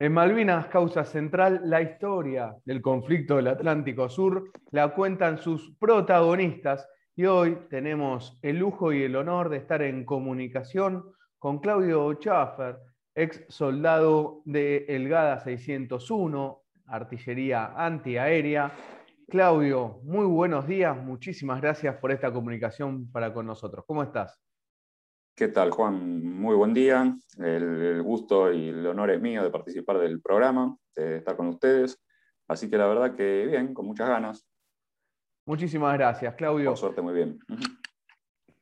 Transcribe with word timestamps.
En 0.00 0.12
Malvinas, 0.12 0.68
causa 0.68 1.02
central, 1.02 1.62
la 1.64 1.82
historia 1.82 2.54
del 2.64 2.80
conflicto 2.80 3.34
del 3.34 3.48
Atlántico 3.48 4.08
Sur 4.08 4.52
la 4.70 4.94
cuentan 4.94 5.38
sus 5.38 5.74
protagonistas 5.76 6.88
y 7.16 7.24
hoy 7.24 7.58
tenemos 7.68 8.38
el 8.42 8.58
lujo 8.58 8.92
y 8.92 9.02
el 9.02 9.16
honor 9.16 9.48
de 9.48 9.56
estar 9.56 9.82
en 9.82 10.04
comunicación 10.04 11.04
con 11.40 11.58
Claudio 11.58 12.12
Schaffer, 12.12 12.76
ex 13.12 13.44
soldado 13.48 14.42
de 14.44 14.86
Elgada 14.88 15.40
601, 15.40 16.62
artillería 16.86 17.72
antiaérea. 17.76 18.70
Claudio, 19.28 19.98
muy 20.04 20.26
buenos 20.26 20.68
días, 20.68 20.96
muchísimas 20.96 21.60
gracias 21.60 21.96
por 21.96 22.12
esta 22.12 22.32
comunicación 22.32 23.10
para 23.10 23.34
con 23.34 23.46
nosotros. 23.46 23.84
¿Cómo 23.84 24.04
estás? 24.04 24.40
¿Qué 25.38 25.46
tal, 25.46 25.70
Juan? 25.70 26.20
Muy 26.34 26.56
buen 26.56 26.74
día. 26.74 27.16
El, 27.38 28.02
gusto 28.02 28.52
y 28.52 28.70
el 28.70 28.84
honor 28.84 29.12
es 29.12 29.20
mío 29.20 29.44
de 29.44 29.50
participar 29.50 29.96
del 29.98 30.20
programa, 30.20 30.76
de 30.96 31.18
estar 31.18 31.36
con 31.36 31.46
ustedes. 31.46 31.96
Así 32.48 32.68
que 32.68 32.76
la 32.76 32.88
verdad 32.88 33.14
que 33.14 33.46
bien, 33.46 33.72
con 33.72 33.86
muchas 33.86 34.08
ganas. 34.08 34.44
Muchísimas 35.46 35.96
gracias, 35.96 36.34
Claudio. 36.34 36.70
Por 36.70 36.76
suerte, 36.76 37.02
muy 37.02 37.14
bien. 37.14 37.38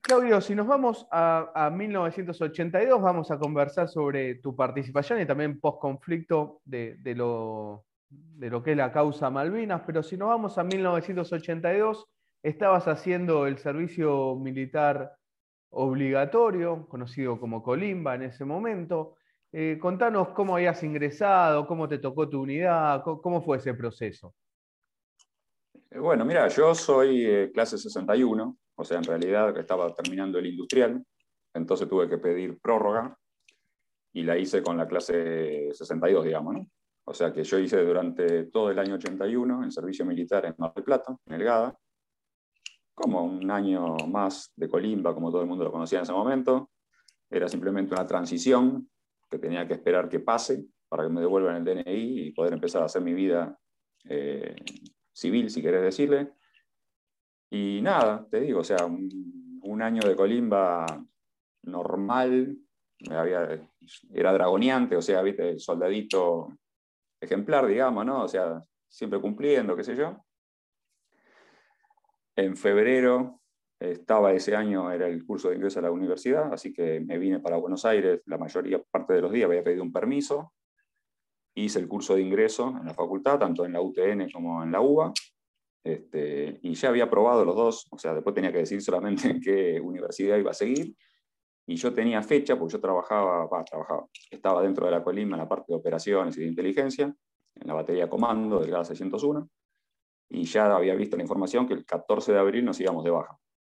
Claudio, 0.03 0.39
si 0.43 0.55
nos 0.55 0.67
vamos 0.67 1.09
a, 1.11 1.71
1982, 1.75 3.01
vamos 3.01 3.31
a 3.31 3.39
conversar 3.39 3.89
sobre 3.89 4.35
tu 4.35 4.55
participación 4.55 5.19
y 5.23 5.25
también 5.25 5.59
post-conflicto 5.59 6.61
de, 6.67 6.99
lo, 7.17 7.87
de 8.11 8.51
lo 8.51 8.63
que 8.63 8.73
es 8.73 8.77
la 8.77 8.93
causa 8.93 9.31
Malvinas, 9.31 9.81
pero 9.87 10.03
si 10.03 10.19
nos 10.19 10.29
vamos 10.29 10.59
a 10.59 10.63
1982, 10.63 12.07
estabas 12.43 12.87
haciendo 12.87 13.47
el 13.47 13.57
servicio 13.57 14.37
militar 14.37 15.17
obligatorio, 15.71 16.87
conocido 16.89 17.39
como 17.39 17.63
Colimba 17.63 18.15
en 18.15 18.23
ese 18.23 18.45
momento. 18.45 19.17
Eh, 19.53 19.79
contanos 19.81 20.29
cómo 20.31 20.57
habías 20.57 20.83
ingresado, 20.83 21.67
cómo 21.67 21.89
te 21.89 21.99
tocó 21.99 22.29
tu 22.29 22.43
unidad, 22.43 23.03
cómo, 23.03 23.43
fue 23.43 23.59
ese 23.59 23.75
proceso. 23.75 24.35
Eh, 25.91 25.99
bueno, 25.99 26.25
mira, 26.25 26.49
yo 26.49 26.75
soy 26.75 27.25
eh, 27.25 27.51
clase 27.53 27.79
61, 27.79 28.57
o 28.75 28.85
sea, 28.85 28.99
en 28.99 29.05
realidad 29.05 29.57
estaba 29.57 29.95
terminando 29.95 30.39
el 30.39 30.47
industrial, 30.47 31.03
entonces 31.55 31.89
tuve 31.89 32.09
que 32.09 32.19
pedir 32.19 32.59
prórroga 32.61 33.17
y 34.13 34.23
la 34.23 34.37
hice 34.37 34.63
con 34.63 34.77
la 34.77 34.87
clase 34.87 35.71
62, 35.73 36.25
digamos, 36.25 36.55
¿no? 36.55 36.67
O 37.09 37.15
sea 37.15 37.33
que 37.33 37.45
yo 37.45 37.59
hice 37.59 37.83
durante 37.85 38.47
todo 38.47 38.71
el 38.71 38.79
año 38.81 38.97
81 38.97 39.63
en 39.63 39.71
servicio 39.71 40.05
militar 40.05 40.45
en 40.45 40.55
Mar 40.59 40.75
del 40.75 40.83
Plata, 40.83 41.17
en 41.27 41.35
Elgada, 41.35 41.79
como 42.97 43.23
un 43.23 43.51
año 43.51 43.95
más 44.09 44.53
de 44.57 44.71
Colimba, 44.71 45.15
como 45.15 45.31
todo 45.31 45.43
el 45.43 45.47
mundo 45.47 45.65
lo 45.65 45.71
conocía 45.71 45.99
en 45.99 46.05
ese 46.05 46.15
momento. 46.15 46.71
Era 47.31 47.47
simplemente 47.47 47.95
una 47.95 48.07
transición 48.07 48.89
que 49.31 49.39
tenía 49.39 49.69
que 49.69 49.75
esperar 49.75 50.09
que 50.09 50.21
pase 50.21 50.65
para 50.89 51.05
que 51.05 51.11
me 51.11 51.21
devuelvan 51.21 51.57
el 51.57 51.65
DNI 51.65 52.29
y 52.29 52.33
poder 52.33 52.55
empezar 52.55 52.83
a 52.83 52.87
hacer 52.87 53.03
mi 53.03 53.13
vida 53.13 53.59
eh, 54.05 54.57
civil, 55.13 55.51
si 55.51 55.61
querés 55.61 55.83
decirle. 55.83 56.33
Y 57.51 57.81
nada, 57.83 58.27
te 58.31 58.41
digo, 58.41 58.61
o 58.61 58.65
sea, 58.65 58.87
un, 58.87 59.83
año 59.83 60.01
de 60.01 60.17
Colimba 60.17 60.87
normal, 61.65 62.57
había, 63.11 63.69
era 64.15 64.33
dragoneante, 64.33 64.97
o 64.97 65.03
sea, 65.03 65.21
viste, 65.21 65.59
soldadito 65.59 66.49
ejemplar, 67.21 67.67
digamos, 67.67 68.07
¿no? 68.07 68.23
O 68.23 68.29
sea, 68.29 68.65
siempre 68.89 69.21
cumpliendo, 69.21 69.77
qué 69.77 69.85
sé 69.85 69.95
yo. 69.95 70.26
En 72.37 72.55
febrero 72.55 73.41
estaba 73.81 74.33
ese 74.33 74.55
año, 74.55 74.93
era 74.93 75.07
el 75.07 75.25
curso 75.25 75.49
de 75.49 75.57
ingreso 75.57 75.79
a 75.79 75.83
la 75.83 75.91
universidad, 75.91 76.53
así 76.53 76.73
que 76.73 77.01
me 77.01 77.19
vine 77.19 77.41
para 77.41 77.57
Buenos 77.57 77.85
Aires, 77.87 78.21
la 78.27 78.37
mayoría 78.37 78.83
parte 78.91 79.15
de 79.15 79.23
los 79.23 79.33
días 79.33 79.47
había 79.49 79.65
pedido 79.65 79.83
un 79.83 79.93
permiso, 79.93 80.53
hice 81.55 81.79
el 81.79 81.89
curso 81.89 82.15
de 82.15 82.23
ingreso 82.23 82.77
en 82.79 82.87
la 82.87 82.95
facultad, 82.95 83.39
tanto 83.39 83.65
en 83.65 83.73
la 83.73 83.81
UTN 83.81 84.31
como 84.31 84.63
en 84.63 84.71
la 84.71 84.81
UBA, 84.83 85.13
este, 85.83 86.59
y 86.63 86.75
ya 86.75 86.91
había 86.91 87.09
probado 87.09 87.45
los 87.45 87.57
dos, 87.57 87.87
o 87.91 87.99
sea, 87.99 88.15
después 88.15 88.35
tenía 88.35 88.53
que 88.53 88.59
decir 88.59 88.83
solamente 88.83 89.29
en 89.31 89.41
qué 89.41 89.81
universidad 89.81 90.37
iba 90.37 90.51
a 90.51 90.55
seguir, 90.55 90.95
y 91.67 91.77
yo 91.77 91.93
tenía 91.93 92.23
fecha, 92.23 92.59
porque 92.59 92.75
yo 92.75 92.81
trabajaba, 92.81 93.49
trabajaba, 93.65 94.07
estaba 94.31 94.63
dentro 94.63 94.85
de 94.85 94.93
la 94.93 95.03
Colima 95.03 95.37
en 95.37 95.43
la 95.43 95.49
parte 95.49 95.73
de 95.73 95.75
operaciones 95.75 96.37
y 96.37 96.41
de 96.41 96.47
inteligencia, 96.47 97.15
en 97.55 97.67
la 97.67 97.75
batería 97.75 98.09
comando 98.09 98.61
del 98.61 98.71
GAS 98.71 98.89
601, 98.89 99.49
y 100.29 100.45
ya 100.45 100.75
había 100.75 100.95
visto 100.95 101.17
la 101.17 101.23
información 101.23 101.67
que 101.67 101.75
el 101.75 101.85
14 101.85 102.33
de 102.33 102.39
abril 102.39 102.65
nos 102.65 102.81
íbamos 102.81 103.05
de 103.05 103.11
baja. 103.11 103.39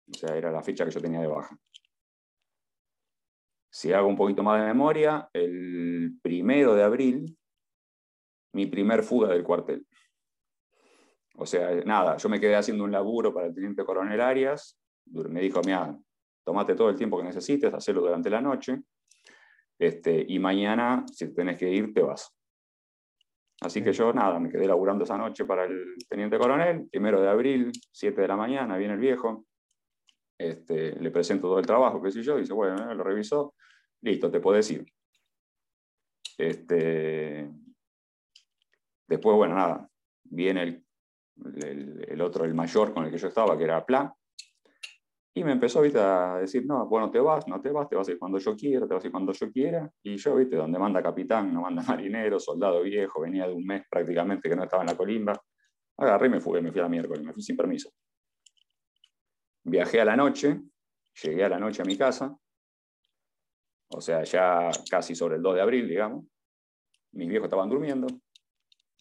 O 0.10 0.14
sea, 0.14 0.36
era 0.36 0.52
la 0.52 0.64
fecha 0.64 0.86
que 0.86 0.92
yo 0.92 1.02
tenía 1.02 1.20
de 1.20 1.28
baja. 1.28 1.58
Si 3.70 3.92
hago 3.92 4.08
un 4.08 4.16
poquito 4.16 4.44
más 4.44 4.62
de 4.62 4.68
memoria, 4.68 5.30
el 5.34 6.18
primero 6.22 6.74
de 6.74 6.84
abril, 6.84 7.38
mi 8.54 8.66
primer 8.66 9.04
fuga 9.04 9.30
del 9.30 9.44
cuartel. 9.44 9.86
O 11.36 11.46
sea, 11.46 11.76
nada, 11.86 12.18
yo 12.18 12.30
me 12.30 12.40
quedé 12.40 12.56
haciendo 12.56 12.84
un 12.84 12.92
laburo 12.92 13.34
para 13.34 13.48
el 13.48 13.54
teniente 13.54 13.86
coronel 13.86 14.20
Arias. 14.22 14.80
Me 15.06 15.42
dijo, 15.42 15.62
mira, 15.64 15.96
tomate 16.44 16.76
todo 16.76 16.90
el 16.90 16.96
tiempo 16.96 17.18
que 17.18 17.26
necesites, 17.26 17.74
hacelo 17.74 18.02
durante 18.02 18.30
la 18.30 18.42
noche. 18.42 18.82
Este, 19.78 20.26
y 20.28 20.40
mañana, 20.40 21.06
si 21.12 21.34
tenés 21.34 21.58
que 21.58 21.70
ir, 21.70 21.94
te 21.94 22.02
vas. 22.02 22.37
Así 23.62 23.84
que 23.84 23.92
yo, 23.92 24.14
nada, 24.14 24.40
me 24.40 24.50
quedé 24.50 24.68
laburando 24.68 25.04
esa 25.04 25.18
noche 25.18 25.46
para 25.46 25.66
el 25.66 25.96
teniente 26.08 26.38
coronel, 26.38 26.88
primero 26.90 27.20
de 27.20 27.30
abril, 27.30 27.72
7 27.92 28.22
de 28.22 28.28
la 28.28 28.36
mañana, 28.36 28.78
viene 28.78 28.94
el 28.94 29.00
viejo, 29.00 29.46
este, 30.38 30.96
le 31.00 31.10
presento 31.10 31.48
todo 31.48 31.60
el 31.60 31.66
trabajo, 31.66 32.02
qué 32.02 32.12
sé 32.12 32.22
yo, 32.22 32.38
dice, 32.38 32.54
bueno, 32.54 32.94
lo 32.94 33.04
revisó, 33.04 33.56
listo, 34.02 34.30
te 34.30 34.40
puedes 34.40 34.70
ir. 34.70 34.86
Este, 36.38 37.50
después, 39.08 39.36
bueno, 39.36 39.56
nada, 39.56 39.90
viene 40.24 40.62
el, 40.62 40.86
el, 42.08 42.22
otro, 42.22 42.46
el 42.46 42.54
mayor 42.54 42.94
con 42.94 43.06
el 43.06 43.12
que 43.12 43.18
yo 43.18 43.28
estaba, 43.28 43.58
que 43.58 43.64
era 43.64 43.84
Pla, 43.84 44.14
y 45.38 45.44
me 45.44 45.52
empezó 45.52 45.82
a 45.82 46.40
decir, 46.40 46.66
no, 46.66 46.88
bueno, 46.88 47.12
te 47.12 47.20
vas, 47.20 47.48
no 47.48 47.62
te 47.62 47.70
vas, 47.70 47.88
te 47.88 47.96
vas 47.96 48.08
a 48.08 48.12
ir 48.12 48.18
cuando 48.18 48.40
yo 48.40 48.56
quiera, 48.56 48.88
te 48.88 48.96
vas 48.96 49.04
a 49.04 49.08
ir 49.08 49.12
cuando 49.12 49.32
yo 49.34 49.52
quiera. 49.52 49.88
Y 50.02 50.18
yo, 50.18 50.36
¿viste? 50.36 50.56
donde 50.56 50.80
manda 50.80 51.00
capitán, 51.04 51.54
no 51.54 51.62
manda 51.62 51.84
marinero, 51.88 52.40
soldado 52.40 52.82
viejo, 52.82 53.22
venía 53.22 53.46
de 53.48 53.54
un 53.54 53.64
mes 53.64 53.84
prácticamente 53.88 54.50
que 54.50 54.56
no 54.56 54.64
estaba 54.64 54.82
en 54.82 54.88
la 54.88 54.98
colimba. 54.98 55.40
Agarré 55.98 56.26
y 56.26 56.30
me 56.32 56.42
fui, 56.42 56.60
me 56.60 56.72
fui 56.72 56.80
a 56.80 56.84
la 56.84 56.90
miércoles, 56.90 57.24
me 57.24 57.34
fui 57.34 57.44
sin 57.44 57.56
permiso. 57.56 57.92
Viajé 59.64 60.02
a 60.02 60.06
la 60.06 60.16
noche, 60.16 60.60
llegué 61.22 61.44
a 61.44 61.50
la 61.50 61.60
noche 61.60 61.84
a 61.84 61.86
mi 61.86 61.96
casa, 61.96 62.36
o 63.90 64.02
sea, 64.02 64.24
ya 64.24 64.72
casi 64.90 65.14
sobre 65.14 65.36
el 65.36 65.44
2 65.44 65.54
de 65.54 65.62
abril, 65.62 65.88
digamos. 65.88 66.26
Mis 67.12 67.30
viejos 67.30 67.46
estaban 67.46 67.70
durmiendo. 67.70 68.08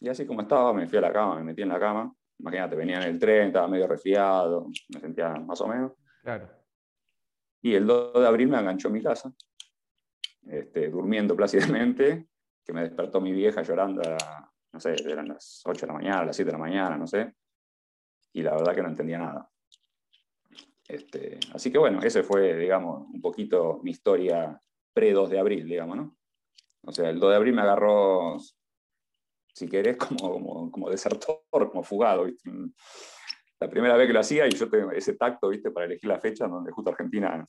Y 0.00 0.10
así 0.10 0.26
como 0.26 0.42
estaba, 0.42 0.74
me 0.74 0.86
fui 0.86 0.98
a 0.98 1.00
la 1.00 1.12
cama, 1.14 1.36
me 1.36 1.44
metí 1.44 1.62
en 1.62 1.70
la 1.70 1.80
cama. 1.80 2.12
Imagínate, 2.40 2.76
venía 2.76 2.96
en 2.96 3.04
el 3.04 3.18
tren, 3.18 3.46
estaba 3.46 3.68
medio 3.68 3.86
resfriado, 3.86 4.68
me 4.92 5.00
sentía 5.00 5.30
más 5.30 5.58
o 5.62 5.68
menos 5.68 5.92
y 7.62 7.74
el 7.74 7.86
2 7.86 8.14
de 8.14 8.26
abril 8.26 8.48
me 8.48 8.58
enganchó 8.58 8.88
en 8.88 8.94
mi 8.94 9.02
casa, 9.02 9.32
este, 10.46 10.88
durmiendo 10.88 11.34
plácidamente, 11.34 12.28
que 12.64 12.72
me 12.72 12.82
despertó 12.82 13.20
mi 13.20 13.32
vieja 13.32 13.62
llorando 13.62 14.02
a, 14.02 14.52
no 14.72 14.80
sé, 14.80 14.94
eran 15.04 15.28
las 15.28 15.62
8 15.64 15.80
de 15.80 15.86
la 15.88 15.92
mañana, 15.92 16.24
las 16.24 16.36
7 16.36 16.46
de 16.46 16.52
la 16.52 16.58
mañana, 16.58 16.96
no 16.96 17.06
sé. 17.06 17.34
Y 18.32 18.42
la 18.42 18.52
verdad 18.52 18.74
que 18.74 18.82
no 18.82 18.88
entendía 18.88 19.18
nada. 19.18 19.50
Este, 20.86 21.40
así 21.52 21.72
que 21.72 21.78
bueno, 21.78 22.00
ese 22.02 22.22
fue, 22.22 22.56
digamos, 22.56 23.08
un 23.12 23.20
poquito 23.20 23.80
mi 23.82 23.90
historia 23.90 24.60
pre-2 24.92 25.28
de 25.28 25.38
abril, 25.38 25.66
digamos, 25.66 25.96
¿no? 25.96 26.16
O 26.82 26.92
sea, 26.92 27.10
el 27.10 27.18
2 27.18 27.30
de 27.30 27.36
abril 27.36 27.54
me 27.54 27.62
agarró, 27.62 28.36
si 29.52 29.68
querés, 29.68 29.96
como, 29.96 30.32
como, 30.32 30.70
como 30.70 30.90
desertor, 30.90 31.42
como 31.50 31.82
fugado, 31.82 32.24
¿viste? 32.24 32.50
La 33.60 33.70
primera 33.70 33.96
vez 33.96 34.06
que 34.06 34.12
lo 34.12 34.20
hacía 34.20 34.46
y 34.46 34.50
yo 34.50 34.68
tengo 34.68 34.90
ese 34.92 35.14
tacto, 35.14 35.48
¿viste? 35.48 35.70
Para 35.70 35.86
elegir 35.86 36.08
la 36.08 36.20
fecha 36.20 36.46
donde 36.46 36.72
justo 36.72 36.90
Argentina 36.90 37.46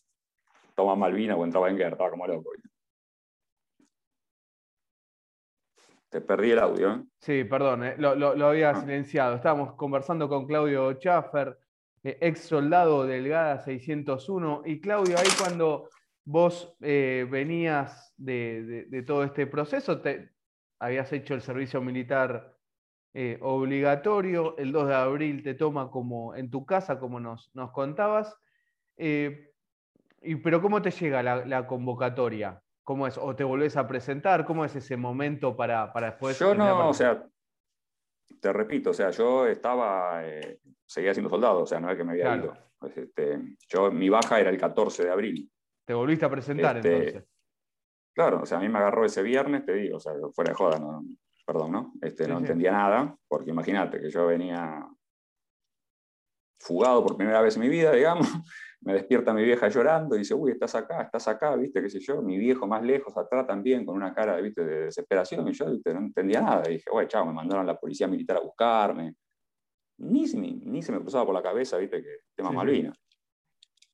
toma 0.75 0.95
Malvina 0.95 1.35
o 1.35 1.43
entraba 1.43 1.69
en 1.69 1.77
guerra, 1.77 1.91
estaba 1.91 2.11
como 2.11 2.27
loco. 2.27 2.51
Te 6.09 6.21
perdí 6.21 6.51
el 6.51 6.59
audio. 6.59 6.93
¿eh? 6.93 7.03
Sí, 7.19 7.43
perdón, 7.43 7.83
eh, 7.83 7.95
lo, 7.97 8.47
había 8.47 8.69
ah. 8.69 8.75
silenciado. 8.75 9.35
Estábamos 9.35 9.73
conversando 9.73 10.29
con 10.29 10.47
Claudio 10.47 10.93
Schaffer, 10.93 11.57
eh, 12.03 12.17
ex 12.21 12.41
soldado 12.41 13.05
delgada 13.05 13.59
601. 13.59 14.61
Y 14.65 14.79
Claudio, 14.79 15.17
ahí 15.17 15.27
cuando 15.37 15.89
vos 16.23 16.75
venías 16.79 18.13
de, 18.17 19.03
todo 19.05 19.23
este 19.23 19.47
proceso, 19.47 19.99
te, 19.99 20.31
habías 20.79 21.11
hecho 21.11 21.33
el 21.33 21.41
servicio 21.41 21.81
militar 21.81 22.56
eh, 23.19 23.39
obligatorio, 23.41 24.55
el 24.59 24.71
2 24.71 24.89
de 24.89 24.93
abril 24.93 25.41
te 25.41 25.55
toma 25.55 25.89
como 25.89 26.35
en 26.35 26.51
tu 26.51 26.67
casa, 26.67 26.99
como 26.99 27.19
nos, 27.19 27.49
nos 27.55 27.71
contabas. 27.71 28.37
Eh, 28.95 29.55
y, 30.21 30.35
pero 30.35 30.61
¿cómo 30.61 30.83
te 30.83 30.91
llega 30.91 31.23
la, 31.23 31.65
convocatoria? 31.65 32.61
¿Cómo 32.83 33.07
es? 33.07 33.17
¿O 33.17 33.35
te 33.35 33.43
volvés 33.43 33.75
a 33.75 33.87
presentar? 33.87 34.45
¿Cómo 34.45 34.65
es 34.65 34.75
ese 34.75 34.97
momento 34.97 35.55
para, 35.55 35.91
para 35.91 36.11
después? 36.11 36.37
Yo 36.37 36.53
no, 36.53 36.89
o 36.89 36.93
sea, 36.93 37.25
te 38.39 38.53
repito, 38.53 38.91
o 38.91 38.93
sea, 38.93 39.09
yo 39.09 39.47
estaba, 39.47 40.23
eh, 40.23 40.59
seguía 40.85 41.15
siendo 41.15 41.31
soldado, 41.31 41.63
o 41.63 41.65
sea, 41.65 41.79
no 41.79 41.89
es 41.89 41.97
que 41.97 42.03
me 42.03 42.11
había 42.11 42.35
ido. 42.35 42.53
Pues, 42.77 42.95
este, 42.99 43.39
yo, 43.67 43.91
mi 43.91 44.09
baja 44.09 44.39
era 44.39 44.51
el 44.51 44.59
14 44.59 45.05
de 45.05 45.09
abril. 45.09 45.51
¿Te 45.85 45.95
volviste 45.95 46.23
a 46.23 46.29
presentar 46.29 46.77
este, 46.77 46.95
entonces? 46.95 47.29
claro, 48.13 48.41
o 48.43 48.45
sea, 48.45 48.59
a 48.59 48.61
mí 48.61 48.69
me 48.69 48.77
agarró 48.77 49.05
ese 49.05 49.23
viernes, 49.23 49.65
te 49.65 49.73
digo, 49.73 49.97
o 49.97 49.99
sea, 49.99 50.13
fuera 50.35 50.51
de 50.51 50.55
joda, 50.55 50.77
no, 50.77 51.03
perdón, 51.47 51.71
¿no? 51.71 51.93
Este, 52.01 52.27
no 52.27 52.39
entendía 52.39 52.73
nada, 52.73 53.15
porque 53.25 53.51
imagínate 53.51 54.01
que 54.01 54.09
yo 54.09 54.27
venía 54.27 54.85
fugado 56.59 57.01
por 57.01 57.15
primera 57.15 57.39
vez 57.39 57.55
en 57.55 57.61
mi 57.61 57.69
vida, 57.69 57.93
digamos, 57.93 58.27
me 58.81 58.93
despierta 58.93 59.33
mi 59.33 59.43
vieja 59.43 59.69
llorando 59.69 60.15
y 60.15 60.19
dice, 60.19 60.33
uy, 60.33 60.51
estás 60.51 60.75
acá, 60.75 61.03
estás 61.03 61.25
acá, 61.29 61.55
viste, 61.55 61.81
qué 61.81 61.89
sé 61.89 62.01
yo, 62.01 62.21
mi 62.21 62.37
viejo 62.37 62.67
más 62.67 62.83
lejos, 62.83 63.15
atrás 63.17 63.47
también, 63.47 63.85
con 63.85 63.95
una 63.95 64.13
cara 64.13 64.35
¿viste? 64.41 64.65
de 64.65 64.85
desesperación, 64.85 65.47
y 65.47 65.53
yo 65.53 65.65
no 65.67 65.99
entendía 65.99 66.41
nada, 66.41 66.63
y 66.69 66.73
dije, 66.73 66.89
güey, 66.91 67.07
chao, 67.07 67.25
me 67.25 67.31
mandaron 67.31 67.63
a 67.63 67.71
la 67.71 67.79
policía 67.79 68.09
militar 68.09 68.37
a 68.37 68.41
buscarme, 68.41 69.15
ni, 69.99 70.25
ni, 70.25 70.81
se 70.83 70.91
me 70.91 70.99
cruzaba 70.99 71.25
por 71.25 71.33
la 71.33 71.41
cabeza, 71.41 71.77
viste, 71.77 72.03
que 72.03 72.17
tema 72.35 72.51
Malvinas. 72.51 72.99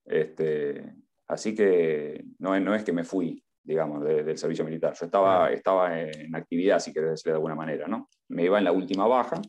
Este, 0.05 0.95
así 1.27 1.53
que 1.53 2.25
no, 2.39 2.59
no 2.59 2.73
es 2.73 2.83
que 2.83 2.91
me 2.91 3.03
fui, 3.03 3.43
digamos, 3.63 4.03
del 4.03 4.37
servicio 4.37 4.65
militar, 4.65 4.93
yo 4.93 5.05
estaba, 5.05 5.51
estaba 5.51 5.99
en 5.99 6.35
actividad, 6.35 6.79
si 6.79 6.91
querés 6.91 7.11
decirlo 7.11 7.33
de 7.33 7.37
alguna 7.37 7.55
manera, 7.55 7.87
¿no? 7.87 8.09
Me 8.29 8.43
iba 8.43 8.57
en 8.57 8.65
la 8.65 8.71
última 8.71 9.07
baja, 9.07 9.41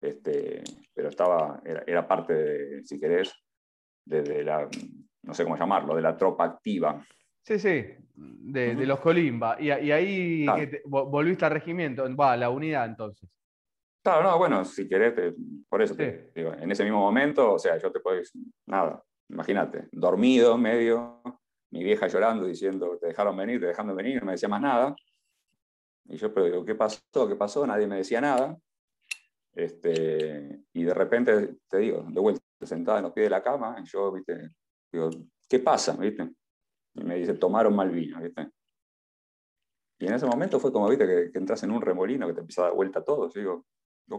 este, 0.00 0.62
pero 0.92 1.08
estaba, 1.08 1.60
era, 1.64 1.84
era 1.86 2.08
parte, 2.08 2.34
de, 2.34 2.84
si 2.84 2.98
querés, 2.98 3.32
de, 4.04 4.44
la, 4.44 4.68
no 5.22 5.34
sé 5.34 5.44
cómo 5.44 5.56
llamarlo, 5.56 5.94
de 5.94 6.02
la 6.02 6.16
tropa 6.16 6.44
activa. 6.44 7.04
Sí, 7.42 7.58
sí, 7.58 7.84
de, 8.14 8.74
los 8.86 9.00
Colimba. 9.00 9.56
Y, 9.60 9.70
ahí 9.70 10.46
volviste 10.84 11.44
al 11.44 11.52
regimiento, 11.52 12.04
va, 12.16 12.32
a 12.32 12.36
la 12.36 12.50
unidad 12.50 12.86
entonces. 12.86 13.28
Claro, 14.02 14.22
no, 14.22 14.38
bueno, 14.38 14.64
si 14.64 14.88
querés, 14.88 15.34
por 15.68 15.82
eso 15.82 15.94
te 15.96 16.30
digo, 16.34 16.52
en 16.52 16.70
ese 16.70 16.84
mismo 16.84 17.00
momento, 17.00 17.54
o 17.54 17.58
sea, 17.58 17.76
yo 17.78 17.90
te 17.90 18.00
puedo 18.00 18.16
decir, 18.16 18.40
nada, 18.66 19.02
imagínate, 19.28 19.88
dormido, 19.90 20.56
medio, 20.56 21.22
mi 21.70 21.82
vieja 21.82 22.06
llorando, 22.06 22.46
diciendo, 22.46 22.98
te 22.98 23.08
dejaron 23.08 23.36
venir, 23.36 23.60
te 23.60 23.66
dejaron 23.66 23.94
venir, 23.96 24.20
no 24.20 24.26
me 24.26 24.32
decía 24.32 24.48
más 24.48 24.60
nada. 24.60 24.94
Y 26.04 26.16
yo, 26.16 26.32
pero 26.32 26.46
digo, 26.46 26.64
¿qué 26.64 26.74
pasó? 26.74 27.00
¿Qué 27.28 27.36
pasó? 27.36 27.66
Nadie 27.66 27.86
me 27.86 27.96
decía 27.96 28.20
nada. 28.20 28.56
Este, 29.52 30.60
y 30.72 30.84
de 30.84 30.94
repente, 30.94 31.56
te 31.68 31.78
digo, 31.78 32.04
de 32.08 32.20
vuelta, 32.20 32.42
sentada 32.62 32.98
en 32.98 33.04
los 33.04 33.12
pies 33.12 33.26
de 33.26 33.30
la 33.30 33.42
cama, 33.42 33.76
y 33.82 33.86
yo, 33.86 34.12
¿viste? 34.12 34.50
digo, 34.92 35.10
¿qué 35.48 35.58
pasa? 35.58 35.96
¿viste? 35.96 36.30
Y 36.94 37.04
me 37.04 37.16
dice, 37.16 37.34
tomaron 37.34 37.74
Malvinas, 37.74 38.22
¿viste? 38.22 38.50
Y 39.98 40.06
en 40.06 40.14
ese 40.14 40.26
momento 40.26 40.60
fue 40.60 40.72
como, 40.72 40.88
¿viste? 40.88 41.06
Que, 41.06 41.32
que 41.32 41.38
entras 41.38 41.62
en 41.62 41.70
un 41.70 41.80
remolino 41.80 42.26
que 42.26 42.34
te 42.34 42.40
empieza 42.40 42.62
a 42.62 42.64
dar 42.66 42.74
vuelta 42.74 43.00
a 43.00 43.04
todo. 43.04 43.30
Yo 43.30 43.40
digo, 43.40 43.66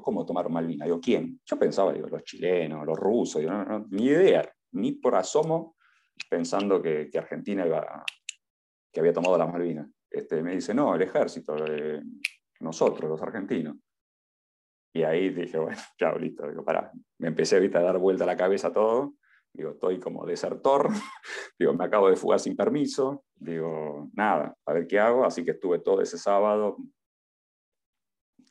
¿cómo 0.01 0.25
tomaron 0.25 0.51
Malvinas? 0.51 0.85
Digo, 0.85 0.99
¿quién? 0.99 1.39
Yo 1.45 1.57
pensaba, 1.57 1.93
digo, 1.93 2.07
los 2.07 2.23
chilenos, 2.23 2.85
los 2.85 2.97
rusos, 2.97 3.43
ni 3.89 4.05
idea, 4.05 4.51
ni 4.71 4.93
por 4.93 5.15
asomo 5.15 5.76
pensando 6.29 6.81
que, 6.81 7.09
que 7.09 7.17
Argentina 7.17 7.65
iba, 7.65 8.03
que 8.91 8.99
había 8.99 9.13
tomado 9.13 9.37
las 9.37 9.51
Malvinas. 9.51 9.89
Este, 10.09 10.41
me 10.41 10.55
dice, 10.55 10.73
no, 10.73 10.95
el 10.95 11.01
ejército, 11.01 11.55
nosotros, 12.59 13.09
los 13.09 13.21
argentinos. 13.21 13.75
Y 14.93 15.03
ahí 15.03 15.29
dije, 15.29 15.57
bueno, 15.59 15.77
claro, 15.97 16.19
listo, 16.19 16.47
digo, 16.47 16.63
pará. 16.63 16.91
Me 17.19 17.27
empecé 17.27 17.57
a 17.57 17.81
dar 17.81 17.97
vuelta 17.97 18.23
a 18.23 18.27
la 18.27 18.37
cabeza 18.37 18.71
todo. 18.71 19.13
Digo, 19.53 19.71
estoy 19.71 19.99
como 19.99 20.25
desertor. 20.25 20.89
digo, 21.59 21.73
me 21.73 21.85
acabo 21.85 22.09
de 22.09 22.15
fugar 22.15 22.39
sin 22.39 22.55
permiso. 22.55 23.23
Digo, 23.35 24.09
nada, 24.13 24.55
a 24.65 24.73
ver 24.73 24.87
qué 24.87 24.99
hago. 24.99 25.25
Así 25.25 25.43
que 25.43 25.51
estuve 25.51 25.79
todo 25.79 26.01
ese 26.01 26.17
sábado 26.17 26.77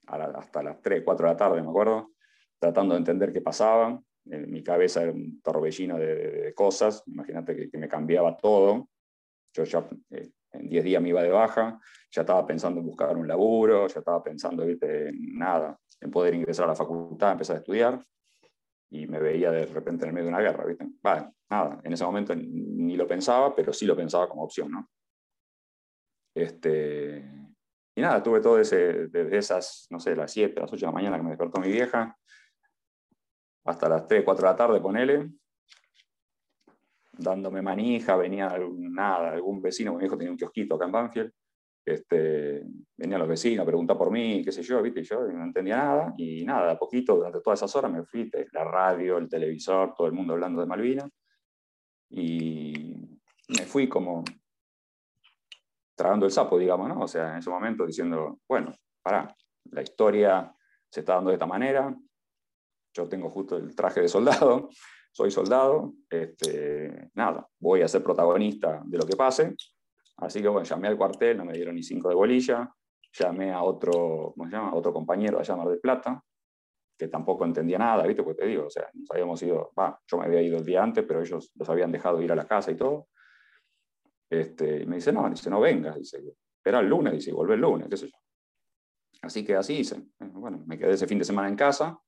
hasta 0.06 0.62
las 0.62 0.80
3, 0.80 1.02
4 1.04 1.26
de 1.26 1.32
la 1.32 1.36
tarde, 1.36 1.62
me 1.62 1.68
acuerdo, 1.68 2.12
tratando 2.58 2.94
de 2.94 2.98
entender 2.98 3.32
qué 3.32 3.40
pasaba. 3.40 4.00
En 4.28 4.50
mi 4.50 4.62
cabeza 4.62 5.02
era 5.02 5.12
un 5.12 5.40
torbellino 5.40 5.98
de, 5.98 6.52
cosas. 6.54 7.02
Imagínate 7.06 7.54
que, 7.54 7.70
que, 7.70 7.78
me 7.78 7.88
cambiaba 7.88 8.36
todo. 8.36 8.88
Yo 9.52 9.64
ya 9.64 9.88
eh, 10.10 10.30
en 10.52 10.68
10 10.68 10.84
días 10.84 11.02
me 11.02 11.10
iba 11.10 11.22
de 11.22 11.30
baja, 11.30 11.78
ya 12.10 12.22
estaba 12.22 12.46
pensando 12.46 12.80
en 12.80 12.86
buscar 12.86 13.16
un 13.16 13.28
laburo, 13.28 13.86
ya 13.86 13.98
estaba 13.98 14.22
pensando 14.22 14.64
en 14.64 15.38
nada, 15.38 15.78
en 16.00 16.10
poder 16.10 16.34
ingresar 16.34 16.64
a 16.64 16.68
la 16.68 16.74
facultad, 16.74 17.32
empezar 17.32 17.56
a 17.56 17.58
estudiar, 17.60 18.04
y 18.90 19.06
me 19.06 19.18
veía 19.18 19.50
de 19.50 19.66
repente 19.66 20.04
en 20.04 20.08
el 20.08 20.14
medio 20.14 20.26
de 20.26 20.34
una 20.34 20.40
guerra, 20.40 20.64
¿viste? 20.64 20.86
nada, 21.48 21.80
en 21.82 21.92
ese 21.92 22.04
momento 22.04 22.34
ni 22.34 22.96
lo 22.96 23.06
pensaba, 23.06 23.54
pero 23.54 23.72
sí 23.72 23.86
lo 23.86 23.96
pensaba 23.96 24.28
como 24.28 24.44
opción, 24.44 24.70
¿no? 24.70 24.88
Este, 26.34 27.24
y 27.94 28.00
nada, 28.00 28.22
tuve 28.22 28.40
todo 28.40 28.60
ese, 28.60 29.08
desde 29.08 29.38
esas, 29.38 29.86
no 29.90 29.98
sé, 29.98 30.14
las 30.14 30.30
7, 30.32 30.60
las 30.60 30.72
8 30.72 30.80
de 30.80 30.86
la 30.86 30.92
mañana 30.92 31.16
que 31.16 31.22
me 31.22 31.30
despertó 31.30 31.60
mi 31.60 31.68
vieja, 31.68 32.16
hasta 33.66 33.88
las 33.88 34.06
3, 34.06 34.22
4 34.24 34.46
de 34.46 34.52
la 34.52 34.56
tarde, 34.56 34.80
ponele, 34.80 35.30
dándome 37.12 37.62
manija, 37.62 38.16
venía 38.16 38.56
nada, 38.76 39.32
algún 39.32 39.60
vecino, 39.60 39.94
mi 39.94 40.04
hijo 40.04 40.16
tenía 40.16 40.30
un 40.30 40.36
kiosquito 40.36 40.74
acá 40.74 40.84
en 40.84 40.92
Banfield, 40.92 41.32
este, 41.84 42.64
venían 42.96 43.20
los 43.20 43.28
vecinos 43.28 43.64
preguntar 43.64 43.96
por 43.96 44.10
mí, 44.10 44.42
qué 44.44 44.50
sé 44.50 44.62
yo, 44.62 44.82
¿viste? 44.82 45.02
yo 45.04 45.20
no 45.20 45.44
entendía 45.44 45.76
nada, 45.76 46.14
y 46.16 46.44
nada, 46.44 46.72
a 46.72 46.78
poquito, 46.78 47.16
durante 47.16 47.40
todas 47.40 47.60
esas 47.60 47.74
horas 47.76 47.92
me 47.92 48.02
fui, 48.04 48.30
la 48.52 48.64
radio, 48.64 49.18
el 49.18 49.28
televisor, 49.28 49.94
todo 49.94 50.06
el 50.06 50.12
mundo 50.12 50.32
hablando 50.34 50.60
de 50.60 50.66
Malvinas, 50.66 51.10
y 52.10 52.72
me 53.48 53.64
fui 53.66 53.88
como 53.88 54.24
tragando 55.94 56.26
el 56.26 56.32
sapo, 56.32 56.58
digamos, 56.58 56.88
¿no? 56.88 57.00
O 57.00 57.08
sea, 57.08 57.32
en 57.32 57.38
ese 57.38 57.50
momento 57.50 57.86
diciendo, 57.86 58.40
bueno, 58.46 58.72
pará, 59.02 59.34
la 59.70 59.82
historia 59.82 60.54
se 60.90 61.00
está 61.00 61.14
dando 61.14 61.30
de 61.30 61.36
esta 61.36 61.46
manera, 61.46 61.96
yo 62.96 63.08
tengo 63.08 63.30
justo 63.30 63.56
el 63.56 63.74
traje 63.74 64.00
de 64.00 64.08
soldado, 64.08 64.70
soy 65.12 65.30
soldado, 65.30 65.92
este, 66.08 67.10
nada, 67.14 67.46
voy 67.58 67.82
a 67.82 67.88
ser 67.88 68.02
protagonista 68.02 68.82
de 68.84 68.98
lo 68.98 69.06
que 69.06 69.16
pase. 69.16 69.54
Así 70.18 70.40
que 70.40 70.48
bueno, 70.48 70.64
llamé 70.64 70.88
al 70.88 70.96
cuartel, 70.96 71.36
no 71.36 71.44
me 71.44 71.52
dieron 71.52 71.74
ni 71.74 71.82
cinco 71.82 72.08
de 72.08 72.14
bolilla, 72.14 72.70
llamé 73.12 73.52
a 73.52 73.62
otro, 73.62 74.32
¿cómo 74.36 74.48
se 74.48 74.56
llama? 74.56 74.74
otro 74.74 74.92
compañero 74.92 75.40
de 75.40 75.56
Mar 75.56 75.68
del 75.68 75.80
Plata, 75.80 76.22
que 76.98 77.08
tampoco 77.08 77.44
entendía 77.44 77.78
nada, 77.78 78.06
¿viste? 78.06 78.22
Porque 78.22 78.42
te 78.42 78.48
digo, 78.48 78.66
o 78.66 78.70
sea, 78.70 78.88
nos 78.94 79.10
habíamos 79.10 79.42
ido, 79.42 79.72
va, 79.78 80.00
yo 80.06 80.16
me 80.16 80.24
había 80.24 80.40
ido 80.40 80.56
el 80.56 80.64
día 80.64 80.82
antes, 80.82 81.04
pero 81.06 81.20
ellos 81.20 81.52
los 81.54 81.68
habían 81.68 81.92
dejado 81.92 82.22
ir 82.22 82.32
a 82.32 82.36
la 82.36 82.46
casa 82.46 82.70
y 82.70 82.76
todo. 82.76 83.08
Este, 84.30 84.82
y 84.82 84.86
me 84.86 84.96
dice, 84.96 85.12
no, 85.12 85.28
dice, 85.28 85.50
no 85.50 85.60
vengas, 85.60 85.96
dice, 85.96 86.22
espera 86.56 86.80
el 86.80 86.88
lunes, 86.88 87.12
dice, 87.12 87.32
vuelve 87.32 87.54
el 87.54 87.60
lunes, 87.60 87.88
qué 87.88 87.96
sé 87.98 88.08
yo. 88.08 88.16
Así 89.22 89.44
que 89.44 89.54
así 89.56 89.74
hice. 89.78 90.02
Bueno, 90.18 90.62
me 90.66 90.78
quedé 90.78 90.92
ese 90.92 91.06
fin 91.06 91.18
de 91.18 91.24
semana 91.24 91.48
en 91.48 91.56
casa, 91.56 91.98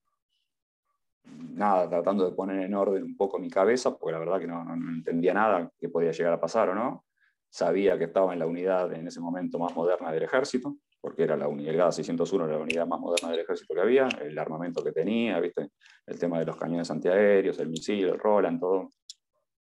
nada, 1.55 1.89
tratando 1.89 2.25
de 2.25 2.35
poner 2.35 2.61
en 2.65 2.75
orden 2.75 3.03
un 3.03 3.17
poco 3.17 3.39
mi 3.39 3.51
cabeza, 3.51 3.97
porque 3.97 4.13
la 4.13 4.19
verdad 4.19 4.39
que 4.39 4.47
no, 4.47 4.65
entendía 4.75 5.35
nada 5.35 5.71
que 5.79 5.89
podía 5.89 6.13
llegar 6.13 6.33
a 6.33 6.41
pasar 6.41 6.71
o 6.71 6.75
no. 6.75 7.05
Sabía 7.51 7.99
que 7.99 8.05
estaba 8.05 8.33
en 8.33 8.39
la 8.39 8.47
unidad 8.47 8.93
en 8.93 9.07
ese 9.07 9.21
momento 9.21 9.59
más 9.59 9.75
moderna 9.75 10.13
del 10.13 10.23
ejército, 10.23 10.77
porque 11.01 11.23
era 11.23 11.37
la 11.37 11.49
unidad 11.49 11.91
601, 11.91 12.47
la 12.47 12.59
unidad 12.59 12.87
más 12.87 13.01
moderna 13.01 13.31
del 13.31 13.41
ejército 13.41 13.75
que 13.75 13.81
había, 13.81 14.09
el 14.21 14.39
armamento 14.39 14.83
que 14.85 14.93
tenía, 14.93 15.41
¿viste? 15.41 15.71
el 16.07 16.19
tema 16.19 16.39
de 16.39 16.47
los 16.47 16.57
cañones 16.57 16.91
antiaéreos, 16.91 17.59
el 17.59 17.69
misil, 17.69 18.09
el 18.09 18.19
Roland, 18.19 18.61
todo. 18.61 18.91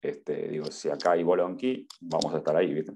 Este, 0.01 0.49
digo, 0.49 0.67
si 0.67 0.89
acá 0.89 1.13
hay 1.13 1.23
Bolonqui, 1.23 1.87
vamos 2.01 2.33
a 2.35 2.39
estar 2.39 2.57
ahí, 2.57 2.73
¿viste? 2.73 2.93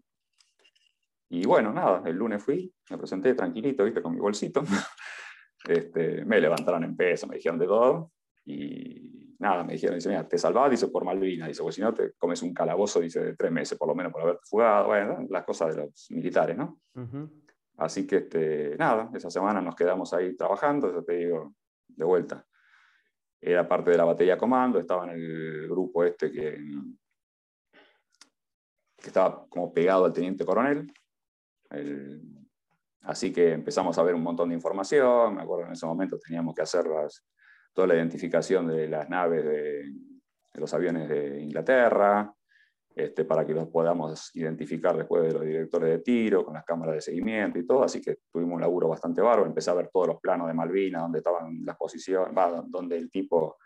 Y 1.30 1.46
bueno, 1.46 1.72
nada, 1.72 2.02
el 2.06 2.16
lunes 2.16 2.42
fui, 2.42 2.72
me 2.90 2.98
presenté 2.98 3.34
tranquilito, 3.34 3.84
¿viste? 3.84 4.02
Con 4.02 4.14
mi 4.14 4.20
bolsito. 4.20 4.62
Este, 5.68 6.24
me 6.24 6.40
levantaron 6.40 6.84
en 6.84 6.96
peso, 6.96 7.26
me 7.26 7.36
dijeron 7.36 7.58
de 7.58 7.66
todo. 7.66 8.12
Y 8.44 9.20
nada, 9.40 9.64
me 9.64 9.72
dijeron, 9.72 9.96
dice, 9.96 10.08
mira, 10.08 10.28
te 10.28 10.38
salvás, 10.38 10.70
dice, 10.70 10.88
por 10.88 11.04
Malvinas, 11.04 11.48
dice, 11.48 11.62
pues 11.62 11.74
si 11.74 11.80
no 11.80 11.92
te 11.94 12.12
comes 12.12 12.42
un 12.42 12.52
calabozo, 12.52 13.00
dice, 13.00 13.20
de 13.20 13.36
tres 13.36 13.50
meses 13.50 13.78
por 13.78 13.88
lo 13.88 13.94
menos 13.94 14.12
por 14.12 14.22
haberte 14.22 14.42
fugado, 14.44 14.88
bueno, 14.88 15.26
las 15.28 15.44
cosas 15.44 15.74
de 15.74 15.82
los 15.82 16.10
militares, 16.10 16.56
¿no? 16.56 16.80
Así 17.78 18.06
que, 18.06 18.16
este, 18.16 18.76
nada, 18.76 19.10
esa 19.14 19.30
semana 19.30 19.62
nos 19.62 19.74
quedamos 19.74 20.12
ahí 20.12 20.36
trabajando, 20.36 20.90
eso 20.90 21.02
te 21.02 21.14
digo, 21.14 21.54
de 21.88 22.04
vuelta. 22.04 22.44
Era 23.40 23.66
parte 23.66 23.92
de 23.92 23.96
la 23.96 24.04
batería 24.04 24.36
comando, 24.36 24.78
estaba 24.78 25.04
en 25.04 25.18
el 25.18 25.68
grupo 25.68 26.04
este 26.04 26.30
que, 26.30 26.58
que 28.98 29.06
estaba 29.06 29.46
como 29.48 29.72
pegado 29.72 30.04
al 30.04 30.12
teniente 30.12 30.44
coronel. 30.44 30.92
así 33.02 33.32
que 33.32 33.52
empezamos 33.52 33.96
a 33.96 34.02
ver 34.02 34.14
un 34.14 34.22
montón 34.22 34.50
de 34.50 34.54
información, 34.54 35.36
me 35.36 35.42
acuerdo 35.42 35.64
en 35.64 35.72
ese 35.72 35.86
momento 35.86 36.18
teníamos 36.18 36.54
que 36.54 36.60
hacer 36.60 36.86
las, 36.86 37.24
toda 37.72 37.88
la 37.88 37.94
identificación 37.94 38.68
de 38.68 38.88
las 38.88 39.08
naves 39.08 39.44
de, 39.44 39.92
los 40.54 40.74
aviones 40.74 41.08
de 41.08 41.40
Inglaterra, 41.40 42.32
este, 42.94 43.24
para 43.24 43.46
que 43.46 43.54
los 43.54 43.68
podamos 43.68 44.34
identificar 44.34 44.96
después 44.96 45.22
de 45.22 45.32
los 45.32 45.42
directores 45.42 45.88
de 45.88 45.98
tiro, 46.00 46.44
con 46.44 46.54
las 46.54 46.64
cámaras 46.64 46.96
de 46.96 47.00
seguimiento 47.00 47.58
y 47.58 47.66
todo, 47.66 47.84
así 47.84 48.00
que 48.00 48.18
tuvimos 48.32 48.54
un 48.54 48.60
laburo 48.60 48.88
bastante 48.88 49.22
bárbaro, 49.22 49.46
empecé 49.46 49.70
a 49.70 49.74
ver 49.74 49.88
todos 49.92 50.08
los 50.08 50.20
planos 50.20 50.48
de 50.48 50.54
Malvinas, 50.54 51.02
donde 51.02 51.18
estaban 51.18 51.64
las 51.64 51.76
posiciones, 51.76 52.34
donde 52.68 52.96
el 52.96 53.10
tipo 53.10 53.56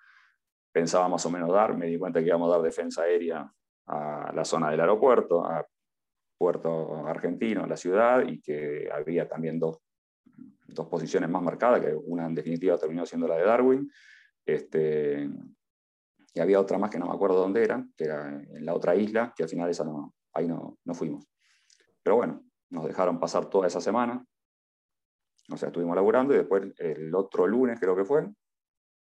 pensaba 0.70 1.08
más 1.08 1.24
o 1.24 1.30
menos 1.30 1.50
dar, 1.52 1.76
me 1.76 1.86
di 1.86 1.98
cuenta 1.98 2.20
que 2.20 2.26
íbamos 2.26 2.50
a 2.50 2.56
dar 2.56 2.62
defensa 2.62 3.02
aérea 3.02 3.50
a 3.86 4.32
la 4.34 4.44
zona 4.44 4.70
del 4.70 4.80
aeropuerto, 4.80 5.44
a 5.44 5.66
Puerto 6.36 7.06
Argentino, 7.06 7.64
a 7.64 7.66
la 7.66 7.76
ciudad, 7.76 8.24
y 8.26 8.40
que 8.40 8.90
había 8.92 9.28
también 9.28 9.58
dos 9.58 9.78
dos 10.66 10.86
posiciones 10.88 11.28
más 11.28 11.42
marcadas, 11.42 11.80
que 11.80 11.94
una 11.94 12.26
en 12.26 12.34
definitiva 12.34 12.78
terminó 12.78 13.04
siendo 13.06 13.28
la 13.28 13.36
de 13.36 13.44
Darwin. 13.44 13.90
Este, 14.44 15.28
y 16.34 16.40
había 16.40 16.60
otra 16.60 16.78
más 16.78 16.90
que 16.90 16.98
no 16.98 17.06
me 17.06 17.14
acuerdo 17.14 17.36
dónde 17.36 17.62
era, 17.62 17.86
que 17.96 18.04
era 18.04 18.28
en 18.28 18.64
la 18.64 18.74
otra 18.74 18.96
isla, 18.96 19.32
que 19.36 19.44
al 19.44 19.48
final 19.48 19.70
esa 19.70 19.84
no, 19.84 20.14
ahí 20.32 20.48
no, 20.48 20.78
no 20.84 20.94
fuimos. 20.94 21.24
Pero 22.02 22.16
bueno, 22.16 22.44
nos 22.70 22.86
dejaron 22.86 23.20
pasar 23.20 23.48
toda 23.48 23.68
esa 23.68 23.80
semana, 23.80 24.24
o 25.50 25.56
sea, 25.56 25.68
estuvimos 25.68 25.94
laburando 25.94 26.34
y 26.34 26.38
después 26.38 26.72
el 26.78 27.14
otro 27.14 27.46
lunes 27.46 27.78
creo 27.78 27.94
que 27.94 28.04
fue, 28.04 28.28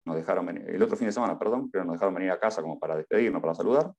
nos 0.05 0.15
dejaron 0.15 0.45
venir, 0.45 0.69
el 0.69 0.81
otro 0.81 0.95
fin 0.95 1.07
de 1.07 1.13
semana, 1.13 1.37
perdón, 1.37 1.69
pero 1.71 1.83
nos 1.83 1.93
dejaron 1.93 2.13
venir 2.13 2.31
a 2.31 2.39
casa 2.39 2.61
como 2.61 2.79
para 2.79 2.95
despedirnos, 2.95 3.41
para 3.41 3.55
saludar. 3.55 3.91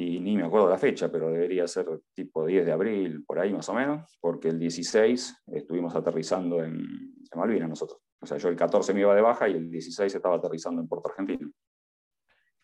Y 0.00 0.18
ni 0.18 0.34
me 0.34 0.44
acuerdo 0.44 0.70
la 0.70 0.78
fecha, 0.78 1.12
pero 1.12 1.30
debería 1.30 1.68
ser 1.68 1.86
tipo 2.14 2.46
10 2.46 2.64
de 2.64 2.72
abril, 2.72 3.22
por 3.26 3.38
ahí 3.38 3.52
más 3.52 3.68
o 3.68 3.74
menos, 3.74 4.16
porque 4.18 4.48
el 4.48 4.58
16 4.58 5.42
estuvimos 5.48 5.94
aterrizando 5.94 6.64
en, 6.64 6.72
en 6.74 7.38
Malvinas 7.38 7.68
nosotros. 7.68 8.00
O 8.18 8.24
sea, 8.24 8.38
yo 8.38 8.48
el 8.48 8.56
14 8.56 8.94
me 8.94 9.00
iba 9.00 9.14
de 9.14 9.20
baja 9.20 9.46
y 9.46 9.52
el 9.52 9.70
16 9.70 10.14
estaba 10.14 10.36
aterrizando 10.36 10.80
en 10.80 10.88
Puerto 10.88 11.10
Argentino. 11.10 11.50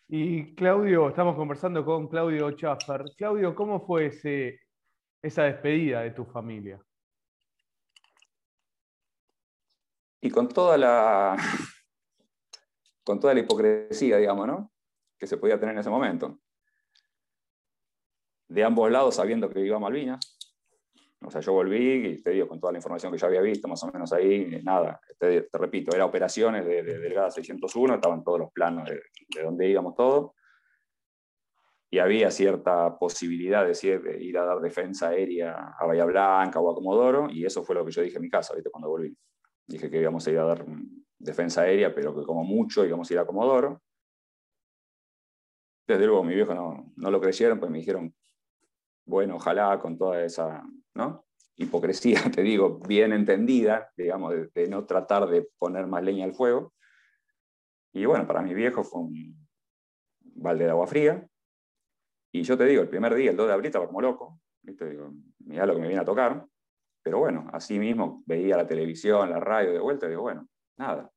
Y 0.07 0.55
Claudio, 0.55 1.09
estamos 1.09 1.35
conversando 1.35 1.85
con 1.85 2.07
Claudio 2.07 2.49
Chaffer. 2.53 3.03
Claudio, 3.15 3.53
¿cómo 3.53 3.85
fue 3.85 4.07
ese, 4.07 4.59
esa 5.21 5.43
despedida 5.43 6.01
de 6.01 6.11
tu 6.11 6.25
familia? 6.25 6.83
Y 10.21 10.31
con 10.31 10.47
toda 10.47 10.75
la 10.75 11.37
con 13.05 13.19
toda 13.19 13.35
la 13.35 13.41
hipocresía, 13.41 14.17
digamos, 14.17 14.47
¿no? 14.47 14.71
Que 15.19 15.27
se 15.27 15.37
podía 15.37 15.59
tener 15.59 15.75
en 15.75 15.81
ese 15.81 15.91
momento. 15.91 16.39
De 18.47 18.63
ambos 18.63 18.89
lados, 18.91 19.15
sabiendo 19.15 19.49
que 19.49 19.59
iba 19.59 19.77
a 19.77 19.79
Malvinas, 19.79 20.37
o 21.21 21.31
sea, 21.31 21.41
yo 21.41 21.53
volví 21.53 22.07
y 22.07 22.21
te 22.21 22.31
digo, 22.31 22.47
con 22.47 22.59
toda 22.59 22.71
la 22.71 22.77
información 22.77 23.11
que 23.11 23.17
ya 23.17 23.27
había 23.27 23.41
visto, 23.41 23.67
más 23.67 23.83
o 23.83 23.91
menos 23.91 24.13
ahí, 24.13 24.61
nada, 24.63 24.99
te, 25.17 25.49
repito, 25.53 25.95
era 25.95 26.05
operaciones 26.05 26.65
de, 26.65 26.83
de, 26.83 26.99
Delgada 26.99 27.31
601, 27.31 27.95
estaban 27.95 28.23
todos 28.23 28.39
los 28.39 28.51
planos 28.51 28.87
de, 28.87 29.01
de 29.35 29.43
dónde 29.43 29.67
íbamos 29.67 29.95
todo, 29.95 30.35
y 31.89 31.99
había 31.99 32.29
cierta 32.31 32.97
posibilidad 32.97 33.65
de, 33.65 34.17
ir 34.23 34.37
a 34.37 34.45
dar 34.45 34.59
defensa 34.59 35.09
aérea 35.09 35.73
a 35.79 35.85
Bahía 35.85 36.05
Blanca 36.05 36.59
o 36.59 36.71
a 36.71 36.75
Comodoro, 36.75 37.29
y 37.29 37.45
eso 37.45 37.63
fue 37.63 37.75
lo 37.75 37.85
que 37.85 37.91
yo 37.91 38.01
dije 38.01 38.17
en 38.17 38.23
mi 38.23 38.29
casa, 38.29 38.53
¿viste? 38.53 38.69
cuando 38.69 38.89
volví. 38.89 39.15
Dije 39.65 39.89
que 39.89 39.99
íbamos 39.99 40.25
a 40.27 40.31
ir 40.31 40.39
a 40.39 40.45
dar 40.45 40.65
defensa 41.17 41.61
aérea, 41.61 41.93
pero 41.93 42.15
que 42.15 42.23
como 42.23 42.43
mucho 42.43 42.85
íbamos 42.85 43.09
a 43.09 43.13
ir 43.13 43.19
a 43.19 43.25
Comodoro. 43.25 43.81
Desde 45.87 46.05
luego 46.05 46.23
mi 46.23 46.35
viejo 46.35 46.53
no, 46.53 46.91
no 46.97 47.11
lo 47.11 47.21
creyeron, 47.21 47.59
pues 47.59 47.71
me 47.71 47.77
dijeron, 47.79 48.13
bueno, 49.07 49.37
ojalá 49.37 49.79
con 49.79 49.97
toda 49.97 50.23
esa 50.23 50.63
¿no? 50.93 51.25
hipocresía, 51.55 52.19
te 52.35 52.41
digo, 52.41 52.79
bien 52.87 53.13
entendida, 53.13 53.91
digamos, 53.97 54.33
de, 54.53 54.67
no 54.67 54.85
tratar 54.85 55.27
de 55.27 55.47
poner 55.57 55.87
más 55.87 56.03
leña 56.03 56.25
al 56.25 56.33
fuego. 56.33 56.73
Y 57.93 58.05
bueno, 58.05 58.27
para 58.27 58.41
mi 58.41 58.53
viejo 58.53 58.83
fue 58.83 59.01
un 59.01 59.47
balde 60.19 60.65
de 60.65 60.71
agua 60.71 60.85
fría. 60.85 61.27
Y 62.31 62.43
yo 62.43 62.57
te 62.57 62.65
digo, 62.65 62.83
el 62.83 62.89
primer 62.89 63.15
día, 63.15 63.31
el 63.31 63.37
2 63.37 63.47
de 63.47 63.53
abril, 63.53 63.67
estaba 63.67 63.87
como 63.87 64.01
loco. 64.01 64.39
¿viste? 64.61 64.89
Digo, 64.89 65.11
mirá 65.39 65.65
lo 65.65 65.73
que 65.73 65.81
me 65.81 65.87
viene 65.87 66.01
a 66.01 66.05
tocar. 66.05 66.45
Pero 67.01 67.19
bueno, 67.19 67.47
así 67.53 67.79
mismo 67.79 68.21
veía 68.27 68.57
la 68.57 68.67
televisión, 68.67 69.29
la 69.29 69.39
radio 69.39 69.71
de 69.71 69.79
vuelta, 69.79 70.05
y 70.05 70.09
digo, 70.09 70.23
bueno, 70.23 70.47
nada. 70.77 71.09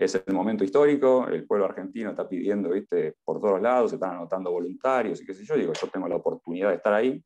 Es 0.00 0.14
el 0.14 0.32
momento 0.32 0.62
histórico, 0.62 1.26
el 1.26 1.44
pueblo 1.44 1.64
argentino 1.64 2.10
está 2.10 2.28
pidiendo, 2.28 2.70
viste, 2.70 3.16
por 3.24 3.40
todos 3.40 3.60
lados, 3.60 3.90
se 3.90 3.96
están 3.96 4.12
anotando 4.12 4.52
voluntarios 4.52 5.20
y 5.20 5.26
qué 5.26 5.34
sé 5.34 5.44
yo. 5.44 5.56
Digo, 5.56 5.72
yo 5.72 5.88
tengo 5.88 6.06
la 6.06 6.14
oportunidad 6.14 6.68
de 6.68 6.76
estar 6.76 6.92
ahí. 6.92 7.20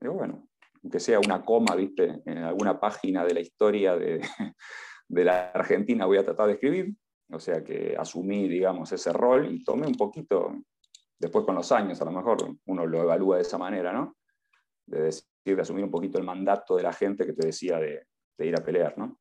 Digo, 0.00 0.14
bueno, 0.14 0.46
aunque 0.80 1.00
sea 1.00 1.18
una 1.18 1.44
coma, 1.44 1.74
viste, 1.74 2.22
en 2.24 2.38
alguna 2.38 2.78
página 2.78 3.24
de 3.24 3.34
la 3.34 3.40
historia 3.40 3.96
de, 3.96 4.20
de 5.08 5.24
la 5.24 5.50
Argentina 5.50 6.06
voy 6.06 6.18
a 6.18 6.24
tratar 6.24 6.46
de 6.46 6.52
escribir. 6.52 6.94
O 7.32 7.40
sea 7.40 7.64
que 7.64 7.96
asumí, 7.98 8.46
digamos, 8.46 8.92
ese 8.92 9.12
rol 9.12 9.52
y 9.52 9.64
tomé 9.64 9.88
un 9.88 9.96
poquito, 9.96 10.54
después 11.18 11.44
con 11.44 11.56
los 11.56 11.72
años, 11.72 12.00
a 12.00 12.04
lo 12.04 12.12
mejor 12.12 12.58
uno 12.66 12.86
lo 12.86 13.02
evalúa 13.02 13.36
de 13.36 13.42
esa 13.42 13.58
manera, 13.58 13.92
¿no? 13.92 14.16
De 14.86 15.02
decir, 15.02 15.24
de 15.44 15.60
asumir 15.60 15.82
un 15.82 15.90
poquito 15.90 16.18
el 16.18 16.24
mandato 16.24 16.76
de 16.76 16.84
la 16.84 16.92
gente 16.92 17.26
que 17.26 17.32
te 17.32 17.44
decía 17.44 17.80
de, 17.80 18.06
de 18.38 18.46
ir 18.46 18.54
a 18.54 18.62
pelear, 18.62 18.96
¿no? 18.96 19.18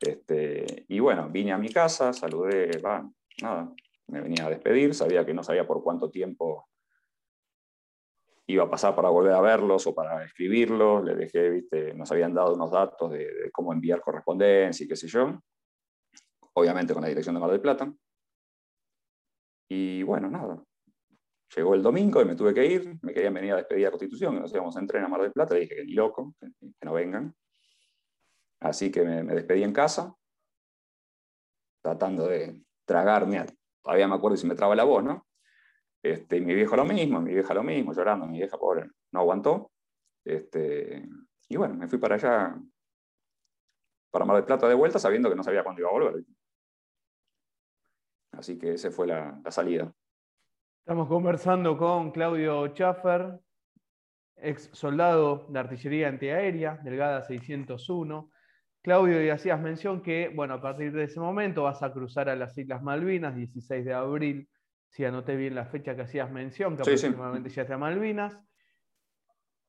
Este, 0.00 0.84
y 0.88 1.00
bueno, 1.00 1.28
vine 1.28 1.52
a 1.52 1.58
mi 1.58 1.70
casa, 1.70 2.12
saludé, 2.12 2.70
nada, 3.42 3.72
me 4.06 4.20
venía 4.20 4.46
a 4.46 4.50
despedir, 4.50 4.94
sabía 4.94 5.26
que 5.26 5.34
no 5.34 5.42
sabía 5.42 5.66
por 5.66 5.82
cuánto 5.82 6.10
tiempo 6.10 6.68
iba 8.46 8.64
a 8.64 8.70
pasar 8.70 8.96
para 8.96 9.10
volver 9.10 9.34
a 9.34 9.40
verlos 9.40 9.86
o 9.86 9.94
para 9.94 10.24
escribirlos, 10.24 11.04
le 11.04 11.14
dejé, 11.14 11.50
viste, 11.50 11.94
nos 11.94 12.10
habían 12.10 12.32
dado 12.32 12.54
unos 12.54 12.70
datos 12.70 13.12
de, 13.12 13.50
cómo 13.52 13.72
enviar 13.72 14.00
correspondencia 14.00 14.84
y 14.84 14.88
qué 14.88 14.96
sé 14.96 15.06
yo, 15.06 15.38
obviamente 16.54 16.94
con 16.94 17.02
la 17.02 17.08
dirección 17.08 17.34
de 17.34 17.40
Mar 17.40 17.50
del 17.50 17.60
Plata. 17.60 17.92
Y 19.70 20.02
bueno, 20.02 20.30
nada, 20.30 20.64
llegó 21.54 21.74
el 21.74 21.82
domingo 21.82 22.22
y 22.22 22.24
me 22.24 22.34
tuve 22.34 22.54
que 22.54 22.64
ir, 22.64 22.98
me 23.02 23.12
querían 23.12 23.34
venir 23.34 23.52
a 23.52 23.56
despedir 23.56 23.86
a 23.86 23.90
Constitución, 23.90 24.34
que 24.34 24.40
nos 24.40 24.52
íbamos 24.52 24.74
a 24.76 24.80
entrenar 24.80 25.06
a 25.06 25.10
Mar 25.10 25.20
del 25.20 25.32
Plata, 25.32 25.54
le 25.54 25.60
dije 25.60 25.76
que 25.76 25.84
ni 25.84 25.92
loco, 25.92 26.34
que, 26.40 26.48
no 26.86 26.94
vengan. 26.94 27.34
Así 28.60 28.90
que 28.90 29.02
me, 29.02 29.22
despedí 29.22 29.62
en 29.62 29.72
casa, 29.72 30.14
tratando 31.82 32.26
de 32.26 32.64
tragarme, 32.84 33.44
todavía 33.82 34.08
me 34.08 34.14
acuerdo 34.16 34.36
si 34.36 34.46
me 34.46 34.54
traba 34.54 34.74
la 34.74 34.84
voz, 34.84 35.04
¿no? 35.04 35.26
Este, 36.02 36.36
y 36.36 36.40
mi 36.40 36.54
viejo 36.54 36.76
lo 36.76 36.84
mismo, 36.84 37.20
mi 37.20 37.34
vieja 37.34 37.54
lo 37.54 37.62
mismo, 37.62 37.92
llorando, 37.92 38.26
mi 38.26 38.38
vieja 38.38 38.56
pobre 38.56 38.88
no 39.12 39.20
aguantó. 39.20 39.72
Este, 40.24 41.08
y 41.48 41.56
bueno, 41.56 41.74
me 41.74 41.88
fui 41.88 41.98
para 41.98 42.16
allá, 42.16 42.56
para 44.10 44.24
Mar 44.24 44.36
del 44.36 44.44
Plata 44.44 44.68
de 44.68 44.74
vuelta, 44.74 44.98
sabiendo 44.98 45.28
que 45.28 45.36
no 45.36 45.42
sabía 45.42 45.62
cuándo 45.64 45.80
iba 45.80 45.90
a 45.90 45.92
volver. 45.92 46.24
Así 48.32 48.58
que 48.58 48.74
esa 48.74 48.90
fue 48.90 49.06
la, 49.06 49.40
la 49.42 49.50
salida. 49.50 49.92
Estamos 50.80 51.08
conversando 51.08 51.76
con 51.76 52.12
Claudio 52.12 52.66
Schaffer, 52.68 53.40
ex 54.36 54.70
soldado 54.72 55.46
de 55.48 55.58
artillería 55.58 56.08
antiaérea, 56.08 56.78
Delgada 56.82 57.22
601. 57.22 58.30
Claudio, 58.82 59.24
y 59.24 59.28
hacías 59.28 59.60
mención 59.60 60.02
que, 60.02 60.30
bueno, 60.34 60.54
a 60.54 60.60
partir 60.60 60.92
de 60.92 61.04
ese 61.04 61.20
momento 61.20 61.64
vas 61.64 61.82
a 61.82 61.92
cruzar 61.92 62.28
a 62.28 62.36
las 62.36 62.56
Islas 62.56 62.82
Malvinas, 62.82 63.34
16 63.34 63.84
de 63.84 63.92
abril 63.94 64.48
si 64.88 65.04
anoté 65.04 65.36
bien 65.36 65.54
la 65.54 65.66
fecha 65.66 65.94
que 65.94 66.02
hacías 66.02 66.30
mención, 66.30 66.76
que 66.76 66.82
aproximadamente 66.82 67.50
ya 67.50 67.62
está 67.62 67.76
Malvinas. 67.76 68.38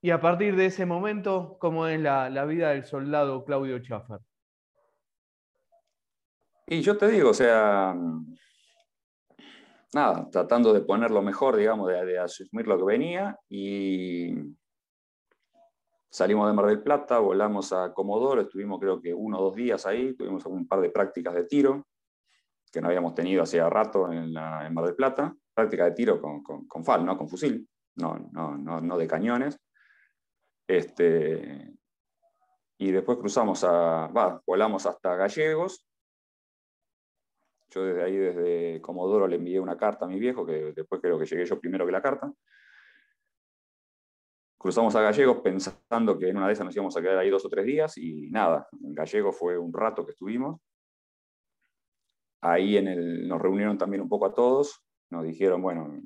Y 0.02 0.12
a 0.12 0.22
partir 0.22 0.56
de 0.56 0.68
ese 0.68 0.86
momento, 0.86 1.58
¿cómo 1.60 1.88
es 1.88 2.00
la, 2.00 2.46
vida 2.46 2.70
del 2.70 2.86
soldado 2.86 3.44
Claudio 3.44 3.80
Schaffer? 3.80 4.20
Y 6.68 6.82
yo 6.82 6.98
te 6.98 7.10
digo, 7.10 7.32
o 7.32 7.34
sea, 7.34 7.96
nada, 9.94 10.30
tratando 10.32 10.72
de 10.72 10.82
poner 10.82 11.12
lo 11.12 11.22
mejor, 11.22 11.58
digamos, 11.58 11.90
de, 11.90 12.18
asumir 12.18 12.68
lo 12.68 12.78
que 12.78 12.86
venía 12.86 13.38
y 13.50 14.34
salimos 16.10 16.48
de 16.48 16.54
Mar 16.54 16.66
del 16.66 16.82
Plata, 16.82 17.20
volamos 17.20 17.72
a 17.72 17.94
Comodoro, 17.94 18.42
estuvimos 18.42 18.80
creo 18.80 19.00
que 19.02 19.14
uno 19.14 19.40
o 19.40 19.44
dos 19.44 19.56
días 19.56 19.86
ahí, 19.86 20.14
tuvimos 20.14 20.46
un 20.46 20.68
par 20.68 20.82
de 20.82 20.90
prácticas 20.90 21.34
de 21.36 21.44
tiro, 21.44 21.88
que 22.72 22.82
no 22.82 22.88
habíamos 22.88 23.14
tenido 23.16 23.44
hacía 23.44 23.70
rato 23.70 24.12
en, 24.12 24.34
la, 24.34 24.70
Mar 24.72 24.86
del 24.86 24.96
Plata, 24.96 25.36
práctica 25.54 25.86
de 25.86 25.92
tiro 25.92 26.22
con, 26.22 26.44
con, 26.44 26.84
FAL, 26.84 27.06
¿no? 27.06 27.18
con 27.18 27.28
fusil, 27.28 27.68
no, 27.96 28.30
no, 28.32 28.58
no, 28.58 28.82
no 28.82 28.98
de 28.98 29.08
cañones. 29.08 29.60
Este, 30.68 31.74
y 32.78 32.92
después 32.92 33.18
cruzamos 33.18 33.64
a, 33.64 34.08
va, 34.08 34.42
volamos 34.46 34.86
hasta 34.86 35.16
Gallegos. 35.16 35.86
Yo 37.72 37.84
desde 37.84 38.04
ahí, 38.04 38.16
desde 38.16 38.82
Comodoro, 38.82 39.28
le 39.28 39.36
envié 39.36 39.60
una 39.60 39.78
carta 39.78 40.06
a 40.06 40.08
mi 40.08 40.20
viejo, 40.20 40.46
que 40.46 40.74
después 40.74 41.02
creo 41.02 41.20
que 41.20 41.26
llegué 41.26 41.46
yo 41.46 41.60
primero 41.60 41.86
que 41.86 41.92
la 41.92 42.02
carta. 42.02 42.32
Cruzamos 44.60 44.94
a 44.96 45.02
Gallegos 45.02 45.38
pensando 45.38 46.20
que 46.20 46.28
en 46.28 46.36
una 46.36 46.48
de 46.48 46.54
esas 46.54 46.66
nos 46.66 46.76
íbamos 46.76 46.96
a 46.98 47.02
quedar 47.02 47.18
ahí 47.18 47.30
dos 47.30 47.46
o 47.46 47.50
tres 47.50 47.66
días 47.66 47.98
y 47.98 48.30
nada, 48.30 48.68
en 48.84 48.94
Gallegos 48.94 49.38
fue 49.38 49.58
un 49.58 49.72
rato 49.72 50.06
que 50.06 50.12
estuvimos. 50.12 50.60
Ahí 52.42 52.76
en 52.76 52.90
el, 52.90 53.26
nos 53.26 53.42
reunieron 53.42 53.78
también 53.78 54.02
un 54.02 54.10
poco 54.10 54.26
a 54.26 54.34
todos, 54.34 54.84
nos 55.12 55.24
dijeron, 55.24 55.62
bueno, 55.62 56.02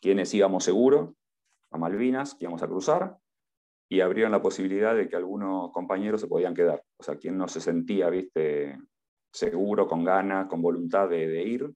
quiénes 0.00 0.34
íbamos 0.34 0.64
seguro 0.64 1.14
a 1.70 1.78
Malvinas, 1.78 2.34
que 2.34 2.46
íbamos 2.46 2.62
a 2.64 2.66
cruzar, 2.66 3.18
y 3.88 4.00
abrieron 4.00 4.32
la 4.32 4.42
posibilidad 4.42 4.96
de 4.96 5.08
que 5.08 5.14
algunos 5.14 5.70
compañeros 5.70 6.20
se 6.20 6.26
podían 6.26 6.54
quedar. 6.54 6.82
O 6.98 7.04
sea, 7.04 7.16
quien 7.16 7.38
no 7.38 7.46
se 7.46 7.60
sentía, 7.60 8.10
viste, 8.10 8.80
seguro, 9.32 9.86
con 9.86 10.02
ganas, 10.02 10.48
con 10.48 10.60
voluntad 10.60 11.08
de, 11.08 11.42
ir, 11.44 11.72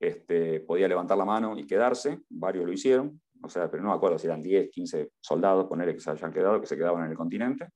este, 0.00 0.60
podía 0.60 0.88
levantar 0.88 1.16
la 1.16 1.24
mano 1.24 1.56
y 1.56 1.64
quedarse, 1.64 2.22
varios 2.28 2.66
lo 2.66 2.72
hicieron, 2.72 3.20
o 3.46 3.48
sea, 3.48 3.70
pero 3.70 3.82
no 3.82 3.90
me 3.90 3.94
acuerdo 3.94 4.18
si 4.18 4.26
eran 4.26 4.42
10, 4.42 4.70
15 4.70 5.12
soldados, 5.20 5.66
ponerle 5.66 5.94
que 5.94 6.00
se 6.00 6.10
hayan 6.10 6.32
quedado, 6.32 6.60
que 6.60 6.66
se 6.66 6.76
quedaban 6.76 7.04
en 7.04 7.10
el 7.12 7.16
continente. 7.16 7.68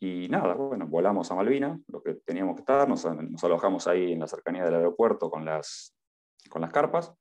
Y 0.00 0.28
nada, 0.28 0.54
bueno, 0.54 0.86
volamos 0.86 1.30
a 1.30 1.34
Malvinas, 1.34 1.80
lo 1.88 2.02
que 2.02 2.14
teníamos 2.24 2.56
que 2.56 2.60
estar, 2.60 2.88
nos, 2.88 3.04
alojamos 3.44 3.86
ahí 3.86 4.12
en 4.12 4.20
la 4.20 4.26
cercanía 4.26 4.64
del 4.64 4.74
aeropuerto 4.74 5.30
con 5.30 5.44
las, 5.44 5.96
con 6.48 6.62
las 6.62 6.70
carpas. 6.70 7.12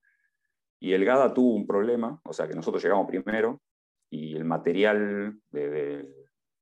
Y 0.79 0.93
el 0.93 1.05
GADA 1.05 1.33
tuvo 1.33 1.55
un 1.55 1.65
problema, 1.65 2.19
o 2.25 2.33
sea 2.33 2.47
que 2.47 2.55
nosotros 2.55 2.83
llegamos 2.83 3.07
primero 3.07 3.61
y 4.09 4.35
el 4.35 4.43
material 4.43 5.39
de, 5.49 6.07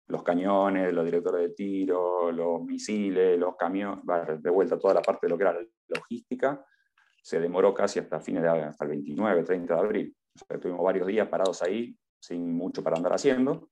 los 0.07 0.23
cañones, 0.23 0.93
los 0.93 1.05
directores 1.05 1.41
de 1.41 1.55
tiro, 1.55 2.31
los 2.31 2.61
misiles, 2.63 3.39
los 3.39 3.55
camiones, 3.55 4.03
de 4.41 4.50
vuelta 4.50 4.77
toda 4.77 4.93
la 4.93 5.01
parte 5.01 5.25
de 5.25 5.29
lo 5.29 5.38
que 5.38 5.43
era 5.43 5.53
la 5.53 5.65
logística, 5.88 6.63
se 7.21 7.39
demoró 7.39 7.73
casi 7.73 8.00
hasta 8.00 8.19
fines 8.19 8.43
de 8.43 8.50
hasta 8.50 8.83
el 8.83 8.89
29, 8.91 9.43
30 9.43 9.73
de 9.73 9.79
abril. 9.79 10.15
O 10.35 10.45
sea, 10.45 10.59
tuvimos 10.59 10.83
varios 10.83 11.07
días 11.07 11.27
parados 11.27 11.61
ahí 11.61 11.95
sin 12.19 12.53
mucho 12.55 12.83
para 12.83 12.97
andar 12.97 13.13
haciendo. 13.13 13.69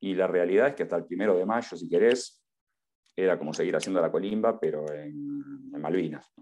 Y 0.00 0.14
la 0.14 0.26
realidad 0.26 0.68
es 0.68 0.74
que 0.74 0.84
hasta 0.84 0.96
el 0.96 1.06
primero 1.06 1.36
de 1.36 1.44
mayo, 1.44 1.76
si 1.76 1.88
querés, 1.88 2.42
era 3.16 3.38
como 3.38 3.52
seguir 3.52 3.74
haciendo 3.74 4.00
la 4.00 4.12
colimba, 4.12 4.58
pero 4.60 4.90
en, 4.92 5.70
Malvinas. 5.72 6.32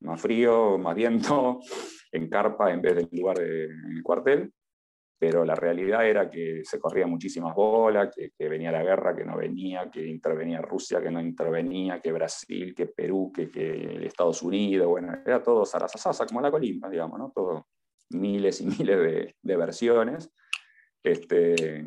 Más 0.00 0.20
frío, 0.20 0.78
más 0.78 0.96
viento, 0.96 1.60
en 2.12 2.28
carpa 2.28 2.72
en 2.72 2.82
vez 2.82 2.96
del 2.96 3.08
lugar 3.12 3.38
del 3.38 4.02
cuartel 4.02 4.52
pero 5.22 5.44
la 5.44 5.54
realidad 5.54 6.04
era 6.04 6.28
que 6.28 6.62
se 6.64 6.80
corría 6.80 7.06
muchísimas 7.06 7.54
bolas, 7.54 8.12
que, 8.12 8.48
venía 8.48 8.72
la 8.72 8.82
guerra, 8.82 9.14
que 9.14 9.24
no 9.24 9.36
venía, 9.36 9.88
que 9.88 10.04
intervenía 10.04 10.60
Rusia, 10.60 11.00
que 11.00 11.12
no 11.12 11.20
intervenía, 11.20 12.00
que 12.00 12.10
Brasil, 12.10 12.74
que 12.74 12.86
Perú, 12.86 13.30
que, 13.32 13.48
que 13.48 14.04
Estados 14.04 14.42
Unidos, 14.42 14.88
bueno, 14.88 15.14
era 15.24 15.40
todo 15.40 15.64
zarasasasa, 15.64 16.26
como 16.26 16.40
la 16.40 16.50
colimba, 16.50 16.90
digamos, 16.90 17.20
¿no? 17.20 17.30
Todo 17.32 17.68
miles 18.10 18.62
y 18.62 18.66
miles 18.66 18.98
de, 18.98 19.36
de 19.40 19.56
versiones. 19.56 20.28
Este, 21.04 21.86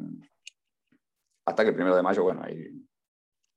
hasta 1.45 1.63
que 1.63 1.71
el 1.71 1.75
primero 1.75 1.97
de 1.97 2.03
mayo, 2.03 2.23
bueno, 2.23 2.41
ahí, 2.41 2.87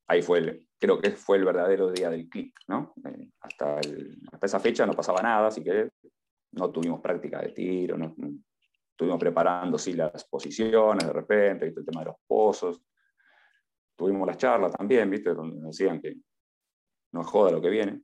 ahí 0.09 0.23
fue 0.23 0.39
el, 0.39 0.69
creo 0.77 0.99
que 0.99 1.13
fue 1.13 1.37
el 1.37 1.45
verdadero 1.45 1.93
día 1.93 2.11
del 2.11 2.29
clic, 2.29 2.53
¿no? 2.67 2.95
Eh, 3.05 3.31
hasta, 3.43 3.77
hasta 3.77 4.47
esa 4.47 4.59
fecha 4.59 4.85
no 4.87 4.95
pasaba 4.95 5.23
nada, 5.23 5.47
así 5.47 5.63
que 5.63 5.89
no 6.55 6.69
tuvimos 6.73 7.01
práctica 7.01 7.41
de 7.41 7.51
tiro, 7.51 7.97
no, 7.97 8.17
estuvimos 8.99 9.21
preparando 9.21 9.79
sí, 9.79 9.93
las 9.93 10.25
posiciones 10.25 11.07
de 11.07 11.13
repente, 11.13 11.67
el 11.67 11.85
tema 11.85 12.01
de 12.01 12.07
los 12.07 12.17
pozos. 12.27 12.83
Tuvimos 13.97 14.27
las 14.27 14.37
charlas 14.37 14.73
también, 14.73 15.09
¿viste? 15.09 15.35
donde 15.35 15.65
decían 15.69 16.01
que 16.01 16.17
no 17.13 17.23
joda 17.23 17.53
lo 17.53 17.63
que 17.63 17.71
viene. 17.71 18.03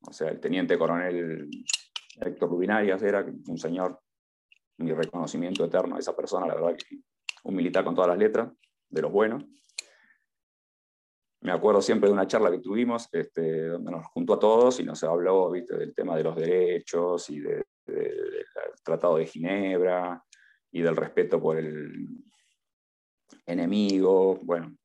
O 0.00 0.12
sea, 0.12 0.30
el 0.30 0.40
teniente 0.40 0.76
coronel 0.76 1.48
Héctor 2.20 2.50
Rubinarias 2.50 3.00
era 3.04 3.24
un 3.46 3.56
señor, 3.56 4.00
mi 4.78 4.92
reconocimiento 4.92 5.64
eterno 5.64 5.94
a 5.94 6.00
esa 6.00 6.16
persona, 6.16 6.48
la 6.48 6.54
verdad 6.56 6.76
que 6.76 6.98
un 7.44 7.54
militar 7.54 7.84
con 7.84 7.94
todas 7.94 8.08
las 8.08 8.18
letras, 8.18 8.52
de 8.88 9.02
los 9.02 9.12
buenos. 9.12 9.44
Me 11.40 11.52
acuerdo 11.52 11.82
siempre 11.82 12.08
de 12.08 12.14
una 12.14 12.26
charla 12.26 12.50
que 12.50 12.58
tuvimos, 12.58 13.08
este, 13.12 13.68
donde 13.68 13.90
nos 13.90 14.06
juntó 14.06 14.34
a 14.34 14.38
todos 14.38 14.80
y 14.80 14.84
nos 14.84 15.02
habló 15.04 15.50
¿viste? 15.50 15.76
del 15.76 15.94
tema 15.94 16.16
de 16.16 16.24
los 16.24 16.34
derechos 16.34 17.28
y 17.30 17.40
de, 17.40 17.64
del 17.86 18.44
Tratado 18.82 19.16
de 19.16 19.26
Ginebra 19.26 20.22
y 20.72 20.82
del 20.82 20.96
respeto 20.96 21.40
por 21.40 21.56
el 21.56 22.08
enemigo. 23.44 24.38
Bueno, 24.42 24.76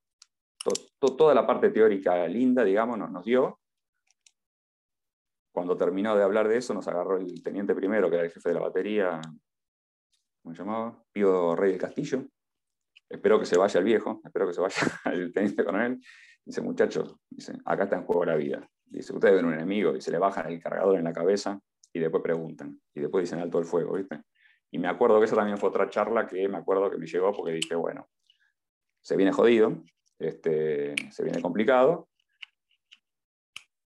toda 1.00 1.34
la 1.34 1.48
parte 1.48 1.70
teórica 1.70 2.28
linda, 2.28 2.64
digamos, 2.64 2.98
nos, 2.98 3.12
nos 3.12 3.26
dio. 3.26 3.60
Cuando 5.52 5.76
terminó 5.76 6.16
de 6.16 6.24
hablar 6.24 6.48
de 6.48 6.58
eso, 6.58 6.74
nos 6.74 6.88
agarró 6.88 7.18
el 7.18 7.44
teniente 7.44 7.76
primero, 7.76 8.10
que 8.10 8.16
era 8.16 8.26
el 8.26 8.32
jefe 8.32 8.50
de 8.50 8.56
la 8.56 8.62
batería, 8.62 9.20
¿cómo 10.42 10.56
se 10.56 10.64
llamaba? 10.64 11.04
Pío 11.12 11.56
Rey 11.56 11.72
del 11.72 11.82
Castillo. 11.82 12.26
Espero 13.10 13.38
que 13.38 13.46
se 13.46 13.58
vaya 13.58 13.78
el 13.80 13.84
viejo, 13.86 14.22
espero 14.24 14.48
que 14.48 14.54
se 14.54 14.62
vaya 14.62 14.78
el 15.12 15.34
teniente 15.34 15.66
coronel. 15.66 16.00
Dice, 16.46 16.62
muchachos, 16.62 17.16
dice, 17.30 17.54
acá 17.66 17.84
está 17.84 17.98
en 17.98 18.04
juego 18.04 18.26
la 18.26 18.36
vida. 18.36 18.68
Dice, 18.86 19.14
ustedes 19.14 19.36
ven 19.36 19.46
un 19.46 19.54
enemigo 19.54 19.96
y 19.96 20.02
se 20.02 20.12
le 20.12 20.18
bajan 20.18 20.52
el 20.52 20.62
cargador 20.62 20.98
en 20.98 21.04
la 21.04 21.14
cabeza 21.14 21.60
y 21.94 22.00
después 22.00 22.24
preguntan, 22.24 22.80
y 22.94 23.02
después 23.02 23.24
dicen 23.24 23.40
alto 23.40 23.60
el 23.60 23.66
fuego, 23.66 23.94
¿viste? 23.94 24.22
Y 24.72 24.80
me 24.80 24.88
acuerdo 24.88 25.20
que 25.20 25.26
esa 25.26 25.36
también 25.36 25.58
fue 25.58 25.70
otra 25.70 25.90
charla 25.90 26.26
que 26.26 26.48
me 26.48 26.58
acuerdo 26.58 26.90
que 26.90 26.98
me 26.98 27.06
llegó 27.06 27.34
porque 27.34 27.52
dije, 27.52 27.76
bueno, 27.76 28.10
se 29.02 29.18
viene 29.18 29.32
jodido, 29.32 29.84
este, 30.18 30.96
se 31.12 31.24
viene 31.24 31.42
complicado, 31.42 32.08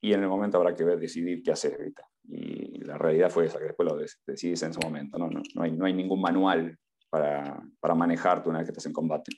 y 0.05 0.13
en 0.13 0.23
el 0.23 0.29
momento 0.29 0.59
habrá 0.59 0.75
que 0.75 0.85
ver, 0.85 0.99
decidir 0.99 1.43
qué 1.43 1.53
hacer, 1.53 1.83
¿viste? 1.83 2.03
Y 2.25 2.81
la 2.81 2.99
realidad 2.99 3.31
fue 3.31 3.47
esa, 3.47 3.59
que 3.59 3.65
después 3.65 3.89
lo 3.89 3.97
decidís 4.27 4.63
en 4.63 4.75
su 4.75 4.81
momento, 4.81 5.17
¿no? 5.19 5.31
No, 5.31 5.41
no, 5.55 5.63
hay, 5.63 5.73
no 5.73 5.87
hay 5.87 5.95
ningún 5.95 6.21
manual 6.21 6.77
para, 7.09 7.63
para 7.81 7.95
manejarte 7.95 8.51
una 8.51 8.59
vez 8.59 8.67
que 8.67 8.73
estás 8.73 8.85
en 8.85 8.93
combate. 8.93 9.33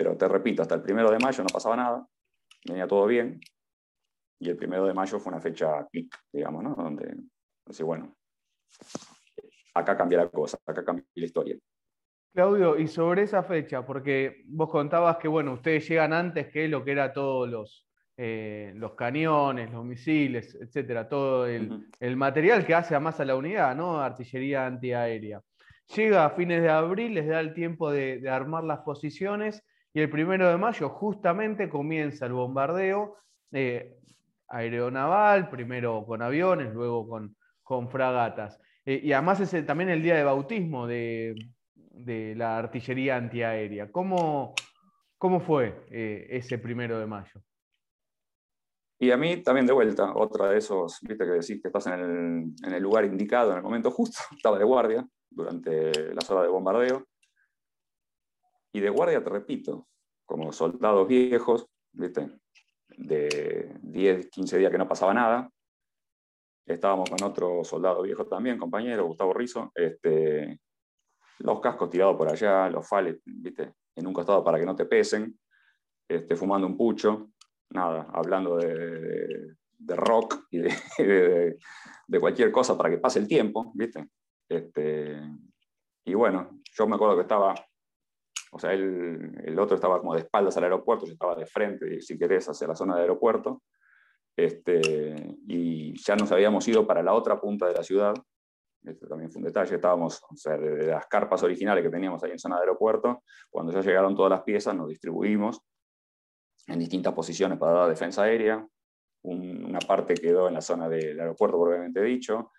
Pero 0.00 0.16
te 0.16 0.26
repito, 0.26 0.62
hasta 0.62 0.76
el 0.76 0.80
primero 0.80 1.10
de 1.10 1.18
mayo 1.18 1.42
no 1.42 1.50
pasaba 1.52 1.76
nada, 1.76 2.08
venía 2.66 2.88
todo 2.88 3.04
bien, 3.06 3.38
y 4.38 4.48
el 4.48 4.56
primero 4.56 4.86
de 4.86 4.94
mayo 4.94 5.20
fue 5.20 5.30
una 5.30 5.42
fecha 5.42 5.86
clic, 5.92 6.16
digamos, 6.32 6.64
¿no? 6.64 6.74
Donde 6.74 7.16
Así 7.66 7.82
bueno, 7.82 8.16
acá 9.74 9.98
cambia 9.98 10.16
la 10.16 10.30
cosa, 10.30 10.56
acá 10.64 10.82
cambia 10.82 11.04
la 11.14 11.24
historia. 11.26 11.54
Claudio, 12.32 12.78
y 12.78 12.88
sobre 12.88 13.24
esa 13.24 13.42
fecha, 13.42 13.84
porque 13.84 14.42
vos 14.46 14.70
contabas 14.70 15.18
que, 15.18 15.28
bueno, 15.28 15.52
ustedes 15.52 15.86
llegan 15.86 16.14
antes 16.14 16.48
que 16.50 16.66
lo 16.66 16.82
que 16.82 16.92
era 16.92 17.12
todos 17.12 17.46
los, 17.46 17.86
eh, 18.16 18.72
los 18.76 18.94
cañones, 18.94 19.70
los 19.70 19.84
misiles, 19.84 20.56
etcétera, 20.58 21.10
todo 21.10 21.46
el, 21.46 22.16
material 22.16 22.64
que 22.64 22.74
hace 22.74 22.94
a 22.94 23.00
más 23.00 23.20
a 23.20 23.26
la 23.26 23.36
unidad, 23.36 23.76
¿no? 23.76 24.00
Artillería 24.00 24.64
antiaérea. 24.64 25.42
Llega 25.94 26.24
a 26.24 26.30
fines 26.30 26.62
de 26.62 26.70
abril, 26.70 27.12
les 27.12 27.28
da 27.28 27.38
el 27.40 27.52
tiempo 27.52 27.90
de, 27.90 28.26
armar 28.30 28.64
las 28.64 28.78
posiciones 28.78 29.62
y 29.92 30.00
el 30.00 30.10
primero 30.10 30.48
de 30.48 30.56
mayo 30.56 30.88
justamente 30.88 31.68
comienza 31.68 32.26
el 32.26 32.32
bombardeo 32.32 33.16
eh, 33.52 33.98
aeronaval, 34.48 35.50
primero 35.50 36.04
con 36.06 36.22
aviones, 36.22 36.72
luego 36.72 37.08
con, 37.08 37.88
fragatas. 37.88 38.60
Eh, 38.84 39.00
y 39.04 39.12
además 39.12 39.40
es 39.40 39.64
también 39.64 39.90
el 39.90 40.02
día 40.02 40.16
de 40.16 40.24
bautismo 40.24 40.86
de, 40.86 41.34
la 42.36 42.58
artillería 42.58 43.16
antiaérea. 43.16 43.90
¿Cómo, 43.92 44.54
cómo 45.18 45.40
fue 45.40 45.86
eh, 45.90 46.26
ese 46.30 46.58
primero 46.58 46.98
de 46.98 47.06
mayo? 47.06 47.40
Y 48.98 49.10
a 49.12 49.16
mí 49.16 49.42
también 49.42 49.66
de 49.66 49.72
vuelta, 49.72 50.12
otra 50.14 50.48
de 50.50 50.58
esos, 50.58 50.98
viste 51.00 51.24
que 51.24 51.30
decís 51.30 51.60
que 51.62 51.68
estás 51.68 51.86
en 51.86 52.54
el, 52.62 52.82
lugar 52.82 53.04
indicado, 53.04 53.52
en 53.52 53.56
el 53.56 53.62
momento 53.62 53.90
justo, 53.92 54.20
estaba 54.36 54.58
de 54.58 54.64
guardia 54.64 55.06
durante 55.30 56.12
las 56.14 56.30
horas 56.30 56.44
de 56.44 56.50
bombardeo. 56.50 57.06
Y 58.72 58.80
de 58.80 58.90
guardia, 58.90 59.22
te 59.22 59.30
repito, 59.30 59.88
como 60.24 60.52
soldados 60.52 61.08
viejos, 61.08 61.66
viste, 61.92 62.30
de 62.96 63.76
10, 63.82 64.30
15 64.30 64.58
días 64.58 64.70
que 64.70 64.78
no 64.78 64.88
pasaba 64.88 65.14
nada, 65.14 65.50
Estábamos 66.66 67.10
con 67.10 67.22
otro 67.24 67.64
soldado 67.64 68.02
viejo 68.02 68.26
también, 68.26 68.56
compañero, 68.56 69.04
Gustavo 69.04 69.34
Rizo. 69.34 69.72
Este, 69.74 70.60
los 71.38 71.60
cascos 71.60 71.90
tirados 71.90 72.16
por 72.16 72.28
allá, 72.28 72.68
los 72.70 72.86
fales, 72.88 73.20
¿viste? 73.24 73.74
en 73.96 74.06
un 74.06 74.12
costado 74.12 74.44
para 74.44 74.58
que 74.58 74.66
no 74.66 74.76
te 74.76 74.86
pesen, 74.86 75.38
este, 76.08 76.36
fumando 76.36 76.66
un 76.66 76.76
pucho, 76.76 77.32
nada, 77.70 78.06
hablando 78.12 78.56
de, 78.56 79.56
rock 79.88 80.46
y 80.50 80.58
de, 80.98 82.20
cualquier 82.20 82.52
cosa 82.52 82.76
para 82.76 82.90
que 82.90 82.98
pase 82.98 83.18
el 83.18 83.26
tiempo, 83.26 83.72
¿viste? 83.74 84.08
Este, 84.48 85.20
y 86.04 86.14
bueno, 86.14 86.60
yo 86.72 86.86
me 86.86 86.94
acuerdo 86.94 87.16
que 87.16 87.22
estaba, 87.22 87.54
o 88.50 88.58
sea, 88.58 88.72
el, 88.72 89.32
el, 89.44 89.58
otro 89.58 89.76
estaba 89.76 89.98
como 90.00 90.14
de 90.14 90.20
espaldas 90.20 90.56
al 90.56 90.64
aeropuerto, 90.64 91.06
yo 91.06 91.12
estaba 91.12 91.34
de 91.34 91.46
frente, 91.46 92.00
si 92.00 92.18
querés, 92.18 92.48
hacia 92.48 92.66
la 92.66 92.74
zona 92.74 92.94
del 92.94 93.02
aeropuerto, 93.02 93.62
este, 94.36 95.36
y 95.46 95.98
ya 96.02 96.16
nos 96.16 96.32
habíamos 96.32 96.66
ido 96.66 96.86
para 96.86 97.02
la 97.02 97.12
otra 97.12 97.40
punta 97.40 97.66
de 97.66 97.74
la 97.74 97.82
ciudad. 97.82 98.14
Este 98.82 99.06
también 99.06 99.30
fue 99.30 99.40
un 99.40 99.46
detalle. 99.46 99.74
Estábamos, 99.74 100.22
o 100.28 100.36
sea, 100.36 100.56
de, 100.56 100.86
las 100.86 101.06
carpas 101.06 101.42
originales 101.42 101.84
que 101.84 101.90
teníamos 101.90 102.22
ahí 102.22 102.30
en 102.30 102.38
zona 102.38 102.56
de 102.56 102.62
aeropuerto, 102.62 103.22
cuando 103.50 103.72
ya 103.72 103.82
llegaron 103.82 104.14
todas 104.14 104.30
las 104.30 104.42
piezas, 104.42 104.74
nos 104.74 104.88
distribuimos 104.88 105.60
en 106.66 106.78
distintas 106.78 107.12
posiciones 107.12 107.58
para 107.58 107.72
dar 107.72 107.88
defensa 107.88 108.22
aérea. 108.22 108.66
una 109.22 109.80
parte 109.80 110.14
quedó 110.14 110.48
en 110.48 110.54
la 110.54 110.62
zona 110.62 110.88
del 110.88 111.20
aeropuerto, 111.20 111.58
probablemente 111.58 112.02
dicho. 112.02 112.52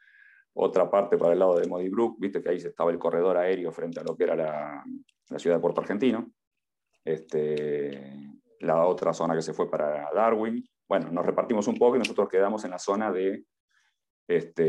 Otra 0.54 0.90
parte 0.90 1.18
para 1.18 1.34
el 1.34 1.40
lado 1.40 1.58
de 1.58 1.68
Modi 1.68 1.90
Brook, 1.90 2.18
viste 2.20 2.42
que 2.42 2.50
ahí 2.50 2.58
estaba 2.58 2.92
el 2.92 3.00
corredor 3.00 3.38
aéreo 3.38 3.72
frente 3.72 4.00
a 4.00 4.04
lo 4.04 4.16
que 4.16 4.26
era 4.26 4.36
la, 4.36 4.84
la 5.30 5.40
ciudad 5.40 5.56
de 5.56 5.62
Puerto 5.62 5.82
Argentino. 5.82 6.32
Este, 7.04 8.32
la 8.60 8.86
otra 8.86 9.14
zona 9.14 9.36
que 9.36 9.42
se 9.42 9.54
fue 9.54 9.70
para 9.70 10.10
Darwin, 10.14 10.64
bueno, 10.88 11.10
nos 11.12 11.26
repartimos 11.26 11.68
un 11.68 11.78
poco 11.78 11.96
y 11.96 12.00
nosotros 12.00 12.28
quedamos 12.30 12.64
en 12.66 12.72
la 12.72 12.80
zona 12.80 13.12
de, 13.12 13.46
este, 14.28 14.64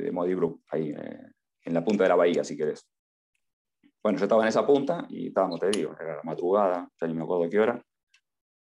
de 0.00 0.12
Modi 0.12 0.34
Brook, 0.34 0.62
ahí 0.70 0.90
eh, 0.90 1.32
en 1.64 1.74
la 1.74 1.84
punta 1.84 2.02
de 2.02 2.08
la 2.08 2.16
bahía, 2.16 2.44
si 2.44 2.56
querés. 2.56 2.88
Bueno, 4.02 4.18
yo 4.18 4.24
estaba 4.24 4.42
en 4.42 4.48
esa 4.48 4.66
punta 4.66 5.06
y 5.08 5.28
estábamos, 5.28 5.60
te 5.60 5.70
digo, 5.70 5.94
era 5.98 6.16
la 6.16 6.22
madrugada, 6.24 6.88
ya 7.00 7.06
ni 7.06 7.14
me 7.14 7.22
acuerdo 7.22 7.48
qué 7.48 7.58
hora, 7.58 7.82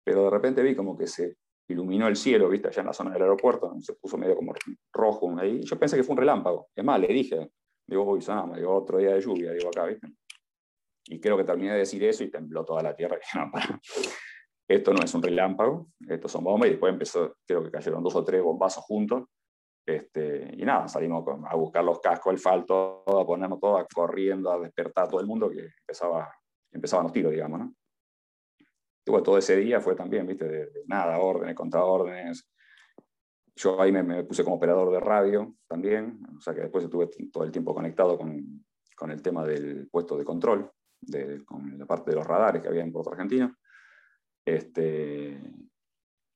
pero 0.04 0.26
de 0.26 0.30
repente 0.30 0.62
vi 0.62 0.76
como 0.76 0.98
que 0.98 1.08
se 1.08 1.38
iluminó 1.68 2.08
el 2.08 2.16
cielo, 2.16 2.50
viste, 2.50 2.68
allá 2.68 2.82
en 2.82 2.88
la 2.88 2.94
zona 2.94 3.12
del 3.12 3.22
aeropuerto, 3.22 3.74
se 3.82 3.94
puso 3.94 4.18
medio 4.18 4.36
como 4.36 4.54
rojo 4.92 5.34
ahí. 5.40 5.62
Yo 5.64 5.78
pensé 5.78 5.96
que 5.96 6.04
fue 6.04 6.14
un 6.14 6.20
relámpago. 6.20 6.70
Es 6.76 6.84
más, 6.84 7.00
le 7.00 7.08
dije, 7.08 7.52
digo, 7.88 8.04
uy, 8.04 8.22
sonamos, 8.22 8.58
digo, 8.58 8.76
otro 8.76 8.98
día 8.98 9.14
de 9.14 9.22
lluvia, 9.22 9.52
digo, 9.52 9.70
acá, 9.70 9.86
viste. 9.86 10.08
Y 11.06 11.20
creo 11.20 11.38
que 11.38 11.44
terminé 11.44 11.74
de 11.74 11.80
decir 11.80 12.04
eso 12.04 12.24
y 12.24 12.32
tembló 12.32 12.64
toda 12.64 12.82
la 12.82 12.96
tierra. 12.96 13.18
Y 13.34 13.38
no, 13.38 13.52
para 13.52 13.80
esto 14.68 14.94
no 14.94 15.04
es 15.04 15.14
un 15.14 15.22
relámpago, 15.22 15.88
estos 16.08 16.32
son 16.32 16.44
bombas, 16.44 16.68
y 16.68 16.72
después 16.72 16.94
empezó, 16.94 17.36
creo 17.46 17.64
que 17.64 17.70
cayeron 17.70 18.02
dos 18.02 18.16
o 18.16 18.24
tres 18.24 18.42
bombazos 18.42 18.84
juntos, 18.86 19.26
este, 19.86 20.56
y 20.58 20.64
nada, 20.64 20.88
salimos 20.88 21.26
a 21.46 21.56
buscar 21.56 21.84
los 21.84 22.00
cascos, 22.00 22.32
el 22.32 22.40
falto, 22.40 23.04
a 23.06 23.26
ponernos 23.26 23.60
todo, 23.60 23.86
corriendo, 23.94 24.52
a 24.52 24.60
despertar 24.60 25.06
a 25.06 25.08
todo 25.10 25.20
el 25.20 25.28
mundo, 25.28 25.50
que 25.50 25.68
empezaba, 25.82 26.34
empezaban 26.72 27.04
los 27.04 27.12
tiros, 27.12 27.32
digamos, 27.32 27.60
¿no? 27.60 27.74
Y 29.06 29.12
todo 29.24 29.38
ese 29.38 29.58
día 29.58 29.82
fue 29.82 29.96
también, 29.96 30.26
viste, 30.26 30.48
de, 30.48 30.70
nada, 30.88 31.20
órdenes, 31.20 31.56
contraórdenes. 31.56 32.50
Yo 33.56 33.80
ahí 33.82 33.92
me, 33.92 34.24
puse 34.24 34.44
como 34.44 34.56
operador 34.56 34.92
de 34.92 35.00
radio 35.00 35.56
también, 35.68 36.20
o 36.38 36.42
sea 36.42 36.56
que 36.56 36.62
después 36.62 36.86
estuve 36.86 37.10
todo 37.32 37.44
el 37.44 37.52
tiempo 37.52 37.76
conectado 37.76 38.18
con, 38.18 38.66
con 38.96 39.12
el 39.12 39.22
tema 39.22 39.46
del 39.46 39.88
puesto 39.90 40.18
de 40.18 40.26
control, 40.26 40.72
de, 41.02 41.44
con 41.46 41.78
la 41.78 41.86
parte 41.86 42.12
de 42.12 42.16
los 42.16 42.26
radares 42.26 42.62
que 42.62 42.70
había 42.70 42.82
en 42.82 42.92
Puerto 42.92 43.12
Argentino. 43.12 43.56
Este, 44.46 45.40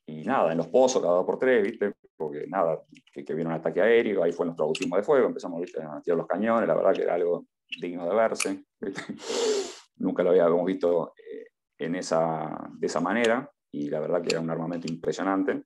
y 0.05 0.23
nada, 0.23 0.51
en 0.51 0.57
los 0.57 0.67
pozos, 0.67 1.01
cada 1.01 1.15
dos 1.15 1.25
por 1.25 1.39
tres, 1.39 1.63
¿viste? 1.63 1.93
Porque 2.15 2.45
nada, 2.47 2.81
que, 3.11 3.25
que 3.25 3.33
vino 3.33 3.49
un 3.49 3.55
ataque 3.55 3.81
aéreo, 3.81 4.23
ahí 4.23 4.31
fue 4.31 4.45
nuestro 4.45 4.65
bautismo 4.65 4.95
de 4.95 5.03
fuego, 5.03 5.27
empezamos 5.27 5.59
¿viste? 5.61 5.81
a 5.81 6.01
tirar 6.01 6.17
los 6.17 6.27
cañones, 6.27 6.67
la 6.67 6.75
verdad 6.75 6.93
que 6.93 7.03
era 7.03 7.15
algo 7.15 7.45
digno 7.79 8.07
de 8.07 8.15
verse, 8.15 8.63
Nunca 9.97 10.21
lo 10.21 10.29
habíamos 10.29 10.65
visto 10.65 11.13
eh, 11.17 11.47
en 11.77 11.95
esa, 11.95 12.69
de 12.73 12.87
esa 12.87 12.99
manera, 12.99 13.51
y 13.71 13.89
la 13.89 13.99
verdad 13.99 14.21
que 14.21 14.29
era 14.29 14.39
un 14.39 14.49
armamento 14.49 14.91
impresionante, 14.91 15.63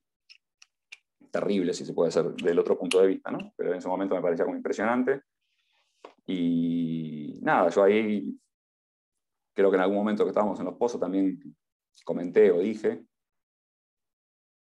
terrible 1.30 1.72
si 1.72 1.84
se 1.84 1.94
puede 1.94 2.08
hacer 2.08 2.32
del 2.34 2.58
otro 2.58 2.78
punto 2.78 3.00
de 3.00 3.08
vista, 3.08 3.30
¿no? 3.30 3.52
Pero 3.56 3.70
en 3.70 3.78
ese 3.78 3.88
momento 3.88 4.14
me 4.14 4.20
parecía 4.20 4.44
como 4.44 4.56
impresionante. 4.56 5.22
Y 6.26 7.40
nada, 7.42 7.70
yo 7.70 7.82
ahí 7.82 8.38
creo 9.54 9.70
que 9.70 9.76
en 9.76 9.82
algún 9.82 9.96
momento 9.96 10.24
que 10.24 10.30
estábamos 10.30 10.58
en 10.60 10.66
los 10.66 10.76
pozos 10.76 11.00
también 11.00 11.40
comenté 12.04 12.50
o 12.50 12.60
dije 12.60 13.04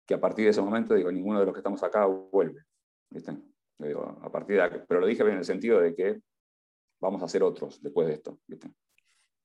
que 0.08 0.14
a 0.14 0.20
partir 0.20 0.46
de 0.46 0.52
ese 0.52 0.62
momento, 0.62 0.96
digo, 0.96 1.12
ninguno 1.12 1.40
de 1.40 1.46
los 1.46 1.54
que 1.54 1.60
estamos 1.60 1.84
acá 1.84 2.06
vuelve. 2.06 2.64
¿viste? 3.10 3.38
Digo, 3.78 4.20
a 4.22 4.32
partir 4.32 4.62
de, 4.62 4.80
pero 4.88 5.00
lo 5.00 5.08
dije 5.08 5.24
en 5.24 5.38
el 5.38 5.46
sentido 5.46 5.80
de 5.80 5.96
que 5.96 6.22
vamos 7.00 7.22
a 7.22 7.26
hacer 7.26 7.44
otros 7.44 7.82
después 7.82 8.08
de 8.08 8.14
esto. 8.14 8.40
¿viste? 8.48 8.72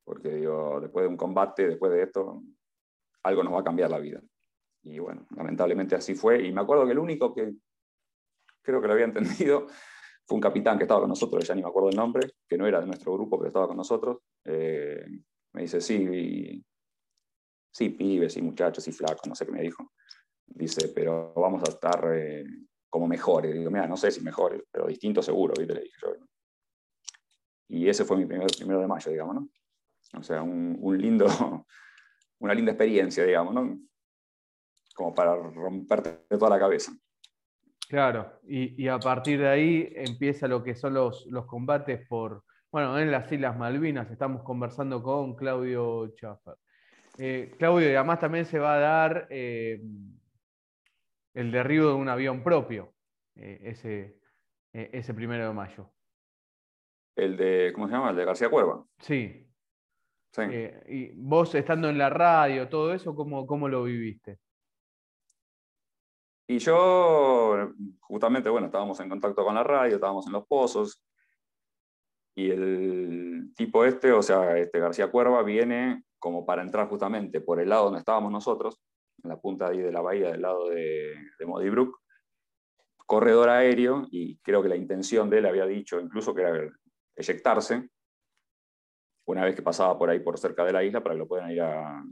Porque 0.06 0.28
digo, 0.28 0.80
después 0.80 1.02
de 1.02 1.08
un 1.08 1.16
combate, 1.16 1.66
después 1.66 1.90
de 1.90 2.04
esto, 2.04 2.40
algo 3.24 3.42
nos 3.42 3.52
va 3.52 3.60
a 3.60 3.64
cambiar 3.64 3.90
la 3.90 3.98
vida. 3.98 4.22
Y 4.84 5.00
bueno, 5.00 5.26
lamentablemente 5.36 5.96
así 5.96 6.14
fue. 6.14 6.46
Y 6.46 6.52
me 6.52 6.60
acuerdo 6.60 6.86
que 6.86 6.92
el 6.92 6.98
único 7.00 7.34
que 7.34 7.52
creo 8.62 8.80
que 8.80 8.86
lo 8.86 8.92
había 8.92 9.06
entendido 9.06 9.66
fue 10.24 10.36
un 10.36 10.40
capitán 10.40 10.78
que 10.78 10.84
estaba 10.84 11.00
con 11.00 11.08
nosotros, 11.08 11.44
ya 11.44 11.56
ni 11.56 11.62
me 11.62 11.68
acuerdo 11.68 11.88
el 11.88 11.96
nombre, 11.96 12.30
que 12.48 12.56
no 12.56 12.68
era 12.68 12.80
de 12.80 12.86
nuestro 12.86 13.14
grupo, 13.14 13.36
pero 13.36 13.48
estaba 13.48 13.66
con 13.66 13.76
nosotros. 13.76 14.18
Eh, 14.44 15.04
me 15.52 15.62
dice, 15.62 15.80
sí, 15.80 16.64
sí, 17.72 17.88
pibes, 17.90 18.32
sí, 18.32 18.42
muchachos, 18.42 18.84
sí, 18.84 18.92
flacos, 18.92 19.26
no 19.26 19.34
sé 19.34 19.44
qué 19.44 19.52
me 19.52 19.62
dijo. 19.62 19.92
Dice, 20.46 20.88
pero 20.94 21.34
vamos 21.34 21.64
a 21.66 21.70
estar 21.72 22.12
eh, 22.14 22.44
como 22.88 23.08
mejores. 23.08 23.52
Digo, 23.54 23.72
mira, 23.72 23.88
no 23.88 23.96
sé 23.96 24.12
si 24.12 24.20
mejores, 24.20 24.62
pero 24.70 24.86
distintos 24.86 25.26
seguro, 25.26 25.54
¿viste? 25.58 25.74
Le 25.74 25.80
dije 25.80 25.96
yo. 26.00 26.14
Y 27.68 27.88
ese 27.88 28.04
fue 28.04 28.16
mi 28.16 28.24
primer, 28.24 28.46
primero 28.56 28.80
de 28.80 28.86
mayo, 28.86 29.10
digamos, 29.10 29.34
¿no? 29.34 29.48
O 30.14 30.22
sea, 30.22 30.42
un, 30.42 30.78
un 30.80 30.98
lindo, 30.98 31.26
una 32.38 32.54
linda 32.54 32.72
experiencia, 32.72 33.24
digamos, 33.24 33.54
¿no? 33.54 33.78
Como 34.94 35.14
para 35.14 35.36
romperte 35.36 36.36
toda 36.36 36.50
la 36.50 36.58
cabeza. 36.58 36.92
Claro, 37.88 38.40
y, 38.48 38.82
y, 38.82 38.88
a 38.88 38.98
partir 38.98 39.38
de 39.38 39.48
ahí 39.48 39.92
empieza 39.94 40.48
lo 40.48 40.64
que 40.64 40.74
son 40.74 40.94
los, 40.94 41.24
los 41.26 41.46
combates 41.46 42.04
por, 42.08 42.42
bueno, 42.72 42.98
en 42.98 43.12
las 43.12 43.30
Islas 43.30 43.56
Malvinas. 43.56 44.10
Estamos 44.10 44.42
conversando 44.42 45.02
con 45.02 45.36
Claudio 45.36 46.08
Chaffer. 46.16 46.56
Eh, 47.18 47.54
Claudio, 47.58 47.90
y 47.90 47.94
además 47.94 48.20
también 48.20 48.44
se 48.44 48.58
va 48.58 48.74
a 48.74 48.78
dar 48.78 49.26
eh, 49.30 49.80
el 51.34 51.52
derribo 51.52 51.88
de 51.88 51.94
un 51.94 52.08
avión 52.08 52.42
propio, 52.42 52.92
eh, 53.36 53.60
ese, 53.62 54.18
ese 54.72 55.14
primero 55.14 55.46
de 55.46 55.54
mayo. 55.54 55.90
El 57.14 57.36
de, 57.36 57.72
¿cómo 57.74 57.86
se 57.86 57.94
llama? 57.94 58.10
El 58.10 58.16
de 58.16 58.24
García 58.24 58.50
Cuerva. 58.50 58.84
Sí. 58.98 59.45
Sí. 60.36 60.42
Eh, 60.50 60.84
y 60.88 61.12
vos 61.14 61.54
estando 61.54 61.88
en 61.88 61.98
la 61.98 62.10
radio, 62.10 62.68
todo 62.68 62.92
eso, 62.92 63.14
¿cómo, 63.14 63.46
cómo 63.46 63.68
lo 63.68 63.84
viviste? 63.84 64.38
Y 66.48 66.58
yo, 66.58 67.72
justamente, 68.00 68.48
bueno, 68.48 68.66
estábamos 68.66 69.00
en 69.00 69.08
contacto 69.08 69.44
con 69.44 69.54
la 69.54 69.64
radio, 69.64 69.96
estábamos 69.96 70.26
en 70.26 70.32
los 70.32 70.46
pozos, 70.46 71.02
y 72.36 72.50
el 72.50 73.52
tipo 73.56 73.84
este, 73.84 74.12
o 74.12 74.22
sea, 74.22 74.56
este 74.58 74.78
García 74.78 75.10
Cuerva, 75.10 75.42
viene 75.42 76.04
como 76.18 76.46
para 76.46 76.62
entrar 76.62 76.88
justamente 76.88 77.40
por 77.40 77.60
el 77.60 77.70
lado 77.70 77.84
donde 77.86 78.00
estábamos 78.00 78.30
nosotros, 78.30 78.80
en 79.24 79.30
la 79.30 79.40
punta 79.40 79.68
ahí 79.68 79.78
de 79.78 79.90
la 79.90 80.02
bahía, 80.02 80.30
del 80.30 80.42
lado 80.42 80.68
de, 80.68 81.14
de 81.38 81.46
Modibrook, 81.46 81.98
corredor 83.06 83.48
aéreo, 83.48 84.06
y 84.10 84.36
creo 84.38 84.62
que 84.62 84.68
la 84.68 84.76
intención 84.76 85.30
de 85.30 85.38
él 85.38 85.46
había 85.46 85.66
dicho 85.66 85.98
incluso 85.98 86.34
que 86.34 86.42
era 86.42 86.70
eyectarse, 87.16 87.88
una 89.26 89.44
vez 89.44 89.54
que 89.54 89.62
pasaba 89.62 89.98
por 89.98 90.10
ahí, 90.10 90.20
por 90.20 90.38
cerca 90.38 90.64
de 90.64 90.72
la 90.72 90.84
isla, 90.84 91.02
para 91.02 91.14
que 91.14 91.18
lo 91.18 91.28
puedan 91.28 91.50
ir 91.50 91.60
a, 91.60 92.02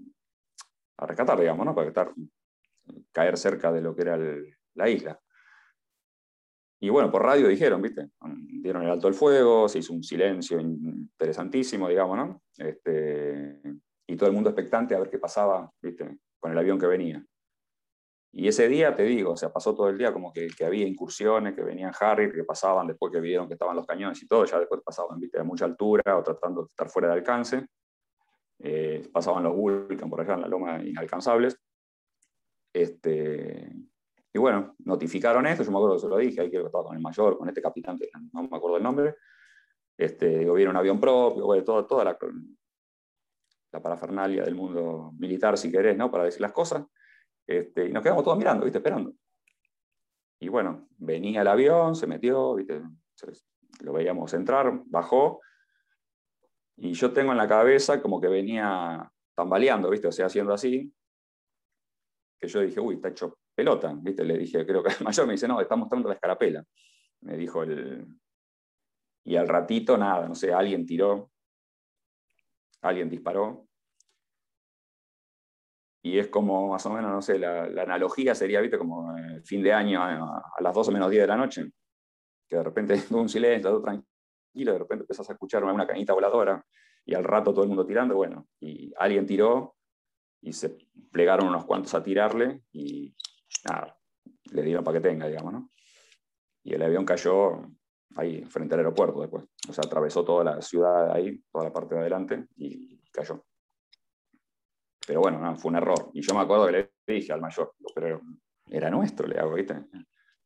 rescatar, 0.99 1.39
digamos, 1.39 1.67
¿no? 1.67 1.75
para 1.75 1.89
estar, 1.89 2.13
caer 3.13 3.37
cerca 3.37 3.73
de 3.73 3.81
lo 3.81 3.95
que 3.95 4.03
era 4.03 4.19
la 4.75 4.89
isla. 4.89 5.21
Y 6.81 6.91
bueno, 6.91 7.11
por 7.11 7.23
radio 7.23 7.49
dijeron, 7.49 7.81
¿viste? 7.81 8.11
Dieron 8.61 8.83
el 8.83 8.91
alto 8.91 9.09
el 9.09 9.15
fuego, 9.15 9.69
se 9.69 9.79
hizo 9.79 9.93
un 9.95 10.03
silencio 10.03 10.61
interesantísimo, 10.61 11.89
digamos, 11.89 12.17
¿no? 12.17 12.43
Este, 12.59 13.61
y 14.07 14.17
todo 14.17 14.29
el 14.29 14.35
mundo 14.35 14.51
expectante 14.51 14.95
a 14.95 14.99
ver 14.99 15.09
qué 15.09 15.19
pasaba, 15.19 15.71
¿viste? 15.81 16.19
con 16.39 16.53
el 16.53 16.59
avión 16.59 16.79
que 16.79 16.87
venía. 16.87 17.25
Y 18.37 18.49
ese 18.49 18.67
día, 18.67 18.93
te 18.97 19.05
digo, 19.05 19.33
o 19.33 19.37
sea, 19.37 19.53
pasó 19.53 19.77
todo 19.77 19.89
el 19.89 19.97
día 19.97 20.13
como 20.13 20.33
que, 20.33 20.49
que 20.49 20.65
había 20.65 20.89
incursiones, 20.89 21.55
que 21.55 21.63
venían 21.63 21.93
Harry, 22.01 22.33
que 22.33 22.43
pasaban 22.43 22.89
después 22.89 23.13
que 23.13 23.21
vieron 23.21 23.47
que 23.47 23.55
estaban 23.55 23.77
los 23.77 23.87
cañones 23.87 24.21
y 24.21 24.27
todo, 24.27 24.45
ya 24.45 24.59
después 24.59 24.81
pasaban 24.85 25.21
¿viste? 25.21 25.39
a 25.39 25.45
mucha 25.45 25.67
altura 25.67 26.19
o 26.19 26.23
tratando 26.25 26.63
de 26.63 26.67
estar 26.67 26.91
fuera 26.91 27.09
de 27.09 27.15
alcance. 27.15 27.65
Eh, 28.59 29.09
pasaban 29.13 29.45
los 29.45 29.55
Vulcan 29.55 30.11
por 30.11 30.21
allá 30.21 30.35
en 30.35 30.41
la 30.41 30.49
loma 30.49 30.83
inalcanzables. 30.83 31.57
Este, 32.73 33.73
y 34.33 34.39
bueno, 34.41 34.75
notificaron 34.81 35.47
esto, 35.47 35.63
yo 35.63 35.71
me 35.71 35.77
acuerdo 35.77 35.95
que 35.95 36.03
se 36.03 36.09
lo 36.09 36.17
dije, 36.17 36.41
ahí 36.41 36.51
que 36.51 36.57
estaba 36.57 36.83
con 36.83 36.97
el 36.97 37.03
mayor, 37.03 37.39
con 37.39 37.49
este 37.49 37.63
capitán, 37.63 37.97
que 37.97 38.11
no 38.33 38.43
me 38.43 38.57
acuerdo 38.57 38.79
el 38.79 38.83
nombre. 38.83 39.15
Este, 39.97 40.41
digo, 40.41 40.55
viene 40.55 40.73
un 40.73 40.77
avión 40.77 40.99
propio, 40.99 41.47
bueno, 41.47 41.63
toda, 41.63 41.87
toda 41.87 42.03
la, 42.03 42.19
la 43.71 43.81
parafernalia 43.81 44.43
del 44.43 44.57
mundo 44.57 45.13
militar, 45.21 45.57
si 45.57 45.71
querés, 45.71 45.97
¿no? 45.97 46.11
Para 46.11 46.25
decir 46.25 46.41
las 46.41 46.51
cosas. 46.51 46.85
Este, 47.47 47.89
y 47.89 47.93
nos 47.93 48.03
quedamos 48.03 48.25
todos 48.25 48.39
mirando, 48.39 48.65
¿viste? 48.65 48.79
Esperando. 48.79 49.13
Y 50.41 50.49
bueno, 50.49 50.89
venía 50.99 51.43
el 51.43 51.49
avión, 51.49 51.95
se 51.95 52.07
metió. 52.07 52.57
Lo 53.81 53.93
veíamos 53.93 54.33
entrar, 54.35 54.83
bajó. 54.87 55.41
Y 56.77 56.93
yo 56.93 57.13
tengo 57.13 57.33
en 57.33 57.39
la 57.39 57.49
cabeza 57.49 58.03
como 58.03 58.21
que 58.21 58.29
venía 58.29 59.11
tambaleando, 59.35 59.91
¿viste? 59.91 60.09
O 60.09 60.13
sea, 60.13 60.27
haciendo 60.27 60.53
así. 60.53 60.93
Que 62.41 62.49
yo 62.49 62.61
dije, 62.61 62.81
uy, 62.81 62.97
está 62.97 63.09
hecho 63.09 63.39
pelota, 63.55 63.95
¿viste? 63.97 64.25
Le 64.25 64.37
dije, 64.39 64.67
creo 64.67 64.83
que 64.83 64.93
el 64.93 65.05
mayor 65.05 65.27
me 65.27 65.33
dice, 65.33 65.49
no, 65.49 65.61
está 65.61 65.77
mostrando 65.77 66.09
la 66.09 66.15
escarapela. 66.15 66.65
Me 67.21 67.37
dijo 67.37 67.63
el. 67.63 68.07
Y 69.25 69.37
al 69.37 69.49
ratito, 69.49 69.97
nada, 69.97 70.29
no 70.29 70.35
sé, 70.35 70.53
alguien 70.53 70.85
tiró 70.85 71.31
alguien 72.85 73.09
disparó. 73.09 73.67
Y 76.07 76.19
es 76.19 76.29
como, 76.29 76.69
más 76.69 76.85
o 76.85 76.91
menos, 76.91 77.11
no 77.11 77.23
sé, 77.23 77.39
la, 77.39 77.67
la 77.67 77.83
analogía 77.83 78.35
sería, 78.35 78.61
viste, 78.61 78.77
como 78.77 79.17
el 79.17 79.43
fin 79.43 79.63
de 79.63 79.73
año 79.73 80.03
a, 80.03 80.37
a, 80.37 80.63
las 80.63 80.75
12 80.75 80.93
menos 80.93 81.11
10 81.11 81.23
de 81.23 81.27
la 81.27 81.37
noche, 81.37 81.73
que 82.47 82.57
de 82.57 82.63
repente 82.63 82.95
un 83.11 83.27
silencio, 83.27 83.71
todo 83.71 83.81
tranquilo, 83.81 84.73
de 84.75 84.79
repente 84.79 85.05
empezás 85.05 85.31
a 85.31 85.33
escuchar 85.33 85.65
una 85.65 85.87
cañita 85.87 86.13
voladora 86.13 86.63
y 87.07 87.15
al 87.15 87.25
rato 87.25 87.53
todo 87.53 87.63
el 87.63 87.69
mundo 87.69 87.87
tirando, 87.87 88.17
bueno, 88.17 88.47
y 88.61 88.93
alguien 88.99 89.25
tiró 89.25 89.77
y 90.43 90.53
se 90.53 90.77
plegaron 91.11 91.49
unos 91.49 91.65
cuantos 91.65 91.95
a 91.95 92.03
tirarle 92.03 92.61
y 92.71 93.15
nada, 93.67 93.97
le 94.53 94.63
dieron 94.63 94.85
para 94.85 95.01
que 95.01 95.09
tenga, 95.09 95.27
digamos, 95.27 95.55
¿no? 95.55 95.71
Y 96.65 96.75
el 96.75 96.83
avión 96.83 97.07
cayó 97.07 97.63
ahí 98.17 98.45
frente 98.45 98.75
al 98.75 98.81
aeropuerto 98.81 99.23
después. 99.23 99.45
O 99.71 99.73
sea, 99.73 99.85
atravesó 99.87 100.23
toda 100.23 100.45
la 100.45 100.61
ciudad 100.61 101.11
ahí, 101.13 101.43
toda 101.51 101.65
la 101.65 101.73
parte 101.73 101.95
de 101.95 102.03
adelante 102.03 102.47
y 102.57 103.01
cayó. 103.11 103.43
Pero 105.07 105.21
bueno, 105.21 105.39
no, 105.39 105.57
fue 105.57 105.71
un 105.71 105.77
error. 105.77 106.11
Y 106.13 106.23
yo 106.23 106.35
me 106.35 106.41
acuerdo 106.41 106.67
que 106.67 106.73
le 106.73 106.93
dije 107.07 107.33
al 107.33 107.41
mayor, 107.41 107.75
pero 107.95 108.21
era 108.69 108.91
nuestro, 108.91 109.27
le 109.27 109.39
hago, 109.39 109.55
¿viste? 109.55 109.75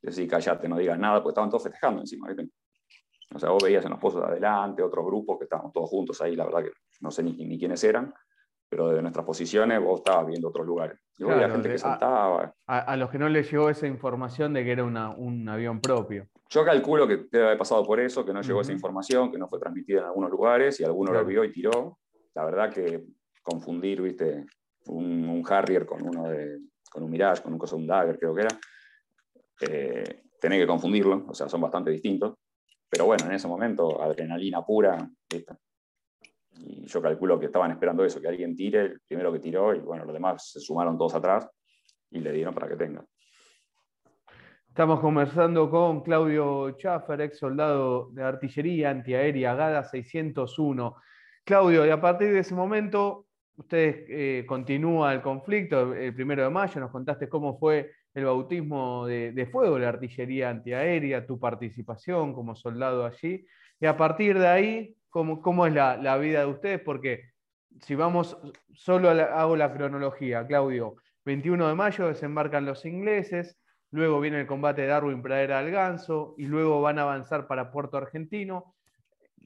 Yo 0.02 0.12
sí, 0.12 0.26
callate, 0.26 0.68
no 0.68 0.76
digas 0.76 0.98
nada, 0.98 1.22
porque 1.22 1.30
estaban 1.32 1.50
todos 1.50 1.64
festejando 1.64 2.00
encima, 2.00 2.28
¿viste? 2.28 2.50
O 3.34 3.38
sea, 3.38 3.50
vos 3.50 3.62
veías 3.62 3.84
en 3.84 3.90
los 3.90 4.00
pozos 4.00 4.22
de 4.22 4.28
adelante, 4.28 4.82
otros 4.82 5.04
grupos 5.04 5.38
que 5.38 5.44
estábamos 5.44 5.72
todos 5.72 5.88
juntos 5.90 6.20
ahí, 6.22 6.34
la 6.34 6.44
verdad 6.44 6.62
que 6.62 6.72
no 7.00 7.10
sé 7.10 7.22
ni, 7.22 7.32
ni 7.32 7.58
quiénes 7.58 7.84
eran, 7.84 8.12
pero 8.68 8.88
de 8.88 9.02
nuestras 9.02 9.24
posiciones 9.24 9.82
vos 9.82 10.00
estabas 10.00 10.26
viendo 10.26 10.48
otros 10.48 10.66
lugares. 10.66 10.98
Y 11.18 11.24
claro, 11.24 11.34
había 11.34 11.50
gente 11.50 11.68
que 11.68 11.78
saltaba. 11.78 12.54
A, 12.66 12.78
a, 12.78 12.96
los 12.96 13.10
que 13.10 13.18
no 13.18 13.28
les 13.28 13.50
llegó 13.50 13.68
esa 13.70 13.86
información 13.86 14.54
de 14.54 14.64
que 14.64 14.72
era 14.72 14.84
una, 14.84 15.10
un 15.10 15.48
avión 15.48 15.80
propio. 15.80 16.26
Yo 16.48 16.64
calculo 16.64 17.06
que 17.06 17.28
debe 17.30 17.46
haber 17.46 17.58
pasado 17.58 17.84
por 17.84 18.00
eso, 18.00 18.24
que 18.24 18.32
no 18.32 18.40
llegó 18.40 18.58
uh 18.58 18.60
-huh. 18.60 18.64
esa 18.64 18.72
información, 18.72 19.30
que 19.30 19.38
no 19.38 19.46
fue 19.46 19.58
transmitida 19.58 20.00
en 20.00 20.06
algunos 20.06 20.30
lugares 20.30 20.80
y 20.80 20.84
alguno 20.84 21.10
claro. 21.10 21.24
lo 21.24 21.28
vio 21.28 21.44
y 21.44 21.52
tiró. 21.52 21.98
La 22.34 22.44
verdad 22.44 22.72
que 22.72 23.04
confundir, 23.42 24.02
viste, 24.02 24.44
un, 24.86 25.44
Harrier 25.48 25.86
con 25.86 26.02
uno 26.06 26.28
de, 26.28 26.60
con 26.90 27.02
un 27.02 27.10
Mirage, 27.10 27.42
con 27.42 27.52
un 27.52 27.58
cosa 27.58 27.76
un 27.76 27.86
Dagger, 27.86 28.18
creo 28.18 28.34
que 28.34 28.42
era, 28.42 28.58
eh, 29.60 30.22
que 30.40 30.66
confundirlo, 30.66 31.26
o 31.28 31.34
sea, 31.34 31.48
son 31.48 31.60
bastante 31.60 31.90
distintos. 31.90 32.34
Pero 32.88 33.06
bueno, 33.06 33.26
en 33.26 33.32
ese 33.32 33.48
momento, 33.48 34.02
adrenalina 34.02 34.64
pura. 34.64 35.10
Y 36.52 36.86
yo 36.86 37.02
calculo 37.02 37.38
que 37.38 37.46
estaban 37.46 37.70
esperando 37.70 38.04
eso, 38.04 38.20
que 38.20 38.28
alguien 38.28 38.56
tire, 38.56 38.80
el 38.80 39.00
primero 39.06 39.32
que 39.32 39.40
tiró, 39.40 39.74
y 39.74 39.80
bueno, 39.80 40.04
los 40.04 40.14
demás 40.14 40.50
se 40.50 40.60
sumaron 40.60 40.96
todos 40.96 41.14
atrás 41.14 41.48
y 42.10 42.20
le 42.20 42.32
dieron 42.32 42.54
para 42.54 42.68
que 42.68 42.76
tenga. 42.76 43.04
Estamos 44.68 45.00
conversando 45.00 45.68
con 45.68 46.02
Claudio 46.02 46.70
Schaffer, 46.78 47.20
ex 47.20 47.38
soldado 47.38 48.10
de 48.12 48.22
artillería 48.22 48.90
antiaérea 48.90 49.54
GADA 49.54 49.84
601. 49.84 50.96
Claudio, 51.44 51.84
y 51.84 51.90
a 51.90 52.00
partir 52.00 52.32
de 52.32 52.38
ese 52.40 52.54
momento, 52.54 53.26
ustedes 53.58 54.04
eh, 54.08 54.44
continúa 54.46 55.12
el 55.12 55.20
conflicto, 55.20 55.92
el 55.92 56.14
primero 56.14 56.44
de 56.44 56.50
mayo, 56.50 56.80
nos 56.80 56.90
contaste 56.90 57.28
cómo 57.28 57.58
fue 57.58 57.90
el 58.14 58.24
bautismo 58.24 59.06
de, 59.06 59.48
fuego 59.50 59.78
la 59.78 59.88
artillería 59.88 60.48
antiaérea, 60.48 61.26
tu 61.26 61.38
participación 61.38 62.32
como 62.32 62.54
soldado 62.54 63.04
allí, 63.04 63.44
y 63.80 63.86
a 63.86 63.96
partir 63.96 64.38
de 64.38 64.46
ahí, 64.46 64.96
cómo, 65.10 65.42
cómo 65.42 65.66
es 65.66 65.74
la, 65.74 65.96
la 65.96 66.16
vida 66.18 66.40
de 66.40 66.46
ustedes, 66.46 66.80
porque 66.80 67.30
si 67.80 67.94
vamos, 67.94 68.38
solo 68.72 69.10
hago 69.10 69.56
la 69.56 69.72
cronología, 69.72 70.46
Claudio, 70.46 70.96
21 71.24 71.68
de 71.68 71.74
mayo 71.74 72.06
desembarcan 72.06 72.64
los 72.64 72.84
ingleses, 72.86 73.58
luego 73.90 74.20
viene 74.20 74.40
el 74.40 74.46
combate 74.46 74.82
de 74.82 74.88
Darwin 74.88 75.20
Pradera 75.20 75.58
al 75.58 75.70
Ganso 75.70 76.34
y 76.38 76.46
luego 76.46 76.80
van 76.80 76.98
a 76.98 77.02
avanzar 77.02 77.46
para 77.46 77.70
Puerto 77.70 77.96
Argentino. 77.96 78.74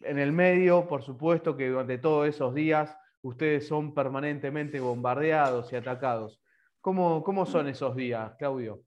En 0.02 0.18
el 0.18 0.32
medio, 0.32 0.86
por 0.86 1.02
supuesto 1.02 1.56
que 1.56 1.68
durante 1.68 1.98
todos 1.98 2.28
esos 2.28 2.54
días 2.54 2.96
ustedes 3.22 3.66
son 3.66 3.94
permanentemente 3.94 4.80
bombardeados 4.80 5.72
y 5.72 5.76
atacados. 5.76 6.40
¿Cómo, 6.80 7.22
cómo 7.22 7.46
son 7.46 7.68
esos 7.68 7.94
días, 7.96 8.34
Claudio? 8.36 8.82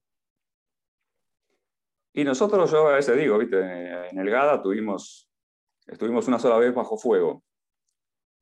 Y 2.12 2.24
nosotros, 2.24 2.70
yo 2.70 2.88
a 2.88 2.96
veces 2.96 3.16
digo, 3.18 3.36
¿viste? 3.38 3.58
en 4.08 4.18
el 4.18 4.30
GADA 4.30 4.62
tuvimos, 4.62 5.30
estuvimos 5.86 6.26
una 6.28 6.38
sola 6.38 6.56
vez 6.58 6.74
bajo 6.74 6.96
fuego, 6.96 7.42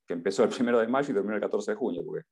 que 0.07 0.15
empezó 0.15 0.45
el 0.45 0.51
primero 0.51 0.79
de 0.79 0.87
mayo 0.87 1.11
y 1.11 1.15
terminó 1.15 1.35
el 1.35 1.41
14 1.41 1.73
de 1.73 1.77
junio, 1.77 2.03
porque 2.05 2.25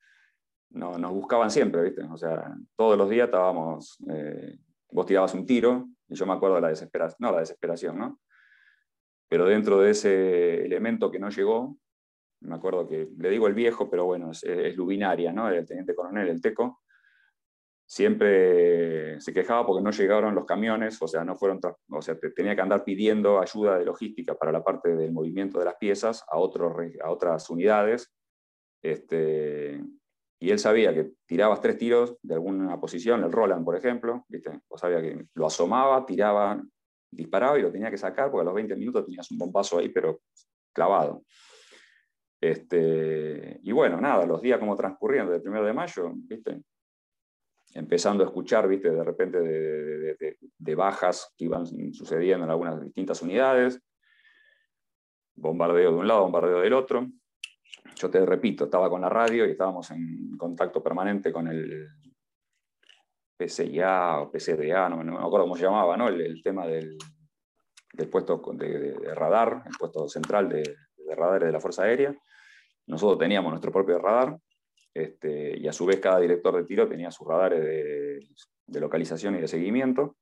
no, 0.71 0.99
nos 0.99 1.13
buscaban 1.13 1.51
siempre, 1.51 1.83
¿viste? 1.83 2.03
O 2.05 2.17
sea, 2.17 2.55
todos 2.77 2.97
los 2.97 3.09
días 3.11 3.27
estábamos, 3.27 3.99
eh, 4.09 4.59
vos 4.91 5.07
tirabas 5.07 5.35
un 5.35 5.47
tiro, 5.47 5.89
y 6.09 6.15
yo 6.15 6.27
me 6.27 6.33
acuerdo 6.33 6.57
de 6.57 6.63
la 6.63 6.69
desesperación, 6.69 7.17
no 7.21 7.33
la 7.33 7.41
desesperación, 7.41 7.99
¿no? 7.99 8.21
Pero 9.29 9.47
dentro 9.47 9.81
de 9.81 9.91
ese 9.91 10.65
elemento 10.65 11.11
que 11.11 11.19
no 11.19 11.31
llegó, 11.31 11.77
me 12.43 12.55
acuerdo 12.55 12.87
que, 12.87 13.09
le 13.17 13.31
digo 13.31 13.47
el 13.47 13.55
viejo, 13.55 13.89
pero 13.91 14.05
bueno, 14.05 14.31
es, 14.31 14.43
es 14.45 14.77
Lubinaria, 14.77 15.33
¿no? 15.33 15.49
El 15.49 15.67
teniente 15.67 15.95
coronel, 15.95 16.29
el 16.29 16.41
Teco, 16.41 16.83
siempre 17.93 19.21
se 19.21 19.35
quejaba 19.35 19.67
porque 19.67 19.83
no 19.83 19.91
llegaron 19.91 20.35
los 20.35 20.47
camiones, 20.47 20.97
o 21.03 21.07
sea, 21.07 21.25
no 21.25 21.37
fueron, 21.37 21.61
o 21.91 22.01
sea, 22.01 22.19
tenía 22.35 22.55
que 22.55 22.63
andar 22.63 22.85
pidiendo 22.85 23.39
ayuda 23.39 23.79
de 23.79 23.85
logística 23.85 24.35
para 24.35 24.51
la 24.51 24.65
parte 24.65 24.97
del 24.97 25.13
movimiento 25.13 25.59
de 25.59 25.67
las 25.67 25.77
piezas 25.77 26.25
a, 26.27 26.39
otros, 26.39 26.73
a 27.05 27.11
otras 27.11 27.51
unidades. 27.51 28.11
Este, 28.83 29.79
y 30.41 30.51
él 30.51 30.59
sabía 30.59 30.95
que 30.95 31.13
tirabas 31.27 31.61
tres 31.61 31.77
tiros 31.77 32.17
de 32.23 32.33
alguna 32.33 32.81
posición, 32.81 33.25
el 33.25 33.31
Roland, 33.31 33.63
por 33.63 33.77
ejemplo, 33.77 34.25
¿viste? 34.27 34.59
o 34.69 34.79
sabía 34.79 35.03
que 35.03 35.27
lo 35.35 35.47
asomaba, 35.47 36.07
tiraba, 36.07 36.63
disparaba 37.11 37.59
y 37.59 37.63
lo 37.63 37.71
tenía 37.71 37.91
que 37.91 37.99
sacar 37.99 38.31
porque 38.31 38.41
a 38.41 38.47
los 38.47 38.55
20 38.55 38.75
minutos 38.75 39.05
tenías 39.05 39.31
un 39.31 39.37
bombazo 39.37 39.79
ahí, 39.79 39.91
pero 39.91 40.23
clavado. 40.73 41.25
Este, 42.43 43.61
y 43.63 43.71
bueno, 43.71 44.01
nada, 44.01 44.27
los 44.27 44.43
días 44.43 44.59
como 44.59 44.75
transcurrían 44.75 45.27
desde 45.27 45.37
el 45.37 45.43
primero 45.43 45.65
de 45.65 45.73
mayo, 45.73 46.11
¿viste? 46.13 46.61
empezando 47.75 48.25
a 48.25 48.27
escuchar, 48.27 48.67
¿viste? 48.67 48.91
de 48.91 49.05
repente 49.05 49.41
de, 49.41 50.37
de, 50.59 50.75
bajas 50.75 51.33
que 51.39 51.45
iban 51.45 51.65
sucediendo 51.95 52.45
en 52.45 52.51
algunas 52.51 52.83
distintas 52.83 53.23
unidades, 53.23 53.81
bombardeo 55.37 55.93
de 55.93 55.97
un 55.97 56.09
lado, 56.09 56.23
bombardeo 56.23 56.63
del 56.63 56.73
otro, 56.73 57.07
yo 57.95 58.11
te 58.11 58.27
repito, 58.27 58.65
estaba 58.65 58.91
con 58.91 59.03
la 59.03 59.09
radio 59.09 59.47
y 59.47 59.53
estábamos 59.53 59.93
en 59.93 60.37
contacto 60.37 60.83
permanente 60.83 61.33
con 61.33 61.47
el 61.47 61.89
PCIA 63.37 64.19
o 64.19 64.33
PCDA, 64.33 64.89
no, 64.89 64.97
me 64.97 65.17
acuerdo 65.17 65.45
cómo 65.45 65.57
se 65.57 65.63
llamaba, 65.63 65.97
¿no? 65.97 66.09
el, 66.09 66.43
tema 66.43 66.67
del, 66.67 66.99
puesto 68.11 68.43
de, 68.55 69.15
radar, 69.15 69.63
el 69.65 69.73
puesto 69.79 70.09
central 70.09 70.49
de, 70.49 70.77
de 71.13 71.17
radares 71.17 71.47
de 71.47 71.53
la 71.53 71.61
Fuerza 71.61 71.85
Aérea. 71.85 72.15
Nosotros 72.87 73.19
teníamos 73.19 73.51
nuestro 73.51 73.71
propio 73.71 73.99
radar 73.99 74.37
este, 74.95 75.59
y 75.59 75.69
a 75.69 75.73
su 75.73 75.87
vez 75.87 76.01
cada 76.01 76.19
director 76.19 76.57
de 76.57 76.65
tiro 76.65 76.89
tenía 76.89 77.11
sus 77.11 77.27
radares 77.27 77.63
de, 77.63 78.81
localización 78.81 79.37
y 79.37 79.41
de 79.41 79.49
seguimiento 79.49 80.17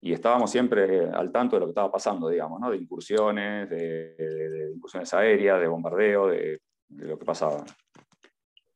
y 0.00 0.14
estábamos 0.14 0.50
siempre 0.50 1.10
al 1.10 1.30
tanto 1.30 1.56
de 1.56 1.60
lo 1.60 1.66
que 1.66 1.72
estaba 1.72 1.92
pasando, 1.92 2.30
digamos, 2.30 2.58
¿no? 2.58 2.70
de 2.70 2.78
incursiones, 2.78 3.68
de, 3.68 4.72
incursiones 4.74 5.12
aéreas, 5.12 5.60
de 5.60 5.68
bombardeo, 5.68 6.28
de, 6.28 6.60
lo 6.88 7.18
que 7.18 7.24
pasaba. 7.24 7.62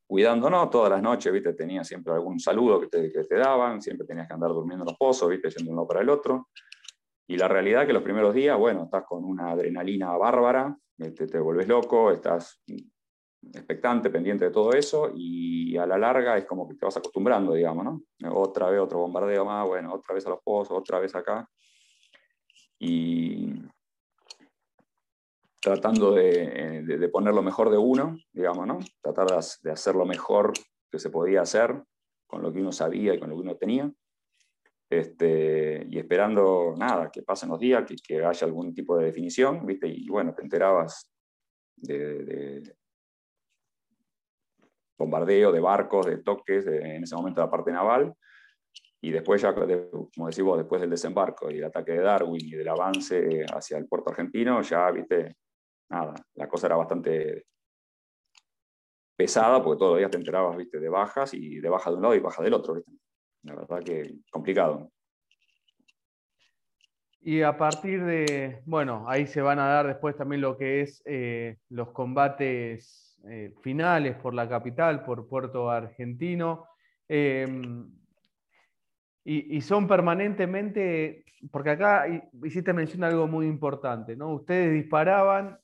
Cuidándonos 0.05 0.69
todas 0.69 0.91
las 0.91 1.01
noches, 1.01 1.33
¿viste? 1.33 1.53
tenía 1.53 1.83
siempre 1.83 2.13
algún 2.13 2.39
saludo 2.39 2.79
que 2.79 2.87
te, 2.87 3.11
que 3.11 3.23
te, 3.23 3.35
daban, 3.35 3.81
siempre 3.81 4.05
tenías 4.05 4.27
que 4.27 4.35
andar 4.35 4.51
durmiendo 4.51 4.83
en 4.83 4.89
los 4.89 4.97
pozos, 4.97 5.27
¿viste? 5.29 5.49
yendo 5.49 5.71
de 5.71 5.73
uno 5.73 5.87
para 5.87 6.01
el 6.01 6.09
otro. 6.09 6.49
Y 7.27 7.37
la 7.37 7.47
realidad 7.47 7.81
es 7.81 7.87
que 7.87 7.93
los 7.93 8.03
primeros 8.03 8.33
días, 8.33 8.57
bueno, 8.57 8.83
estás 8.83 9.03
con 9.05 9.23
una 9.23 9.51
adrenalina 9.51 10.15
bárbara, 10.17 10.77
te, 10.97 11.11
te 11.11 11.39
volvés 11.39 11.67
loco, 11.67 12.11
estás 12.11 12.61
expectante, 13.53 14.09
pendiente 14.09 14.45
de 14.45 14.51
todo 14.51 14.71
eso, 14.73 15.11
y 15.15 15.77
a 15.77 15.85
la 15.85 15.97
larga 15.97 16.37
es 16.37 16.45
como 16.45 16.67
que 16.67 16.75
te 16.75 16.85
vas 16.85 16.97
acostumbrando, 16.97 17.53
digamos, 17.53 17.85
¿no? 17.85 18.01
Otra 18.33 18.69
vez 18.69 18.79
otro 18.79 18.99
bombardeo 18.99 19.45
más, 19.45 19.67
bueno, 19.67 19.93
otra 19.93 20.15
vez 20.15 20.25
a 20.25 20.29
los 20.29 20.39
pozos, 20.43 20.77
otra 20.77 20.99
vez 20.99 21.15
acá. 21.15 21.47
Y 22.79 23.53
tratando 25.65 26.11
de, 26.11 26.83
de, 26.83 27.09
poner 27.09 27.33
lo 27.33 27.41
mejor 27.41 27.71
de 27.71 27.77
uno, 27.77 28.15
digamos, 28.31 28.67
¿no? 28.67 28.79
Tratar 29.01 29.27
de, 29.63 29.71
hacer 29.71 29.95
lo 29.95 30.05
mejor 30.05 30.53
que 30.91 30.99
se 30.99 31.09
podía 31.09 31.41
hacer 31.41 31.83
con 32.27 32.43
lo 32.43 32.53
que 32.53 32.59
uno 32.59 32.71
sabía 32.71 33.13
y 33.15 33.19
con 33.19 33.29
lo 33.29 33.35
que 33.35 33.41
uno 33.41 33.55
tenía. 33.55 33.91
Este, 34.89 35.85
y 35.89 35.97
esperando, 35.97 36.75
nada, 36.77 37.09
que 37.11 37.23
pasen 37.23 37.49
los 37.49 37.59
días, 37.59 37.85
que, 37.85 37.95
que 37.95 38.23
haya 38.23 38.45
algún 38.45 38.73
tipo 38.73 38.97
de 38.97 39.05
definición, 39.05 39.65
¿viste? 39.65 39.87
Y 39.87 40.07
bueno, 40.07 40.33
te 40.33 40.43
enterabas 40.43 41.09
de, 41.75 42.75
bombardeo 44.97 45.51
de 45.51 45.59
barcos, 45.59 46.05
de 46.05 46.17
toques, 46.17 46.65
en 46.67 47.03
ese 47.03 47.15
momento 47.15 47.41
la 47.41 47.49
parte 47.49 47.71
naval, 47.71 48.13
y 49.01 49.11
después 49.11 49.41
ya, 49.41 49.53
como 49.53 50.27
decimos, 50.27 50.57
después 50.57 50.81
del 50.81 50.89
desembarco 50.89 51.51
y 51.51 51.57
el 51.59 51.65
ataque 51.65 51.91
de 51.91 52.01
Darwin 52.01 52.43
y 52.43 52.51
del 52.51 52.67
avance 52.67 53.45
hacia 53.53 53.77
el 53.77 53.87
puerto 53.87 54.09
argentino, 54.09 54.61
ya, 54.61 54.89
viste, 54.91 55.35
nada, 55.89 56.15
la 56.33 56.47
cosa 56.47 56.67
era 56.67 56.75
bastante 56.75 57.45
pesada 59.15 59.63
porque 59.63 59.79
todos 59.79 59.91
los 59.91 59.99
días 59.99 60.11
te 60.11 60.17
enterabas, 60.17 60.57
viste, 60.57 60.79
de 60.79 60.89
bajas 60.89 61.33
y 61.33 61.59
de 61.59 61.69
baja 61.69 61.89
de 61.89 61.97
un 61.97 62.01
lado 62.01 62.15
y 62.15 62.19
baja 62.19 62.41
del 62.41 62.53
otro, 62.53 62.75
viste. 62.75 62.91
La 63.45 63.53
verdad 63.53 63.83
que 63.83 64.15
complicado. 64.31 64.91
Y 67.21 67.41
a 67.41 67.57
partir 67.57 68.03
de, 68.03 68.61
bueno, 68.65 69.05
ahí 69.07 69.27
se 69.27 69.41
van 69.41 69.59
a 69.59 69.67
dar 69.67 69.87
después 69.87 70.15
también 70.15 70.41
lo 70.41 70.57
que 70.57 70.81
es 70.81 71.01
eh, 71.05 71.57
los 71.69 71.91
combates 71.91 73.19
eh, 73.27 73.53
finales 73.61 74.15
por 74.17 74.33
la 74.33 74.49
capital, 74.49 75.03
por 75.03 75.27
Puerto 75.27 75.69
Argentino. 75.69 76.65
Em, 77.07 77.87
y, 79.23 79.61
son 79.61 79.87
permanentemente, 79.87 81.25
porque 81.51 81.71
acá 81.71 82.05
hiciste 82.43 82.73
mención 82.73 83.03
algo 83.03 83.27
muy 83.27 83.47
importante, 83.47 84.15
¿no? 84.15 84.33
Ustedes 84.33 84.71
disparaban 84.71 85.57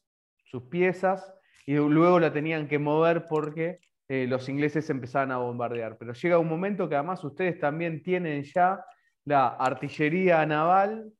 sus 0.45 0.63
piezas 0.63 1.31
y 1.67 1.75
luego 1.75 2.19
la 2.19 2.33
tenían 2.33 2.67
que 2.67 2.79
mover 2.79 3.25
porque 3.27 3.79
eh, 4.11 4.27
los 4.27 4.49
ingleses 4.49 4.89
empezaban 4.89 5.31
a 5.31 5.37
bombardear. 5.37 5.97
Pero 5.97 6.11
llega 6.11 6.37
un 6.37 6.49
momento 6.49 6.89
que 6.89 6.95
además 6.95 7.23
ustedes 7.23 7.57
también 7.59 8.03
tienen 8.03 8.43
ya 8.43 8.83
la 9.23 9.47
artillería 9.47 10.45
naval 10.45 11.13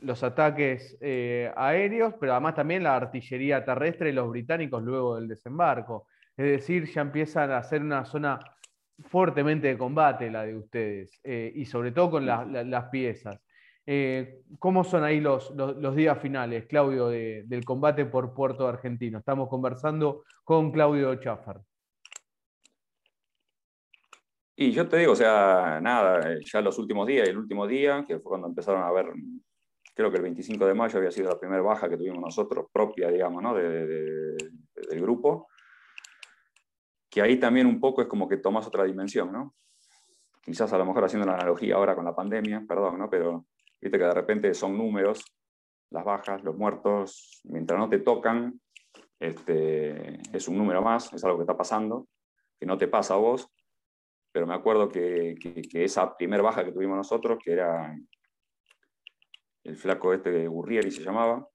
los 0.00 0.22
ataques 0.22 0.96
eh, 1.00 1.52
aéreos, 1.56 2.14
pero 2.18 2.32
además 2.32 2.54
también 2.54 2.82
la 2.82 2.96
artillería 2.96 3.64
terrestre 3.64 4.10
y 4.10 4.12
los 4.12 4.30
británicos 4.30 4.82
luego 4.82 5.16
del 5.16 5.28
desembarco. 5.28 6.06
Es 6.36 6.46
decir, 6.46 6.86
ya 6.86 7.00
empiezan 7.00 7.50
a 7.50 7.62
ser 7.62 7.82
una 7.82 8.04
zona 8.04 8.38
fuertemente 9.06 9.68
de 9.68 9.78
combate 9.78 10.30
la 10.30 10.44
de 10.44 10.56
ustedes, 10.56 11.20
eh, 11.24 11.52
y 11.54 11.64
sobre 11.66 11.92
todo 11.92 12.12
con 12.12 12.26
las 12.26 12.84
piezas. 12.90 13.40
Eh, 13.86 14.40
¿Cómo 14.58 14.84
son 14.84 15.02
ahí 15.02 15.20
los, 15.20 15.50
los, 15.50 15.96
días 15.96 16.18
finales, 16.18 16.66
Claudio, 16.66 17.08
del 17.08 17.64
combate 17.64 18.04
por 18.04 18.34
Puerto 18.34 18.68
Argentino? 18.68 19.18
Estamos 19.18 19.48
conversando 19.48 20.24
con 20.44 20.70
Claudio 20.72 21.14
Chaffer. 21.16 21.56
Y 24.60 24.72
yo 24.72 24.88
te 24.88 24.96
digo, 24.96 25.12
o 25.12 25.16
sea, 25.16 25.78
nada, 25.80 26.36
ya 26.44 26.60
los 26.60 26.76
últimos 26.80 27.06
días, 27.06 27.28
el 27.28 27.38
último 27.38 27.64
día, 27.64 28.04
que 28.04 28.18
fue 28.18 28.30
cuando 28.30 28.48
empezaron 28.48 28.82
a 28.82 28.90
ver 28.90 29.06
creo 29.94 30.10
que 30.10 30.16
el 30.16 30.24
25 30.24 30.66
de 30.66 30.74
mayo 30.74 30.98
había 30.98 31.12
sido 31.12 31.28
la 31.28 31.38
primera 31.38 31.62
baja 31.62 31.88
que 31.88 31.96
tuvimos 31.96 32.20
nosotros, 32.20 32.66
propia, 32.72 33.08
digamos, 33.08 33.40
¿no? 33.40 33.54
de, 33.54 33.86
del 33.86 35.00
grupo, 35.00 35.46
que 37.08 37.22
ahí 37.22 37.38
también 37.38 37.68
un 37.68 37.78
poco 37.78 38.02
es 38.02 38.08
como 38.08 38.28
que 38.28 38.38
tomas 38.38 38.66
otra 38.66 38.82
dimensión, 38.82 39.30
¿no? 39.32 39.54
Quizás 40.42 40.72
a 40.72 40.78
lo 40.78 40.86
mejor 40.86 41.04
haciendo 41.04 41.26
la 41.26 41.34
analogía 41.34 41.76
ahora 41.76 41.94
con 41.94 42.04
la 42.04 42.16
pandemia, 42.16 42.64
perdón, 42.66 42.98
¿no? 42.98 43.08
Pero 43.08 43.46
viste 43.80 43.96
que 43.96 44.04
de 44.04 44.14
repente 44.14 44.54
son 44.54 44.76
números, 44.76 45.24
las 45.90 46.04
bajas, 46.04 46.42
los 46.42 46.56
muertos, 46.56 47.40
mientras 47.44 47.78
no 47.78 47.88
te 47.88 48.00
tocan, 48.00 48.60
este, 49.20 50.20
es 50.36 50.48
un 50.48 50.58
número 50.58 50.82
más, 50.82 51.12
es 51.12 51.22
algo 51.24 51.38
que 51.38 51.42
está 51.42 51.56
pasando, 51.56 52.08
que 52.58 52.66
no 52.66 52.76
te 52.76 52.88
pasa 52.88 53.14
a 53.14 53.18
vos, 53.18 53.48
pero 54.38 54.46
me 54.46 54.54
acuerdo 54.54 54.88
que, 54.88 55.34
esa 55.72 56.16
primer 56.16 56.42
baja 56.42 56.64
que 56.64 56.70
tuvimos 56.70 56.96
nosotros, 56.96 57.40
que 57.42 57.50
era 57.50 57.92
el 59.64 59.76
flaco 59.76 60.14
este 60.14 60.30
de 60.30 60.46
Gurrieri 60.46 60.92
se 60.92 61.02
llamaba, 61.02 61.48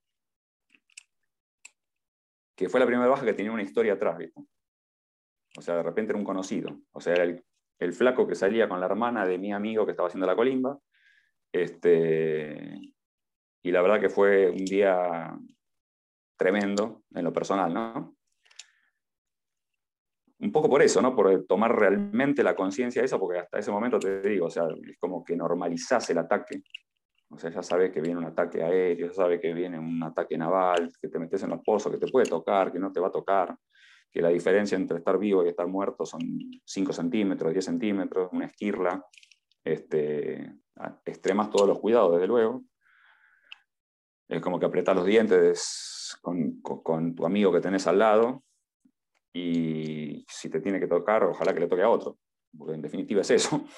que 2.53 2.67
fue 2.67 2.81
la 2.81 2.85
primera 2.85 3.07
baja 3.07 3.23
que 3.23 3.31
tenía 3.31 3.53
una 3.53 3.63
historia 3.63 3.93
atrás. 3.93 4.17
O 5.57 5.61
sea, 5.61 5.77
de 5.77 5.83
repente 5.83 6.11
era 6.11 6.19
un 6.19 6.25
conocido. 6.25 6.77
O 6.91 6.99
sea, 6.99 7.13
era 7.13 7.23
el, 7.23 7.45
el 7.79 7.93
flaco 7.93 8.27
que 8.27 8.35
salía 8.35 8.67
con 8.67 8.81
la 8.81 8.87
hermana 8.87 9.25
de 9.25 9.37
mi 9.37 9.53
amigo 9.53 9.85
que 9.85 9.91
estaba 9.91 10.09
haciendo 10.09 10.27
la 10.27 10.35
colimba. 10.35 10.77
Este, 11.53 12.81
y 13.63 13.71
la 13.71 13.81
verdad 13.81 14.01
que 14.01 14.09
fue 14.09 14.49
un 14.49 14.65
día 14.65 15.33
tremendo 16.35 17.03
en 17.15 17.23
lo 17.23 17.31
personal, 17.31 17.73
¿no? 17.73 18.17
Un 20.43 20.51
poco 20.51 20.69
por 20.69 20.81
eso, 20.81 21.01
¿no? 21.01 21.15
Por 21.15 21.45
tomar 21.45 21.73
realmente 21.73 22.43
la 22.43 22.53
conciencia 22.53 23.01
de 23.01 23.05
eso, 23.05 23.17
porque 23.17 23.39
hasta 23.39 23.59
ese 23.59 23.71
momento 23.71 23.97
te 23.97 24.19
digo, 24.21 24.47
o 24.47 24.49
sea, 24.49 24.65
es 24.85 24.97
como 24.99 25.23
que 25.23 25.37
normalizás 25.37 26.09
el 26.09 26.17
ataque. 26.17 26.63
O 27.29 27.37
sea, 27.37 27.49
ya 27.49 27.63
sabes 27.63 27.93
que 27.93 28.01
viene 28.01 28.17
un 28.17 28.25
ataque 28.25 28.61
aéreo, 28.61 29.07
ya 29.07 29.13
sabes 29.13 29.39
que 29.39 29.53
viene 29.53 29.79
un 29.79 30.03
ataque 30.03 30.37
naval, 30.37 30.91
que 31.01 31.07
te 31.07 31.17
metes 31.17 31.43
en 31.43 31.51
los 31.51 31.61
pozos, 31.63 31.93
que 31.93 31.97
te 31.97 32.11
puede 32.11 32.25
tocar, 32.25 32.73
que 32.73 32.79
no 32.79 32.91
te 32.91 32.99
va 32.99 33.07
a 33.07 33.11
tocar, 33.11 33.55
que 34.11 34.21
la 34.21 34.27
diferencia 34.27 34.75
entre 34.75 34.97
estar 34.97 35.17
vivo 35.17 35.45
y 35.45 35.47
estar 35.47 35.65
muerto 35.65 36.05
son 36.05 36.19
5 36.65 36.91
centímetros, 36.91 37.53
10 37.53 37.63
centímetros, 37.63 38.29
una 38.33 38.47
esquirla. 38.47 39.01
Este, 39.63 40.55
extremas 41.05 41.51
todos 41.51 41.69
los 41.69 41.79
cuidados, 41.79 42.15
desde 42.15 42.27
luego. 42.27 42.63
Es 44.27 44.41
como 44.41 44.59
que 44.59 44.65
apretar 44.65 44.93
los 44.93 45.05
dientes 45.05 46.17
con, 46.21 46.59
con, 46.61 47.15
tu 47.15 47.25
amigo 47.25 47.49
que 47.53 47.61
tenés 47.61 47.87
al 47.87 47.99
lado 47.99 48.43
y 49.33 50.23
si 50.29 50.49
te 50.49 50.61
tiene 50.61 50.79
que 50.79 50.87
tocar, 50.87 51.23
ojalá 51.23 51.53
que 51.53 51.59
le 51.59 51.67
toque 51.67 51.81
a 51.81 51.89
otro, 51.89 52.19
porque 52.55 52.75
en 52.75 52.81
definitiva 52.81 53.21
es 53.21 53.31
eso. 53.31 53.65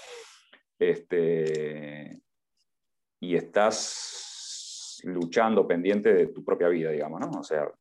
Este, 0.78 2.22
y 3.22 3.34
estás 3.38 5.00
luchando 5.06 5.66
pendiente 5.66 6.14
de 6.14 6.28
tu 6.28 6.44
propia 6.44 6.68
vida, 6.68 6.92
digamos, 6.92 7.22
¿no? 7.22 7.40
O 7.40 7.44
sea, 7.44 7.72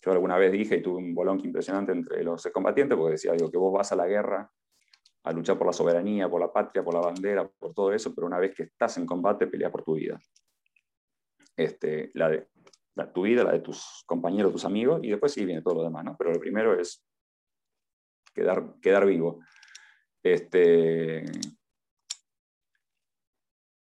yo 0.00 0.12
alguna 0.12 0.38
vez 0.38 0.50
dije 0.50 0.76
y 0.76 0.82
tuve 0.82 0.96
un 0.96 1.14
bolón 1.14 1.44
impresionante 1.44 1.92
entre 1.92 2.24
los 2.24 2.42
combatientes 2.54 2.96
porque 2.96 3.12
decía, 3.12 3.32
digo, 3.32 3.50
que 3.50 3.58
vos 3.58 3.74
vas 3.74 3.92
a 3.92 3.96
la 3.96 4.06
guerra 4.06 4.50
a 5.24 5.32
luchar 5.32 5.58
por 5.58 5.66
la 5.66 5.74
soberanía, 5.74 6.28
por 6.28 6.40
la 6.40 6.50
patria, 6.50 6.82
por 6.82 6.94
la 6.94 7.00
bandera, 7.00 7.46
por 7.46 7.74
todo 7.74 7.92
eso, 7.92 8.14
pero 8.14 8.26
una 8.26 8.38
vez 8.38 8.54
que 8.54 8.62
estás 8.62 8.96
en 8.96 9.04
combate, 9.04 9.46
pelea 9.46 9.70
por 9.70 9.84
tu 9.84 9.94
vida. 9.94 10.18
Este, 11.54 12.10
la 12.14 12.30
de 12.30 12.48
tu 13.12 13.22
vida, 13.22 13.44
la 13.44 13.52
de 13.52 13.60
tus 13.60 14.02
compañeros, 14.06 14.52
tus 14.52 14.64
amigos, 14.64 15.00
y 15.02 15.10
después 15.10 15.32
sí 15.32 15.44
viene 15.44 15.62
todo 15.62 15.74
lo 15.74 15.84
demás, 15.84 16.04
¿no? 16.04 16.16
Pero 16.18 16.32
lo 16.32 16.40
primero 16.40 16.78
es 16.78 17.04
quedar, 18.34 18.74
quedar 18.80 19.06
vivo. 19.06 19.40
Este, 20.22 21.24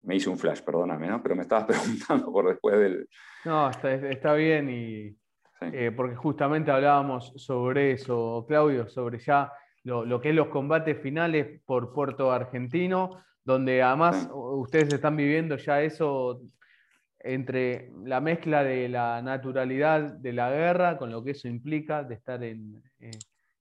me 0.03 0.17
hice 0.17 0.31
un 0.31 0.39
flash, 0.39 0.63
perdóname, 0.63 1.09
¿no? 1.09 1.23
Pero 1.23 1.37
me 1.37 1.43
estabas 1.43 1.67
preguntando 1.67 2.33
por 2.33 2.49
después 2.49 2.79
del... 2.79 3.09
No, 3.45 3.71
está, 3.71 4.35
bien 4.35 4.71
y... 4.71 5.17
Eh, 5.61 5.91
porque 5.91 6.15
justamente 6.15 6.71
hablábamos 6.71 7.33
sobre 7.35 7.91
eso, 7.91 8.45
Claudio, 8.47 8.89
sobre 8.89 9.19
ya 9.19 9.53
lo, 9.83 10.21
que 10.21 10.29
es 10.29 10.35
los 10.35 10.49
combates 10.49 11.01
finales 11.03 11.61
por 11.67 11.93
Puerto 11.93 12.31
Argentino, 12.31 13.25
donde 13.45 13.83
además 13.83 14.29
ustedes 14.33 14.93
están 14.93 15.17
viviendo 15.17 15.57
ya 15.57 15.83
eso 15.83 16.43
entre 17.21 17.91
la 18.05 18.21
mezcla 18.21 18.63
de 18.63 18.89
la 18.89 19.21
naturalidad 19.23 20.13
de 20.15 20.33
la 20.33 20.51
guerra, 20.51 20.99
con 20.99 21.11
lo 21.11 21.23
que 21.23 21.33
eso 21.33 21.49
implica 21.49 22.05
de 22.05 22.15
estar 22.15 22.43
en, 22.45 22.83
eh, 23.01 23.11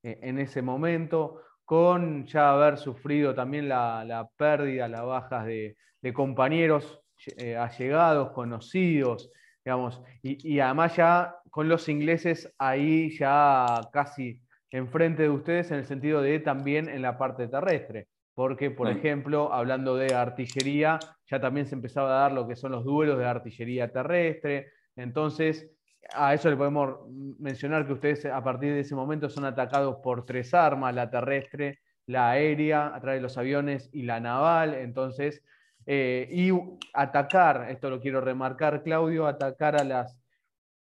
en 0.04 0.40
ese 0.40 0.62
momento, 0.62 1.42
con 1.66 2.26
ya 2.26 2.52
haber 2.52 2.78
sufrido 2.78 3.36
también 3.36 3.68
la, 3.68 4.30
pérdida, 4.38 4.88
las 4.88 5.06
bajas 5.06 5.46
de, 5.46 5.76
compañeros 6.14 7.02
eh, 7.36 7.58
allegados, 7.58 8.32
conocidos, 8.32 9.30
digamos, 9.66 10.02
y, 10.22 10.56
y, 10.56 10.62
además 10.62 10.96
ya 10.96 11.36
con 11.50 11.68
los 11.68 11.90
ingleses 11.90 12.54
ahí 12.58 13.10
ya 13.18 13.82
casi 13.92 14.40
enfrente 14.72 15.24
de 15.24 15.30
ustedes 15.30 15.70
en 15.72 15.80
el 15.80 15.86
sentido 15.86 16.22
de 16.22 16.40
también 16.40 16.88
en 16.88 17.02
la 17.02 17.18
parte 17.18 17.50
terrestre. 17.50 18.08
Porque, 18.38 18.70
por 18.70 18.88
ejemplo, 18.88 19.52
hablando 19.52 19.96
de 19.96 20.14
artillería, 20.14 21.00
ya 21.26 21.42
también 21.42 21.66
se 21.66 21.74
empezaba 21.74 22.10
a 22.10 22.22
dar 22.22 22.34
lo 22.34 22.48
que 22.48 22.56
son 22.56 22.72
los 22.72 22.84
duelos 22.84 23.18
de 23.18 23.26
artillería 23.26 23.92
terrestre. 23.92 24.74
Entonces, 24.96 25.72
a 26.14 26.36
eso 26.36 26.48
le 26.48 26.56
podemos 26.56 27.00
mencionar 27.40 27.88
que 27.88 27.94
ustedes 27.94 28.28
a 28.28 28.44
partir 28.44 28.74
de 28.74 28.82
ese 28.82 28.94
momento 28.94 29.28
son 29.28 29.46
atacados 29.46 29.96
por 30.04 30.24
tres 30.24 30.54
armas, 30.54 30.94
la 30.94 31.10
terrestre, 31.10 31.80
la 32.06 32.30
aérea, 32.30 32.94
a 32.94 33.02
través 33.02 33.18
de 33.18 33.24
los 33.24 33.40
aviones 33.40 33.90
y 33.92 34.04
la 34.04 34.20
naval. 34.20 34.76
Entonces, 34.76 35.44
eh, 35.88 36.30
y 36.32 36.52
atacar, 36.94 37.72
esto 37.72 37.90
lo 37.90 38.00
quiero 38.00 38.22
remarcar, 38.22 38.84
Claudio, 38.84 39.26
atacar 39.26 39.82
a 39.82 39.84
las 39.84 40.16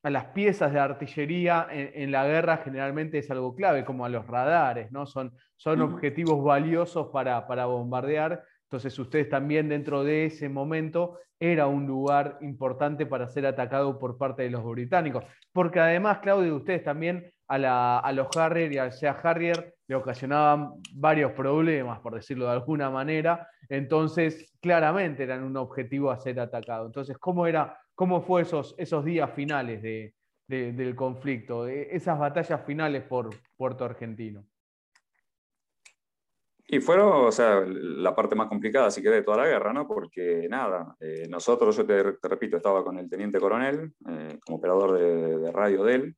a 0.01 0.09
las 0.09 0.25
piezas 0.27 0.71
de 0.71 0.79
artillería 0.79 1.67
en, 1.69 2.11
la 2.11 2.25
guerra 2.25 2.57
generalmente 2.57 3.17
es 3.17 3.29
algo 3.31 3.53
clave, 3.55 3.83
como 3.83 4.05
a 4.05 4.09
los 4.09 4.25
radares, 4.25 4.91
¿no? 4.91 5.05
Son, 5.05 5.33
son 5.57 5.81
objetivos 5.81 6.41
valiosos 6.43 7.07
para, 7.07 7.45
para, 7.47 7.65
bombardear. 7.65 8.43
Entonces 8.63 8.97
ustedes 8.97 9.29
también 9.29 9.67
dentro 9.67 10.03
de 10.03 10.25
ese 10.25 10.47
momento 10.47 11.17
era 11.37 11.67
un 11.67 11.85
lugar 11.85 12.37
importante 12.41 13.05
para 13.05 13.27
ser 13.29 13.45
atacado 13.45 13.99
por 13.99 14.17
parte 14.17 14.43
de 14.43 14.51
los 14.51 14.63
británicos. 14.63 15.25
Porque 15.51 15.79
además, 15.79 16.19
Claudio, 16.19 16.55
ustedes 16.55 16.83
también 16.83 17.31
a, 17.47 17.99
a 17.99 18.11
los 18.13 18.27
Harrier 18.37 18.71
y 18.71 18.77
al 18.77 18.93
Sea 18.93 19.19
Harrier 19.23 19.73
le 19.87 19.95
ocasionaban 19.95 20.73
varios 20.93 21.31
problemas, 21.31 21.99
por 21.99 22.13
decirlo 22.13 22.45
de 22.45 22.51
alguna 22.51 22.89
manera. 22.89 23.47
Entonces, 23.67 24.53
claramente 24.61 25.23
eran 25.23 25.43
un 25.43 25.57
objetivo 25.57 26.11
a 26.11 26.19
ser 26.19 26.39
atacado. 26.39 26.85
Entonces, 26.85 27.17
¿cómo 27.17 27.47
era 27.47 27.77
¿Cómo 27.99 28.21
fue 28.21 28.43
esos, 28.43 28.75
esos 28.77 29.03
días 29.03 29.29
finales 29.33 29.81
del 30.47 30.95
conflicto, 30.95 31.67
esas 31.67 32.17
batallas 32.17 32.65
finales 32.65 33.03
por 33.03 33.29
Puerto 33.57 33.83
Argentino? 33.83 34.45
Y 36.65 36.79
fueron, 36.79 37.25
o 37.25 37.31
sea, 37.33 37.61
la 37.65 38.15
parte 38.15 38.35
más 38.35 38.47
complicada, 38.47 38.89
si 38.89 39.01
que 39.01 39.09
de 39.09 39.21
toda 39.21 39.39
la 39.43 39.47
guerra, 39.47 39.73
¿no? 39.73 39.85
Porque 39.85 40.47
nada, 40.49 40.95
eh, 41.01 41.27
nosotros, 41.29 41.75
yo 41.75 41.85
te, 41.85 42.01
repito, 42.23 42.55
estaba 42.55 42.85
con 42.85 42.97
el 42.97 43.09
teniente 43.09 43.37
coronel, 43.37 43.91
eh, 44.07 44.39
como 44.45 44.59
operador 44.59 44.97
de, 44.97 45.51
radio 45.51 45.83
de 45.83 45.95
él, 45.95 46.15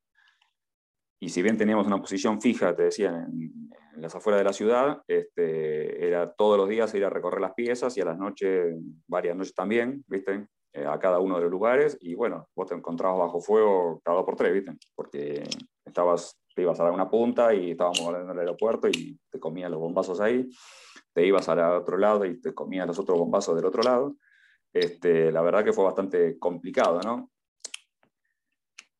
y 1.19 1.29
si 1.29 1.41
bien 1.41 1.57
teníamos 1.57 1.87
una 1.87 1.97
posición 1.97 2.39
fija, 2.39 2.75
te 2.75 2.83
decía, 2.83 3.09
en, 3.09 3.71
las 3.95 4.13
afueras 4.13 4.39
de 4.39 4.45
la 4.45 4.53
ciudad, 4.53 5.01
este, 5.07 6.07
era 6.07 6.31
todos 6.31 6.59
los 6.59 6.69
días 6.69 6.93
ir 6.93 7.05
a 7.05 7.09
recorrer 7.09 7.41
las 7.41 7.55
piezas 7.55 7.97
y 7.97 8.01
a 8.01 8.05
las 8.05 8.19
noches, 8.19 8.75
varias 9.07 9.35
noches 9.35 9.55
también, 9.55 10.03
¿viste? 10.05 10.45
Eh, 10.73 10.85
a 10.85 10.97
cada 10.99 11.19
uno 11.19 11.35
de 11.35 11.41
los 11.41 11.51
lugares 11.51 11.97
y 11.99 12.15
bueno, 12.15 12.47
vos 12.55 12.69
te 12.69 12.73
encontrabas 12.73 13.19
bajo 13.19 13.41
fuego 13.41 13.99
cada 14.05 14.15
dos 14.17 14.25
por 14.25 14.37
tres, 14.37 14.53
¿viste? 14.53 14.77
Porque 14.95 15.43
estabas, 15.83 16.39
te 16.55 16.61
ibas 16.61 16.79
a 16.79 16.83
dar 16.83 16.93
una 16.93 17.09
punta 17.09 17.53
y 17.53 17.71
estábamos 17.71 17.99
en 17.99 18.29
el 18.29 18.39
aeropuerto 18.39 18.87
y 18.87 19.19
te 19.29 19.37
comías 19.37 19.69
los 19.69 19.81
bombazos 19.81 20.21
ahí, 20.21 20.49
te 21.11 21.25
ibas 21.25 21.49
al 21.49 21.59
otro 21.59 21.97
lado 21.97 22.23
y 22.23 22.39
te 22.39 22.53
comías 22.53 22.87
los 22.87 22.97
otros 22.99 23.19
bombazos 23.19 23.57
del 23.57 23.65
otro 23.65 23.83
lado. 23.83 24.15
Este, 24.71 25.29
la 25.29 25.41
verdad 25.41 25.65
que 25.65 25.73
fue 25.73 25.83
bastante 25.83 26.39
complicado, 26.39 27.01
¿no? 27.01 27.29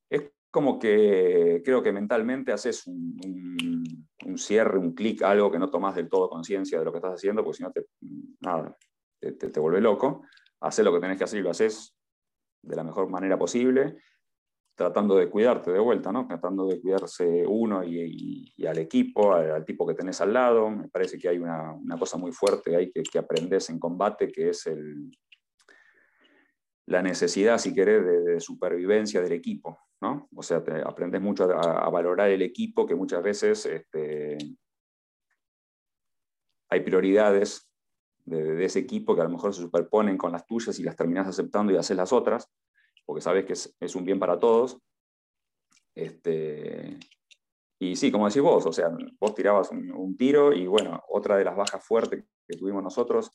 Es 0.09 0.29
como 0.51 0.77
que 0.77 1.61
creo 1.63 1.81
que 1.81 1.93
mentalmente 1.93 2.51
haces 2.51 2.85
un, 2.85 3.17
un, 4.25 4.37
cierre, 4.37 4.77
un 4.77 4.93
clic, 4.93 5.21
algo 5.21 5.49
que 5.49 5.59
no 5.59 5.69
tomas 5.69 5.95
del 5.95 6.09
todo 6.09 6.29
conciencia 6.29 6.79
de 6.79 6.83
lo 6.83 6.91
que 6.91 6.97
estás 6.97 7.13
haciendo, 7.13 7.45
porque 7.45 7.57
si 7.57 7.63
no 7.63 7.71
te, 7.71 7.85
nada, 8.41 8.75
te, 9.21 9.31
te, 9.31 9.47
te 9.47 9.59
vuelve 9.61 9.79
loco 9.79 10.23
hacer 10.61 10.85
lo 10.85 10.93
que 10.93 10.99
tenés 10.99 11.17
que 11.17 11.23
hacer 11.23 11.39
y 11.39 11.43
lo 11.43 11.49
haces 11.49 11.95
de 12.61 12.75
la 12.75 12.83
mejor 12.83 13.09
manera 13.09 13.37
posible, 13.37 13.97
tratando 14.75 15.15
de 15.15 15.29
cuidarte 15.29 15.71
de 15.71 15.79
vuelta, 15.79 16.11
¿no? 16.11 16.27
tratando 16.27 16.67
de 16.67 16.79
cuidarse 16.79 17.43
uno 17.47 17.83
y, 17.83 18.53
al 18.65 18.77
equipo, 18.77 19.33
al, 19.33 19.65
tipo 19.65 19.85
que 19.85 19.95
tenés 19.95 20.21
al 20.21 20.33
lado. 20.33 20.69
Me 20.69 20.87
parece 20.87 21.17
que 21.17 21.29
hay 21.29 21.39
una, 21.39 21.77
cosa 21.99 22.17
muy 22.17 22.31
fuerte 22.31 22.75
ahí 22.75 22.91
que, 22.91 23.19
aprendes 23.19 23.69
en 23.69 23.79
combate, 23.79 24.31
que 24.31 24.49
es 24.49 24.69
la 26.87 27.01
necesidad, 27.01 27.57
si 27.57 27.73
querés, 27.73 28.05
de, 28.05 28.39
supervivencia 28.39 29.21
del 29.21 29.33
equipo. 29.33 29.77
¿no? 30.01 30.29
O 30.35 30.41
sea, 30.41 30.63
aprendes 30.85 31.21
mucho 31.21 31.43
a, 31.43 31.89
valorar 31.89 32.29
el 32.29 32.41
equipo, 32.41 32.85
que 32.85 32.95
muchas 32.95 33.21
veces 33.21 33.65
este, 33.65 34.37
hay 36.69 36.79
prioridades 36.79 37.70
de, 38.25 38.63
ese 38.63 38.79
equipo 38.79 39.15
que 39.15 39.21
a 39.21 39.25
lo 39.25 39.29
mejor 39.29 39.53
se 39.53 39.61
superponen 39.61 40.17
con 40.17 40.31
las 40.31 40.45
tuyas 40.45 40.77
y 40.79 40.83
las 40.83 40.95
terminas 40.95 41.27
aceptando 41.27 41.71
y 41.73 41.77
haces 41.77 41.97
las 41.97 42.13
otras, 42.13 42.49
porque 43.05 43.21
sabes 43.21 43.45
que 43.45 43.53
es, 43.53 43.95
un 43.95 44.05
bien 44.05 44.19
para 44.19 44.39
todos. 44.39 44.77
Este, 45.93 46.97
y 47.79 47.95
sí, 47.95 48.11
como 48.11 48.27
decís 48.27 48.41
vos, 48.41 48.65
o 48.65 48.71
sea, 48.71 48.89
vos 49.19 49.35
tirabas 49.35 49.71
un, 49.71 50.15
tiro 50.17 50.53
y 50.53 50.67
bueno, 50.67 51.01
otra 51.09 51.37
de 51.37 51.43
las 51.43 51.55
bajas 51.55 51.83
fuertes 51.83 52.23
que 52.47 52.57
tuvimos 52.57 52.83
nosotros 52.83 53.31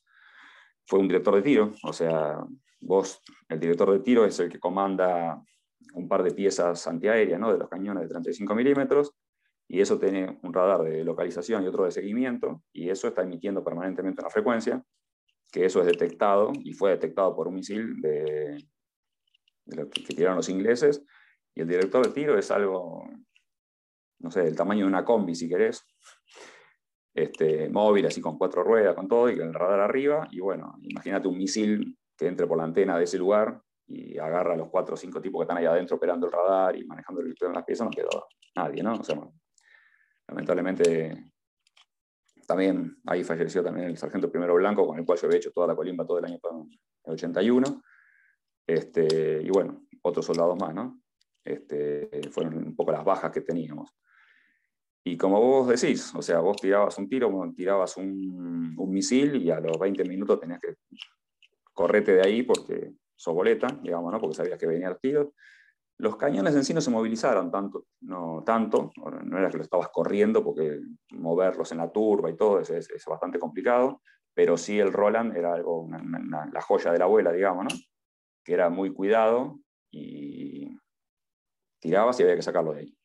fue 0.87 1.01
un 1.01 1.09
director 1.09 1.35
de 1.35 1.43
tiro, 1.43 1.73
o 1.83 1.93
sea, 1.93 2.39
vos, 2.81 3.21
el 3.49 3.59
director 3.59 3.93
de 3.93 4.01
tiro 4.01 4.25
es 4.25 4.39
el 4.39 4.49
que 4.49 4.61
comanda 4.61 5.43
un 5.95 6.09
par 6.09 6.23
de 6.23 6.31
piezas 6.31 6.87
antiaéreas, 6.87 7.41
¿no? 7.41 7.53
De 7.53 7.59
los 7.59 7.69
cañones 7.69 8.05
de 8.05 8.09
35 8.09 8.55
milímetros, 8.55 9.13
y 9.69 9.81
eso 9.81 9.99
tiene 9.99 10.39
un 10.43 10.53
radar 10.53 10.83
de 10.83 11.05
localización 11.05 11.65
y 11.65 11.67
otro 11.67 11.85
de 11.85 11.91
seguimiento, 11.91 12.63
y 12.73 12.89
eso 12.89 13.09
está 13.09 13.23
emitiendo 13.23 13.65
permanentemente 13.65 14.23
una 14.23 14.31
frecuencia, 14.31 14.83
que 15.51 15.65
eso 15.65 15.81
es 15.81 15.87
detectado 15.87 16.53
y 16.55 16.73
fue 16.73 16.91
detectado 16.91 17.35
por 17.35 17.49
un 17.49 17.55
misil 17.55 18.01
de, 18.01 18.65
de 19.65 19.89
que, 19.89 20.15
tiraron 20.15 20.37
los 20.37 20.49
ingleses, 20.49 21.05
y 21.55 21.63
el 21.63 21.69
director 21.69 22.07
de 22.07 22.13
tiro 22.13 22.39
es 22.39 22.51
algo, 22.51 23.09
no 24.21 24.31
sé, 24.31 24.43
del 24.43 24.57
tamaño 24.57 24.85
de 24.85 24.89
una 24.89 25.05
combi, 25.05 25.35
si 25.35 25.49
querés, 25.49 25.85
este, 27.15 27.69
móvil, 27.71 28.07
así 28.07 28.21
con 28.21 28.37
cuatro 28.37 28.63
ruedas, 28.63 28.95
con 28.95 29.09
todo, 29.09 29.31
y 29.31 29.39
el 29.39 29.55
radar 29.55 29.81
arriba, 29.81 30.29
y 30.31 30.41
bueno, 30.41 30.75
imagínate 30.83 31.29
un 31.29 31.39
misil 31.39 31.97
que 32.17 32.27
entre 32.27 32.47
por 32.47 32.59
la 32.59 32.65
antena 32.65 32.97
de 32.97 33.05
ese 33.05 33.19
lugar 33.19 33.61
y 33.89 34.19
agarra 34.19 34.55
a 34.55 34.57
los 34.57 34.69
cuatro 34.69 34.95
o 34.95 34.97
cinco 34.97 35.21
tipos 35.21 35.41
que 35.41 35.45
están 35.45 35.59
ahí 35.59 35.67
adentro 35.67 35.97
operando 35.97 36.27
el 36.27 36.33
radar 36.33 36.77
y 36.77 36.85
manejando 36.85 37.21
el 37.21 37.35
en 37.41 37.53
las 37.53 37.65
piezas, 37.65 37.87
no 37.87 37.91
quedó 37.91 38.27
nadie, 38.55 38.83
¿no? 38.83 38.95
O 38.95 39.05
sea, 39.05 39.17
lamentablemente 40.29 41.33
también 42.47 42.99
ahí 43.07 43.25
falleció 43.25 43.63
también 43.63 43.89
el 43.89 43.97
sargento 43.97 44.31
primero 44.31 44.55
blanco, 44.55 44.87
con 44.87 44.99
el 44.99 45.05
cual 45.05 45.19
yo 45.19 45.27
había 45.27 45.39
hecho 45.39 45.53
toda 45.53 45.67
la 45.67 45.77
colimba 45.77 46.07
todo 46.07 46.19
el 46.19 46.27
año 46.27 46.39
81. 47.05 47.83
Este, 48.67 49.43
y 49.43 49.49
bueno, 49.51 49.87
otros 50.03 50.27
soldados 50.27 50.59
más, 50.59 50.75
¿no? 50.75 51.01
Este, 51.45 52.09
fueron 52.31 52.57
un 52.57 52.77
poco 52.77 52.93
las 52.93 53.05
bajas 53.05 53.31
que 53.31 53.41
teníamos. 53.41 53.91
Y 55.05 55.17
como 55.17 55.41
vos 55.41 55.69
decís, 55.69 56.13
o 56.15 56.23
sea, 56.23 56.41
vos 56.41 56.57
tirabas 56.57 56.99
un 56.99 57.09
tiro, 57.09 57.31
tirabas 57.55 57.97
un, 57.97 58.75
un 58.77 58.91
misil 58.91 59.37
y 59.37 59.51
a 59.51 59.61
los 59.61 59.79
20 59.79 60.05
minutos 60.05 60.41
tenías 60.41 60.61
que 60.61 60.75
correte 61.73 62.15
de 62.15 62.23
ahí 62.23 62.43
porque 62.43 62.95
sos 63.15 63.35
boleta, 63.35 63.69
digamos, 63.83 64.13
¿no? 64.13 64.21
porque 64.21 64.35
sabías 64.35 64.59
que 64.59 64.67
venía 64.67 64.89
el 64.89 64.99
tiro. 64.99 65.35
Los 65.99 66.17
cañones 66.17 66.55
en 66.55 66.65
sí 66.65 66.75
no 66.75 66.81
se 66.81 66.91
movilizaron 66.91 67.51
tanto, 67.51 67.87
no 68.03 68.43
tanto, 68.45 68.93
no 68.97 69.39
era 69.39 69.51
que 69.51 69.57
lo 69.57 69.63
estabas 69.63 69.89
corriendo 69.89 70.45
porque 70.45 70.81
moverlos 71.13 71.73
en 71.73 71.79
la 71.79 71.91
turba 71.91 72.31
y 72.31 72.37
todo 72.37 72.61
es, 72.61 72.71
es, 72.71 73.05
bastante 73.07 73.39
complicado, 73.39 74.03
pero 74.35 74.59
sí 74.59 74.79
el 74.79 74.93
Roland 74.93 75.35
era 75.35 75.55
algo, 75.55 75.89
la 76.53 76.61
joya 76.61 76.93
de 76.93 76.99
la 76.99 77.07
abuela, 77.07 77.33
digamos, 77.33 77.65
¿no? 77.65 77.71
que 78.45 78.53
era 78.53 78.71
muy 78.71 78.93
cuidado 78.93 79.59
y 79.91 80.79
tirabas 81.81 82.19
y 82.21 82.23
había 82.23 82.37
que 82.37 82.43
sacarlo 82.43 82.73
de 82.73 82.81
ahí. 82.81 82.97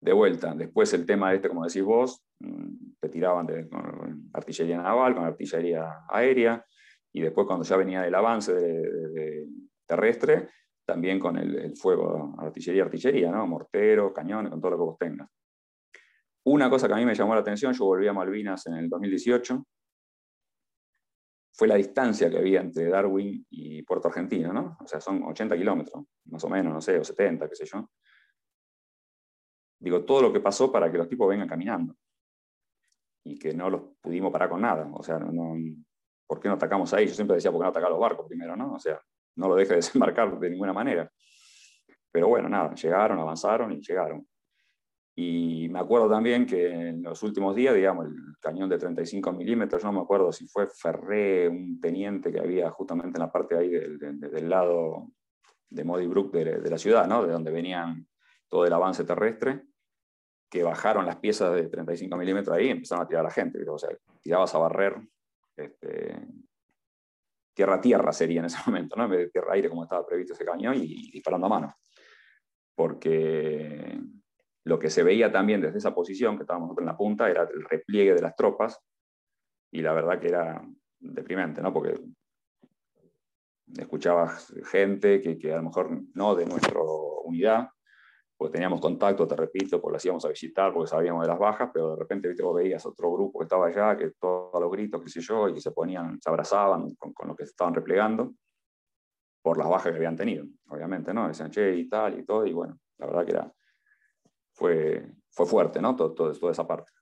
De 0.00 0.12
vuelta, 0.12 0.54
después 0.54 0.92
el 0.94 1.04
tema 1.04 1.34
este, 1.34 1.48
como 1.48 1.64
decís 1.64 1.82
vos, 1.82 2.22
mm, 2.38 2.92
te 3.00 3.08
tiraban 3.08 3.46
con 3.68 4.30
artillería 4.32 4.80
naval, 4.80 5.14
con 5.14 5.24
artillería 5.24 6.04
aérea, 6.08 6.64
y 7.12 7.22
después 7.22 7.46
cuando 7.46 7.64
ya 7.64 7.76
venía 7.76 8.06
el 8.06 8.14
avance 8.14 8.54
de, 8.54 9.48
terrestre, 9.86 10.48
también 10.88 11.20
con 11.20 11.36
el, 11.36 11.76
fuego, 11.76 12.34
artillería, 12.38 12.84
artillería, 12.84 13.30
¿no? 13.30 13.46
mortero, 13.46 14.10
cañones, 14.10 14.50
con 14.50 14.58
todo 14.58 14.70
lo 14.70 14.76
que 14.78 14.84
vos 14.84 14.98
tengas. 14.98 15.28
Una 16.46 16.70
cosa 16.70 16.88
que 16.88 16.94
a 16.94 16.96
mí 16.96 17.04
me 17.04 17.14
llamó 17.14 17.34
la 17.34 17.42
atención, 17.42 17.74
yo 17.74 17.84
volví 17.84 18.08
a 18.08 18.14
Malvinas 18.14 18.66
en 18.68 18.74
el 18.76 18.88
2018, 18.88 19.66
fue 21.52 21.68
la 21.68 21.74
distancia 21.74 22.30
que 22.30 22.38
había 22.38 22.62
entre 22.62 22.88
Darwin 22.88 23.44
y 23.50 23.82
Puerto 23.82 24.08
Argentino, 24.08 24.50
¿no? 24.50 24.78
O 24.80 24.86
sea, 24.86 24.98
son 24.98 25.22
80 25.24 25.58
kilómetros, 25.58 26.06
más 26.24 26.42
o 26.44 26.48
menos, 26.48 26.72
no 26.72 26.80
sé, 26.80 26.98
o 26.98 27.04
70, 27.04 27.46
qué 27.50 27.54
sé 27.54 27.66
yo. 27.66 27.90
Digo, 29.78 30.06
todo 30.06 30.22
lo 30.22 30.32
que 30.32 30.40
pasó 30.40 30.72
para 30.72 30.90
que 30.90 30.96
los 30.96 31.06
tipos 31.06 31.28
vengan 31.28 31.48
caminando 31.48 31.94
y 33.24 33.38
que 33.38 33.52
no 33.52 33.68
los 33.68 33.82
pudimos 34.00 34.32
parar 34.32 34.48
con 34.48 34.62
nada. 34.62 34.88
O 34.94 35.02
sea, 35.02 35.18
no, 35.18 35.54
¿por 36.26 36.40
qué 36.40 36.48
no 36.48 36.54
atacamos 36.54 36.94
ahí? 36.94 37.06
Yo 37.06 37.14
siempre 37.14 37.34
decía, 37.34 37.50
¿por 37.50 37.60
qué 37.60 37.64
no 37.64 37.70
atacar 37.70 37.90
los 37.90 38.00
barcos 38.00 38.26
primero? 38.26 38.56
¿no? 38.56 38.72
O 38.72 38.78
sea, 38.78 38.98
no 39.38 39.48
lo 39.48 39.54
deje 39.54 39.70
de 39.70 39.76
desembarcar 39.76 40.38
de 40.38 40.50
ninguna 40.50 40.72
manera. 40.72 41.10
Pero 42.10 42.28
bueno, 42.28 42.48
nada, 42.48 42.74
llegaron, 42.74 43.18
avanzaron 43.18 43.72
y 43.72 43.80
llegaron. 43.80 44.26
Y 45.14 45.68
me 45.68 45.80
acuerdo 45.80 46.08
también 46.08 46.46
que 46.46 46.68
en 46.70 47.02
los 47.02 47.22
últimos 47.24 47.56
días, 47.56 47.74
digamos, 47.74 48.06
el 48.06 48.14
cañón 48.40 48.68
de 48.68 48.78
35 48.78 49.32
milímetros, 49.32 49.82
no 49.82 49.92
me 49.92 50.00
acuerdo 50.00 50.30
si 50.32 50.46
fue 50.46 50.68
Ferré, 50.68 51.48
un 51.48 51.80
teniente 51.80 52.30
que 52.30 52.38
había 52.38 52.70
justamente 52.70 53.18
en 53.18 53.22
la 53.22 53.32
parte 53.32 53.56
ahí 53.56 53.68
del, 53.68 53.98
del, 53.98 54.48
lado 54.48 55.08
de 55.68 55.84
Modi 55.84 56.06
Brook 56.06 56.32
de, 56.32 56.60
de, 56.60 56.70
la 56.70 56.78
ciudad, 56.78 57.08
¿no? 57.08 57.26
de 57.26 57.32
donde 57.32 57.50
venían 57.50 58.06
todo 58.48 58.64
el 58.64 58.72
avance 58.72 59.02
terrestre, 59.04 59.64
que 60.48 60.62
bajaron 60.62 61.04
las 61.04 61.16
piezas 61.16 61.52
de 61.52 61.68
35 61.68 62.16
milímetros 62.16 62.56
ahí 62.56 62.68
y 62.68 62.70
empezaron 62.70 63.04
a 63.04 63.08
tirar 63.08 63.20
a 63.20 63.28
la 63.28 63.34
gente. 63.34 63.68
O 63.68 63.76
sea, 63.76 63.90
tirabas 64.22 64.54
a 64.54 64.58
barrer 64.58 65.00
este, 65.56 66.16
tierra-tierra 67.58 68.12
sería 68.12 68.38
en 68.38 68.46
ese 68.46 68.58
momento, 68.66 68.94
¿no? 68.94 69.04
en 69.04 69.10
vez 69.10 69.18
de 69.18 69.30
tierra-aire 69.30 69.68
como 69.68 69.82
estaba 69.82 70.06
previsto 70.06 70.32
ese 70.32 70.44
cañón 70.44 70.76
y, 70.76 71.10
disparando 71.10 71.48
a 71.48 71.50
mano. 71.50 71.74
Porque 72.76 73.98
lo 74.64 74.78
que 74.78 74.88
se 74.88 75.02
veía 75.02 75.32
también 75.32 75.60
desde 75.60 75.78
esa 75.78 75.92
posición, 75.92 76.36
que 76.36 76.44
estábamos 76.44 76.78
en 76.78 76.86
la 76.86 76.96
punta, 76.96 77.28
era 77.28 77.42
el 77.42 77.64
repliegue 77.64 78.14
de 78.14 78.22
las 78.22 78.36
tropas 78.36 78.78
y 79.72 79.82
la 79.82 79.92
verdad 79.92 80.20
que 80.20 80.28
era 80.28 80.64
deprimente, 81.00 81.60
¿no? 81.60 81.72
porque 81.72 82.00
escuchabas 83.76 84.54
gente 84.66 85.20
que, 85.20 85.36
que 85.36 85.52
a 85.52 85.56
lo 85.56 85.64
mejor 85.64 85.90
no 86.14 86.36
de 86.36 86.46
nuestra 86.46 86.80
unidad, 87.24 87.70
porque 88.38 88.52
teníamos 88.52 88.80
contacto, 88.80 89.26
te 89.26 89.34
repito, 89.34 89.80
porque 89.80 89.92
lo 89.92 89.96
hacíamos 89.96 90.24
a 90.24 90.28
visitar, 90.28 90.72
porque 90.72 90.88
sabíamos 90.88 91.22
de 91.22 91.28
las 91.28 91.38
bajas, 91.38 91.70
pero 91.74 91.90
de 91.90 91.96
repente 91.96 92.28
¿viste? 92.28 92.44
vos 92.44 92.54
veías 92.54 92.86
otro 92.86 93.12
grupo 93.12 93.40
que 93.40 93.42
estaba 93.42 93.66
allá, 93.66 93.96
que 93.96 94.12
todos 94.12 94.60
los 94.60 94.70
gritos, 94.70 95.02
qué 95.02 95.10
sé 95.10 95.20
yo, 95.20 95.48
y 95.48 95.54
que 95.54 95.60
se 95.60 95.72
ponían, 95.72 96.20
se 96.20 96.30
abrazaban 96.30 96.94
con, 96.94 97.12
con 97.12 97.28
lo 97.28 97.34
que 97.34 97.44
se 97.44 97.50
estaban 97.50 97.74
replegando, 97.74 98.32
por 99.42 99.58
las 99.58 99.68
bajas 99.68 99.90
que 99.90 99.98
habían 99.98 100.16
tenido, 100.16 100.46
obviamente, 100.68 101.12
¿no? 101.12 101.26
Decían, 101.26 101.50
che, 101.50 101.74
y 101.74 101.88
tal, 101.88 102.20
y 102.20 102.24
todo, 102.24 102.46
y 102.46 102.52
bueno, 102.52 102.78
la 102.98 103.06
verdad 103.06 103.24
que 103.24 103.32
era, 103.32 103.52
fue, 104.52 105.10
fue 105.30 105.44
fuerte, 105.44 105.82
¿no? 105.82 105.96
Todo, 105.96 106.14
todo, 106.14 106.32
toda 106.32 106.52
esa 106.52 106.66
parte. 106.66 106.92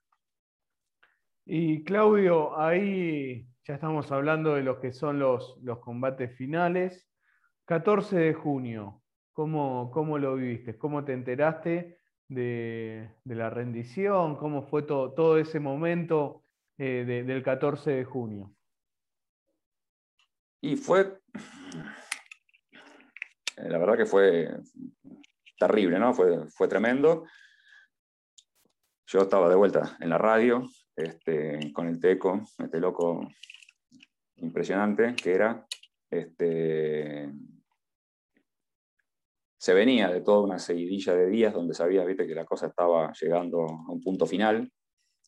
Y 1.45 1.83
Claudio, 1.83 2.57
ahí 2.57 3.47
ya 3.63 3.75
estamos 3.75 4.11
hablando 4.11 4.55
de 4.55 4.63
lo 4.63 4.79
que 4.79 4.91
son 4.91 5.19
los, 5.19 5.59
los 5.61 5.79
combates 5.79 6.35
finales. 6.35 7.07
14 7.65 8.17
de 8.17 8.33
junio, 8.33 9.03
¿Cómo, 9.37 9.91
cómo 9.91 10.17
lo 10.17 10.33
viviste? 10.33 10.79
¿Cómo 10.79 11.05
te 11.05 11.13
enteraste 11.13 11.99
de, 12.27 13.07
la 13.25 13.51
rendición? 13.51 14.35
¿Cómo 14.35 14.63
fue 14.63 14.81
todo, 14.81 15.13
todo 15.13 15.37
ese 15.37 15.59
momento 15.59 16.43
eh, 16.79 17.05
del 17.05 17.43
14 17.43 17.91
de 17.91 18.03
junio? 18.03 18.51
Y 20.59 20.75
fue, 20.75 21.19
la 23.57 23.77
verdad 23.77 23.95
que 23.95 24.07
fue 24.07 24.49
terrible, 25.59 25.99
¿no? 25.99 26.15
Fue, 26.15 26.49
fue 26.49 26.67
tremendo. 26.67 27.27
Yo 29.05 29.19
estaba 29.19 29.49
de 29.49 29.55
vuelta 29.55 29.97
en 29.99 30.09
la 30.09 30.17
radio 30.17 30.67
este, 30.95 31.71
con 31.73 31.87
el 31.87 31.99
teco, 31.99 32.41
este 32.57 32.79
loco 32.79 33.27
impresionante 34.37 35.15
que 35.15 35.31
era. 35.31 35.63
Este, 36.09 37.31
se 39.57 39.73
venía 39.73 40.09
de 40.09 40.21
toda 40.21 40.41
una 40.41 40.59
seguidilla 40.59 41.15
de 41.15 41.27
días 41.27 41.53
donde 41.53 41.73
sabía 41.73 42.05
¿viste, 42.05 42.27
que 42.27 42.35
la 42.35 42.45
cosa 42.45 42.67
estaba 42.67 43.11
llegando 43.13 43.63
a 43.63 43.91
un 43.91 44.01
punto 44.01 44.25
final, 44.25 44.71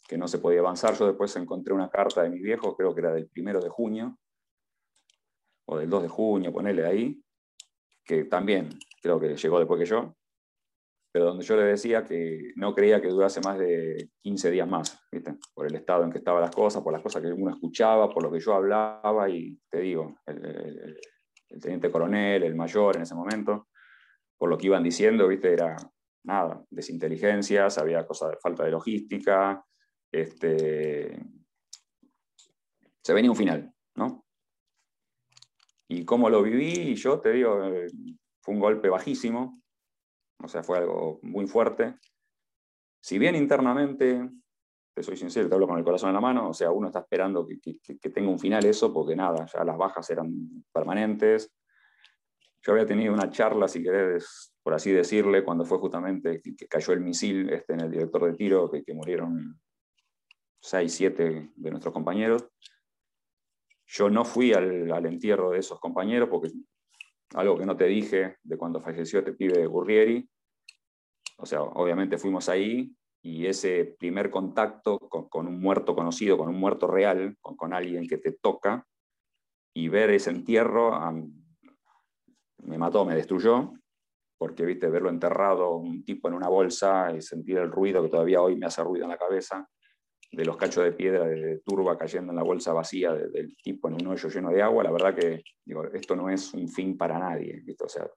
que 0.08 0.18
no 0.18 0.28
se 0.28 0.40
podía 0.40 0.60
avanzar. 0.60 0.96
Yo 0.96 1.08
después 1.08 1.36
encontré 1.36 1.74
una 1.74 1.90
carta 1.90 2.24
de 2.24 2.30
mi 2.30 2.40
viejo, 2.40 2.76
creo 2.76 2.94
que 2.94 3.02
era 3.02 3.14
del 3.14 3.28
primero 3.28 3.60
de 3.60 3.70
junio, 3.70 4.18
o 5.66 5.78
del 5.78 5.90
2 5.90 6.04
de 6.04 6.10
junio, 6.10 6.52
ponele 6.52 6.86
ahí, 6.86 7.22
que 8.04 8.24
también 8.26 8.70
creo 9.02 9.20
que 9.20 9.36
llegó 9.36 9.60
después 9.60 9.80
que 9.80 9.86
yo, 9.86 10.16
pero 11.12 11.26
donde 11.26 11.44
yo 11.44 11.56
le 11.56 11.64
decía 11.64 12.04
que 12.04 12.54
no 12.56 12.74
creía 12.74 13.02
que 13.02 13.08
durase 13.08 13.42
más 13.42 13.58
de 13.58 14.10
15 14.22 14.52
días 14.52 14.68
más, 14.68 15.00
¿viste? 15.12 15.38
por 15.54 15.66
el 15.66 15.76
estado 15.76 16.04
en 16.04 16.12
que 16.12 16.20
estaban 16.20 16.42
las 16.42 16.56
cosas, 16.56 16.84
por 16.84 16.94
las 16.94 17.02
cosas 17.02 17.22
que 17.22 17.32
uno 17.32 17.52
escuchaba, 17.52 18.10
por 18.10 18.24
lo 18.24 18.32
que 18.32 18.40
yo 18.40 18.54
hablaba, 18.54 19.30
y 19.30 19.60
te 19.70 19.80
digo, 19.80 20.20
el 20.26 21.62
teniente 21.62 21.92
coronel, 21.92 22.44
el 22.44 22.56
mayor 22.56 22.96
en 22.96 23.04
ese 23.04 23.16
momento, 23.16 23.68
por 24.40 24.50
lo 24.50 24.58
que 24.58 24.68
iban 24.68 24.82
diciendo, 24.82 25.28
¿viste? 25.28 25.54
Era 25.54 25.76
nada, 26.24 26.66
desinteligencias, 26.70 27.78
había 27.78 28.08
cosas 28.08 28.32
de 28.32 28.38
falta 28.38 28.64
de 28.64 28.72
logística, 28.72 29.64
este, 30.12 31.22
se 33.04 33.14
venía 33.14 33.30
un 33.30 33.38
final, 33.38 33.72
¿no? 33.96 34.26
Y 35.90 36.06
cómo 36.06 36.30
lo 36.30 36.42
viví, 36.42 36.96
yo 36.96 37.20
te 37.20 37.34
digo, 37.34 37.66
eh, 37.66 37.88
fue 38.42 38.54
un 38.54 38.62
golpe 38.62 38.90
bajísimo, 38.90 39.62
o 40.42 40.48
sea, 40.48 40.64
fue 40.64 40.78
algo 40.78 41.20
muy 41.24 41.46
fuerte. 41.46 41.96
Si 43.02 43.20
bien 43.20 43.36
internamente, 43.36 44.30
te 44.94 45.04
soy 45.04 45.18
sincero, 45.18 45.50
te 45.50 45.56
hablo 45.56 45.68
con 45.68 45.78
el 45.78 45.84
corazón 45.84 46.10
en 46.10 46.16
la 46.16 46.22
mano, 46.22 46.50
o 46.50 46.54
sea, 46.54 46.72
uno 46.72 46.88
está 46.88 47.00
esperando 47.00 47.46
que, 47.46 47.80
que 47.82 48.10
tenga 48.10 48.30
un 48.30 48.40
final 48.40 48.64
eso, 48.66 48.94
porque 48.94 49.16
nada, 49.16 49.46
ya 49.46 49.66
las 49.66 49.78
bajas 49.78 50.10
eran 50.10 50.64
permanentes, 50.72 51.52
yo 52.70 52.74
había 52.74 52.86
tenido 52.86 53.12
una 53.12 53.32
charla, 53.32 53.68
si 53.68 53.82
querés, 53.82 54.54
por 54.62 54.76
así 54.76 54.92
decirle, 54.92 55.44
cuando 55.44 55.66
fue 55.66 55.80
justamente 55.80 56.40
que, 56.40 56.68
cayó 56.68 56.94
el 56.94 57.00
misil 57.00 57.50
este, 57.50 57.74
en 57.74 57.80
el 57.80 57.90
director 57.90 58.24
de 58.26 58.36
tiro, 58.36 58.70
que, 58.70 58.84
que 58.84 58.94
murieron 58.94 59.60
seis, 60.62 60.94
siete 60.94 61.50
de 61.56 61.70
nuestros 61.72 61.92
compañeros. 61.92 62.48
Yo 63.88 64.12
no 64.12 64.24
fui 64.24 64.54
al, 64.54 64.92
al, 64.92 65.04
entierro 65.08 65.50
de 65.50 65.58
esos 65.58 65.80
compañeros 65.80 66.30
porque 66.30 66.52
algo 67.34 67.58
que 67.58 67.66
no 67.66 67.76
te 67.76 67.86
dije 67.86 68.38
de 68.44 68.58
cuando 68.58 68.80
falleció 68.80 69.18
este 69.18 69.34
pibe 69.34 69.58
de 69.58 69.66
Gurrieri, 69.66 70.30
O 71.38 71.48
sea, 71.48 71.64
obviamente 71.64 72.20
fuimos 72.20 72.50
ahí 72.50 72.96
y 73.24 73.48
ese 73.48 73.96
primer 73.98 74.30
contacto 74.30 75.00
con, 75.00 75.48
un 75.48 75.60
muerto 75.60 75.96
conocido, 75.96 76.38
con 76.38 76.50
un 76.50 76.60
muerto 76.60 76.86
real, 76.86 77.36
con, 77.42 77.74
alguien 77.74 78.08
que 78.08 78.20
te 78.20 78.34
toca, 78.34 78.86
y 79.74 79.88
ver 79.90 80.12
ese 80.12 80.30
entierro 80.30 80.94
me 82.64 82.78
mató, 82.78 83.06
me 83.06 83.16
destruyó, 83.16 83.74
porque 84.38 84.66
viste, 84.66 84.90
verlo 84.90 85.10
enterrado, 85.10 85.76
un 85.76 86.04
tipo 86.04 86.28
en 86.28 86.34
una 86.34 86.48
bolsa 86.48 87.14
y 87.16 87.22
sentir 87.22 87.58
el 87.58 87.72
ruido 87.72 88.02
que 88.02 88.10
todavía 88.10 88.42
hoy 88.42 88.56
me 88.56 88.68
hace 88.68 88.84
ruido 88.84 89.04
en 89.04 89.12
la 89.12 89.18
cabeza, 89.18 89.68
de 90.32 90.46
los 90.46 90.58
cachos 90.58 90.84
de 90.84 90.92
piedra 90.92 91.26
de 91.26 91.60
turba 91.66 91.98
cayendo 91.98 92.32
en 92.32 92.36
la 92.36 92.44
bolsa 92.44 92.72
vacía 92.72 93.14
del 93.14 93.58
tipo 93.58 93.88
en 93.88 93.96
un 93.96 94.08
hoyo 94.08 94.30
lleno 94.30 94.52
de 94.52 94.62
agua, 94.62 94.84
la 94.84 94.92
verdad 94.92 95.16
que 95.16 95.44
esto 95.94 96.16
no 96.16 96.30
es 96.30 96.54
un 96.54 96.68
fin 96.68 96.98
para 96.98 97.18
nadie, 97.18 97.62
¿viste? 97.66 97.84
o 97.84 97.90
sea, 97.90 98.08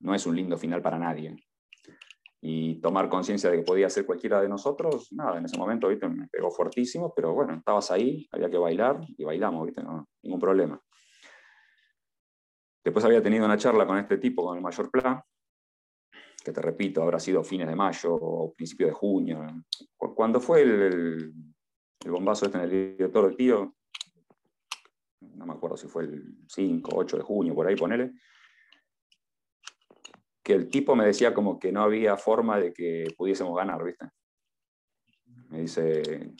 no 0.00 0.14
es 0.14 0.26
un 0.26 0.34
lindo 0.34 0.56
final 0.56 0.82
para 0.82 0.98
nadie. 0.98 1.36
Y 2.44 2.80
tomar 2.80 3.08
conciencia 3.08 3.50
de 3.50 3.58
que 3.58 3.62
podía 3.62 3.88
ser 3.88 4.04
cualquiera 4.04 4.40
de 4.40 4.48
nosotros, 4.48 5.12
nada, 5.12 5.38
en 5.38 5.44
ese 5.44 5.56
momento 5.56 5.88
¿viste? 5.88 6.08
me 6.08 6.26
pegó 6.26 6.50
fuertísimo, 6.50 7.12
pero 7.14 7.32
bueno, 7.32 7.54
estabas 7.54 7.90
ahí, 7.92 8.26
había 8.32 8.50
que 8.50 8.58
bailar 8.58 9.00
y 9.16 9.22
bailamos, 9.22 9.66
¿viste? 9.66 9.82
No, 9.82 10.08
ningún 10.22 10.40
problema. 10.40 10.82
Después 12.84 13.04
había 13.04 13.22
tenido 13.22 13.44
una 13.44 13.56
charla 13.56 13.86
con 13.86 13.98
este 13.98 14.18
tipo, 14.18 14.44
con 14.44 14.56
el 14.56 14.62
mayor 14.62 14.90
Pla, 14.90 15.24
que 16.44 16.52
te 16.52 16.60
repito, 16.60 17.02
habrá 17.02 17.20
sido 17.20 17.44
fines 17.44 17.68
de 17.68 17.76
mayo 17.76 18.14
o 18.14 18.52
principio 18.52 18.88
de 18.88 18.92
junio. 18.92 19.46
Cuando 19.96 20.40
fue 20.40 20.62
el, 20.62 21.32
bombazo 22.06 22.46
este 22.46 22.58
en 22.58 22.64
el 22.64 22.96
director 22.96 23.26
del 23.26 23.36
tío, 23.36 23.76
no 25.20 25.46
me 25.46 25.52
acuerdo 25.52 25.76
si 25.76 25.86
fue 25.86 26.04
el 26.04 26.38
5, 26.48 26.90
8 26.92 27.16
de 27.18 27.22
junio, 27.22 27.54
por 27.54 27.68
ahí 27.68 27.76
ponele, 27.76 28.12
que 30.42 30.54
el 30.54 30.68
tipo 30.68 30.96
me 30.96 31.06
decía 31.06 31.32
como 31.32 31.60
que 31.60 31.70
no 31.70 31.82
había 31.82 32.16
forma 32.16 32.58
de 32.58 32.72
que 32.72 33.14
pudiésemos 33.16 33.56
ganar, 33.56 33.84
¿viste? 33.84 34.06
Me 35.50 35.60
dice, 35.60 36.34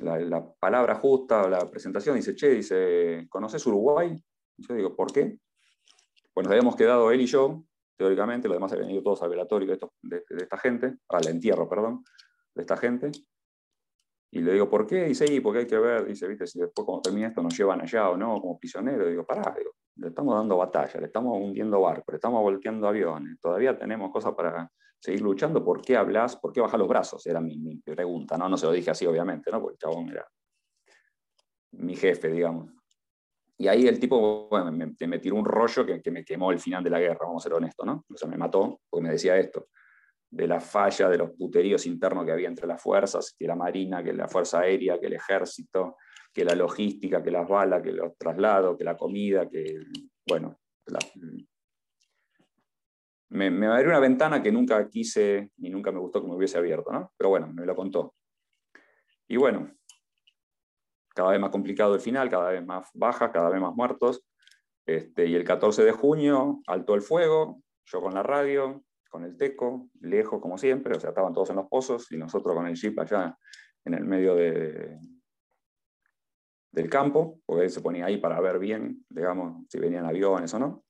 la, 0.00 0.18
la 0.18 0.52
palabra 0.52 0.96
justa, 0.96 1.48
la 1.48 1.70
presentación, 1.70 2.16
dice, 2.16 2.34
che, 2.34 2.50
dice, 2.50 3.26
¿conoces 3.30 3.66
Uruguay? 3.66 4.14
yo 4.58 4.74
digo, 4.74 4.94
¿por 4.94 5.12
qué? 5.12 5.38
Pues 6.38 6.46
nos 6.46 6.52
habíamos 6.52 6.76
quedado 6.76 7.10
él 7.10 7.20
y 7.20 7.26
yo, 7.26 7.64
teóricamente, 7.96 8.46
los 8.46 8.54
demás 8.54 8.70
habían 8.70 8.86
venido 8.86 9.02
todos 9.02 9.20
al 9.24 9.30
velatorio 9.30 9.76
de, 10.02 10.24
esta 10.38 10.56
gente, 10.56 10.98
al 11.08 11.26
entierro, 11.26 11.68
perdón, 11.68 12.04
de 12.54 12.62
esta 12.62 12.76
gente. 12.76 13.10
Y 14.30 14.42
le 14.42 14.52
digo, 14.52 14.70
¿por 14.70 14.86
qué? 14.86 15.06
Dice, 15.06 15.26
y 15.26 15.40
porque 15.40 15.58
hay 15.58 15.66
que 15.66 15.78
ver, 15.78 16.06
dice, 16.06 16.28
viste, 16.28 16.46
si 16.46 16.60
después 16.60 16.86
cuando 16.86 17.02
termine 17.02 17.26
esto 17.26 17.42
nos 17.42 17.58
llevan 17.58 17.80
allá 17.80 18.10
o 18.10 18.16
no, 18.16 18.40
como 18.40 18.56
prisioneros. 18.56 19.08
Digo, 19.08 19.26
pará, 19.26 19.52
le 19.96 20.06
estamos 20.06 20.32
dando 20.32 20.56
batalla, 20.56 21.00
le 21.00 21.06
estamos 21.06 21.36
hundiendo 21.42 21.80
barcos, 21.80 22.12
le 22.12 22.16
estamos 22.18 22.40
volteando 22.40 22.86
aviones, 22.86 23.40
todavía 23.40 23.76
tenemos 23.76 24.12
cosas 24.12 24.32
para 24.34 24.70
seguir 25.00 25.22
luchando, 25.22 25.64
¿por 25.64 25.82
qué 25.82 25.96
hablas? 25.96 26.36
¿Por 26.36 26.52
qué 26.52 26.60
bajas 26.60 26.78
los 26.78 26.86
brazos? 26.86 27.26
Era 27.26 27.40
mi, 27.40 27.58
mi, 27.58 27.78
pregunta, 27.78 28.38
¿no? 28.38 28.48
No 28.48 28.56
se 28.56 28.66
lo 28.66 28.70
dije 28.70 28.92
así, 28.92 29.04
obviamente, 29.06 29.50
¿no? 29.50 29.60
Porque 29.60 29.74
el 29.74 29.78
chabón 29.80 30.08
era 30.10 30.24
mi 31.72 31.96
jefe, 31.96 32.28
digamos. 32.28 32.77
Y 33.60 33.66
ahí 33.66 33.88
el 33.88 33.98
tipo 33.98 34.48
bueno, 34.48 34.70
me, 34.70 35.18
tiró 35.18 35.34
un 35.34 35.44
rollo 35.44 35.84
que, 35.84 36.10
me 36.12 36.24
quemó 36.24 36.52
el 36.52 36.60
final 36.60 36.84
de 36.84 36.90
la 36.90 37.00
guerra, 37.00 37.18
vamos 37.22 37.44
a 37.44 37.48
ser 37.48 37.54
honestos, 37.54 37.84
¿no? 37.84 38.04
O 38.08 38.16
sea, 38.16 38.28
me 38.28 38.36
mató 38.36 38.80
porque 38.88 39.02
me 39.02 39.10
decía 39.10 39.36
esto, 39.36 39.66
de 40.30 40.46
la 40.46 40.60
falla, 40.60 41.08
de 41.08 41.18
los 41.18 41.30
puteríos 41.32 41.84
internos 41.86 42.24
que 42.24 42.30
había 42.30 42.46
entre 42.46 42.68
las 42.68 42.80
fuerzas, 42.80 43.34
que 43.36 43.48
la 43.48 43.56
Marina, 43.56 44.02
que 44.04 44.12
la 44.12 44.28
Fuerza 44.28 44.60
Aérea, 44.60 45.00
que 45.00 45.06
el 45.06 45.14
Ejército, 45.14 45.96
que 46.32 46.44
la 46.44 46.54
logística, 46.54 47.20
que 47.20 47.32
las 47.32 47.48
balas, 47.48 47.82
que 47.82 47.90
los 47.90 48.16
traslados, 48.16 48.78
que 48.78 48.84
la 48.84 48.96
comida, 48.96 49.48
que, 49.48 49.80
bueno, 50.28 50.60
me, 53.30 53.50
me 53.50 53.66
abrió 53.66 53.88
una 53.88 53.98
ventana 53.98 54.40
que 54.40 54.52
nunca 54.52 54.88
quise 54.88 55.50
ni 55.56 55.68
nunca 55.68 55.90
me 55.90 55.98
gustó 55.98 56.22
que 56.22 56.28
me 56.28 56.36
hubiese 56.36 56.58
abierto, 56.58 56.92
¿no? 56.92 57.12
Pero 57.16 57.30
bueno, 57.30 57.52
me 57.52 57.66
lo 57.66 57.74
contó. 57.74 58.14
Y 59.26 59.36
bueno, 59.36 59.77
cada 61.18 61.32
vez 61.32 61.40
más 61.40 61.50
complicado 61.50 61.96
el 61.96 62.00
final, 62.00 62.28
cada 62.28 62.50
vez 62.52 62.64
más 62.64 62.88
bajas, 62.94 63.32
cada 63.32 63.50
vez 63.50 63.60
más 63.60 63.74
muertos. 63.74 64.24
Este, 64.86 65.26
y 65.26 65.34
el 65.34 65.42
14 65.42 65.82
de 65.82 65.90
junio, 65.90 66.60
alto 66.68 66.94
el 66.94 67.02
fuego, 67.02 67.60
yo 67.86 68.00
con 68.00 68.14
la 68.14 68.22
radio, 68.22 68.84
con 69.10 69.24
el 69.24 69.36
teco, 69.36 69.88
lejos 70.00 70.40
como 70.40 70.56
siempre, 70.56 70.96
o 70.96 71.00
sea, 71.00 71.10
estaban 71.10 71.32
todos 71.32 71.50
en 71.50 71.56
los 71.56 71.66
pozos 71.66 72.12
y 72.12 72.16
nosotros 72.16 72.54
con 72.54 72.68
el 72.68 72.76
jeep 72.76 72.96
allá 73.00 73.36
en 73.84 73.94
el 73.94 74.04
medio 74.04 74.36
de, 74.36 74.96
del 76.70 76.88
campo, 76.88 77.40
porque 77.44 77.64
él 77.64 77.70
se 77.70 77.80
ponía 77.80 78.06
ahí 78.06 78.18
para 78.18 78.40
ver 78.40 78.60
bien, 78.60 79.04
digamos, 79.08 79.66
si 79.68 79.80
venían 79.80 80.06
aviones 80.06 80.54
o 80.54 80.60
no, 80.60 80.84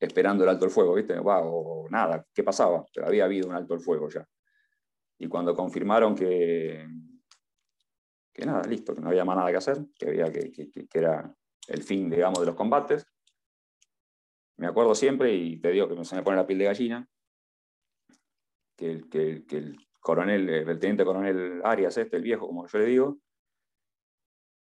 esperando 0.00 0.44
el 0.44 0.48
alto 0.48 0.64
el 0.64 0.70
fuego, 0.70 0.94
¿viste? 0.94 1.18
Wow, 1.18 1.90
nada, 1.90 2.24
¿qué 2.32 2.42
pasaba? 2.42 2.82
Pero 2.94 3.08
había 3.08 3.26
habido 3.26 3.46
un 3.46 3.54
alto 3.54 3.74
el 3.74 3.80
fuego 3.80 4.08
ya. 4.08 4.26
Y 5.18 5.28
cuando 5.28 5.54
confirmaron 5.54 6.14
que, 6.14 6.88
que 8.38 8.46
nada, 8.46 8.62
listo, 8.62 8.94
que 8.94 9.00
no 9.00 9.08
había 9.08 9.24
más 9.24 9.36
nada 9.36 9.50
que 9.50 9.56
hacer, 9.56 9.78
que, 9.98 10.10
había 10.10 10.30
que, 10.30 10.86
era 10.94 11.34
el 11.66 11.82
fin, 11.82 12.08
digamos, 12.08 12.38
de 12.38 12.46
los 12.46 12.54
combates. 12.54 13.04
Me 14.58 14.68
acuerdo 14.68 14.94
siempre, 14.94 15.34
y 15.34 15.60
te 15.60 15.70
digo 15.72 15.88
que 15.88 16.04
se 16.04 16.14
me 16.14 16.22
pone 16.22 16.36
la 16.36 16.46
piel 16.46 16.60
de 16.60 16.64
gallina, 16.66 17.08
que 18.76 18.92
el, 18.92 19.08
que, 19.08 19.44
el 19.50 19.76
coronel, 20.00 20.48
el 20.48 20.78
teniente 20.78 21.04
coronel 21.04 21.60
Arias, 21.64 21.96
este, 21.98 22.16
el 22.16 22.22
viejo, 22.22 22.46
como 22.46 22.64
yo 22.68 22.78
le 22.78 22.84
digo, 22.84 23.18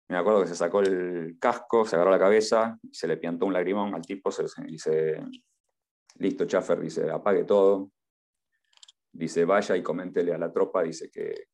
me 0.07 0.18
acuerdo 0.18 0.41
que 0.41 0.47
se 0.47 0.55
sacó 0.55 0.80
el 0.80 1.38
casco, 1.38 1.86
se 1.86 1.97
agarró 1.97 2.12
la 2.12 2.20
cabeza, 2.20 2.80
se 2.89 3.07
le 3.10 3.18
piantó 3.18 3.45
un 3.45 3.51
lagrimón 3.51 3.93
al 3.93 4.03
tipo, 4.03 4.32
dice, 4.66 5.22
listo, 6.16 6.45
Chaffer, 6.45 6.80
dice, 6.80 7.12
apague 7.12 7.43
todo, 7.43 7.91
dice, 9.12 9.43
vaya 9.43 9.76
y 9.76 9.84
coméntele 9.84 10.34
a 10.34 10.38
la 10.38 10.49
tropa, 10.49 10.82
dice 10.82 11.12
que, 11.12 11.49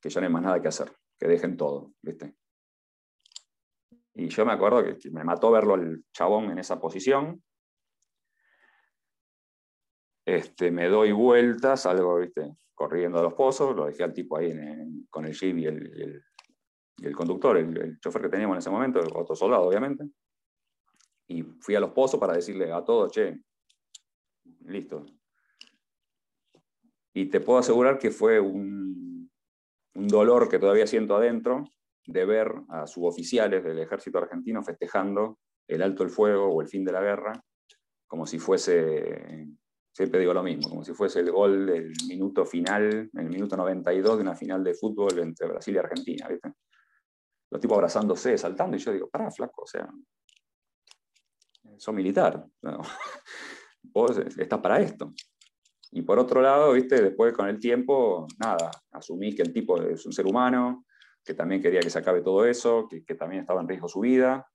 que 0.00 0.08
ya 0.08 0.20
no 0.20 0.28
hay 0.28 0.32
más 0.32 0.42
nada 0.42 0.62
que 0.62 0.68
hacer 0.68 0.92
que 1.18 1.26
dejen 1.26 1.56
todo, 1.56 1.92
¿viste? 2.02 2.34
Y 4.14 4.28
yo 4.28 4.44
me 4.44 4.52
acuerdo 4.52 4.82
que, 4.82 5.10
me 5.10 5.22
mató 5.22 5.50
verlo 5.50 5.74
al 5.74 6.04
chabón 6.12 6.50
en 6.50 6.58
esa 6.58 6.80
posición. 6.80 7.42
Este, 10.26 10.70
me 10.70 10.88
doy 10.88 11.12
vueltas, 11.12 11.82
salgo 11.82 12.18
¿viste? 12.18 12.56
corriendo 12.74 13.18
a 13.18 13.22
los 13.22 13.34
pozos, 13.34 13.74
lo 13.74 13.86
dejé 13.86 14.04
al 14.04 14.12
tipo 14.12 14.36
ahí 14.36 14.52
con 15.08 15.24
el 15.24 15.32
jeep 15.32 15.58
y 15.58 15.66
el, 15.66 16.22
el, 17.02 17.16
conductor, 17.16 17.56
el, 17.56 17.98
chofer 18.00 18.22
que 18.22 18.28
teníamos 18.28 18.56
en 18.56 18.58
ese 18.58 18.70
momento, 18.70 19.00
otro 19.14 19.34
soldado 19.34 19.64
obviamente. 19.64 20.04
Y 21.28 21.42
fui 21.60 21.74
a 21.74 21.80
los 21.80 21.90
pozos 21.90 22.18
para 22.18 22.34
decirle 22.34 22.72
a 22.72 22.84
todos, 22.84 23.12
che, 23.12 23.40
listo. 24.64 25.06
Y 27.14 27.26
te 27.26 27.40
puedo 27.40 27.58
asegurar 27.58 27.98
que 27.98 28.10
fue 28.10 28.38
un, 28.40 29.07
un 29.94 30.08
dolor 30.08 30.48
que 30.48 30.58
todavía 30.58 30.86
siento 30.86 31.16
adentro 31.16 31.64
de 32.06 32.24
ver 32.24 32.52
a 32.68 32.86
suboficiales 32.86 33.62
del 33.62 33.78
ejército 33.78 34.18
argentino 34.18 34.62
festejando 34.62 35.38
el 35.68 35.82
alto 35.82 36.02
el 36.02 36.10
fuego 36.10 36.46
o 36.46 36.62
el 36.62 36.68
fin 36.68 36.84
de 36.84 36.92
la 36.92 37.02
guerra, 37.02 37.32
como 38.06 38.26
si 38.26 38.38
fuese, 38.38 39.46
siempre 39.92 40.18
digo 40.18 40.32
lo 40.32 40.42
mismo, 40.42 40.70
como 40.70 40.82
si 40.82 40.94
fuese 40.94 41.20
el 41.20 41.30
gol 41.30 41.66
del 41.66 41.92
minuto 42.08 42.46
final, 42.46 43.10
el 43.12 43.28
minuto 43.28 43.56
92 43.56 44.16
de 44.16 44.22
una 44.22 44.34
final 44.34 44.64
de 44.64 44.74
fútbol 44.74 45.18
entre 45.18 45.46
Brasil 45.46 45.74
y 45.74 45.78
Argentina, 45.78 46.26
¿viste? 46.28 46.52
Los 47.50 47.60
tipos 47.60 47.76
abrazándose, 47.76 48.36
saltando, 48.38 48.76
y 48.76 48.80
yo 48.80 48.92
digo, 48.92 49.08
pará, 49.10 49.30
flaco, 49.30 49.62
o 49.62 49.66
sea, 49.66 49.88
sos 51.76 51.94
militar, 51.94 52.46
vos 53.82 54.18
estás 54.18 54.60
para 54.60 54.80
esto. 54.80 55.12
Y 55.92 56.02
por 56.02 56.18
otro 56.18 56.40
lado, 56.40 56.72
¿viste? 56.72 57.00
después 57.00 57.32
con 57.32 57.48
el 57.48 57.58
tiempo, 57.58 58.26
nada, 58.38 58.70
asumís 58.92 59.34
que 59.34 59.42
el 59.42 59.52
tipo 59.52 59.80
es 59.80 60.04
un 60.04 60.12
ser 60.12 60.26
humano, 60.26 60.84
que 61.24 61.34
también 61.34 61.62
quería 61.62 61.80
que 61.80 61.90
se 61.90 61.98
acabe 61.98 62.22
todo 62.22 62.44
eso, 62.44 62.88
que, 62.88 63.14
también 63.14 63.42
estaba 63.42 63.60
en 63.60 63.68
riesgo 63.68 63.88
su 63.88 64.00
vida. 64.00 64.46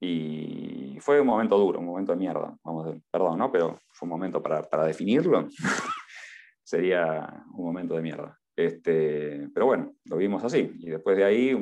Y 0.00 0.98
fue 1.00 1.20
un 1.20 1.26
momento 1.26 1.58
duro, 1.58 1.80
un 1.80 1.86
momento 1.86 2.12
de 2.12 2.18
mierda, 2.18 2.56
vamos 2.62 2.86
a 2.86 2.98
perdón, 3.10 3.38
¿no? 3.38 3.50
Pero 3.50 3.78
fue 3.90 4.06
un 4.06 4.10
momento 4.10 4.42
para, 4.42 4.62
para 4.62 4.84
definirlo. 4.84 5.48
Sería 6.62 7.44
un 7.54 7.64
momento 7.64 7.94
de 7.94 8.02
mierda. 8.02 8.38
Este, 8.58 9.48
pero 9.54 9.66
bueno, 9.66 9.94
lo 10.06 10.16
vimos 10.16 10.42
así. 10.42 10.72
Y 10.80 10.90
después 10.90 11.16
de 11.16 11.24
ahí, 11.24 11.56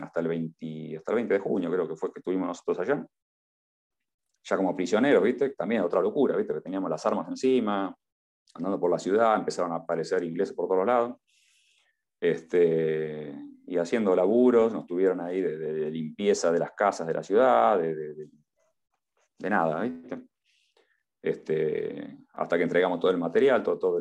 hasta 0.00 0.18
el, 0.18 0.26
20, 0.26 0.96
hasta 0.96 1.12
el 1.12 1.16
20 1.16 1.34
de 1.34 1.40
junio 1.40 1.70
creo 1.70 1.88
que 1.88 1.94
fue 1.94 2.12
que 2.12 2.18
estuvimos 2.18 2.48
nosotros 2.48 2.80
allá, 2.80 3.06
ya 4.50 4.56
como 4.56 4.74
prisioneros, 4.74 5.22
¿viste? 5.22 5.50
También 5.50 5.82
otra 5.82 6.00
locura, 6.00 6.36
¿viste? 6.36 6.52
Que 6.52 6.60
teníamos 6.60 6.90
las 6.90 7.06
armas 7.06 7.28
encima, 7.28 7.96
andando 8.54 8.80
por 8.80 8.90
la 8.90 8.98
ciudad, 8.98 9.36
empezaron 9.36 9.72
a 9.72 9.76
aparecer 9.76 10.24
ingleses 10.24 10.54
por 10.54 10.68
todos 10.68 10.84
lados. 10.84 11.16
Este, 12.20 13.32
y 13.66 13.76
haciendo 13.76 14.14
laburos, 14.16 14.72
nos 14.72 14.86
tuvieron 14.86 15.20
ahí 15.20 15.40
de, 15.40 15.90
limpieza 15.90 16.50
de 16.50 16.58
las 16.58 16.72
casas 16.72 17.06
de 17.06 17.14
la 17.14 17.22
ciudad, 17.22 17.78
de, 17.78 18.28
nada, 19.48 19.82
¿viste? 19.82 20.20
Este, 21.22 22.18
hasta 22.34 22.56
que 22.56 22.64
entregamos 22.64 22.98
todo 22.98 23.10
el 23.12 23.18
material, 23.18 23.62
todo, 23.62 23.78
todo 23.78 24.00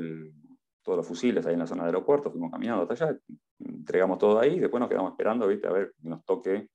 todos 0.82 0.98
los 0.98 1.08
fusiles 1.08 1.46
ahí 1.46 1.54
en 1.54 1.60
la 1.60 1.68
zona 1.68 1.84
del 1.84 1.94
aeropuerto, 1.94 2.32
fuimos 2.32 2.50
caminando 2.52 2.82
hasta 2.82 3.06
allá, 3.06 3.20
entregamos 3.60 4.18
todo 4.18 4.40
ahí, 4.40 4.56
y 4.56 4.60
después 4.60 4.80
nos 4.80 4.90
quedamos 4.90 5.12
esperando, 5.12 5.48
¿viste? 5.48 5.68
A 5.68 5.72
ver 5.72 5.94
que 6.02 6.10
nos 6.10 6.26
toque 6.26 6.70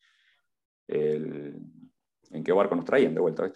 el, 0.87 1.59
en 2.35 2.43
qué 2.43 2.53
barco 2.53 2.75
nos 2.75 2.85
traían 2.85 3.15
de 3.15 3.21
vuelta. 3.21 3.51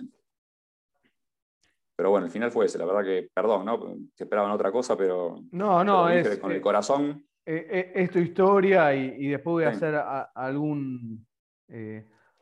pero 1.96 2.10
bueno, 2.10 2.26
el 2.26 2.32
final 2.32 2.50
fue 2.50 2.66
ese. 2.66 2.78
La 2.78 2.86
verdad 2.86 3.02
que, 3.02 3.28
perdón, 3.34 3.66
¿no? 3.66 3.80
Que 4.16 4.24
esperaban 4.24 4.52
otra 4.52 4.70
cosa, 4.72 4.96
pero. 4.96 5.42
No, 5.50 5.82
no, 5.84 6.08
es. 6.08 6.38
Con 6.38 6.52
el 6.52 6.60
corazón. 6.60 7.26
Es, 7.44 8.10
tu 8.10 8.18
historia 8.18 8.94
y, 8.94 9.28
después 9.28 9.52
voy 9.52 9.64
a 9.64 9.70
hacer 9.70 9.94
algún. 10.34 11.26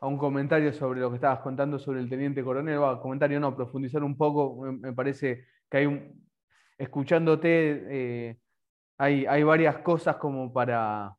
a 0.00 0.06
un 0.06 0.18
comentario 0.18 0.72
sobre 0.72 1.00
lo 1.00 1.10
que 1.10 1.16
estabas 1.16 1.40
contando 1.40 1.78
sobre 1.78 2.00
el 2.00 2.08
teniente 2.08 2.44
coronel. 2.44 2.82
Va, 2.82 3.00
comentario 3.00 3.40
no, 3.40 3.56
profundizar 3.56 4.04
un 4.04 4.16
poco. 4.16 4.62
Me, 4.62 4.92
parece 4.92 5.46
que 5.70 5.78
hay 5.78 5.86
un. 5.86 6.26
Escuchándote, 6.78 8.38
hay, 8.98 9.24
hay 9.24 9.42
varias 9.42 9.78
cosas 9.78 10.16
como 10.16 10.52
para. 10.52 11.16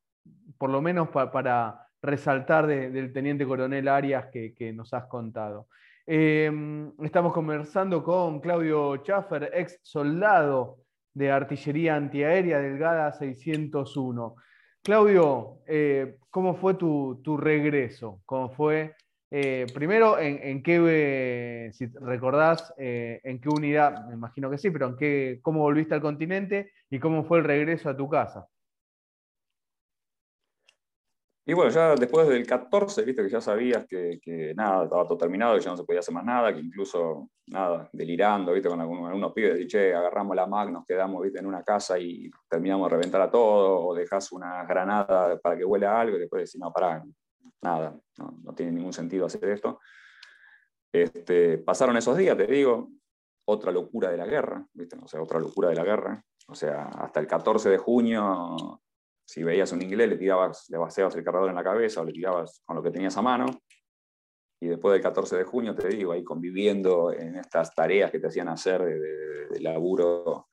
Por 0.60 0.70
lo 0.70 0.82
menos 0.82 1.10
para 1.10 1.87
resaltar 2.08 2.66
del 2.68 3.14
teniente 3.14 3.46
coronel 3.46 3.88
Arias 3.88 4.28
que, 4.32 4.74
nos 4.74 4.94
has 4.94 5.06
contado. 5.06 5.68
Em, 6.06 6.92
estamos 7.04 7.34
conversando 7.34 8.04
con 8.04 8.40
Claudio 8.40 8.96
Schaffer, 9.04 9.52
ex 9.54 9.80
soldado 9.84 10.78
de 11.14 11.32
artillería 11.32 11.96
antiaérea 11.96 12.60
delgada 12.60 13.12
601. 13.12 14.36
Claudio, 14.84 15.60
eh, 15.68 16.18
¿cómo 16.30 16.56
fue 16.56 16.76
tu, 16.76 17.38
regreso? 17.38 18.22
¿Cómo 18.26 18.50
fue? 18.52 18.96
Eh, 19.30 19.66
primero, 19.74 20.18
en, 20.18 20.64
qué, 20.64 21.70
si 21.74 21.88
recordás, 21.88 22.74
eh, 22.78 23.20
en 23.24 23.42
qué 23.42 23.50
unidad, 23.50 24.08
me 24.08 24.14
imagino 24.14 24.50
que 24.50 24.58
sí, 24.58 24.72
pero 24.72 24.88
en 24.88 24.96
qué, 24.96 25.40
cómo 25.42 25.60
volviste 25.60 25.94
al 25.94 26.02
continente 26.02 26.72
y 26.90 27.00
cómo 27.00 27.26
fue 27.26 27.40
el 27.40 27.44
regreso 27.44 27.90
a 27.90 27.98
tu 27.98 28.08
casa. 28.08 28.48
Y 31.50 31.54
bueno, 31.54 31.72
ya 31.72 31.96
después 31.96 32.28
del 32.28 32.46
14, 32.46 33.04
viste 33.04 33.24
que 33.24 33.30
ya 33.30 33.40
sabías 33.40 33.88
que, 33.88 34.54
nada, 34.54 34.84
estaba 34.84 35.08
todo 35.08 35.18
terminado, 35.18 35.56
que 35.56 35.62
ya 35.62 35.72
no 35.72 35.78
se 35.78 35.86
podía 35.86 36.02
hacer 36.02 36.14
más 36.14 36.26
nada, 36.26 36.54
que 36.54 36.60
incluso, 36.60 37.30
nada, 37.46 37.90
delirando, 37.94 38.52
viste, 38.52 38.68
con 38.68 38.82
algunos, 38.82 39.06
algunos 39.06 39.32
pibes, 39.32 39.66
che, 39.66 39.96
agarramos 39.96 40.36
la 40.36 40.46
Mac, 40.46 40.70
nos 40.70 40.86
quedamos, 40.86 41.24
viste, 41.24 41.40
en 41.40 41.46
una 41.46 41.64
casa 41.64 41.98
y 41.98 42.30
terminamos 42.50 42.90
de 42.90 42.98
reventar 42.98 43.22
a 43.22 43.32
todo, 43.32 43.80
o 43.80 43.96
dejas 43.96 44.30
una 44.34 44.66
granada 44.66 45.40
para 45.40 45.56
que 45.56 45.64
huela 45.64 46.02
algo 46.02 46.18
y 46.18 46.20
después 46.20 46.42
decís, 46.42 46.60
no, 46.60 46.74
pará, 46.74 47.02
nada, 47.62 47.98
no, 48.18 48.54
tiene 48.54 48.74
ningún 48.74 48.92
sentido 48.92 49.26
hacer 49.26 49.48
esto. 49.48 49.80
Este, 50.92 51.60
pasaron 51.60 51.96
esos 51.96 52.18
días, 52.18 52.36
te 52.36 52.46
digo, 52.46 52.90
otra 53.46 53.72
locura 53.72 54.12
de 54.12 54.18
la 54.18 54.26
guerra, 54.26 54.68
¿viste? 54.74 54.98
O 55.02 55.08
sea, 55.08 55.22
otra 55.22 55.40
locura 55.40 55.70
de 55.70 55.76
la 55.76 55.86
guerra. 55.86 56.22
O 56.50 56.56
sea, 56.56 56.88
hasta 56.88 57.22
el 57.22 57.28
14 57.28 57.70
de 57.70 57.78
junio 57.78 58.82
si 59.28 59.44
veías 59.44 59.74
un 59.74 59.82
inglés, 59.82 60.08
le 60.08 60.18
tirabas, 60.18 60.70
le 60.70 60.78
vaciabas 60.78 61.14
el 61.16 61.24
cargador 61.24 61.50
en 61.50 61.56
la 61.56 61.64
cabeza 61.64 62.00
o 62.00 62.06
le 62.06 62.14
tirabas 62.14 62.62
con 62.66 62.78
lo 62.78 62.82
que 62.82 62.92
tenías 62.92 63.18
a 63.18 63.22
mano. 63.22 63.46
Y 64.62 64.68
después 64.68 64.94
del 64.94 65.02
14 65.02 65.36
de 65.36 65.44
junio, 65.44 65.76
te 65.76 65.90
digo, 65.90 66.14
ahí 66.14 66.24
conviviendo 66.24 67.12
en 67.12 67.36
estas 67.36 67.76
tareas 67.76 68.10
que 68.10 68.20
te 68.20 68.28
hacían 68.28 68.48
hacer 68.48 68.82
de, 68.84 69.60
laburo, 69.60 70.48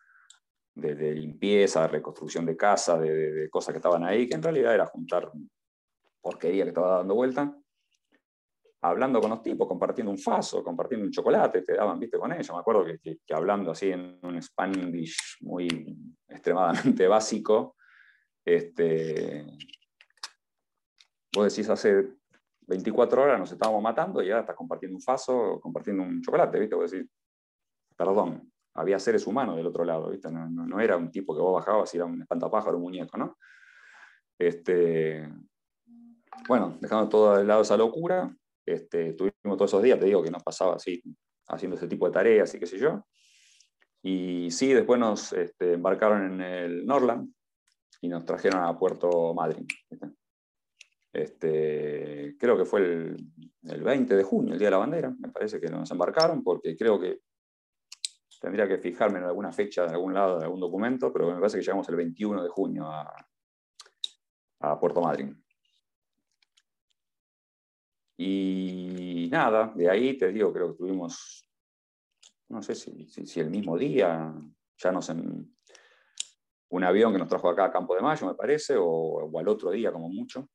de, 0.75 1.15
limpieza, 1.15 1.83
de 1.83 1.89
reconstrucción 1.89 2.45
de 2.45 2.57
casa, 2.57 2.99
de, 2.99 3.49
cosas 3.49 3.73
que 3.73 3.79
estaban 3.79 4.03
ahí, 4.03 4.27
que 4.27 4.35
en 4.35 4.43
realidad 4.43 4.75
era 4.75 4.87
juntar 4.87 5.31
porquería 6.21 6.65
que 6.65 6.71
estaba 6.71 6.97
dando 6.97 7.15
vuelta, 7.15 7.57
hablando 8.83 9.21
con 9.21 9.31
los 9.31 9.43
tipos, 9.43 9.69
compartiendo 9.69 10.11
un 10.11 10.19
faso, 10.19 10.65
compartiendo 10.65 11.07
un 11.07 11.13
chocolate, 11.13 11.63
te 11.63 11.75
daban, 11.75 12.01
viste, 12.01 12.19
con 12.19 12.33
ellos. 12.33 12.51
Me 12.51 12.59
acuerdo 12.59 12.85
que, 12.85 13.19
que 13.25 13.35
hablando 13.35 13.71
así 13.71 13.93
en 13.93 14.19
un 14.23 14.43
Spanish 14.43 15.39
muy 15.43 15.69
extremadamente 16.27 17.07
básico, 17.09 17.74
este, 18.45 19.47
vos 21.35 21.53
decís, 21.53 21.69
hace 21.69 22.15
24 22.67 23.23
horas 23.23 23.39
nos 23.39 23.53
estábamos 23.53 23.83
matando 23.83 24.23
y 24.23 24.31
ahora 24.31 24.41
estás 24.41 24.57
compartiendo 24.57 24.97
un 24.97 25.03
faso, 25.03 25.61
compartiendo 25.61 26.03
un 26.03 26.23
chocolate, 26.23 26.59
¿viste? 26.59 26.75
Vos 26.75 26.91
decís, 26.91 27.11
perdón, 27.97 28.53
había 28.75 28.99
seres 28.99 29.27
humanos 29.27 29.57
del 29.57 29.67
otro 29.67 29.85
lado, 29.85 30.11
¿viste? 30.11 30.31
No, 30.31 30.81
era 30.81 30.97
un 30.97 31.11
tipo 31.11 31.35
que 31.35 31.41
vos 31.41 31.55
bajabas 31.55 31.93
y 31.95 31.97
era 31.97 32.07
un 32.07 32.21
espantapájaro, 32.21 32.77
un 32.77 32.83
muñeco, 32.83 33.17
¿no? 33.17 33.39
Este, 34.39 35.29
bueno, 36.49 36.77
dejando 36.81 37.09
todo 37.09 37.37
de 37.37 37.45
lado 37.45 37.63
esa 37.63 37.77
locura, 37.77 38.35
este, 38.67 39.13
tuvimos 39.13 39.57
todos 39.57 39.71
esos 39.71 39.83
días, 39.83 39.99
te 39.99 40.07
digo, 40.07 40.23
que 40.23 40.31
nos 40.31 40.43
pasaba 40.43 40.75
así, 40.75 41.03
haciendo 41.49 41.77
ese 41.77 41.87
tipo 41.87 42.07
de 42.07 42.13
tareas 42.13 42.53
y 42.55 42.59
qué 42.59 42.67
sé 42.67 42.79
yo. 42.79 43.07
Y 44.03 44.51
sí, 44.51 44.73
después 44.73 44.99
nos 44.99 45.33
este, 45.33 45.75
embarcaron 45.75 46.35
en 46.35 46.41
el 46.41 46.87
Norland, 46.87 47.33
y 48.01 48.09
nos 48.09 48.25
trajeron 48.25 48.63
a 48.63 48.79
Puerto 48.79 49.35
Madryn. 49.35 49.67
Este, 51.13 52.37
creo 52.39 52.57
que 52.57 52.65
fue 52.65 52.81
el, 52.81 53.17
20 53.63 54.17
de 54.17 54.23
junio, 54.25 54.55
el 54.55 54.59
Día 54.59 54.67
de 54.67 54.73
la 54.73 54.79
Bandera, 54.79 55.15
me 55.17 55.29
parece 55.29 55.61
que 55.61 55.69
nos 55.69 55.91
embarcaron, 55.91 56.43
porque 56.43 56.77
creo 56.77 56.99
que 56.99 57.21
tendría 58.41 58.67
que 58.67 58.79
fijarme 58.79 59.21
en 59.21 59.25
alguna 59.25 59.53
fecha 59.53 59.87
de 59.87 59.93
algún 59.93 60.13
lado, 60.13 60.39
de 60.39 60.45
algún 60.45 60.61
documento, 60.61 61.13
pero 61.13 61.29
me 61.29 61.39
parece 61.39 61.59
que 61.59 61.63
llegamos 61.63 61.89
el 61.89 61.97
21 61.97 62.43
de 62.43 62.49
junio 62.49 62.87
a, 62.87 63.15
a 64.61 64.79
Puerto 64.79 65.01
Madryn. 65.01 65.41
Y 68.17 69.29
nada, 69.31 69.73
de 69.75 69.91
ahí 69.91 70.17
te 70.17 70.33
digo, 70.33 70.53
creo 70.53 70.73
que 70.73 70.79
tuvimos, 70.79 71.49
no 72.49 72.63
sé 72.63 72.75
si, 72.75 73.07
si, 73.09 73.41
el 73.41 73.51
mismo 73.51 73.77
día, 73.77 74.33
ya 74.77 74.93
nos, 74.93 75.13
un 76.75 76.83
avión 76.83 77.13
que 77.13 77.19
nos 77.21 77.29
trajo 77.29 77.49
acá 77.49 77.67
a 77.67 77.71
Campo 77.71 77.95
de 77.95 78.03
Mayo, 78.03 78.27
me 78.27 78.35
parece, 78.35 78.75
o, 78.77 79.31
al 79.39 79.47
otro 79.47 79.71
día 79.71 79.93
como 79.93 80.09
mucho. 80.09 80.49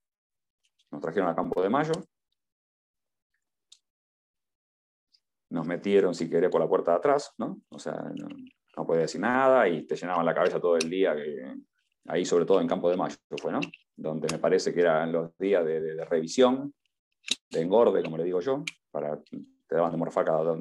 Nos 0.91 1.01
trajeron 1.01 1.29
a 1.29 1.35
Campo 1.35 1.61
de 1.61 1.69
Mayo. 1.69 1.93
Nos 5.51 5.65
metieron, 5.65 6.13
si 6.13 6.29
querés, 6.29 6.49
por 6.49 6.59
la 6.59 6.67
puerta 6.67 6.91
de 6.91 6.97
atrás, 6.97 7.33
¿no? 7.37 7.61
O 7.69 7.79
sea, 7.79 7.93
no, 8.75 8.85
podía 8.85 9.03
decir 9.03 9.21
nada 9.21 9.67
y 9.69 9.87
te 9.87 9.95
llenaban 9.95 10.25
la 10.25 10.35
cabeza 10.35 10.59
todo 10.59 10.75
el 10.75 10.89
día, 10.89 11.15
ahí 12.07 12.25
sobre 12.25 12.45
todo 12.45 12.59
en 12.59 12.67
Campo 12.67 12.89
de 12.89 12.97
Mayo 12.97 13.15
fue, 13.41 13.53
¿no? 13.53 13.61
Donde 13.95 14.27
me 14.29 14.39
parece 14.39 14.73
que 14.73 14.81
eran 14.81 15.13
los 15.13 15.37
días 15.37 15.65
de, 15.65 16.03
revisión, 16.03 16.73
de 17.49 17.61
engorde, 17.61 18.03
como 18.03 18.17
le 18.17 18.25
digo 18.25 18.41
yo, 18.41 18.63
para, 18.91 19.17
te 19.21 19.75
daban 19.75 19.91
de 19.91 19.97
morfar 19.97 20.25
cada, 20.25 20.53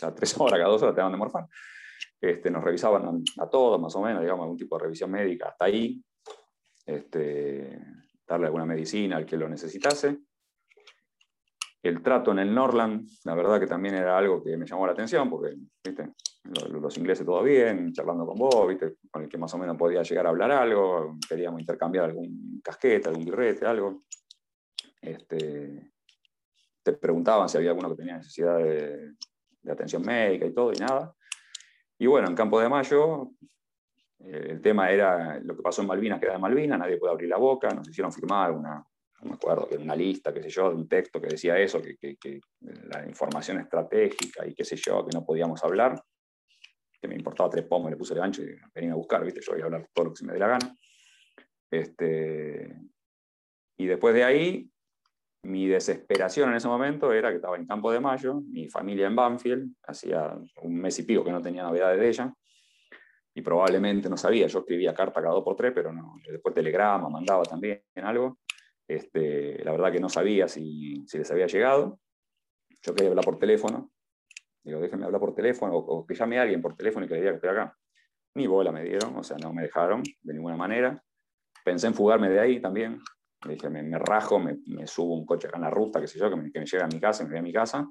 cada 0.00 0.14
tres 0.14 0.38
horas, 0.38 0.58
cada 0.58 0.70
dos 0.70 0.82
horas 0.82 0.94
te 0.94 1.00
daban 1.00 1.12
de 1.12 1.18
morfar. 1.18 1.48
Este, 2.20 2.50
nos 2.50 2.62
revisaban 2.62 3.24
a, 3.38 3.48
todos, 3.48 3.80
más 3.80 3.94
o 3.96 4.02
menos, 4.02 4.20
digamos, 4.20 4.42
algún 4.42 4.58
tipo 4.58 4.76
de 4.76 4.84
revisión 4.84 5.10
médica 5.10 5.48
hasta 5.48 5.64
ahí, 5.64 6.04
este, 6.84 7.80
darle 8.26 8.46
alguna 8.46 8.66
medicina 8.66 9.16
al 9.16 9.24
que 9.24 9.38
lo 9.38 9.48
necesitase. 9.48 10.18
El 11.82 12.02
trato 12.02 12.32
en 12.32 12.40
el 12.40 12.54
Norland, 12.54 13.08
la 13.24 13.34
verdad 13.34 13.58
que 13.58 13.66
también 13.66 13.94
era 13.94 14.18
algo 14.18 14.42
que 14.44 14.54
me 14.58 14.66
llamó 14.66 14.84
la 14.84 14.92
atención, 14.92 15.30
porque 15.30 15.56
¿viste? 15.82 16.12
Los, 16.44 16.98
ingleses 16.98 17.24
todo 17.24 17.42
bien, 17.42 17.92
charlando 17.92 18.26
con 18.26 18.36
vos, 18.36 18.68
¿viste? 18.68 18.96
con 19.10 19.22
el 19.22 19.28
que 19.28 19.38
más 19.38 19.52
o 19.54 19.58
menos 19.58 19.78
podía 19.78 20.02
llegar 20.02 20.26
a 20.26 20.30
hablar 20.30 20.50
algo, 20.52 21.16
queríamos 21.26 21.60
intercambiar 21.60 22.06
algún 22.06 22.60
casquete, 22.62 23.08
algún 23.08 23.24
birrete, 23.24 23.64
algo. 23.64 24.04
Este, 25.00 25.92
te 26.82 26.92
preguntaban 26.92 27.48
si 27.48 27.56
había 27.56 27.70
alguno 27.70 27.90
que 27.90 27.96
tenía 27.96 28.18
necesidad 28.18 28.58
de, 28.58 29.14
de 29.62 29.72
atención 29.72 30.02
médica 30.02 30.44
y 30.44 30.52
todo, 30.52 30.72
y 30.72 30.76
nada. 30.76 31.14
Y 32.00 32.06
bueno, 32.06 32.28
en 32.28 32.34
Campo 32.34 32.58
de 32.58 32.66
Mayo, 32.66 33.32
eh, 34.20 34.46
el 34.52 34.62
tema 34.62 34.90
era 34.90 35.38
lo 35.40 35.54
que 35.54 35.60
pasó 35.60 35.82
en 35.82 35.88
Malvinas, 35.88 36.18
queda 36.18 36.36
en 36.36 36.40
Malvinas, 36.40 36.78
nadie 36.78 36.96
puede 36.96 37.12
abrir 37.12 37.28
la 37.28 37.36
boca, 37.36 37.68
nos 37.74 37.86
hicieron 37.86 38.10
firmar 38.10 38.52
una, 38.52 38.82
no 39.20 39.28
me 39.28 39.34
acuerdo, 39.34 39.68
que 39.68 39.76
una 39.76 39.94
lista, 39.94 40.32
qué 40.32 40.42
sé 40.42 40.48
yo, 40.48 40.70
de 40.70 40.76
un 40.76 40.88
texto 40.88 41.20
que 41.20 41.28
decía 41.28 41.58
eso, 41.58 41.82
que, 41.82 41.98
que, 41.98 42.40
la 42.88 43.06
información 43.06 43.58
estratégica 43.58 44.46
y 44.46 44.54
qué 44.54 44.64
sé 44.64 44.76
yo, 44.76 45.04
que 45.04 45.14
no 45.14 45.26
podíamos 45.26 45.62
hablar, 45.62 46.02
que 47.02 47.06
me 47.06 47.16
importaba 47.16 47.50
tres 47.50 47.66
pomos, 47.66 47.90
le 47.90 47.98
puse 47.98 48.14
el 48.14 48.22
ancho 48.22 48.42
y 48.44 48.56
venía 48.74 48.92
a 48.92 48.96
buscar, 48.96 49.22
¿viste? 49.22 49.42
yo 49.42 49.52
voy 49.52 49.60
a 49.60 49.66
hablar 49.66 49.86
todo 49.92 50.06
lo 50.06 50.12
que 50.12 50.16
se 50.16 50.24
me 50.24 50.32
dé 50.32 50.38
la 50.38 50.48
gana. 50.48 50.74
Este, 51.70 52.80
y 53.76 53.86
después 53.86 54.14
de 54.14 54.24
ahí, 54.24 54.70
mi 55.42 55.66
desesperación 55.66 56.50
en 56.50 56.56
ese 56.56 56.68
momento 56.68 57.12
era 57.12 57.30
que 57.30 57.36
estaba 57.36 57.56
en 57.56 57.66
Campo 57.66 57.90
de 57.90 58.00
Mayo, 58.00 58.42
mi 58.42 58.68
familia 58.68 59.06
en 59.06 59.16
Banfield, 59.16 59.74
hacía 59.86 60.36
un 60.62 60.76
mes 60.76 60.98
y 60.98 61.02
pico 61.04 61.24
que 61.24 61.32
no 61.32 61.40
tenía 61.40 61.62
novedades 61.62 61.98
de 61.98 62.08
ella, 62.08 62.34
y 63.34 63.42
probablemente 63.42 64.08
no 64.08 64.16
sabía, 64.16 64.46
yo 64.46 64.60
escribía 64.60 64.92
carta 64.92 65.22
cada 65.22 65.34
dos 65.34 65.44
por 65.44 65.56
tres, 65.56 65.72
pero 65.74 65.92
no, 65.92 66.16
después 66.30 66.54
telegrama, 66.54 67.08
mandaba 67.08 67.44
también 67.44 67.82
algo, 68.02 68.38
este, 68.86 69.62
la 69.64 69.72
verdad 69.72 69.92
que 69.92 70.00
no 70.00 70.08
sabía 70.08 70.48
si, 70.48 71.04
si, 71.06 71.18
les 71.18 71.30
había 71.30 71.46
llegado, 71.46 72.00
yo 72.82 72.94
quería 72.94 73.10
hablar 73.10 73.24
por 73.24 73.38
teléfono, 73.38 73.90
digo, 74.62 74.80
déjenme 74.80 75.06
hablar 75.06 75.20
por 75.20 75.34
teléfono, 75.34 75.74
o, 75.76 76.06
que 76.06 76.14
llame 76.14 76.38
a 76.38 76.42
alguien 76.42 76.60
por 76.60 76.76
teléfono 76.76 77.06
y 77.06 77.08
que 77.08 77.14
le 77.14 77.20
diga 77.20 77.32
que 77.32 77.36
estoy 77.36 77.50
acá. 77.50 77.76
Ni 78.34 78.46
bola 78.46 78.70
me 78.70 78.84
dieron, 78.84 79.16
o 79.16 79.24
sea, 79.24 79.36
no 79.38 79.52
me 79.52 79.62
dejaron 79.62 80.02
de 80.22 80.34
ninguna 80.34 80.56
manera. 80.56 81.02
Pensé 81.64 81.88
en 81.88 81.94
fugarme 81.94 82.28
de 82.28 82.38
ahí 82.38 82.60
también, 82.60 83.00
me 83.46 83.54
dije, 83.54 83.70
me, 83.70 83.98
rajo, 83.98 84.38
me, 84.38 84.58
subo 84.86 85.14
un 85.14 85.24
coche 85.24 85.48
acá 85.48 85.56
en 85.56 85.64
la 85.64 85.70
ruta, 85.70 86.00
qué 86.00 86.06
sé 86.06 86.18
yo, 86.18 86.28
que 86.28 86.36
me, 86.36 86.52
que 86.52 86.60
me 86.60 86.66
lleve 86.66 86.84
a 86.84 86.88
mi 86.88 87.00
casa, 87.00 87.24
me 87.24 87.30
voy 87.30 87.38
a 87.38 87.42
mi 87.42 87.52
casa. 87.52 87.90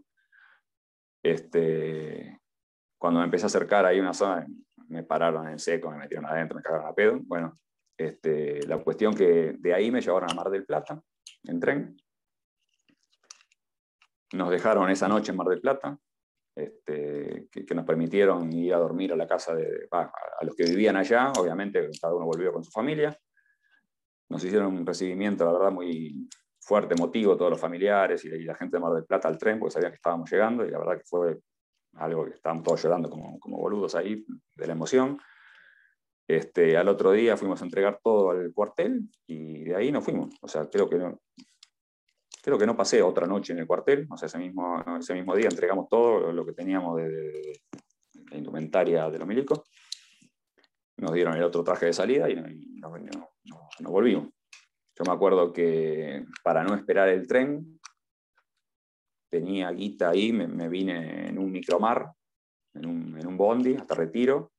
Este, 1.23 2.39
cuando 2.97 3.19
me 3.19 3.25
empecé 3.25 3.45
a 3.45 3.47
acercar 3.47 3.85
ahí 3.85 3.99
una 3.99 4.13
zona, 4.13 4.45
me 4.87 5.03
pararon 5.03 5.47
en 5.47 5.59
seco, 5.59 5.89
me 5.91 5.97
metieron 5.97 6.25
adentro, 6.25 6.55
me 6.55 6.61
cagaron 6.61 6.87
a 6.87 6.93
pedo. 6.93 7.19
Bueno, 7.23 7.53
este, 7.97 8.65
la 8.67 8.77
cuestión 8.83 9.13
que 9.15 9.55
de 9.57 9.73
ahí 9.73 9.91
me 9.91 10.01
llevaron 10.01 10.31
a 10.31 10.35
Mar 10.35 10.49
del 10.49 10.65
Plata, 10.65 11.01
en 11.43 11.59
tren. 11.59 11.97
Nos 14.33 14.49
dejaron 14.51 14.89
esa 14.89 15.07
noche 15.07 15.31
en 15.31 15.37
Mar 15.37 15.47
del 15.47 15.61
Plata. 15.61 15.97
este, 16.55 17.47
que, 17.51 17.73
nos 17.73 17.85
permitieron 17.85 18.51
ir 18.51 18.73
a 18.73 18.77
dormir 18.77 19.13
a 19.13 19.15
la 19.15 19.27
casa 19.27 19.55
de, 19.55 19.87
a 19.91 20.43
los 20.43 20.55
que 20.55 20.63
vivían 20.63 20.97
allá, 20.97 21.31
obviamente 21.39 21.89
cada 22.01 22.13
uno 22.13 22.25
volvió 22.25 22.51
con 22.51 22.63
su 22.63 22.71
familia. 22.71 23.17
Nos 24.29 24.43
hicieron 24.43 24.75
un 24.75 24.85
recibimiento, 24.85 25.45
la 25.45 25.51
verdad, 25.51 25.71
muy 25.71 26.29
fuerte, 26.59 26.93
emotivo, 26.93 27.35
todos 27.35 27.51
los 27.51 27.59
familiares 27.59 28.23
y, 28.25 28.43
la 28.43 28.55
gente 28.55 28.77
de 28.77 28.81
Mar 28.81 28.93
del 28.93 29.05
Plata 29.05 29.27
al 29.27 29.37
tren, 29.37 29.59
porque 29.59 29.73
sabían 29.73 29.91
que 29.91 29.95
estábamos 29.95 30.31
llegando 30.31 30.65
y 30.65 30.69
la 30.69 30.77
verdad 30.77 30.97
que 30.97 31.05
fue 31.05 31.39
algo 31.95 32.25
que 32.25 32.35
estábamos 32.35 32.63
todos 32.63 32.83
llorando 32.83 33.09
como, 33.09 33.39
como 33.39 33.57
boludos 33.57 33.95
ahí 33.95 34.25
de 34.55 34.67
la 34.67 34.73
emoción. 34.73 35.19
Este, 36.27 36.77
al 36.77 36.87
otro 36.87 37.11
día 37.11 37.35
fuimos 37.37 37.59
a 37.61 37.65
entregar 37.65 37.99
todo 38.03 38.29
al 38.29 38.53
cuartel 38.53 39.09
y 39.25 39.63
de 39.63 39.75
ahí 39.75 39.91
nos 39.91 40.03
fuimos. 40.03 40.35
O 40.41 40.47
sea, 40.47 40.69
creo 40.69 40.87
que 40.87 40.97
no, 40.97 41.19
creo 42.43 42.57
que 42.57 42.67
no 42.67 42.77
pasé 42.77 43.01
otra 43.01 43.25
noche 43.25 43.53
en 43.53 43.59
el 43.59 43.67
cuartel. 43.67 44.07
O 44.11 44.15
sea, 44.15 44.27
ese 44.27 44.37
mismo, 44.37 44.83
ese 44.99 45.15
mismo 45.15 45.35
día 45.35 45.47
entregamos 45.49 45.87
todo 45.89 46.31
lo 46.31 46.45
que 46.45 46.53
teníamos 46.53 46.97
de, 46.97 47.61
la 48.29 48.37
indumentaria 48.37 49.09
de 49.09 49.17
los 49.17 49.27
milicos. 49.27 49.61
Nos 50.99 51.13
dieron 51.13 51.35
el 51.35 51.43
otro 51.43 51.63
traje 51.63 51.87
de 51.87 51.93
salida 51.93 52.29
y, 52.29 52.35
nos, 52.35 52.91
volvimos. 53.81 54.29
Yo 54.95 55.03
me 55.05 55.13
acuerdo 55.13 55.53
que 55.53 56.25
para 56.43 56.63
no 56.63 56.75
esperar 56.75 57.09
el 57.09 57.25
tren, 57.25 57.79
tenía 59.31 59.71
guita 59.71 60.09
ahí, 60.09 60.33
me, 60.33 60.67
vine 60.67 61.29
en 61.29 61.37
un 61.37 61.51
micromar, 61.51 62.11
en 62.73 62.85
un, 62.85 63.17
en 63.17 63.27
un 63.27 63.37
bondi 63.37 63.75
hasta 63.75 63.95
Retiro 63.95 64.51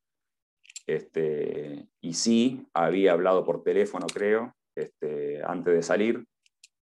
este, 0.91 1.87
y 2.01 2.15
sí, 2.15 2.67
había 2.75 3.13
hablado 3.13 3.45
por 3.45 3.63
teléfono, 3.63 4.07
creo, 4.13 4.57
este, 4.75 5.41
antes 5.45 5.73
de 5.73 5.83
salir, 5.85 6.27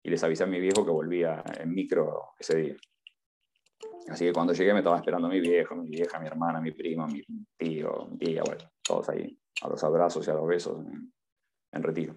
y 0.05 0.11
les 0.11 0.23
avisé 0.23 0.45
a 0.45 0.47
mi 0.47 0.61
viejo 0.61 0.85
que 0.85 0.93
volvía 0.93 1.43
en 1.59 1.75
micro 1.75 2.29
ese 2.39 2.57
día. 2.57 2.77
Así 4.09 4.25
que 4.25 4.33
cuando 4.33 4.53
llegué 4.53 4.73
me 4.73 4.79
estaba 4.79 4.97
esperando 4.97 5.29
mi 5.29 5.41
viejo, 5.41 5.75
mi 5.75 5.89
vieja, 5.89 6.21
mi 6.21 6.29
hermana, 6.29 6.61
mi 6.61 6.71
primo, 6.71 7.09
mi 7.09 7.21
tío, 7.59 8.07
mi 8.09 8.17
tía, 8.17 8.43
bueno, 8.47 8.71
todos 8.81 9.09
ahí, 9.09 9.37
a 9.63 9.69
los 9.69 9.83
abrazos 9.85 10.27
y 10.27 10.31
a 10.31 10.35
los 10.35 10.47
besos 10.47 10.85
en, 11.73 11.83
retiro. 11.83 12.17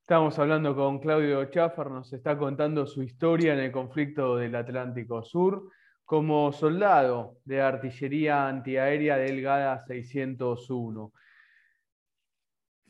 Estamos 0.00 0.38
hablando 0.38 0.74
con 0.74 0.98
Claudio 0.98 1.44
Chaffer, 1.46 1.90
nos 1.90 2.12
está 2.12 2.36
contando 2.36 2.86
su 2.86 3.02
historia 3.02 3.52
en 3.54 3.60
el 3.60 3.72
conflicto 3.72 4.36
del 4.36 4.54
Atlántico 4.54 5.22
Sur 5.22 5.70
como 6.04 6.52
soldado 6.52 7.38
de 7.44 7.62
artillería 7.62 8.48
antiaérea 8.48 9.16
delgada 9.16 9.78
601. 9.86 11.12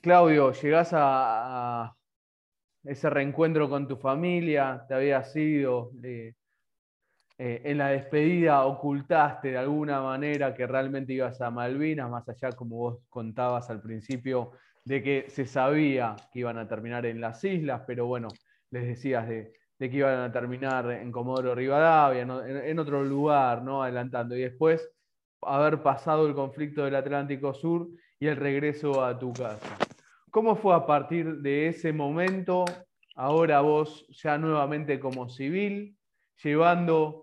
Claudio, 0.01 0.53
llegás 0.53 0.91
a, 0.93 1.95
ese 2.83 3.11
reencuentro 3.11 3.69
con 3.69 3.87
tu 3.87 3.97
familia, 3.97 4.85
te 4.89 4.95
había 4.95 5.23
sido 5.23 5.93
eh, 6.03 6.35
eh, 7.39 7.63
en 7.65 7.79
la 7.79 7.89
despedida 7.89 8.65
ocultaste 8.65 9.53
de 9.53 9.59
alguna 9.59 10.01
manera 10.03 10.55
que 10.55 10.67
realmente 10.67 11.13
ibas 11.13 11.41
a 11.41 11.51
Malvinas, 11.51 12.11
más 12.11 12.29
allá 12.29 12.53
como 12.53 12.77
vos 12.77 12.99
contabas 13.09 13.71
al 13.71 13.81
principio, 13.81 14.53
de 14.85 15.03
que 15.03 15.25
se 15.29 15.47
sabía 15.47 16.17
que 16.33 16.41
iban 16.41 16.59
a 16.59 16.69
terminar 16.69 17.07
en 17.07 17.21
las 17.21 17.43
islas, 17.45 17.83
pero 17.87 18.07
bueno, 18.07 18.29
les 18.71 18.87
decías 18.87 19.29
de, 19.29 19.53
que 19.79 19.97
iban 19.97 20.21
a 20.21 20.33
terminar 20.33 20.91
en 20.93 21.11
Comodoro 21.11 21.55
Rivadavia, 21.55 22.23
en, 22.23 22.79
otro 22.79 23.03
lugar, 23.03 23.63
¿no? 23.63 23.83
adelantando. 23.83 24.37
Y 24.37 24.43
después 24.43 24.89
haber 25.43 25.83
pasado 25.83 26.27
el 26.27 26.35
conflicto 26.35 26.85
del 26.85 26.95
Atlántico 26.95 27.53
Sur 27.53 27.89
y 28.21 28.29
el 28.29 28.37
regreso 28.37 29.05
a 29.05 29.19
tu 29.19 29.33
casa. 29.33 29.77
¿Cómo 30.31 30.55
fue 30.55 30.75
a 30.75 30.87
partir 30.87 31.39
de 31.39 31.67
ese 31.67 31.93
momento, 31.93 32.65
ahora 33.17 33.61
vos 33.61 34.07
ya 34.11 34.39
nuevamente 34.39 35.01
como 35.01 35.29
civil, 35.29 35.97
llevando 36.43 37.22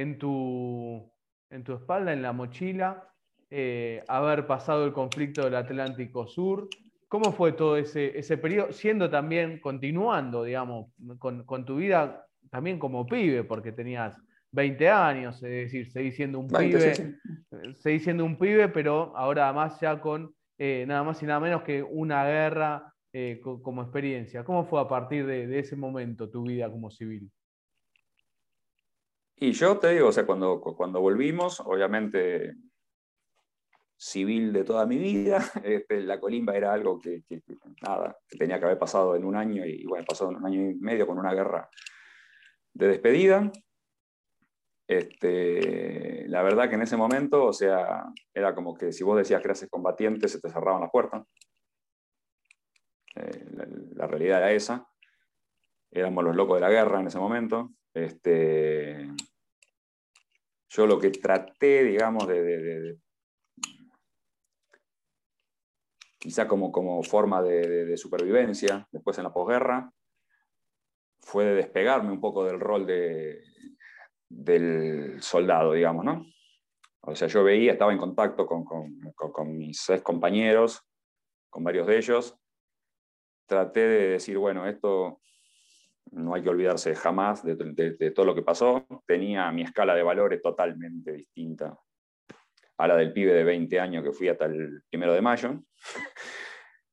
en 0.00 0.18
tu, 0.18 1.12
en 1.50 1.64
tu 1.64 1.74
espalda, 1.74 2.12
en 2.12 2.22
la 2.22 2.32
mochila, 2.32 3.12
eh, 3.50 4.02
haber 4.08 4.46
pasado 4.46 4.84
el 4.84 4.92
conflicto 4.92 5.44
del 5.44 5.56
Atlántico 5.56 6.26
Sur, 6.26 6.68
¿Cómo 7.08 7.32
fue 7.32 7.52
todo 7.52 7.78
ese, 7.78 8.18
ese 8.18 8.36
periodo, 8.36 8.70
siendo 8.70 9.08
también, 9.08 9.60
continuando, 9.60 10.44
digamos, 10.44 10.92
con, 11.18 11.64
tu 11.64 11.76
vida 11.76 12.26
también 12.50 12.78
como 12.78 13.06
pibe, 13.06 13.44
porque 13.44 13.72
tenías 13.72 14.14
20 14.52 14.88
años, 14.90 15.36
es 15.36 15.50
decir, 15.50 15.90
seguís 15.90 16.16
siendo 16.16 16.38
un 16.38 16.48
pibe, 16.48 17.16
seguís 17.76 18.04
siendo 18.04 18.26
un 18.26 18.36
pibe, 18.36 18.68
pero 18.68 19.16
ahora 19.16 19.46
además 19.46 19.80
ya 19.80 19.98
con 19.98 20.34
eh, 20.58 20.84
nada 20.86 21.02
más 21.02 21.22
y 21.22 21.26
nada 21.26 21.40
menos 21.40 21.62
que 21.62 21.82
una 21.82 22.26
guerra 22.26 22.92
eh, 23.14 23.40
como 23.42 23.80
experiencia. 23.80 24.44
¿Cómo 24.44 24.66
fue 24.66 24.78
a 24.78 24.88
partir 24.88 25.24
de, 25.24 25.58
ese 25.58 25.76
momento 25.76 26.28
tu 26.28 26.42
vida 26.42 26.70
como 26.70 26.90
civil? 26.90 27.30
Y 29.40 29.52
yo 29.52 29.78
te 29.78 29.90
digo, 29.90 30.08
o 30.08 30.12
sea, 30.12 30.26
cuando, 30.26 30.60
cuando 30.60 31.00
volvimos, 31.00 31.60
obviamente 31.60 32.54
civil 33.98 34.52
de 34.52 34.64
toda 34.64 34.86
mi 34.86 34.96
vida. 34.96 35.38
Este, 35.64 36.00
la 36.00 36.20
colimba 36.20 36.56
era 36.56 36.72
algo 36.72 36.98
que, 36.98 37.24
nada, 37.82 38.16
que 38.28 38.38
tenía 38.38 38.58
que 38.58 38.64
haber 38.64 38.78
pasado 38.78 39.16
en 39.16 39.24
un 39.24 39.36
año 39.36 39.66
y 39.66 39.84
bueno, 39.84 40.04
pasó 40.08 40.28
un 40.28 40.46
año 40.46 40.70
y 40.70 40.74
medio 40.76 41.06
con 41.06 41.18
una 41.18 41.34
guerra 41.34 41.68
de 42.72 42.88
despedida. 42.88 43.50
Este, 44.86 46.26
la 46.28 46.42
verdad 46.42 46.68
que 46.68 46.76
en 46.76 46.82
ese 46.82 46.96
momento, 46.96 47.44
o 47.44 47.52
sea, 47.52 48.06
era 48.32 48.54
como 48.54 48.74
que 48.74 48.92
si 48.92 49.04
vos 49.04 49.18
decías 49.18 49.42
que 49.42 49.48
eras 49.48 49.66
combatiente, 49.68 50.28
se 50.28 50.40
te 50.40 50.48
cerraban 50.48 50.80
las 50.80 50.90
puertas. 50.90 51.26
Eh, 53.16 53.44
la, 53.96 54.06
realidad 54.06 54.38
era 54.38 54.52
esa. 54.52 54.88
Éramos 55.90 56.24
los 56.24 56.36
locos 56.36 56.56
de 56.56 56.60
la 56.60 56.70
guerra 56.70 57.00
en 57.00 57.08
ese 57.08 57.18
momento. 57.18 57.72
Este, 57.92 59.08
yo 60.68 60.86
lo 60.86 60.98
que 60.98 61.10
traté, 61.10 61.84
digamos, 61.84 62.26
de 62.26 62.98
quizá 66.18 66.48
como, 66.48 66.72
como 66.72 67.02
forma 67.02 67.42
de, 67.42 67.96
supervivencia 67.96 68.86
después 68.90 69.16
en 69.18 69.24
la 69.24 69.32
posguerra, 69.32 69.92
fue 71.20 71.44
de 71.44 71.54
despegarme 71.54 72.10
un 72.10 72.20
poco 72.20 72.44
del 72.44 72.60
rol 72.60 72.86
de, 72.86 73.40
del 74.28 75.22
soldado, 75.22 75.72
digamos, 75.72 76.04
¿no? 76.04 76.26
O 77.00 77.14
sea, 77.14 77.28
yo 77.28 77.44
veía, 77.44 77.72
estaba 77.72 77.92
en 77.92 77.98
contacto 77.98 78.46
con, 78.46 78.64
con, 78.64 79.56
mis 79.56 79.88
ex 79.88 80.02
compañeros, 80.02 80.82
con 81.48 81.64
varios 81.64 81.86
de 81.86 81.96
ellos. 81.96 82.36
Traté 83.46 83.80
de 83.80 84.08
decir, 84.08 84.36
bueno, 84.36 84.66
esto 84.66 85.20
no 86.12 86.34
hay 86.34 86.42
que 86.42 86.48
olvidarse 86.48 86.94
jamás 86.94 87.42
de, 87.44 88.10
todo 88.14 88.26
lo 88.26 88.34
que 88.34 88.42
pasó. 88.42 88.86
Tenía 89.06 89.50
mi 89.52 89.62
escala 89.62 89.94
de 89.94 90.02
valores 90.02 90.40
totalmente 90.42 91.12
distinta 91.12 91.78
a 92.78 92.86
la 92.86 92.96
del 92.96 93.12
pibe 93.12 93.32
de 93.32 93.44
20 93.44 93.80
años 93.80 94.04
que 94.04 94.12
fui 94.12 94.28
hasta 94.28 94.46
el 94.46 94.82
primero 94.88 95.12
de 95.12 95.22
mayo. 95.22 95.62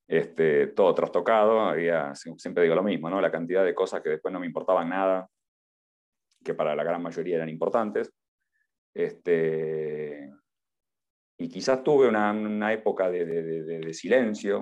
Este, 0.08 0.68
todo 0.68 0.94
trastocado, 0.94 1.62
había, 1.62 2.14
siempre 2.14 2.62
digo 2.62 2.76
lo 2.76 2.84
mismo, 2.84 3.10
¿no? 3.10 3.20
la 3.20 3.32
cantidad 3.32 3.66
de 3.66 3.74
cosas 3.74 4.04
que 4.04 4.10
después 4.10 4.32
no 4.32 4.40
me 4.40 4.46
importaban 4.46 4.88
nada, 4.88 5.28
que 6.44 6.54
para 6.54 6.76
la 6.76 6.84
gran 6.84 7.02
mayoría 7.02 7.38
eran 7.38 7.50
importantes. 7.50 8.14
Este, 8.94 10.32
y 11.40 11.50
quizás 11.50 11.84
tuve 11.84 12.08
una, 12.08 12.32
una 12.32 12.72
época 12.72 13.10
de, 13.10 13.92
silencio, 13.94 14.60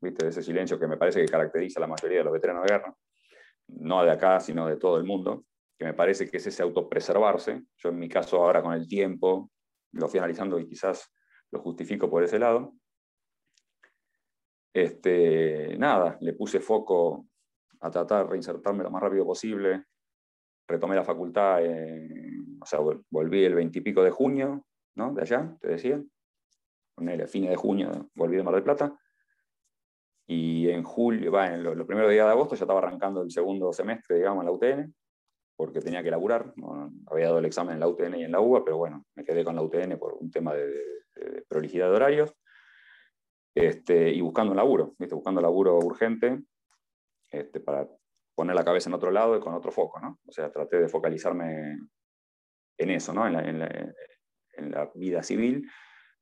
¿viste? 0.00 0.26
de 0.26 0.30
ese 0.30 0.44
silencio 0.44 0.78
que 0.78 0.86
me 0.86 0.96
parece 0.96 1.20
que 1.20 1.32
caracteriza 1.32 1.80
a 1.80 1.82
la 1.82 1.88
mayoría 1.88 2.18
de 2.18 2.24
los 2.24 2.32
veteranos 2.32 2.62
de 2.62 2.72
guerra, 2.72 2.96
no 3.68 4.04
de 4.04 4.10
acá, 4.10 4.40
sino 4.40 4.66
de 4.66 4.76
todo 4.76 4.96
el 4.98 5.04
mundo, 5.04 5.44
que 5.78 5.84
me 5.84 5.94
parece 5.94 6.28
que 6.28 6.38
es 6.38 6.46
ese 6.46 6.62
autopreservarse. 6.62 7.62
Yo 7.76 7.88
en 7.90 7.98
mi 7.98 8.08
caso 8.08 8.42
ahora 8.42 8.62
con 8.62 8.72
el 8.72 8.86
tiempo 8.86 9.50
lo 9.92 10.08
fui 10.08 10.18
analizando 10.18 10.58
y 10.58 10.66
quizás 10.66 11.12
lo 11.50 11.60
justifico 11.60 12.08
por 12.10 12.22
ese 12.22 12.38
lado. 12.38 12.74
Este, 14.74 15.76
nada, 15.78 16.18
le 16.20 16.34
puse 16.34 16.60
foco 16.60 17.26
a 17.80 17.90
tratar 17.90 18.24
de 18.24 18.30
reinsertarme 18.30 18.84
lo 18.84 18.90
más 18.90 19.02
rápido 19.02 19.24
posible. 19.24 19.84
Retomé 20.68 20.96
la 20.96 21.04
facultad, 21.04 21.60
o 22.60 22.66
sea, 22.66 22.80
volví 23.10 23.44
el 23.44 23.54
veintipico 23.54 24.02
de 24.02 24.10
junio, 24.10 24.66
¿no? 24.96 25.14
De 25.14 25.22
allá, 25.22 25.56
te 25.60 25.68
decía. 25.68 26.02
el 26.98 27.28
fines 27.28 27.50
de 27.50 27.56
junio 27.56 28.10
volví 28.14 28.36
de 28.36 28.42
Mar 28.42 28.54
del 28.54 28.64
Plata. 28.64 28.98
Y 30.26 30.68
en 30.70 30.82
julio, 30.82 31.30
va, 31.30 31.54
en 31.54 31.62
los, 31.62 31.86
primeros 31.86 32.10
días 32.10 32.26
de 32.26 32.32
agosto 32.32 32.56
ya 32.56 32.64
estaba 32.64 32.80
arrancando 32.80 33.22
el 33.22 33.30
segundo 33.30 33.72
semestre, 33.72 34.16
digamos, 34.16 34.42
en 34.42 34.46
la 34.46 34.52
UTN 34.52 34.94
porque 35.56 35.80
tenía 35.80 36.02
que 36.02 36.10
laburar. 36.10 36.52
había 37.06 37.26
dado 37.26 37.38
el 37.38 37.46
examen 37.46 37.74
en 37.74 37.80
la 37.80 37.88
UTN 37.88 38.16
y 38.16 38.24
en 38.24 38.32
la 38.32 38.40
UBA, 38.40 38.64
pero 38.64 38.76
bueno, 38.76 39.04
me 39.14 39.24
quedé 39.24 39.42
con 39.42 39.56
la 39.56 39.62
UTN 39.62 39.98
por 39.98 40.14
un 40.14 40.30
tema 40.30 40.54
de, 40.54 40.70
prolijidad 41.48 41.88
de 41.88 41.96
horarios. 41.96 42.34
Este, 43.54 44.10
y 44.10 44.20
buscando 44.20 44.50
un 44.50 44.58
laburo, 44.58 44.94
¿viste? 44.98 45.14
buscando 45.14 45.40
laburo 45.40 45.78
urgente 45.78 46.42
este, 47.30 47.58
para 47.58 47.88
poner 48.34 48.54
la 48.54 48.66
cabeza 48.66 48.90
en 48.90 48.94
otro 48.94 49.10
lado 49.10 49.34
y 49.34 49.40
con 49.40 49.54
otro 49.54 49.72
foco. 49.72 49.98
¿no? 49.98 50.18
O 50.26 50.32
sea, 50.32 50.52
traté 50.52 50.78
de 50.78 50.88
focalizarme 50.90 51.78
en 52.76 52.90
eso, 52.90 53.14
¿no? 53.14 53.26
en, 53.26 53.32
la, 53.32 53.48
en, 53.48 53.58
la, 53.58 53.94
en 54.58 54.70
la 54.70 54.90
vida 54.94 55.22
civil, 55.22 55.66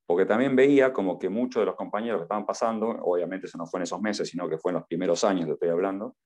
porque 0.07 0.26
también 0.26 0.55
veía 0.55 0.92
como 0.92 1.18
que 1.18 1.28
muchos 1.28 1.62
de 1.62 1.66
los 1.66 1.76
compañeros 1.76 2.20
que 2.20 2.24
estaban 2.24 2.44
pasando, 2.44 2.88
obviamente 2.88 3.46
eso 3.46 3.57
no 3.57 3.66
fue 3.66 3.78
en 3.78 3.84
esos 3.84 4.00
meses, 4.00 4.28
sino 4.28 4.48
que 4.48 4.59
fue 4.59 4.70
en 4.70 4.76
los 4.76 4.86
primeros 4.86 5.24
años, 5.24 5.46
que 5.46 5.52
estoy 5.52 5.70
hablando, 5.70 6.16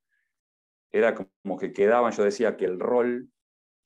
era 0.91 1.15
como 1.15 1.57
que 1.57 1.73
quedaban, 1.73 2.13
yo 2.13 2.25
decía 2.25 2.57
que 2.57 2.65
el 2.65 2.81
rol 2.81 3.31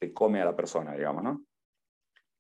te 0.01 0.15
come 0.15 0.41
a 0.41 0.45
la 0.45 0.57
persona, 0.57 0.95
digamos, 0.95 1.23
¿no? 1.23 1.45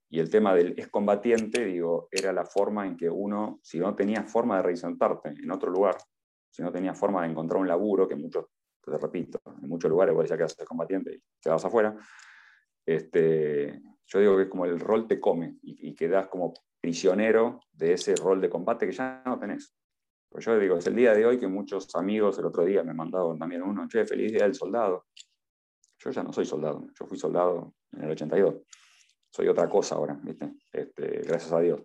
Y 0.08 0.20
el 0.20 0.30
tema 0.30 0.54
del 0.54 0.78
excombatiente, 0.78 1.64
digo, 1.64 2.08
era 2.10 2.32
la 2.32 2.44
forma 2.44 2.86
en 2.86 2.96
que 2.96 3.08
uno, 3.08 3.60
si 3.62 3.78
no 3.78 3.94
tenías 3.94 4.30
forma 4.30 4.56
de 4.56 4.62
reinsertarte 4.62 5.30
en 5.30 5.50
otro 5.50 5.70
lugar, 5.70 5.96
si 6.50 6.62
no 6.62 6.70
tenías 6.70 6.98
forma 6.98 7.22
de 7.22 7.30
encontrar 7.30 7.60
un 7.60 7.68
laburo, 7.68 8.06
que 8.06 8.14
muchos, 8.14 8.46
te 8.82 8.96
repito, 8.98 9.40
en 9.62 9.68
muchos 9.68 9.90
lugares 9.90 10.14
vos 10.14 10.28
ya 10.28 10.36
quedas 10.36 10.54
combatiente 10.66 11.14
y 11.14 11.22
quedas 11.40 11.64
afuera, 11.64 11.96
este, 12.84 13.80
yo 14.06 14.18
digo 14.18 14.36
que 14.36 14.48
como 14.48 14.66
el 14.66 14.78
rol 14.80 15.06
te 15.06 15.18
come 15.18 15.56
y, 15.62 15.88
y 15.88 15.94
quedas 15.94 16.28
como 16.28 16.52
prisionero 16.82 17.60
de 17.72 17.92
ese 17.92 18.16
rol 18.16 18.40
de 18.40 18.50
combate 18.50 18.86
que 18.86 18.92
ya 18.92 19.22
no 19.24 19.38
tenés. 19.38 19.72
Pues 20.28 20.44
yo 20.44 20.58
digo, 20.58 20.76
es 20.76 20.86
el 20.86 20.96
día 20.96 21.14
de 21.14 21.24
hoy 21.24 21.38
que 21.38 21.46
muchos 21.46 21.94
amigos 21.94 22.38
el 22.38 22.46
otro 22.46 22.64
día 22.64 22.82
me 22.82 22.92
mandaron 22.92 23.38
también 23.38 23.62
uno, 23.62 23.86
che, 23.86 24.04
feliz 24.04 24.32
día 24.32 24.42
del 24.42 24.54
soldado. 24.54 25.06
Yo 25.98 26.10
ya 26.10 26.24
no 26.24 26.32
soy 26.32 26.44
soldado, 26.44 26.88
yo 26.98 27.06
fui 27.06 27.16
soldado 27.16 27.74
en 27.92 28.02
el 28.02 28.10
82. 28.10 28.56
Soy 29.30 29.46
otra 29.46 29.68
cosa 29.68 29.94
ahora, 29.94 30.18
¿viste? 30.22 30.54
Este, 30.72 31.20
gracias 31.20 31.52
a 31.52 31.60
Dios. 31.60 31.82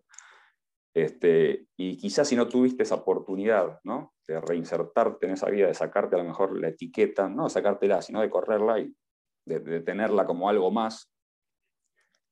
Este, 0.96 1.68
y 1.78 1.96
quizás 1.98 2.28
si 2.28 2.36
no 2.36 2.48
tuviste 2.48 2.82
esa 2.82 2.96
oportunidad 2.96 3.80
¿no? 3.84 4.16
de 4.28 4.42
reinsertarte 4.42 5.28
en 5.28 5.34
esa 5.34 5.48
vida, 5.48 5.68
de 5.68 5.76
sacarte 5.76 6.16
a 6.16 6.20
lo 6.20 6.26
mejor 6.26 6.60
la 6.60 6.70
etiqueta, 6.70 7.30
no 7.30 7.50
sacártela, 7.50 8.02
sino 8.02 8.20
de 8.20 8.32
correrla 8.32 8.80
y 8.80 8.96
de, 9.46 9.60
de 9.60 9.82
tenerla 9.82 10.26
como 10.26 10.50
algo 10.50 10.72
más 10.72 11.14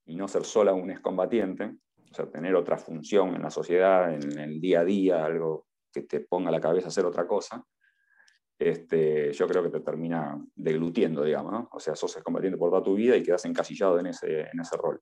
y 0.07 0.15
no 0.15 0.27
ser 0.27 0.45
sola 0.45 0.73
un 0.73 0.89
excombatiente, 0.89 1.77
o 2.15 2.23
sea, 2.23 2.31
tener 2.31 2.55
otra 2.55 2.77
función 2.77 3.35
en 3.35 3.41
la 3.41 3.49
sociedad, 3.49 4.13
en 4.13 4.39
el 4.39 4.61
día 4.61 4.79
a 4.79 4.85
día, 4.85 5.25
algo 5.25 5.67
que 5.91 6.03
te 6.03 6.21
ponga 6.21 6.47
a 6.47 6.51
la 6.53 6.61
cabeza 6.61 6.87
hacer 6.87 7.05
otra 7.05 7.27
cosa, 7.27 7.61
este, 8.57 9.33
yo 9.33 9.45
creo 9.49 9.61
que 9.63 9.69
te 9.69 9.81
termina 9.81 10.41
deglutiendo, 10.55 11.25
digamos, 11.25 11.51
¿no? 11.51 11.69
O 11.73 11.79
sea, 11.79 11.93
sos 11.93 12.15
combatiente 12.23 12.57
por 12.57 12.69
toda 12.69 12.81
tu 12.81 12.95
vida 12.95 13.17
y 13.17 13.23
quedas 13.23 13.43
encasillado 13.43 13.99
en 13.99 14.07
ese, 14.07 14.43
en 14.43 14.57
ese 14.61 14.77
rol. 14.77 15.01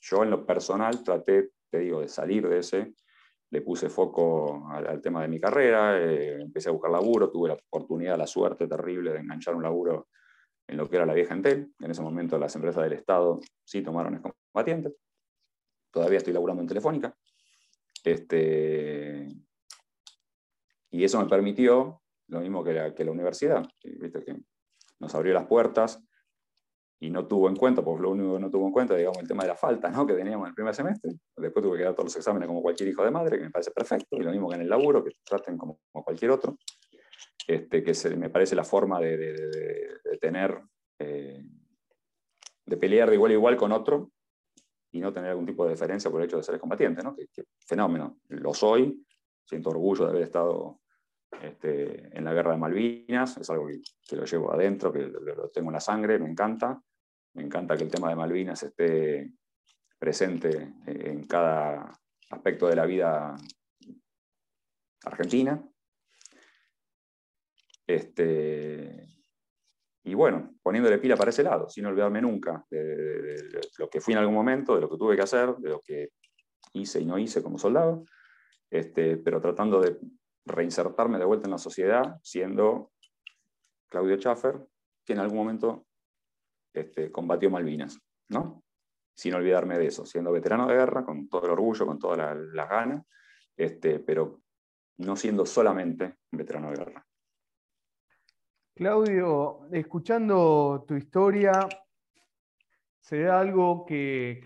Yo 0.00 0.22
en 0.22 0.30
lo 0.30 0.46
personal 0.46 1.04
traté, 1.04 1.50
te 1.70 1.80
digo, 1.80 2.00
de 2.00 2.08
salir 2.08 2.48
de 2.48 2.60
ese, 2.60 2.94
le 3.50 3.60
puse 3.60 3.90
foco 3.90 4.66
al, 4.70 5.02
tema 5.02 5.20
de 5.20 5.28
mi 5.28 5.38
carrera, 5.38 6.00
eh, 6.00 6.40
empecé 6.40 6.70
a 6.70 6.72
buscar 6.72 6.90
laburo, 6.90 7.30
tuve 7.30 7.48
la 7.48 7.58
oportunidad, 7.70 8.16
la 8.16 8.26
suerte 8.26 8.66
terrible 8.66 9.12
de 9.12 9.18
enganchar 9.18 9.54
un 9.54 9.62
laburo 9.62 10.08
en 10.66 10.78
lo 10.78 10.88
que 10.88 10.96
era 10.96 11.04
la 11.04 11.12
vieja 11.12 11.34
Entel. 11.34 11.74
En 11.80 11.90
ese 11.90 12.00
momento 12.00 12.38
las 12.38 12.54
empresas 12.54 12.82
del 12.82 12.94
Estado 12.94 13.40
sí 13.62 13.82
tomaron 13.82 14.22
combatientes. 14.22 14.94
Todavía 15.90 16.18
estoy 16.18 16.32
laburando 16.32 16.62
en 16.62 16.68
Telefónica. 16.68 17.14
Este, 18.04 19.28
y 20.90 21.04
eso 21.04 21.20
me 21.20 21.28
permitió 21.28 22.02
lo 22.28 22.40
mismo 22.40 22.64
que 22.64 22.72
la, 22.72 22.94
que 22.94 23.04
la 23.04 23.10
universidad, 23.10 23.66
¿viste? 23.82 24.24
que 24.24 24.36
nos 25.00 25.14
abrió 25.14 25.34
las 25.34 25.46
puertas 25.46 26.02
y 27.00 27.10
no 27.10 27.26
tuvo 27.26 27.48
en 27.48 27.56
cuenta, 27.56 27.82
porque 27.82 28.02
lo 28.02 28.10
único 28.10 28.34
que 28.34 28.40
no 28.40 28.50
tuvo 28.50 28.66
en 28.66 28.72
cuenta, 28.72 28.94
digamos, 28.94 29.18
el 29.18 29.26
tema 29.26 29.42
de 29.42 29.48
la 29.48 29.56
falta 29.56 29.90
¿no? 29.90 30.06
que 30.06 30.14
teníamos 30.14 30.44
en 30.44 30.50
el 30.50 30.54
primer 30.54 30.74
semestre. 30.74 31.12
Después 31.36 31.64
tuve 31.64 31.78
que 31.78 31.84
dar 31.84 31.94
todos 31.94 32.06
los 32.06 32.16
exámenes 32.16 32.46
como 32.46 32.62
cualquier 32.62 32.90
hijo 32.90 33.02
de 33.02 33.10
madre, 33.10 33.38
que 33.38 33.44
me 33.44 33.50
parece 33.50 33.70
perfecto, 33.70 34.16
y 34.16 34.22
lo 34.22 34.30
mismo 34.30 34.48
que 34.48 34.56
en 34.56 34.62
el 34.62 34.68
laburo, 34.68 35.02
que 35.02 35.10
traten 35.24 35.56
como, 35.56 35.80
como 35.90 36.04
cualquier 36.04 36.30
otro, 36.30 36.58
este, 37.46 37.82
que 37.82 37.94
se, 37.94 38.14
me 38.16 38.28
parece 38.28 38.54
la 38.54 38.64
forma 38.64 39.00
de, 39.00 39.16
de, 39.16 39.32
de, 39.32 40.18
tener, 40.20 40.60
eh, 40.98 41.42
de 42.66 42.76
pelear 42.76 43.08
de 43.08 43.16
igual 43.16 43.30
a 43.30 43.34
igual 43.34 43.56
con 43.56 43.72
otro 43.72 44.10
y 44.92 45.00
no 45.00 45.12
tener 45.12 45.30
algún 45.30 45.46
tipo 45.46 45.64
de 45.64 45.72
diferencia 45.72 46.10
por 46.10 46.20
el 46.20 46.26
hecho 46.26 46.36
de 46.36 46.42
ser 46.42 46.58
combatiente, 46.58 47.02
¿no? 47.02 47.14
que 47.14 47.44
fenómeno, 47.66 48.18
lo 48.28 48.52
soy, 48.52 49.04
siento 49.44 49.70
orgullo 49.70 50.04
de 50.04 50.10
haber 50.10 50.22
estado 50.22 50.80
este, 51.42 52.16
en 52.16 52.24
la 52.24 52.32
guerra 52.32 52.52
de 52.52 52.58
Malvinas, 52.58 53.36
es 53.36 53.48
algo 53.50 53.66
que, 53.66 53.80
que 54.06 54.16
lo 54.16 54.24
llevo 54.24 54.52
adentro, 54.52 54.92
que 54.92 55.00
lo, 55.00 55.20
lo, 55.20 55.48
tengo 55.48 55.70
en 55.70 55.74
la 55.74 55.80
sangre, 55.80 56.18
me 56.18 56.28
encanta. 56.28 56.82
Me 57.34 57.44
encanta 57.44 57.76
que 57.76 57.84
el 57.84 57.90
tema 57.90 58.08
de 58.08 58.16
Malvinas 58.16 58.62
esté 58.64 59.32
presente 59.98 60.74
en 60.86 61.24
cada 61.26 61.90
aspecto 62.30 62.66
de 62.66 62.76
la 62.76 62.86
vida 62.86 63.36
argentina. 65.04 65.62
Este, 67.86 69.06
y 70.02 70.14
bueno, 70.14 70.54
poniéndole 70.62 70.98
pila 70.98 71.16
para 71.16 71.30
ese 71.30 71.42
lado, 71.42 71.68
sin 71.68 71.86
olvidarme 71.86 72.22
nunca 72.22 72.64
de, 72.70 72.82
de, 72.82 73.22
de, 73.22 73.60
lo 73.78 73.88
que 73.90 74.00
fui 74.00 74.14
en 74.14 74.18
algún 74.18 74.34
momento, 74.34 74.74
de 74.74 74.80
lo 74.80 74.88
que 74.88 74.96
tuve 74.96 75.16
que 75.16 75.22
hacer, 75.22 75.56
de 75.56 75.68
lo 75.68 75.80
que 75.80 76.10
hice 76.72 77.00
y 77.00 77.04
no 77.04 77.18
hice 77.18 77.42
como 77.42 77.58
soldado, 77.58 78.04
este, 78.70 79.16
pero 79.18 79.40
tratando 79.40 79.80
de 79.80 79.98
reinsertarme 80.46 81.18
de 81.18 81.24
vuelta 81.24 81.46
en 81.46 81.52
la 81.52 81.58
sociedad, 81.58 82.18
siendo 82.22 82.92
Claudio 83.88 84.16
Schaffer, 84.16 84.66
que 85.04 85.12
en 85.12 85.18
algún 85.18 85.38
momento 85.38 85.86
este, 86.72 87.10
combatió 87.10 87.50
Malvinas, 87.50 87.98
¿no? 88.28 88.62
Sin 89.14 89.34
olvidarme 89.34 89.78
de 89.78 89.86
eso, 89.86 90.06
siendo 90.06 90.32
veterano 90.32 90.66
de 90.66 90.74
guerra, 90.74 91.04
con 91.04 91.28
todo 91.28 91.44
el 91.46 91.52
orgullo, 91.52 91.84
con 91.84 91.98
todas 91.98 92.18
las 92.18 92.36
la 92.36 92.66
ganas, 92.66 93.04
este, 93.56 93.98
pero 93.98 94.40
no 94.98 95.16
siendo 95.16 95.44
solamente 95.44 96.16
un 96.32 96.38
veterano 96.38 96.70
de 96.70 96.76
guerra. 96.76 97.06
Claudio, 98.80 99.68
escuchando 99.72 100.86
tu 100.88 100.94
historia, 100.94 101.68
se 102.98 103.20
da 103.20 103.38
algo 103.38 103.84
que, 103.84 104.40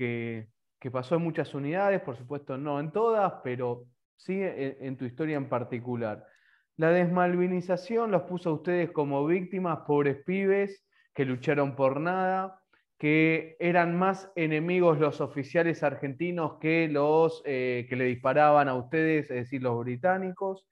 que, 0.81 0.91
pasó 0.91 1.15
en 1.15 1.23
muchas 1.23 1.55
unidades, 1.55 2.01
por 2.01 2.17
supuesto 2.17 2.59
no 2.59 2.81
en 2.81 2.91
todas, 2.91 3.35
pero 3.45 3.85
sí 4.17 4.43
en, 4.43 4.77
en 4.81 4.97
tu 4.97 5.05
historia 5.05 5.37
en 5.37 5.49
particular. 5.49 6.27
La 6.77 6.91
desmalvinización 6.91 8.11
los 8.11 8.23
puso 8.23 8.51
a 8.51 8.55
ustedes 8.55 8.91
como 8.91 9.25
víctimas, 9.25 9.83
pobres 9.87 10.17
pibes, 10.25 10.85
que 11.15 11.25
lucharon 11.25 11.77
por 11.77 12.01
nada, 12.01 12.61
que 12.99 13.57
eran 13.61 13.97
más 13.97 14.33
enemigos 14.35 14.99
los 14.99 15.21
oficiales 15.21 15.85
argentinos 15.85 16.59
que 16.61 16.89
los 16.89 17.41
eh, 17.47 17.87
que 17.89 17.95
le 17.95 18.07
disparaban 18.07 18.69
a 18.69 18.75
ustedes, 18.75 19.31
es 19.31 19.37
decir, 19.37 19.63
los 19.63 19.79
británicos. 19.79 20.67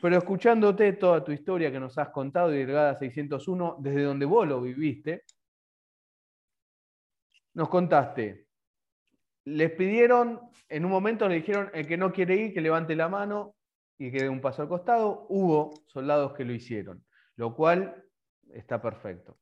Pero 0.00 0.16
escuchándote 0.16 0.92
toda 0.92 1.24
tu 1.24 1.32
historia 1.32 1.72
que 1.72 1.80
nos 1.80 1.98
has 1.98 2.10
contado, 2.10 2.50
Delgada 2.50 2.94
601, 2.94 3.76
desde 3.80 4.02
donde 4.02 4.26
vos 4.26 4.46
lo 4.46 4.60
viviste, 4.60 5.24
nos 7.54 7.68
contaste, 7.68 8.46
les 9.44 9.70
pidieron, 9.72 10.40
en 10.68 10.84
un 10.84 10.90
momento 10.90 11.28
le 11.28 11.36
dijeron, 11.36 11.70
el 11.72 11.86
que 11.86 11.96
no 11.96 12.12
quiere 12.12 12.36
ir, 12.36 12.54
que 12.54 12.60
levante 12.60 12.94
la 12.94 13.08
mano 13.08 13.56
y 13.98 14.10
que 14.10 14.22
dé 14.22 14.28
un 14.28 14.40
paso 14.40 14.62
al 14.62 14.68
costado. 14.68 15.26
Hubo 15.28 15.72
soldados 15.86 16.34
que 16.34 16.44
lo 16.44 16.52
hicieron, 16.52 17.04
lo 17.36 17.54
cual 17.54 18.04
está 18.52 18.80
perfecto. 18.80 19.38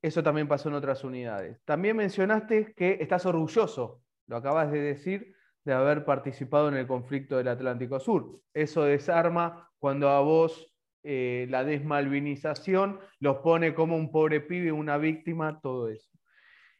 Eso 0.00 0.22
también 0.22 0.48
pasó 0.48 0.68
en 0.68 0.76
otras 0.76 1.04
unidades. 1.04 1.60
También 1.64 1.96
mencionaste 1.96 2.72
que 2.74 2.98
estás 3.00 3.26
orgulloso, 3.26 4.02
lo 4.26 4.36
acabas 4.36 4.70
de 4.72 4.80
decir, 4.80 5.34
de 5.70 5.76
haber 5.76 6.04
participado 6.04 6.68
en 6.68 6.74
el 6.74 6.86
conflicto 6.86 7.36
del 7.36 7.48
Atlántico 7.48 8.00
Sur. 8.00 8.40
Eso 8.52 8.84
desarma 8.84 9.70
cuando 9.78 10.08
a 10.08 10.20
vos 10.20 10.74
eh, 11.02 11.46
la 11.50 11.64
desmalvinización 11.64 12.98
los 13.20 13.38
pone 13.38 13.74
como 13.74 13.96
un 13.96 14.10
pobre 14.10 14.40
pibe, 14.40 14.72
una 14.72 14.98
víctima, 14.98 15.60
todo 15.60 15.88
eso. 15.88 16.10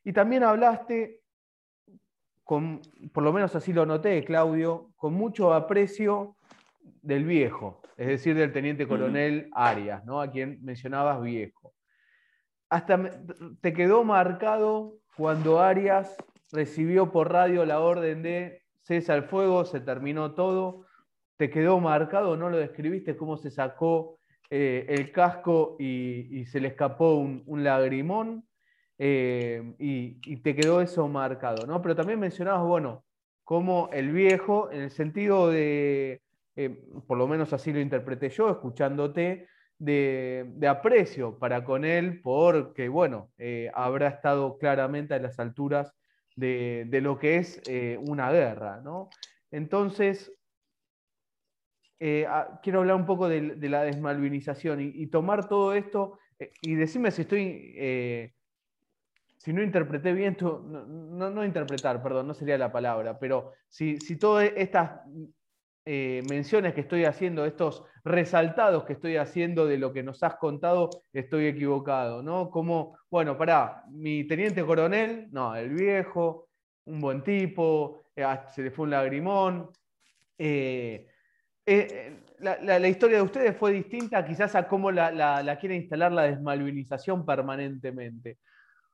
Y 0.04 0.12
también 0.12 0.42
hablaste, 0.42 1.20
con, 2.44 2.80
por 3.12 3.22
lo 3.22 3.32
menos 3.32 3.54
así 3.54 3.72
lo 3.72 3.86
noté, 3.86 4.24
Claudio, 4.24 4.92
con 4.96 5.14
mucho 5.14 5.52
aprecio 5.52 6.36
del 7.02 7.24
viejo, 7.24 7.80
es 7.96 8.06
decir, 8.06 8.34
del 8.34 8.52
teniente 8.52 8.88
coronel 8.88 9.50
Arias, 9.52 10.04
¿no? 10.04 10.20
a 10.20 10.30
quien 10.30 10.58
mencionabas 10.64 11.22
viejo 11.22 11.74
hasta 12.70 13.22
te 13.60 13.72
quedó 13.72 14.04
marcado 14.04 14.98
cuando 15.16 15.60
Arias 15.60 16.16
recibió 16.52 17.10
por 17.10 17.32
radio 17.32 17.64
la 17.64 17.80
orden 17.80 18.22
de 18.22 18.62
cesa 18.88 19.14
el 19.14 19.24
fuego, 19.24 19.66
se 19.66 19.80
terminó 19.80 20.32
todo. 20.32 20.86
¿Te 21.36 21.50
quedó 21.50 21.78
marcado? 21.78 22.36
¿No 22.36 22.48
lo 22.48 22.56
describiste 22.56 23.16
cómo 23.16 23.36
se 23.36 23.50
sacó 23.50 24.18
eh, 24.50 24.86
el 24.88 25.12
casco 25.12 25.76
y, 25.78 26.46
se 26.46 26.58
le 26.58 26.68
escapó 26.68 27.16
un, 27.16 27.62
lagrimón? 27.62 28.48
Eh, 28.98 29.74
y, 29.78 30.36
te 30.38 30.56
quedó 30.56 30.80
eso 30.80 31.06
marcado, 31.06 31.66
¿no? 31.66 31.80
Pero 31.82 31.94
también 31.94 32.18
mencionabas, 32.18 32.66
bueno, 32.66 33.04
como 33.44 33.90
el 33.92 34.10
viejo, 34.10 34.70
en 34.72 34.80
el 34.80 34.90
sentido 34.90 35.50
de, 35.50 36.22
eh, 36.56 36.84
por 37.06 37.18
lo 37.18 37.28
menos 37.28 37.52
así 37.52 37.72
lo 37.72 37.80
interpreté 37.80 38.30
yo, 38.30 38.50
escuchándote, 38.50 39.46
de, 39.78 40.44
de, 40.56 40.66
aprecio 40.66 41.38
para 41.38 41.62
con 41.62 41.84
él, 41.84 42.20
porque, 42.20 42.88
bueno, 42.88 43.30
habrá 43.74 44.08
estado 44.08 44.58
claramente 44.58 45.14
a 45.14 45.20
las 45.20 45.38
alturas 45.38 45.94
de, 46.38 46.84
de 46.86 47.00
lo 47.00 47.18
que 47.18 47.36
es 47.36 47.60
eh, 47.66 47.98
una 48.00 48.30
guerra, 48.30 48.80
¿no? 48.80 49.10
Entonces, 49.50 50.32
eh, 51.98 52.26
a, 52.26 52.60
quiero 52.62 52.78
hablar 52.78 52.94
un 52.94 53.06
poco 53.06 53.28
de, 53.28 53.56
de 53.56 53.68
la 53.68 53.82
desmalvinización 53.82 54.80
y, 54.80 54.92
y, 54.94 55.08
tomar 55.08 55.48
todo 55.48 55.74
esto 55.74 56.20
eh, 56.38 56.52
y 56.62 56.76
decirme 56.76 57.10
si 57.10 57.22
estoy, 57.22 58.32
si 59.36 59.52
no 59.52 59.62
interpreté 59.64 60.12
bien, 60.12 60.36
tu, 60.36 60.60
no, 60.60 60.86
no, 60.86 61.30
no, 61.30 61.44
interpretar, 61.44 62.00
perdón, 62.02 62.28
no 62.28 62.34
sería 62.34 62.56
la 62.56 62.70
palabra, 62.70 63.18
pero 63.18 63.52
si, 63.68 63.96
si 63.96 64.16
todas 64.16 64.52
estas 64.54 65.00
eh, 65.90 66.22
menciones 66.28 66.74
que 66.74 66.82
estoy 66.82 67.06
haciendo, 67.06 67.46
estos 67.46 67.82
resaltados 68.04 68.84
que 68.84 68.92
estoy 68.92 69.16
haciendo 69.16 69.64
de 69.64 69.78
lo 69.78 69.90
que 69.90 70.02
nos 70.02 70.22
has 70.22 70.34
contado, 70.34 70.90
estoy 71.14 71.46
equivocado, 71.46 72.22
¿no? 72.22 72.50
Como, 72.50 72.98
bueno, 73.10 73.38
pará, 73.38 73.84
mi 73.88 74.24
teniente 74.24 74.62
coronel, 74.66 75.28
no, 75.30 75.56
el 75.56 75.70
viejo, 75.70 76.50
un 76.84 77.00
buen 77.00 77.22
tipo, 77.22 78.02
eh, 78.14 78.26
se 78.54 78.64
le 78.64 78.70
fue 78.70 78.84
un 78.84 78.90
lagrimón. 78.90 79.70
Eh, 80.36 81.06
la, 82.40 82.86
historia 82.86 83.16
de 83.16 83.22
ustedes 83.22 83.56
fue 83.56 83.72
distinta 83.72 84.22
quizás 84.26 84.54
a 84.56 84.68
cómo 84.68 84.90
la, 84.90 85.56
quiere 85.58 85.74
instalar 85.74 86.12
la 86.12 86.24
desmalvinización 86.24 87.24
permanentemente. 87.24 88.36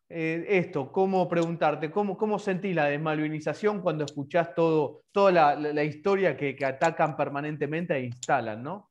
Esto, 0.09 0.93
¿cómo 0.93 1.29
preguntarte? 1.29 1.91
¿Cómo, 1.91 2.17
cómo 2.17 2.39
sentís 2.39 2.75
la 2.75 2.87
desmalvinización 2.87 3.81
cuando 3.81 4.05
escuchás 4.05 4.55
todo, 4.55 5.03
toda 5.13 5.57
la, 5.57 5.85
historia 5.85 6.37
que, 6.37 6.55
que, 6.55 6.65
atacan 6.65 7.17
permanentemente 7.17 7.95
e 7.95 8.05
instalan, 8.05 8.63
¿no? 8.63 8.91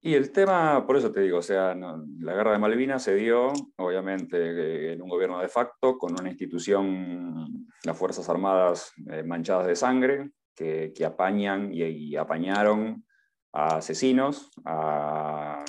Y 0.00 0.14
el 0.14 0.30
tema, 0.30 0.86
por 0.86 0.96
eso 0.96 1.10
te 1.10 1.20
digo, 1.20 1.38
o 1.38 1.42
sea, 1.42 1.74
la 1.74 2.32
guerra 2.32 2.52
de 2.52 2.58
Malvinas 2.58 3.02
se 3.02 3.16
dio, 3.16 3.52
obviamente, 3.76 4.38
eh, 4.38 4.92
en 4.92 5.02
un 5.02 5.08
gobierno 5.08 5.40
de 5.40 5.48
facto, 5.48 5.98
con 5.98 6.12
una 6.18 6.28
institución, 6.28 7.66
las 7.82 7.98
Fuerzas 7.98 8.28
Armadas 8.28 8.92
eh, 9.10 9.24
manchadas 9.24 9.66
de 9.66 9.74
sangre, 9.74 10.30
que, 10.54 10.92
apañan 11.04 11.70
y, 11.72 12.14
apañaron 12.16 13.04
a 13.52 13.76
asesinos, 13.76 14.50
a 14.64 15.64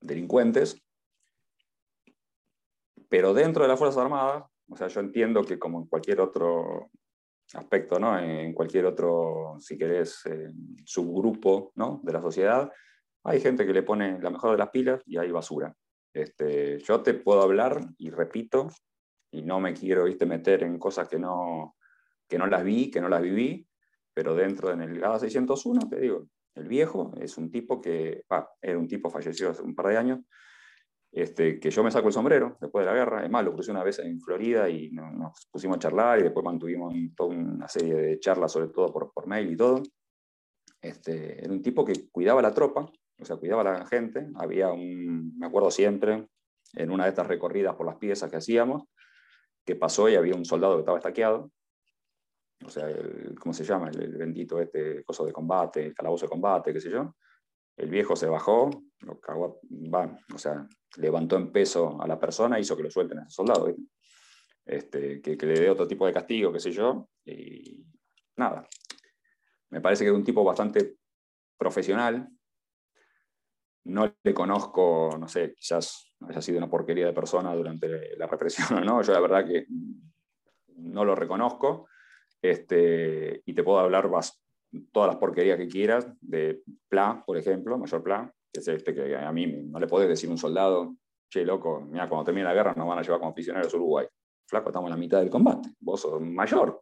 delincuentes. 0.00 0.80
Pero 3.08 3.34
dentro 3.34 3.62
de 3.62 3.68
las 3.68 3.78
Fuerzas 3.78 4.02
Armadas, 4.02 4.44
o 4.68 4.76
sea, 4.76 4.88
yo 4.88 5.00
entiendo 5.00 5.42
que 5.44 5.58
como 5.58 5.80
en 5.80 5.86
cualquier 5.86 6.20
otro 6.20 6.90
aspecto, 7.54 7.98
¿no? 7.98 8.18
En 8.18 8.52
cualquier 8.54 8.86
otro, 8.86 9.56
si 9.58 9.76
querés, 9.76 10.24
eh, 10.26 10.50
subgrupo 10.84 11.72
¿no? 11.74 12.00
de 12.04 12.12
la 12.12 12.20
sociedad, 12.20 12.70
hay 13.24 13.40
gente 13.40 13.66
que 13.66 13.72
le 13.72 13.82
pone 13.82 14.20
la 14.20 14.30
mejor 14.30 14.52
de 14.52 14.58
las 14.58 14.70
pilas 14.70 15.02
y 15.06 15.16
hay 15.16 15.30
basura. 15.30 15.74
Este, 16.12 16.78
yo 16.78 17.02
te 17.02 17.14
puedo 17.14 17.42
hablar 17.42 17.80
y 17.98 18.10
repito, 18.10 18.68
y 19.32 19.42
no 19.42 19.60
me 19.60 19.74
quiero 19.74 20.04
¿viste, 20.04 20.26
meter 20.26 20.62
en 20.62 20.78
cosas 20.78 21.08
que 21.08 21.18
no, 21.18 21.76
que 22.28 22.38
no 22.38 22.46
las 22.46 22.64
vi, 22.64 22.90
que 22.90 23.00
no 23.00 23.08
las 23.08 23.22
viví, 23.22 23.66
pero 24.14 24.34
dentro 24.34 24.74
de 24.74 24.84
el 24.84 25.00
GADA 25.00 25.20
601, 25.20 25.88
te 25.88 26.00
digo, 26.00 26.26
el 26.54 26.68
viejo 26.68 27.12
es 27.20 27.36
un 27.38 27.50
tipo 27.50 27.80
que, 27.80 28.24
era 28.60 28.78
un 28.78 28.88
tipo 28.88 29.10
fallecido 29.10 29.50
hace 29.50 29.62
un 29.62 29.74
par 29.74 29.88
de 29.88 29.96
años, 29.96 30.20
este, 31.12 31.58
que 31.58 31.70
yo 31.70 31.82
me 31.82 31.90
saco 31.90 32.08
el 32.08 32.12
sombrero 32.12 32.56
después 32.60 32.84
de 32.84 32.90
la 32.90 32.96
guerra. 32.96 33.24
Es 33.24 33.30
más, 33.30 33.44
lo 33.44 33.52
crucé 33.52 33.70
una 33.72 33.82
vez 33.82 33.98
en 33.98 34.20
Florida 34.20 34.68
y 34.68 34.90
nos 34.90 35.48
pusimos 35.50 35.76
a 35.76 35.80
charlar 35.80 36.20
y 36.20 36.22
después 36.22 36.44
mantuvimos 36.44 36.94
toda 37.16 37.30
una 37.30 37.68
serie 37.68 37.94
de 37.94 38.20
charlas, 38.20 38.52
sobre 38.52 38.68
todo 38.68 38.92
por, 38.92 39.12
por 39.12 39.26
mail 39.26 39.50
y 39.52 39.56
todo. 39.56 39.82
Este, 40.80 41.44
era 41.44 41.52
un 41.52 41.62
tipo 41.62 41.84
que 41.84 42.08
cuidaba 42.10 42.40
la 42.40 42.54
tropa, 42.54 42.86
o 43.18 43.24
sea, 43.24 43.36
cuidaba 43.36 43.62
a 43.62 43.78
la 43.80 43.86
gente. 43.86 44.28
Había 44.36 44.70
un, 44.70 45.36
me 45.36 45.46
acuerdo 45.46 45.70
siempre, 45.70 46.28
en 46.74 46.90
una 46.90 47.04
de 47.04 47.10
estas 47.10 47.26
recorridas 47.26 47.74
por 47.74 47.86
las 47.86 47.96
piezas 47.96 48.30
que 48.30 48.36
hacíamos, 48.36 48.84
que 49.64 49.76
pasó 49.76 50.08
y 50.08 50.14
había 50.14 50.34
un 50.34 50.44
soldado 50.44 50.74
que 50.74 50.80
estaba 50.80 50.98
estaqueado. 50.98 51.50
O 52.64 52.70
sea, 52.70 52.88
¿cómo 53.38 53.52
se 53.52 53.64
llama? 53.64 53.90
El, 53.90 54.16
bendito 54.16 54.60
este 54.60 55.02
coso 55.04 55.24
de 55.24 55.32
combate, 55.32 55.86
el 55.86 55.94
calabozo 55.94 56.26
de 56.26 56.30
combate, 56.30 56.72
qué 56.72 56.80
sé 56.80 56.90
yo. 56.90 57.14
El 57.76 57.88
viejo 57.88 58.14
se 58.14 58.26
bajó, 58.26 58.70
lo 59.00 59.18
cagó, 59.18 59.60
va, 59.92 60.18
o 60.34 60.38
sea, 60.38 60.68
levantó 60.96 61.36
en 61.36 61.50
peso 61.50 62.00
a 62.00 62.06
la 62.06 62.18
persona, 62.18 62.60
hizo 62.60 62.76
que 62.76 62.82
lo 62.82 62.90
suelten 62.90 63.20
a 63.20 63.22
ese 63.22 63.30
soldado, 63.30 63.74
este, 64.66 65.22
que, 65.22 65.36
le 65.36 65.60
dé 65.60 65.70
otro 65.70 65.88
tipo 65.88 66.06
de 66.06 66.12
castigo, 66.12 66.52
qué 66.52 66.60
sé 66.60 66.70
yo, 66.70 67.08
y 67.24 67.84
nada. 68.36 68.68
Me 69.70 69.80
parece 69.80 70.04
que 70.04 70.10
es 70.10 70.16
un 70.16 70.24
tipo 70.24 70.44
bastante 70.44 70.96
profesional. 71.56 72.28
No 73.84 74.14
le 74.22 74.34
conozco, 74.34 75.16
no 75.18 75.28
sé, 75.28 75.54
quizás 75.54 76.14
haya 76.28 76.42
sido 76.42 76.58
una 76.58 76.68
porquería 76.68 77.06
de 77.06 77.12
persona 77.12 77.54
durante 77.54 78.16
la 78.16 78.26
represión 78.26 78.66
o 78.78 78.84
no. 78.84 79.02
Yo 79.02 79.12
la 79.12 79.20
verdad 79.20 79.46
que 79.46 79.66
no 80.76 81.04
lo 81.04 81.14
reconozco. 81.14 81.88
Este, 82.42 83.42
y 83.44 83.52
te 83.52 83.62
puedo 83.62 83.78
hablar 83.78 84.08
todas 84.92 85.08
las 85.08 85.16
porquerías 85.16 85.58
que 85.58 85.68
quieras 85.68 86.06
de 86.20 86.62
Pla, 86.88 87.22
por 87.26 87.36
ejemplo, 87.36 87.76
Mayor 87.78 88.02
Pla, 88.02 88.32
que 88.52 88.60
es 88.60 88.68
este 88.68 88.94
que 88.94 89.16
a 89.16 89.32
mí 89.32 89.46
no 89.46 89.78
le 89.78 89.86
podés 89.86 90.08
decir 90.08 90.28
a 90.28 90.32
un 90.32 90.38
soldado, 90.38 90.96
che, 91.28 91.44
loco, 91.44 91.80
mira, 91.80 92.08
cuando 92.08 92.24
termine 92.24 92.44
la 92.44 92.54
guerra 92.54 92.74
nos 92.74 92.86
van 92.86 92.98
a 92.98 93.02
llevar 93.02 93.20
como 93.20 93.34
prisioneros 93.34 93.72
a 93.72 93.76
Uruguay. 93.76 94.06
Flaco, 94.46 94.70
estamos 94.70 94.88
en 94.88 94.90
la 94.90 94.96
mitad 94.96 95.20
del 95.20 95.30
combate, 95.30 95.70
vos 95.78 96.00
sos 96.00 96.20
mayor. 96.20 96.80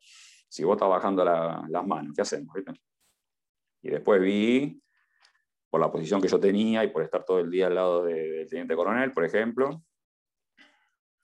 Si 0.49 0.65
vos 0.65 0.77
estás 0.77 0.89
bajando 0.89 1.25
las 1.25 1.87
manos, 1.87 2.15
¿qué 2.15 2.23
hacemos? 2.23 2.57
Y 3.83 3.91
después 3.91 4.21
vi, 4.21 4.81
por 5.69 5.81
la 5.81 5.93
posición 5.93 6.21
que 6.23 6.29
yo 6.29 6.41
tenía 6.41 6.83
y 6.85 6.89
por 6.89 7.03
estar 7.03 7.25
todo 7.25 7.41
el 7.41 7.51
día 7.51 7.67
al 7.67 7.75
lado 7.75 8.05
del 8.05 8.49
teniente 8.49 8.75
coronel, 8.75 9.13
por 9.13 9.25
ejemplo, 9.25 9.83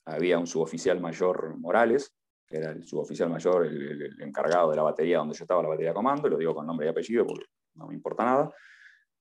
había 0.05 0.39
un 0.39 0.47
suboficial 0.47 1.01
mayor 1.01 1.57
Morales, 1.57 2.15
que 2.47 2.57
era 2.59 2.71
el 2.71 2.85
suboficial 2.87 3.31
mayor, 3.31 3.67
el, 3.67 4.21
encargado 4.21 4.71
de 4.71 4.77
la 4.77 4.83
batería 4.83 5.19
donde 5.19 5.35
yo 5.35 5.45
estaba, 5.45 5.63
la 5.63 5.69
batería 5.69 5.91
de 5.91 5.95
comando, 5.95 6.29
lo 6.29 6.37
digo 6.37 6.55
con 6.55 6.67
nombre 6.67 6.87
y 6.87 6.91
apellido 6.91 7.27
porque 7.27 7.47
no 7.75 7.89
me 7.89 7.95
importa 7.95 8.25
nada, 8.25 8.51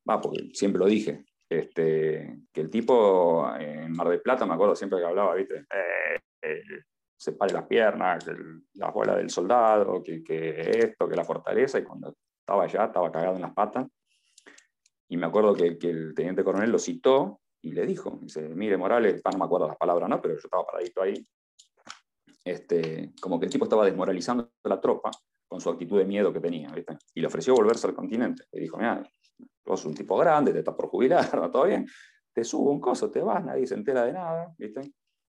va, 0.09 0.21
porque 0.21 0.49
siempre 0.53 0.79
lo 0.79 0.85
dije, 0.85 1.25
este, 1.49 2.41
que 2.51 2.61
el 2.61 2.69
tipo 2.69 3.47
en 3.57 3.91
Mar 3.91 4.09
del 4.09 4.21
Plata, 4.21 4.45
me 4.45 4.53
acuerdo 4.53 4.75
siempre 4.75 4.99
que 4.99 5.05
hablaba, 5.05 5.35
¿viste? 5.35 5.59
Eh, 5.59 6.19
eh, 6.41 6.63
se 7.15 7.33
pare 7.33 7.53
las 7.53 7.65
piernas, 7.67 8.25
la 8.73 8.91
bola 8.91 9.15
del 9.15 9.29
soldado, 9.29 10.03
que, 10.03 10.23
esto, 10.57 11.07
que 11.07 11.15
la 11.15 11.23
fortaleza, 11.23 11.79
y 11.79 11.83
cuando 11.83 12.13
estaba 12.39 12.65
allá 12.65 12.85
estaba 12.85 13.11
cagado 13.11 13.35
en 13.35 13.41
las 13.41 13.53
patas. 13.53 13.87
Y 15.07 15.15
me 15.15 15.27
acuerdo 15.27 15.53
que, 15.53 15.77
el 15.89 16.13
teniente 16.13 16.43
coronel 16.43 16.71
lo 16.71 16.79
citó 16.79 17.39
y 17.61 17.71
le 17.71 17.85
dijo, 17.85 18.17
dice, 18.21 18.41
mire 18.49 18.75
Morales, 18.77 19.21
no 19.31 19.37
me 19.37 19.45
acuerdo 19.45 19.67
las 19.67 19.77
palabras, 19.77 20.09
¿no? 20.09 20.21
Pero 20.21 20.33
yo 20.33 20.41
estaba 20.43 20.65
paradito 20.65 21.01
ahí. 21.01 21.25
Este, 22.45 23.13
como 23.21 23.39
que 23.39 23.45
el 23.45 23.51
tipo 23.51 23.65
estaba 23.65 23.85
desmoralizando 23.85 24.51
la 24.63 24.81
tropa 24.81 25.11
con 25.47 25.61
su 25.61 25.69
actitud 25.69 25.97
de 25.99 26.05
miedo 26.05 26.33
que 26.33 26.39
tenía, 26.39 26.69
¿viste? 26.71 26.97
Y 27.13 27.21
le 27.21 27.27
ofreció 27.27 27.53
volverse 27.53 27.87
al 27.87 27.93
continente. 27.93 28.43
Le 28.51 28.61
dijo, 28.61 28.77
mira, 28.77 29.03
vos 29.65 29.85
un 29.85 29.93
tipo 29.93 30.17
grande, 30.17 30.51
te 30.51 30.59
estás 30.59 30.75
por 30.75 30.87
jubilar, 30.87 31.29
¿no? 31.35 31.49
Todo 31.51 31.65
bien. 31.65 31.87
Te 32.33 32.43
subo 32.43 32.71
un 32.71 32.79
coso, 32.79 33.11
te 33.11 33.21
vas, 33.21 33.43
nadie 33.43 33.67
se 33.67 33.75
entera 33.75 34.03
de 34.05 34.13
nada, 34.13 34.53
¿viste? 34.57 34.81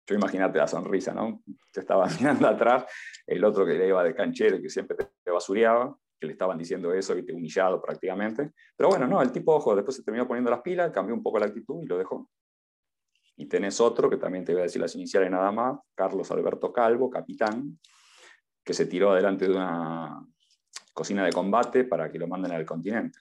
Yo 0.09 0.15
imagínate 0.15 0.59
la 0.59 0.67
sonrisa, 0.67 1.13
¿no? 1.13 1.43
Te 1.73 1.81
estaba 1.81 2.07
mirando 2.21 2.49
atrás, 2.49 2.87
el 3.27 3.45
otro 3.45 3.67
que 3.67 3.75
le 3.75 3.89
iba 3.89 4.03
de 4.03 4.15
canchero, 4.15 4.61
que 4.61 4.71
siempre 4.71 4.97
te 4.97 5.31
basureaba, 5.31 5.97
que 6.19 6.27
le 6.27 6.33
estaban 6.33 6.57
diciendo 6.57 6.93
eso, 6.93 7.15
te 7.15 7.33
humillado 7.33 7.81
prácticamente. 7.83 8.53
Pero 8.77 8.89
bueno, 8.89 9.07
no, 9.07 9.21
el 9.21 9.33
tipo, 9.33 9.55
ojo, 9.55 9.75
después 9.75 9.97
se 9.97 10.03
terminó 10.03 10.27
poniendo 10.27 10.51
las 10.51 10.63
pilas, 10.63 10.91
cambió 10.93 11.15
un 11.15 11.23
poco 11.23 11.39
la 11.39 11.47
actitud 11.47 11.83
y 11.83 11.87
lo 11.87 11.99
dejó. 11.99 12.29
Y 13.37 13.47
tenés 13.47 13.81
otro, 13.81 14.09
que 14.09 14.17
también 14.17 14.45
te 14.45 14.53
voy 14.53 14.61
a 14.61 14.65
decir 14.65 14.81
las 14.81 14.95
iniciales 14.95 15.31
nada 15.31 15.53
más, 15.53 15.79
Carlos 15.95 16.31
Alberto 16.31 16.73
Calvo, 16.73 17.11
capitán, 17.11 17.79
que 18.65 18.73
se 18.73 18.87
tiró 18.87 19.13
adelante 19.13 19.47
de 19.47 19.55
una 19.55 20.27
cocina 20.93 21.25
de 21.25 21.33
combate 21.33 21.85
para 21.85 22.11
que 22.11 22.19
lo 22.19 22.27
manden 22.27 22.53
al 22.53 22.65
continente. 22.65 23.19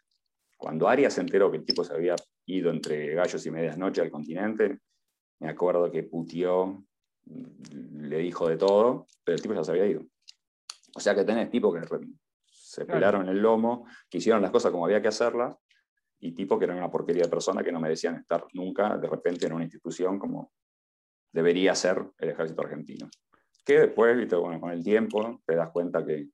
Cuando 0.58 0.88
Arias 0.88 1.14
se 1.14 1.22
enteró 1.22 1.52
que 1.52 1.58
el 1.58 1.66
tipo 1.66 1.84
se 1.84 1.94
había 1.94 2.16
ido 2.46 2.72
entre 2.72 3.14
gallos 3.14 3.46
y 3.46 3.52
medias 3.52 3.78
noches 3.78 4.04
al 4.04 4.12
continente, 4.12 4.80
me 5.40 5.50
acuerdo 5.50 5.92
que 5.92 6.04
putió, 6.04 6.86
le 7.26 8.18
dijo 8.20 8.48
de 8.48 8.56
todo, 8.56 9.08
pero 9.24 9.36
el 9.36 9.42
tipo 9.42 9.54
ya 9.54 9.64
se 9.64 9.72
había 9.72 9.88
ido. 9.88 10.06
O 10.96 11.00
sea 11.00 11.14
que 11.14 11.26
tenés 11.26 11.50
tipos 11.50 11.76
que 11.76 11.82
se 12.50 12.86
pelaron 12.86 13.28
el 13.28 13.40
lomo, 13.40 13.86
que 14.10 14.20
hicieron 14.20 14.42
las 14.42 14.52
cosas 14.52 14.72
como 14.72 14.86
había 14.86 15.02
que 15.02 15.10
hacerlas, 15.10 15.56
y 16.20 16.34
tipos 16.34 16.58
que 16.58 16.66
eran 16.66 16.78
una 16.78 16.92
porquería 16.92 17.24
de 17.24 17.30
persona 17.30 17.64
que 17.64 17.72
no 17.72 17.80
merecían 17.80 18.16
estar 18.16 18.46
nunca 18.54 18.98
de 18.98 19.08
repente 19.08 19.46
en 19.46 19.54
una 19.54 19.64
institución 19.64 20.18
como 20.18 20.52
debería 21.32 21.76
ser 21.76 22.04
el 22.18 22.30
ejército 22.30 22.62
argentino. 22.62 23.10
Que 23.66 23.80
después, 23.80 24.16
Bueno, 24.30 24.60
con 24.62 24.72
el 24.72 24.84
tiempo, 24.84 25.42
te 25.46 25.56
das 25.56 25.70
cuenta 25.72 26.06
que 26.06 26.30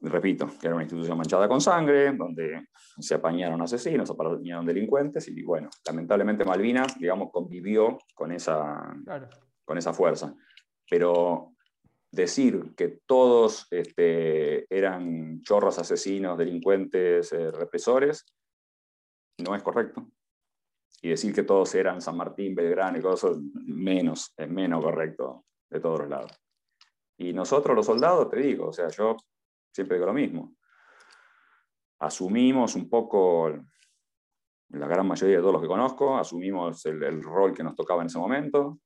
repito, 0.00 0.46
que 0.60 0.66
era 0.66 0.74
una 0.74 0.84
institución 0.84 1.16
manchada 1.16 1.48
con 1.48 1.60
sangre, 1.60 2.12
donde 2.12 2.68
se 2.98 3.14
apañaron 3.14 3.60
asesinos, 3.62 4.08
se 4.08 4.14
apañaron 4.14 4.66
delincuentes, 4.66 5.28
y 5.28 5.42
bueno, 5.42 5.68
lamentablemente 5.86 6.44
Malvinas, 6.44 6.98
digamos, 6.98 7.30
convivió 7.32 7.98
con 8.14 8.32
esa, 8.32 8.94
con 9.64 9.78
esa 9.78 9.92
fuerza. 9.92 10.34
Pero 10.88 11.55
decir 12.10 12.74
que 12.76 13.00
todos 13.06 13.66
este, 13.70 14.66
eran 14.74 15.40
chorros 15.42 15.78
asesinos, 15.78 16.38
delincuentes, 16.38 17.32
eh, 17.32 17.50
represores, 17.50 18.24
no 19.38 19.54
es 19.54 19.62
correcto. 19.62 20.08
Y 21.02 21.10
decir 21.10 21.34
que 21.34 21.42
todos 21.42 21.74
eran 21.74 22.00
San 22.00 22.16
Martín, 22.16 22.54
Belgrano 22.54 22.98
y 22.98 23.02
cosas, 23.02 23.36
menos, 23.52 24.32
es 24.36 24.48
menos 24.48 24.82
correcto 24.82 25.44
de 25.70 25.80
todos 25.80 26.00
los 26.00 26.08
lados. 26.08 26.32
Y 27.18 27.32
nosotros 27.32 27.76
los 27.76 27.86
soldados, 27.86 28.30
te 28.30 28.38
digo, 28.38 28.68
o 28.68 28.72
sea, 28.72 28.88
yo 28.88 29.16
siempre 29.72 29.96
digo 29.96 30.06
lo 30.06 30.14
mismo. 30.14 30.56
Asumimos 31.98 32.74
un 32.74 32.88
poco, 32.88 33.50
la 34.70 34.86
gran 34.86 35.06
mayoría 35.06 35.36
de 35.36 35.42
todos 35.42 35.54
los 35.54 35.62
que 35.62 35.68
conozco, 35.68 36.16
asumimos 36.16 36.84
el, 36.86 37.22
rol 37.22 37.54
que 37.54 37.62
nos 37.62 37.74
tocaba 37.74 38.02
en 38.02 38.06
ese 38.06 38.18
momento. 38.18 38.80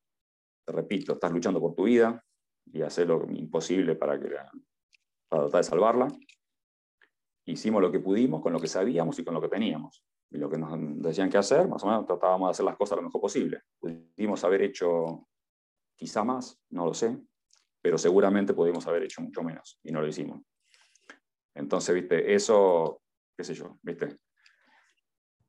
Te 0.65 0.73
repito, 0.73 1.15
estás 1.15 1.33
luchando 1.33 1.61
por 1.61 1.75
tu 1.75 1.85
vida 1.85 2.25
y 2.73 2.83
hacer 2.83 3.09
lo 3.09 3.27
imposible 3.31 3.97
para, 3.97 4.19
que, 4.19 4.29
para 5.29 5.43
tratar 5.43 5.61
de 5.61 5.63
salvarla. 5.63 6.09
Hicimos 7.45 7.83
lo 7.83 7.91
que 7.91 8.01
pudimos 8.01 8.43
con 8.43 8.53
lo 8.53 8.61
que 8.61 8.69
sabíamos 8.69 9.19
y 9.19 9.25
con 9.25 9.35
lo 9.35 9.41
que 9.41 9.49
teníamos. 9.49 10.05
y 10.31 10.39
lo 10.39 10.49
que 10.49 10.59
nos 10.59 10.73
decían 11.03 11.29
que 11.29 11.39
hacer, 11.39 11.67
más 11.67 11.83
o 11.83 11.87
menos 11.87 12.07
tratábamos 12.07 12.49
de 12.49 12.51
hacer 12.53 12.65
las 12.65 12.77
cosas 12.77 12.97
lo 12.97 13.03
mejor 13.03 13.21
posible. 13.21 13.63
Pudimos 13.79 14.45
haber 14.45 14.63
hecho 14.63 15.27
quizá 15.97 16.23
más, 16.23 16.59
no 16.71 16.87
lo 16.87 16.95
sé, 16.95 17.19
pero 17.83 17.99
seguramente 17.99 18.55
pudimos 18.55 18.87
haber 18.87 19.03
hecho 19.03 19.23
mucho 19.23 19.43
menos 19.43 19.79
y 19.83 19.91
no 19.91 20.01
lo 20.01 20.07
hicimos. 20.07 20.41
Entonces, 21.55 21.95
viste, 21.95 22.33
eso, 22.33 23.03
qué 23.37 23.43
sé 23.43 23.55
yo, 23.55 23.79
viste, 23.83 24.19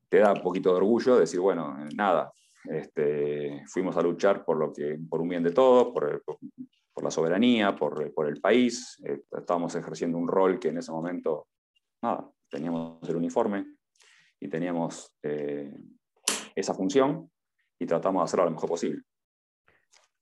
te 0.09 0.17
da 0.17 0.33
un 0.33 0.41
poquito 0.41 0.71
de 0.71 0.77
orgullo 0.77 1.17
decir, 1.17 1.39
bueno, 1.39 1.77
nada, 1.95 2.33
este, 2.65 3.63
fuimos 3.67 3.95
a 3.97 4.01
luchar 4.01 4.43
por, 4.43 4.57
lo 4.57 4.73
que, 4.73 4.99
por 5.09 5.21
un 5.21 5.29
bien 5.29 5.43
de 5.43 5.51
todos, 5.51 5.93
por, 5.93 6.23
por, 6.23 6.37
la 6.99 7.11
soberanía, 7.11 7.75
por, 7.75 8.13
por 8.13 8.27
el 8.27 8.39
país, 8.39 9.01
eh, 9.05 9.23
estábamos 9.31 9.75
ejerciendo 9.75 10.17
un 10.17 10.27
rol 10.27 10.59
que 10.59 10.69
en 10.69 10.77
ese 10.77 10.91
momento, 10.91 11.47
nada, 12.01 12.29
teníamos 12.49 13.07
el 13.09 13.15
uniforme 13.15 13.65
y 14.39 14.49
teníamos 14.49 15.13
eh, 15.23 15.73
esa 16.55 16.73
función 16.73 17.31
y 17.79 17.85
tratamos 17.85 18.21
de 18.21 18.23
hacerlo 18.25 18.45
lo 18.45 18.51
mejor 18.51 18.69
posible. 18.69 19.01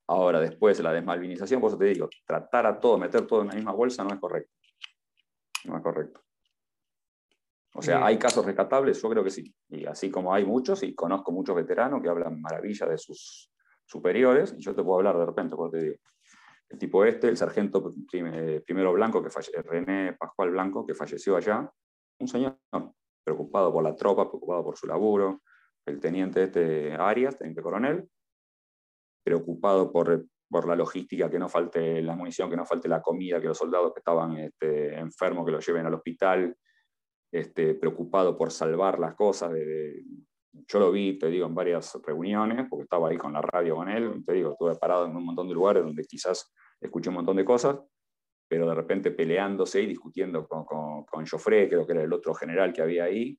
Ahora, 0.07 0.39
después 0.39 0.77
de 0.77 0.83
la 0.83 0.93
desmalvinización, 0.93 1.61
por 1.61 1.69
eso 1.69 1.77
te 1.77 1.85
digo, 1.85 2.09
tratar 2.25 2.65
a 2.65 2.79
todo, 2.79 2.97
meter 2.97 3.27
todo 3.27 3.41
en 3.41 3.49
la 3.49 3.53
misma 3.55 3.73
bolsa 3.73 4.03
no 4.03 4.13
es 4.13 4.19
correcto. 4.19 4.51
No 5.65 5.77
es 5.77 5.83
correcto. 5.83 6.21
O 7.75 7.81
sea, 7.81 8.03
¿hay 8.05 8.17
casos 8.17 8.43
rescatables? 8.43 9.01
Yo 9.01 9.09
creo 9.09 9.23
que 9.23 9.29
sí. 9.29 9.53
Y 9.69 9.85
así 9.85 10.09
como 10.09 10.33
hay 10.33 10.45
muchos, 10.45 10.81
y 10.81 10.95
conozco 10.95 11.31
muchos 11.31 11.55
veteranos 11.55 12.01
que 12.01 12.09
hablan 12.09 12.41
maravilla 12.41 12.87
de 12.87 12.97
sus 12.97 13.51
superiores, 13.85 14.55
y 14.57 14.61
yo 14.61 14.73
te 14.73 14.83
puedo 14.83 14.97
hablar 14.97 15.17
de 15.17 15.25
repente, 15.25 15.55
porque 15.55 15.77
te 15.77 15.83
digo. 15.83 15.97
El 16.69 16.77
tipo 16.77 17.03
este, 17.03 17.27
el 17.27 17.37
sargento 17.37 17.93
eh, 18.13 18.61
primero 18.65 18.93
Blanco, 18.93 19.23
que 19.23 19.29
René 19.63 20.13
Pascual 20.13 20.51
Blanco, 20.51 20.85
que 20.85 20.93
falleció 20.93 21.35
allá, 21.35 21.69
un 22.19 22.27
señor 22.27 22.59
preocupado 23.23 23.73
por 23.73 23.83
la 23.83 23.95
tropa, 23.95 24.29
preocupado 24.29 24.63
por 24.63 24.77
su 24.77 24.87
laburo. 24.87 25.41
El 25.85 25.99
teniente 25.99 26.43
este 26.43 26.93
Arias, 26.93 27.37
teniente 27.37 27.61
coronel, 27.61 28.07
preocupado 29.23 29.91
por, 29.91 30.25
por, 30.49 30.67
la 30.67 30.75
logística, 30.75 31.29
que 31.29 31.39
no 31.39 31.49
falte 31.49 32.01
la 32.01 32.15
munición, 32.15 32.49
que 32.49 32.57
no 32.57 32.65
falte 32.65 32.87
la 32.87 33.01
comida, 33.01 33.41
que 33.41 33.47
los 33.47 33.57
soldados 33.57 33.93
que 33.93 33.99
estaban 33.99 34.37
este, 34.37 34.99
enfermos, 34.99 35.45
que 35.45 35.51
los 35.51 35.65
lleven 35.65 35.87
al 35.87 35.95
hospital, 35.95 36.55
este, 37.31 37.75
preocupado 37.75 38.37
por 38.37 38.51
salvar 38.51 38.99
las 38.99 39.15
cosas. 39.15 39.51
De, 39.51 40.03
yo 40.51 40.79
lo 40.79 40.91
vi, 40.91 41.17
te 41.17 41.27
digo, 41.27 41.45
en 41.45 41.55
varias 41.55 41.97
reuniones, 42.05 42.67
porque 42.69 42.83
estaba 42.83 43.09
ahí 43.09 43.17
con 43.17 43.33
la 43.33 43.41
radio 43.41 43.75
con 43.75 43.89
él, 43.89 44.23
te 44.25 44.33
digo, 44.33 44.51
estuve 44.51 44.75
parado 44.75 45.05
en 45.05 45.15
un 45.15 45.25
montón 45.25 45.47
de 45.47 45.53
lugares 45.53 45.83
donde 45.83 46.03
quizás 46.05 46.53
escuché 46.79 47.09
un 47.09 47.15
montón 47.15 47.37
de 47.37 47.45
cosas, 47.45 47.77
pero 48.47 48.67
de 48.67 48.75
repente 48.75 49.11
peleándose 49.11 49.81
y 49.81 49.85
discutiendo 49.85 50.47
con, 50.47 50.65
con, 50.65 51.03
con 51.05 51.25
Joffre, 51.25 51.69
creo 51.69 51.85
que 51.85 51.93
era 51.93 52.03
el 52.03 52.13
otro 52.13 52.33
general 52.33 52.73
que 52.73 52.81
había 52.81 53.03
ahí, 53.03 53.37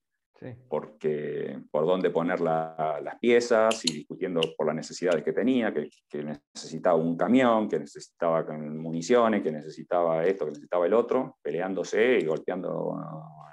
porque 0.68 1.60
por 1.70 1.84
dónde 1.84 2.10
poner 2.10 2.40
las 2.40 3.18
piezas 3.20 3.84
y 3.84 3.92
discutiendo 3.92 4.40
por 4.56 4.66
las 4.66 4.74
necesidades 4.74 5.22
que 5.22 5.32
tenía, 5.32 5.72
que, 5.72 5.90
necesitaba 6.24 6.96
un 6.96 7.16
camión, 7.16 7.68
que 7.68 7.78
necesitaba 7.78 8.42
municiones, 8.58 9.42
que 9.42 9.52
necesitaba 9.52 10.24
esto, 10.24 10.46
que 10.46 10.52
necesitaba 10.52 10.86
el 10.86 10.94
otro, 10.94 11.36
peleándose 11.42 12.18
y 12.18 12.24
golpeando 12.24 12.96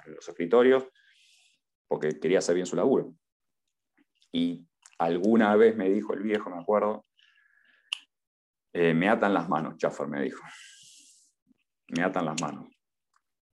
los 0.06 0.28
escritorios, 0.28 0.86
porque 1.86 2.18
quería 2.18 2.38
hacer 2.38 2.54
bien 2.54 2.66
su 2.66 2.76
laburo. 2.76 3.12
Y 4.32 4.66
alguna 4.98 5.56
vez 5.56 5.76
me 5.76 5.88
dijo 5.88 6.14
el 6.14 6.22
viejo, 6.22 6.50
me 6.50 6.60
acuerdo, 6.60 7.06
eh, 8.72 8.94
me 8.94 9.08
atan 9.08 9.34
las 9.34 9.48
manos, 9.48 9.76
Chaffer 9.76 10.08
me 10.08 10.22
dijo, 10.22 10.42
me 11.88 12.02
atan 12.02 12.26
las 12.26 12.40
manos 12.40 12.68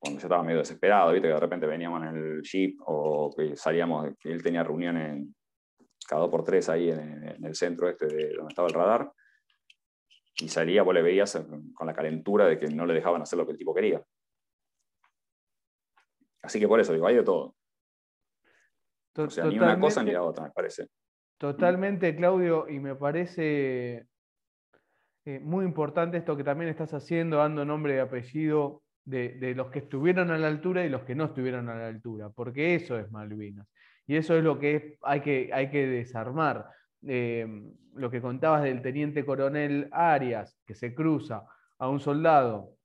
cuando 0.04 0.20
yo 0.20 0.28
estaba 0.28 0.44
medio 0.44 0.60
desesperado, 0.60 1.14
¿viste? 1.14 1.30
que 1.30 1.34
de 1.34 1.40
repente 1.40 1.66
veníamos 1.66 2.02
en 2.04 2.10
el 2.10 2.42
jeep 2.42 2.78
o 2.86 3.34
que 3.34 3.56
salíamos, 3.56 4.14
que 4.20 4.34
él 4.34 4.44
tenía 4.44 4.62
reuniones 4.62 5.30
cada 6.06 6.24
dos 6.24 6.30
por 6.30 6.44
tres 6.44 6.68
ahí 6.68 6.90
en, 6.92 7.46
el 7.46 7.56
centro 7.56 7.88
este 7.88 8.08
de 8.08 8.34
donde 8.34 8.50
estaba 8.50 8.68
el 8.68 8.74
radar, 8.74 9.14
y 10.42 10.50
salía, 10.50 10.84
vos 10.84 10.94
le 10.94 11.02
veías 11.02 11.42
con 11.74 11.88
la 11.88 11.94
calentura 11.94 12.48
de 12.48 12.60
que 12.60 12.68
no 12.68 12.86
le 12.86 12.94
dejaban 12.94 13.22
hacer 13.22 13.40
lo 13.40 13.46
que 13.46 13.54
el 13.54 13.58
tipo 13.58 13.74
quería. 13.74 14.04
Así 16.42 16.60
que 16.60 16.68
por 16.68 16.82
eso 16.82 16.92
digo, 16.92 17.08
hay 17.08 17.16
de 17.16 17.24
todo. 17.24 17.56
O 19.16 19.30
sea, 19.30 19.46
ni 19.46 19.58
una 19.58 19.80
cosa 19.80 20.04
ni 20.04 20.12
la 20.12 20.24
otra, 20.24 20.46
me 20.46 20.52
parece. 20.52 20.88
Totalmente, 21.38 22.16
Claudio, 22.16 22.68
y 22.70 22.80
me 22.80 22.96
parece 22.96 24.08
eh, 25.26 25.40
muy 25.40 25.66
importante 25.66 26.18
esto 26.18 26.36
que 26.36 26.44
también 26.44 26.70
estás 26.70 26.94
haciendo, 26.94 27.38
dando 27.38 27.66
nombre 27.66 27.96
y 27.96 28.00
apellido 28.00 28.84
de, 29.06 29.54
los 29.56 29.70
que 29.70 29.80
estuvieron 29.80 30.32
a 30.32 30.38
la 30.38 30.48
altura 30.48 30.86
y 30.86 30.90
los 30.90 31.04
que 31.04 31.16
no 31.16 31.26
estuvieron 31.26 31.70
a 31.70 31.76
la 31.76 31.88
altura, 31.88 32.30
porque 32.30 32.76
eso 32.76 32.98
es 32.98 33.12
Malvinas. 33.12 33.68
Y 34.06 34.16
eso 34.16 34.36
es 34.36 34.44
lo 34.44 34.60
que 34.60 34.98
hay, 35.02 35.22
que, 35.22 35.50
hay 35.54 35.70
que 35.70 35.88
desarmar. 35.88 36.70
Eh, 37.06 37.46
lo 37.96 38.10
que 38.10 38.22
contabas 38.22 38.64
del 38.64 38.82
teniente 38.82 39.26
coronel 39.26 39.90
Arias, 39.92 40.58
que 40.66 40.74
se 40.74 40.96
cruza 40.96 41.44
a 41.78 41.90
un 41.90 42.00
soldado 42.00 42.76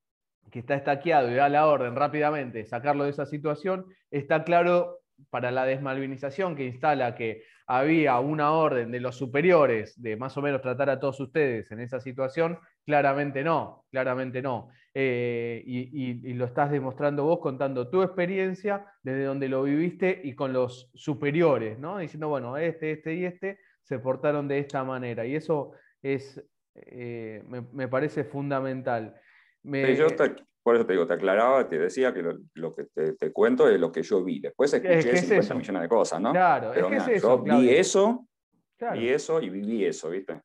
que 0.50 0.60
está 0.60 0.74
estaqueado 0.74 1.30
y 1.30 1.34
da 1.34 1.48
la 1.48 1.66
orden 1.66 1.94
rápidamente 1.94 2.58
de 2.58 2.66
sacarlo 2.66 3.04
de 3.04 3.10
esa 3.10 3.26
situación, 3.26 3.86
está 4.10 4.44
claro 4.44 4.97
para 5.30 5.50
la 5.50 5.64
desmalvinización 5.64 6.56
que 6.56 6.64
instala 6.64 7.14
que 7.14 7.44
había 7.66 8.18
una 8.18 8.52
orden 8.52 8.90
de 8.90 9.00
los 9.00 9.16
superiores 9.16 10.00
de 10.00 10.16
más 10.16 10.36
o 10.36 10.42
menos 10.42 10.62
tratar 10.62 10.88
a 10.88 10.98
todos 10.98 11.20
ustedes 11.20 11.70
en 11.70 11.80
esa 11.80 12.00
situación, 12.00 12.58
claramente 12.84 13.44
no, 13.44 13.84
claramente 13.90 14.40
no. 14.40 14.70
Eh, 14.94 15.62
y, 15.66 16.32
lo 16.32 16.46
estás 16.46 16.70
demostrando 16.70 17.24
vos 17.24 17.40
contando 17.40 17.88
tu 17.88 18.02
experiencia 18.02 18.86
desde 19.02 19.24
donde 19.24 19.48
lo 19.48 19.62
viviste 19.62 20.20
y 20.24 20.34
con 20.34 20.52
los 20.52 20.90
superiores, 20.94 21.78
¿no? 21.78 21.98
Diciendo, 21.98 22.28
bueno, 22.28 22.56
este, 22.56 22.92
este 22.92 23.14
y 23.14 23.24
este 23.24 23.58
se 23.82 23.98
portaron 23.98 24.48
de 24.48 24.58
esta 24.58 24.82
manera. 24.82 25.26
Y 25.26 25.36
eso 25.36 25.72
es, 26.02 26.42
eh, 26.74 27.42
me, 27.46 27.88
parece 27.88 28.24
fundamental. 28.24 29.14
Por 30.68 30.76
eso 30.76 30.84
te 30.84 30.92
digo, 30.92 31.06
te 31.06 31.14
aclaraba, 31.14 31.66
te 31.66 31.78
decía 31.78 32.12
que 32.12 32.22
lo, 32.22 32.74
que 32.74 32.84
te, 33.18 33.32
cuento 33.32 33.70
es 33.70 33.80
lo 33.80 33.90
que 33.90 34.02
yo 34.02 34.22
vi. 34.22 34.38
Después 34.38 34.74
escuché 34.74 35.12
es 35.12 35.20
50 35.20 35.54
millones 35.54 35.80
de 35.80 35.88
cosas, 35.88 36.20
¿no? 36.20 36.32
Claro, 36.32 36.74
es 36.74 36.84
que 36.84 36.96
es 36.96 37.08
eso, 37.08 37.42
yo 37.46 37.58
vi 37.58 37.70
eso, 37.70 38.28
vi 38.92 39.08
eso 39.08 39.40
y 39.40 39.48
viví 39.48 39.86
eso, 39.86 40.10
¿viste? 40.10 40.42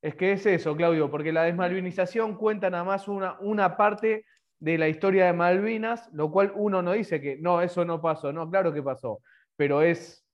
Es 0.00 0.14
que 0.14 0.30
es 0.30 0.46
eso, 0.46 0.76
Claudio, 0.76 1.10
porque 1.10 1.32
la 1.32 1.42
desmalvinización 1.42 2.36
cuenta 2.36 2.70
nada 2.70 2.84
más 2.84 3.08
una, 3.08 3.40
una 3.40 3.76
parte 3.76 4.24
de 4.60 4.78
la 4.78 4.88
historia 4.88 5.26
de 5.26 5.32
Malvinas, 5.32 6.08
lo 6.12 6.30
cual 6.30 6.52
uno 6.54 6.80
no 6.80 6.92
dice 6.92 7.20
que 7.20 7.38
no, 7.38 7.62
eso 7.62 7.84
no 7.84 8.00
pasó, 8.00 8.32
no, 8.32 8.48
claro 8.48 8.72
que 8.72 8.84
pasó, 8.84 9.20
pero 9.56 9.82
es, 9.82 10.24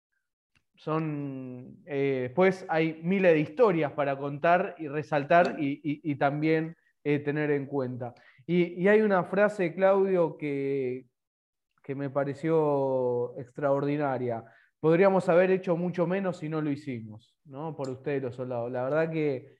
son, 0.75 1.79
eh, 1.87 2.19
después 2.25 2.67
hay 2.69 3.01
miles 3.03 3.33
de 3.33 3.41
historias 3.41 3.93
para 3.93 4.19
contar 4.19 4.75
y 4.77 4.89
resaltar 4.89 5.57
y, 5.59 6.15
también 6.17 6.77
eh, 7.03 7.21
tener 7.21 7.51
en 7.51 7.65
cuenta. 7.65 8.13
Y, 8.47 8.87
hay 8.87 9.01
una 9.01 9.25
frase, 9.25 9.75
Claudio, 9.75 10.37
que, 10.37 11.07
que 11.83 11.95
me 11.95 12.11
pareció 12.11 13.37
extraordinaria. 13.39 14.45
Podríamos 14.79 15.29
haber 15.29 15.51
hecho 15.51 15.77
mucho 15.77 16.07
menos 16.07 16.39
si 16.39 16.49
no 16.49 16.61
lo 16.61 16.71
hicimos, 16.71 17.35
¿no? 17.45 17.75
Por 17.75 17.91
ustedes 17.91 18.23
los 18.23 18.37
soldados. 18.37 18.71
La 18.71 18.85
verdad 18.85 19.11
que 19.11 19.57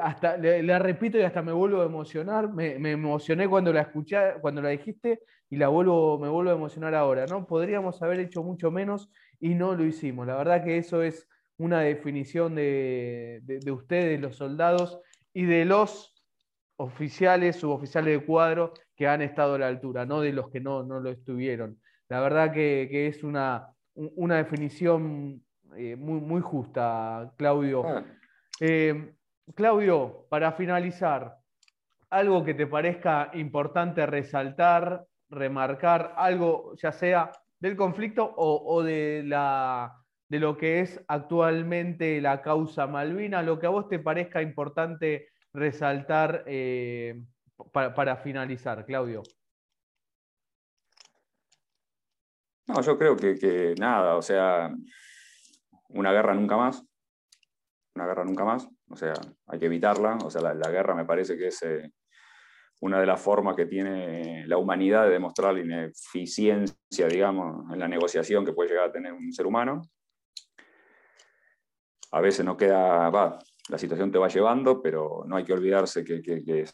hasta 0.00 0.36
le, 0.36 0.78
repito 0.78 1.18
y 1.18 1.22
hasta 1.22 1.42
me 1.42 1.52
vuelvo 1.52 1.82
a 1.82 1.86
emocionar. 1.86 2.52
Me, 2.52 2.74
emocioné 2.90 3.48
cuando 3.48 3.72
la 3.72 3.82
escuché, 3.82 4.34
cuando 4.40 4.62
la 4.62 4.70
dijiste 4.70 5.20
y 5.50 5.56
la 5.56 5.68
vuelvo, 5.68 6.18
me 6.18 6.28
vuelvo 6.28 6.50
a 6.50 6.54
emocionar 6.54 6.94
ahora. 6.94 7.26
¿no? 7.26 7.46
Podríamos 7.46 8.00
haber 8.02 8.20
hecho 8.20 8.42
mucho 8.42 8.70
menos 8.70 9.10
y 9.40 9.54
no 9.54 9.74
lo 9.74 9.84
hicimos. 9.84 10.26
La 10.26 10.36
verdad 10.36 10.64
que 10.64 10.78
eso 10.78 11.02
es 11.02 11.28
una 11.56 11.80
definición 11.80 12.54
de, 12.54 13.42
ustedes, 13.70 14.20
los 14.20 14.36
soldados 14.36 15.00
y 15.32 15.44
de 15.44 15.64
los 15.64 16.17
oficiales, 16.78 17.56
suboficiales 17.56 18.20
de 18.20 18.26
cuadro 18.26 18.72
que 18.96 19.06
han 19.06 19.22
estado 19.22 19.54
a 19.54 19.58
la 19.58 19.68
altura, 19.68 20.06
no 20.06 20.20
de 20.20 20.32
los 20.32 20.48
que 20.48 20.60
no, 20.60 20.82
no 20.82 21.00
lo 21.00 21.10
estuvieron. 21.10 21.80
La 22.08 22.20
verdad 22.20 22.52
que, 22.52 23.06
es 23.06 23.22
una, 23.22 23.68
una 23.94 24.36
definición 24.36 25.42
eh, 25.76 25.96
muy, 25.96 26.20
muy 26.20 26.40
justa, 26.40 27.32
Claudio. 27.36 27.84
Ah. 27.86 28.04
Eh, 28.60 29.12
Claudio, 29.54 30.26
para 30.28 30.52
finalizar, 30.52 31.36
algo 32.10 32.44
que 32.44 32.54
te 32.54 32.66
parezca 32.66 33.30
importante 33.34 34.06
resaltar, 34.06 35.04
remarcar, 35.28 36.14
algo 36.16 36.74
ya 36.76 36.92
sea 36.92 37.30
del 37.60 37.76
conflicto 37.76 38.34
o, 38.36 38.82
de, 38.82 39.22
la, 39.26 39.96
de 40.28 40.38
lo 40.38 40.56
que 40.56 40.80
es 40.80 41.02
actualmente 41.08 42.20
la 42.20 42.40
causa 42.40 42.86
Malvina, 42.86 43.42
lo 43.42 43.58
que 43.58 43.66
a 43.66 43.70
vos 43.70 43.88
te 43.88 43.98
parezca 43.98 44.40
importante 44.40 45.28
resaltar 45.58 46.44
eh, 46.46 47.20
para, 47.72 48.16
finalizar, 48.16 48.84
Claudio. 48.86 49.22
No, 52.66 52.80
yo 52.82 52.98
creo 52.98 53.16
que, 53.16 53.34
que, 53.34 53.74
nada, 53.78 54.16
o 54.16 54.22
sea, 54.22 54.70
una 55.88 56.12
guerra 56.12 56.34
nunca 56.34 56.56
más, 56.56 56.84
una 57.94 58.06
guerra 58.06 58.24
nunca 58.24 58.44
más, 58.44 58.68
o 58.90 58.96
sea, 58.96 59.14
hay 59.46 59.58
que 59.58 59.66
evitarla. 59.66 60.18
O 60.24 60.30
sea, 60.30 60.40
la, 60.40 60.70
guerra 60.70 60.94
me 60.94 61.04
parece 61.04 61.36
que 61.36 61.48
es 61.48 61.62
eh, 61.62 61.92
una 62.80 63.00
de 63.00 63.06
las 63.06 63.20
formas 63.20 63.56
que 63.56 63.66
tiene 63.66 64.46
la 64.46 64.56
humanidad 64.56 65.04
de 65.04 65.10
demostrar 65.10 65.54
la 65.54 65.60
ineficiencia, 65.60 67.08
digamos, 67.08 67.72
en 67.72 67.78
la 67.78 67.88
negociación 67.88 68.44
que 68.44 68.52
puede 68.52 68.70
llegar 68.70 68.88
a 68.88 68.92
tener 68.92 69.12
un 69.12 69.32
ser 69.32 69.46
humano. 69.46 69.82
A 72.12 72.20
veces 72.20 72.44
no 72.44 72.56
queda, 72.56 73.10
va, 73.10 73.38
la 73.68 73.78
situación 73.78 74.10
te 74.10 74.18
va 74.18 74.28
llevando, 74.28 74.82
pero 74.82 75.24
no 75.26 75.36
hay 75.36 75.44
que 75.44 75.52
olvidarse 75.52 76.04
que, 76.04 76.66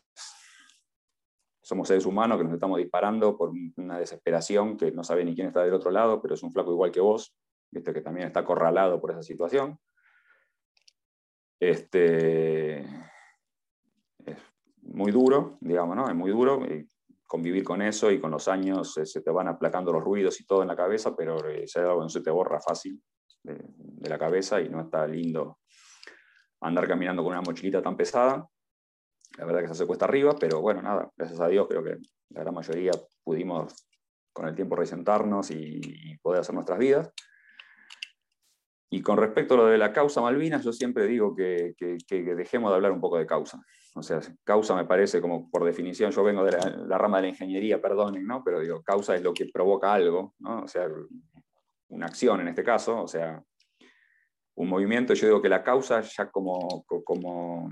somos 1.62 1.88
seres 1.88 2.04
humanos 2.04 2.38
que 2.38 2.44
nos 2.44 2.52
estamos 2.52 2.78
disparando 2.78 3.36
por 3.36 3.50
una 3.76 3.98
desesperación 3.98 4.76
que 4.76 4.92
no 4.92 5.02
sabe 5.02 5.24
ni 5.24 5.34
quién 5.34 5.48
está 5.48 5.62
del 5.62 5.72
otro 5.72 5.90
lado, 5.90 6.20
pero 6.20 6.34
es 6.34 6.42
un 6.42 6.52
flaco 6.52 6.70
igual 6.70 6.92
que 6.92 7.00
vos, 7.00 7.34
¿viste? 7.70 7.92
que 7.92 8.02
también 8.02 8.26
está 8.26 8.40
acorralado 8.40 9.00
por 9.00 9.12
esa 9.12 9.22
situación. 9.22 9.78
Este, 11.58 12.80
es 12.80 14.38
muy 14.82 15.10
duro, 15.10 15.56
digamos, 15.60 15.96
¿no? 15.96 16.08
Es 16.08 16.14
muy 16.14 16.30
duro 16.30 16.60
convivir 17.26 17.64
con 17.64 17.80
eso 17.80 18.10
y 18.10 18.20
con 18.20 18.30
los 18.30 18.46
años 18.46 18.98
eh, 18.98 19.06
se 19.06 19.22
te 19.22 19.30
van 19.30 19.48
aplacando 19.48 19.90
los 19.90 20.04
ruidos 20.04 20.38
y 20.40 20.46
todo 20.46 20.60
en 20.60 20.68
la 20.68 20.76
cabeza, 20.76 21.16
pero 21.16 21.48
eh, 21.48 21.64
es 21.64 21.74
algo 21.76 21.94
que 21.94 22.02
no 22.02 22.08
se 22.10 22.20
te 22.20 22.30
borra 22.30 22.60
fácil 22.60 23.02
de, 23.42 23.56
de 23.64 24.08
la 24.10 24.18
cabeza 24.18 24.60
y 24.60 24.68
no 24.68 24.82
está 24.82 25.06
lindo 25.06 25.58
andar 26.64 26.88
caminando 26.88 27.22
con 27.22 27.32
una 27.32 27.42
mochilita 27.42 27.82
tan 27.82 27.96
pesada. 27.96 28.48
La 29.36 29.44
verdad 29.44 29.60
que 29.60 29.66
se 29.66 29.72
hace 29.72 29.86
cuesta 29.86 30.06
arriba, 30.06 30.34
pero 30.38 30.60
bueno, 30.60 30.80
nada, 30.80 31.10
gracias 31.16 31.40
a 31.40 31.48
Dios 31.48 31.66
creo 31.68 31.82
que 31.82 31.98
la 32.30 32.40
gran 32.40 32.54
mayoría 32.54 32.92
pudimos 33.22 33.86
con 34.32 34.48
el 34.48 34.54
tiempo 34.54 34.74
resentarnos 34.74 35.50
y, 35.50 36.18
poder 36.22 36.40
hacer 36.40 36.54
nuestras 36.54 36.78
vidas. 36.78 37.12
Y 38.90 39.02
con 39.02 39.18
respecto 39.18 39.54
a 39.54 39.56
lo 39.58 39.66
de 39.66 39.76
la 39.76 39.92
causa 39.92 40.20
Malvinas, 40.20 40.64
yo 40.64 40.72
siempre 40.72 41.06
digo 41.06 41.34
que, 41.34 41.74
dejemos 42.08 42.70
de 42.70 42.76
hablar 42.76 42.92
un 42.92 43.00
poco 43.00 43.18
de 43.18 43.26
causa. 43.26 43.60
O 43.96 44.02
sea, 44.02 44.20
causa 44.42 44.74
me 44.74 44.86
parece 44.86 45.20
como 45.20 45.50
por 45.50 45.64
definición, 45.64 46.10
yo 46.10 46.24
vengo 46.24 46.44
de 46.44 46.52
la, 46.52 46.98
rama 46.98 47.18
de 47.18 47.24
la 47.24 47.28
ingeniería, 47.28 47.80
perdonen, 47.80 48.26
¿no? 48.26 48.42
Pero 48.42 48.60
digo, 48.60 48.82
causa 48.82 49.14
es 49.14 49.22
lo 49.22 49.34
que 49.34 49.46
provoca 49.52 49.92
algo, 49.92 50.34
¿no? 50.38 50.62
O 50.62 50.68
sea, 50.68 50.88
una 51.88 52.06
acción 52.06 52.40
en 52.40 52.48
este 52.48 52.64
caso, 52.64 53.02
o 53.02 53.08
sea, 53.08 53.42
un 54.56 54.68
movimiento. 54.68 55.14
Yo 55.14 55.26
digo 55.26 55.42
que 55.42 55.48
la 55.48 55.62
causa 55.62 56.00
ya 56.00 56.30
como, 56.30 56.84
como 57.04 57.70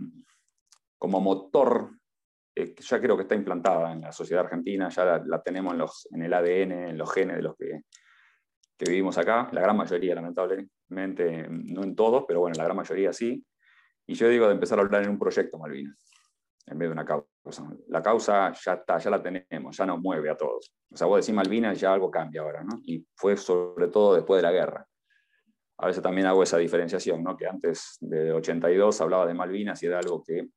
como 1.03 1.21
motor, 1.21 1.91
eh, 2.55 2.77
ya 2.79 3.01
creo 3.01 3.17
que 3.17 3.23
está 3.23 3.35
implantada 3.35 3.93
en 3.93 4.03
la 4.03 4.13
sociedad 4.13 4.45
argentina, 4.45 4.89
ya 4.89 5.21
la, 5.27 5.43
tenemos 5.43 5.73
en, 5.73 5.79
los, 5.81 6.09
en, 6.13 6.23
el 6.23 6.33
ADN, 6.33 6.91
en 6.91 6.97
los 6.97 7.13
genes 7.13 7.39
de 7.39 7.43
los 7.43 7.57
que, 7.57 7.83
que, 8.79 8.85
vivimos 8.89 9.19
acá, 9.19 9.49
la 9.51 9.63
gran 9.63 9.77
mayoría, 9.77 10.15
lamentablemente, 10.15 11.49
no 11.51 11.83
en 11.83 11.97
todos, 11.97 12.23
pero 12.29 12.39
bueno, 12.39 12.55
la 12.57 12.63
gran 12.63 12.77
mayoría 12.77 13.13
sí. 13.13 13.45
Y 14.07 14.15
yo 14.15 14.29
digo 14.29 14.47
de 14.47 14.53
empezar 14.53 14.79
a 14.79 14.83
hablar 14.83 15.03
en 15.03 15.11
un 15.11 15.19
proyecto 15.19 15.59
Malvinas, 15.59 16.09
en 16.67 16.79
vez 16.79 16.89
de 16.89 16.93
una 16.93 17.05
causa. 17.05 17.29
La 17.89 18.01
causa 18.01 18.53
ya 18.53 18.75
está, 18.75 18.99
ya 18.99 19.11
la 19.11 19.21
tenemos, 19.21 19.77
ya 19.77 19.85
nos 19.85 19.99
mueve 19.99 20.31
a 20.31 20.37
todos. 20.37 20.73
O 20.89 20.97
sea, 20.97 21.09
vos 21.09 21.21
decís 21.21 21.35
Malvinas, 21.35 21.81
ya 21.81 21.93
algo 21.93 22.13
cambia 22.13 22.43
ahora, 22.43 22.63
¿no? 22.63 22.81
Y 22.85 23.05
fue 23.17 23.37
sobre 23.37 23.89
todo 23.89 24.15
después 24.15 24.41
de 24.41 24.43
la 24.43 24.53
guerra. 24.53 24.87
A 25.83 25.89
veces 25.89 26.01
también 26.01 26.29
hago 26.29 26.45
esa 26.45 26.59
diferenciación, 26.59 27.25
¿no? 27.25 27.37
Que 27.37 27.49
antes 27.49 27.97
de 28.01 28.33
82 28.33 29.01
hablaba 29.01 29.27
de 29.27 29.35
Malvinas 29.35 29.83
y 29.83 29.87
era 29.87 29.99
algo 29.99 30.23
que 30.23 30.49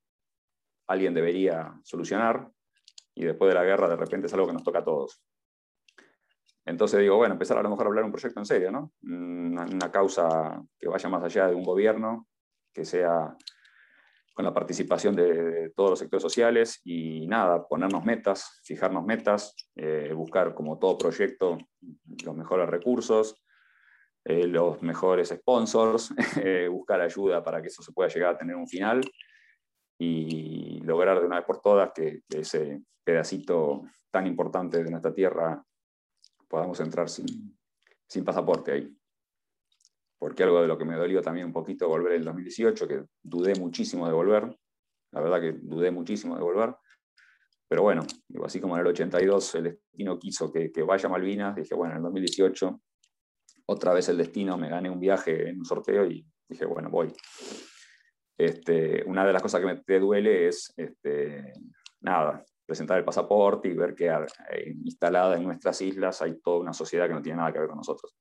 alguien 0.88 1.16
debería 1.16 1.74
solucionar 1.84 2.48
y 3.16 3.26
después 3.26 3.50
de 3.50 3.56
la 3.56 3.64
guerra 3.64 3.90
de 3.90 3.96
repente 3.96 4.28
es 4.28 4.34
algo 4.36 4.46
que 4.46 4.54
nos 4.54 4.64
toca 4.64 4.80
a 4.80 4.84
todos. 4.84 5.24
Entonces 6.64 7.00
digo, 7.00 7.18
bueno, 7.18 7.34
empezar 7.34 7.58
a 7.58 7.64
lo 7.64 7.72
mejor 7.72 7.88
a 7.88 7.90
hablar 7.90 8.06
un 8.06 8.12
proyecto 8.12 8.40
en 8.40 8.46
serio, 8.46 8.72
¿no? 8.72 8.94
Una, 9.02 9.92
causa 9.92 10.64
que 10.78 10.88
vaya 10.88 11.10
más 11.10 11.24
allá 11.24 11.48
de 11.48 11.56
un 11.56 11.64
gobierno, 11.64 12.28
que 12.72 12.86
sea 12.86 13.36
con 14.36 14.46
la 14.46 14.54
participación 14.54 15.16
de, 15.16 15.72
todos 15.76 15.90
los 15.90 16.00
sectores 16.00 16.22
sociales 16.22 16.82
y 16.84 17.26
nada, 17.26 17.68
ponernos 17.68 18.06
metas, 18.06 18.62
fijarnos 18.64 19.04
metas, 19.04 19.56
eh, 19.76 20.14
buscar 20.14 20.54
como 20.54 20.78
todo 20.78 21.00
proyecto 21.00 21.58
los 22.24 22.36
mejores 22.36 22.70
recursos, 22.70 23.44
eh, 24.28 24.48
los 24.48 24.82
mejores 24.82 25.30
sponsors, 25.30 26.12
eh, 26.44 26.68
buscar 26.68 27.00
ayuda 27.00 27.44
para 27.44 27.62
que 27.62 27.68
eso 27.68 27.84
se 27.84 27.92
pueda 27.92 28.10
llegar 28.10 28.34
a 28.34 28.38
tener 28.38 28.56
un 28.56 28.68
final 28.68 29.02
y 30.00 30.80
lograr 30.82 31.20
de 31.20 31.28
una 31.28 31.38
vez 31.38 31.46
por 31.46 31.62
todas 31.62 31.92
que, 31.94 32.22
ese 32.30 32.82
pedacito 33.04 33.84
tan 34.10 34.26
importante 34.26 34.84
de 34.84 34.90
nuestra 34.90 35.14
tierra 35.14 35.64
podamos 36.48 36.80
entrar 36.80 37.08
sin, 37.08 37.56
sin 38.08 38.26
pasaporte 38.26 38.72
ahí. 38.72 38.98
Porque 40.18 40.42
algo 40.42 40.60
de 40.60 40.68
lo 40.68 40.78
que 40.78 40.86
me 40.86 40.96
dolió 40.96 41.22
también 41.22 41.46
un 41.46 41.54
poquito 41.54 41.88
volver 41.88 42.14
en 42.14 42.20
el 42.20 42.26
2018, 42.26 42.88
que 42.88 43.04
dudé 43.22 43.54
muchísimo 43.60 44.08
de 44.08 44.14
volver, 44.14 44.58
la 45.12 45.22
verdad 45.22 45.40
que 45.40 45.52
dudé 45.52 45.92
muchísimo 45.92 46.36
de 46.36 46.42
volver, 46.42 46.76
pero 47.68 47.84
bueno, 47.84 48.02
así 48.44 48.60
como 48.60 48.76
en 48.76 48.82
el 48.82 48.88
82 48.88 49.56
el 49.56 49.64
destino 49.66 50.18
quiso 50.18 50.52
que, 50.52 50.72
que 50.72 50.82
vaya 50.82 51.10
Malvinas, 51.10 51.56
dije, 51.56 51.76
bueno, 51.76 51.94
en 51.94 51.98
el 51.98 52.04
2018 52.04 52.82
otra 53.68 53.94
vez 53.94 54.10
el 54.10 54.18
destino, 54.18 54.58
me 54.58 54.70
gané 54.70 54.90
un 54.90 55.00
viaje 55.00 55.50
en 55.50 55.60
un 55.60 55.66
sorteo 55.66 56.06
y 56.06 56.26
dije, 56.48 56.66
bueno, 56.66 56.90
voy. 56.90 57.14
Este, 58.38 59.04
una 59.06 59.26
de 59.26 59.34
las 59.34 59.42
cosas 59.42 59.62
que 59.62 59.68
me 59.68 59.78
te 59.78 60.00
duele 60.00 60.48
es, 60.48 60.74
este, 60.76 61.54
nada, 62.02 62.44
presentar 62.66 62.98
el 62.98 63.06
pasaporte 63.06 63.70
y 63.70 63.74
ver 63.74 63.94
que 63.96 64.08
eh, 64.08 64.74
instalada 64.84 65.38
en 65.38 65.44
nuestras 65.44 65.82
islas 65.82 66.22
hay 66.22 66.40
toda 66.42 66.60
una 66.60 66.74
sociedad 66.74 67.08
que 67.08 67.14
no 67.14 67.22
tiene 67.22 67.38
nada 67.38 67.54
que 67.54 67.60
ver 67.60 67.70
con 67.70 67.78
nosotros. 67.78 68.18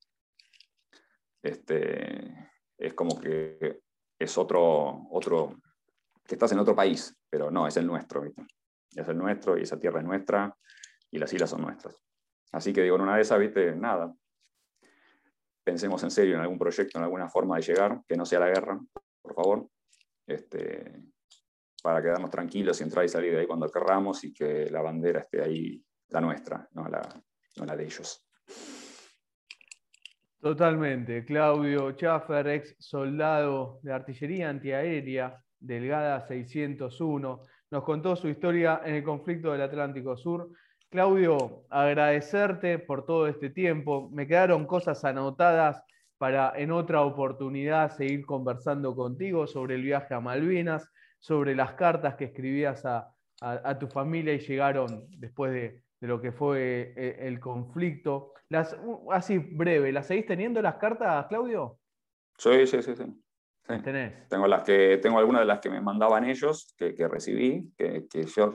Este, 1.42 2.50
es 2.78 2.94
como 2.94 3.18
que 3.20 3.80
es 4.18 4.38
otro, 4.38 5.06
otro, 5.10 5.56
que 6.24 6.34
estás 6.34 6.52
en 6.52 6.58
otro 6.58 6.74
país, 6.74 7.14
pero 7.28 7.50
no, 7.50 7.66
es 7.66 7.76
el 7.76 7.86
nuestro, 7.86 8.22
¿viste? 8.22 8.46
Es 8.94 9.08
el 9.08 9.18
nuestro 9.18 9.58
y 9.58 9.62
esa 9.62 9.78
tierra 9.78 10.00
es 10.00 10.06
nuestra 10.06 10.56
y 11.10 11.18
las 11.18 11.32
islas 11.32 11.50
son 11.50 11.62
nuestras. 11.62 11.96
Así 12.52 12.72
que 12.72 12.82
digo, 12.82 12.96
en 12.96 13.02
una 13.02 13.16
de 13.16 13.22
esas, 13.22 13.38
¿viste? 13.38 13.74
Nada. 13.74 14.14
Pensemos 15.64 16.02
en 16.02 16.10
serio 16.10 16.34
en 16.34 16.42
algún 16.42 16.58
proyecto, 16.58 16.98
en 16.98 17.04
alguna 17.04 17.28
forma 17.28 17.56
de 17.56 17.62
llegar, 17.62 18.02
que 18.06 18.16
no 18.16 18.26
sea 18.26 18.40
la 18.40 18.48
guerra, 18.48 18.78
por 19.22 19.34
favor 19.34 19.68
este, 20.26 21.02
para 21.82 22.02
quedarnos 22.02 22.30
tranquilos 22.30 22.80
y 22.80 22.84
entrar 22.84 23.04
y 23.04 23.08
salir 23.08 23.32
de 23.32 23.40
ahí 23.40 23.46
cuando 23.46 23.70
querramos 23.70 24.24
y 24.24 24.32
que 24.32 24.70
la 24.70 24.80
bandera 24.80 25.20
esté 25.20 25.42
ahí, 25.42 25.82
la 26.08 26.20
nuestra, 26.20 26.68
no 26.72 26.88
la, 26.88 27.76
de 27.76 27.84
ellos. 27.84 28.26
Totalmente. 30.40 31.24
Claudio 31.24 31.92
Chaffer, 31.92 32.48
ex 32.48 32.76
soldado 32.78 33.80
de 33.82 33.92
artillería 33.92 34.50
antiaérea, 34.50 35.40
Delgada 35.58 36.20
601, 36.26 37.42
nos 37.70 37.84
contó 37.84 38.14
su 38.14 38.28
historia 38.28 38.82
en 38.84 38.96
el 38.96 39.04
conflicto 39.04 39.52
del 39.52 39.62
Atlántico 39.62 40.16
Sur. 40.16 40.50
Claudio, 40.94 41.64
agradecerte 41.70 42.78
por 42.78 43.04
todo 43.04 43.26
este 43.26 43.50
tiempo. 43.50 44.08
Me 44.12 44.28
quedaron 44.28 44.64
cosas 44.64 45.04
anotadas 45.04 45.82
para 46.18 46.52
en 46.54 46.70
otra 46.70 47.02
oportunidad 47.02 47.90
seguir 47.90 48.24
conversando 48.24 48.94
contigo 48.94 49.48
sobre 49.48 49.74
el 49.74 49.82
viaje 49.82 50.14
a 50.14 50.20
Malvinas, 50.20 50.88
sobre 51.18 51.56
las 51.56 51.72
cartas 51.72 52.14
que 52.14 52.26
escribías 52.26 52.84
a, 52.86 53.12
tu 53.80 53.88
familia 53.88 54.34
y 54.34 54.38
llegaron 54.38 55.08
después 55.18 55.52
de, 55.52 55.82
lo 55.98 56.20
que 56.20 56.30
fue 56.30 56.94
eh, 56.96 57.16
el, 57.26 57.40
conflicto. 57.40 58.32
Las, 58.48 58.78
así 59.10 59.38
breve, 59.38 59.90
¿las 59.90 60.06
seguís 60.06 60.26
teniendo 60.26 60.62
las 60.62 60.76
cartas, 60.76 61.26
Claudio? 61.26 61.76
Sí, 62.38 62.68
sí, 62.68 62.80
sí. 62.82 62.94
sí. 62.94 63.82
¿Tenés? 63.82 64.28
Tengo, 64.28 64.46
las 64.46 64.62
que, 64.62 64.98
tengo 64.98 65.18
algunas 65.18 65.40
de 65.40 65.46
las 65.46 65.58
que 65.58 65.70
me 65.70 65.80
mandaban 65.80 66.24
ellos, 66.24 66.72
que, 66.76 66.94
recibí, 67.08 67.72
que, 67.76 68.06
que 68.08 68.26
yo 68.26 68.52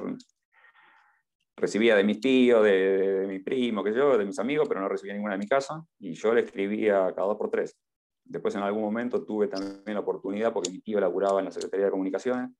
recibía 1.60 1.95
de 1.95 2.03
mis 2.03 2.19
tíos, 2.19 2.64
de, 2.64 3.26
mi 3.27 3.40
primo, 3.40 3.84
que 3.84 3.94
yo, 3.94 4.18
de 4.18 4.26
mis 4.26 4.40
amigos, 4.40 4.68
pero 4.68 4.81
no 4.81 4.90
recibía 4.90 5.14
ninguna 5.14 5.34
de 5.34 5.40
mi 5.40 5.48
casa, 5.48 5.84
y 5.99 6.14
yo 6.14 6.34
le 6.34 6.41
escribía 6.41 7.14
cada 7.14 7.27
dos 7.27 7.38
por 7.38 7.49
tres. 7.49 7.77
Después 8.23 8.56
en 8.56 8.61
algún 8.61 8.84
momento 8.84 9.26
tuve 9.26 9.48
también 9.48 9.94
la 9.94 9.99
oportunidad, 9.99 10.53
porque 10.53 10.72
mi 10.72 10.80
tío 10.80 10.99
laburaba 10.99 11.40
en 11.40 11.45
la 11.45 11.52
Secretaría 11.52 11.86
de 11.86 11.91
Comunicaciones, 11.91 12.52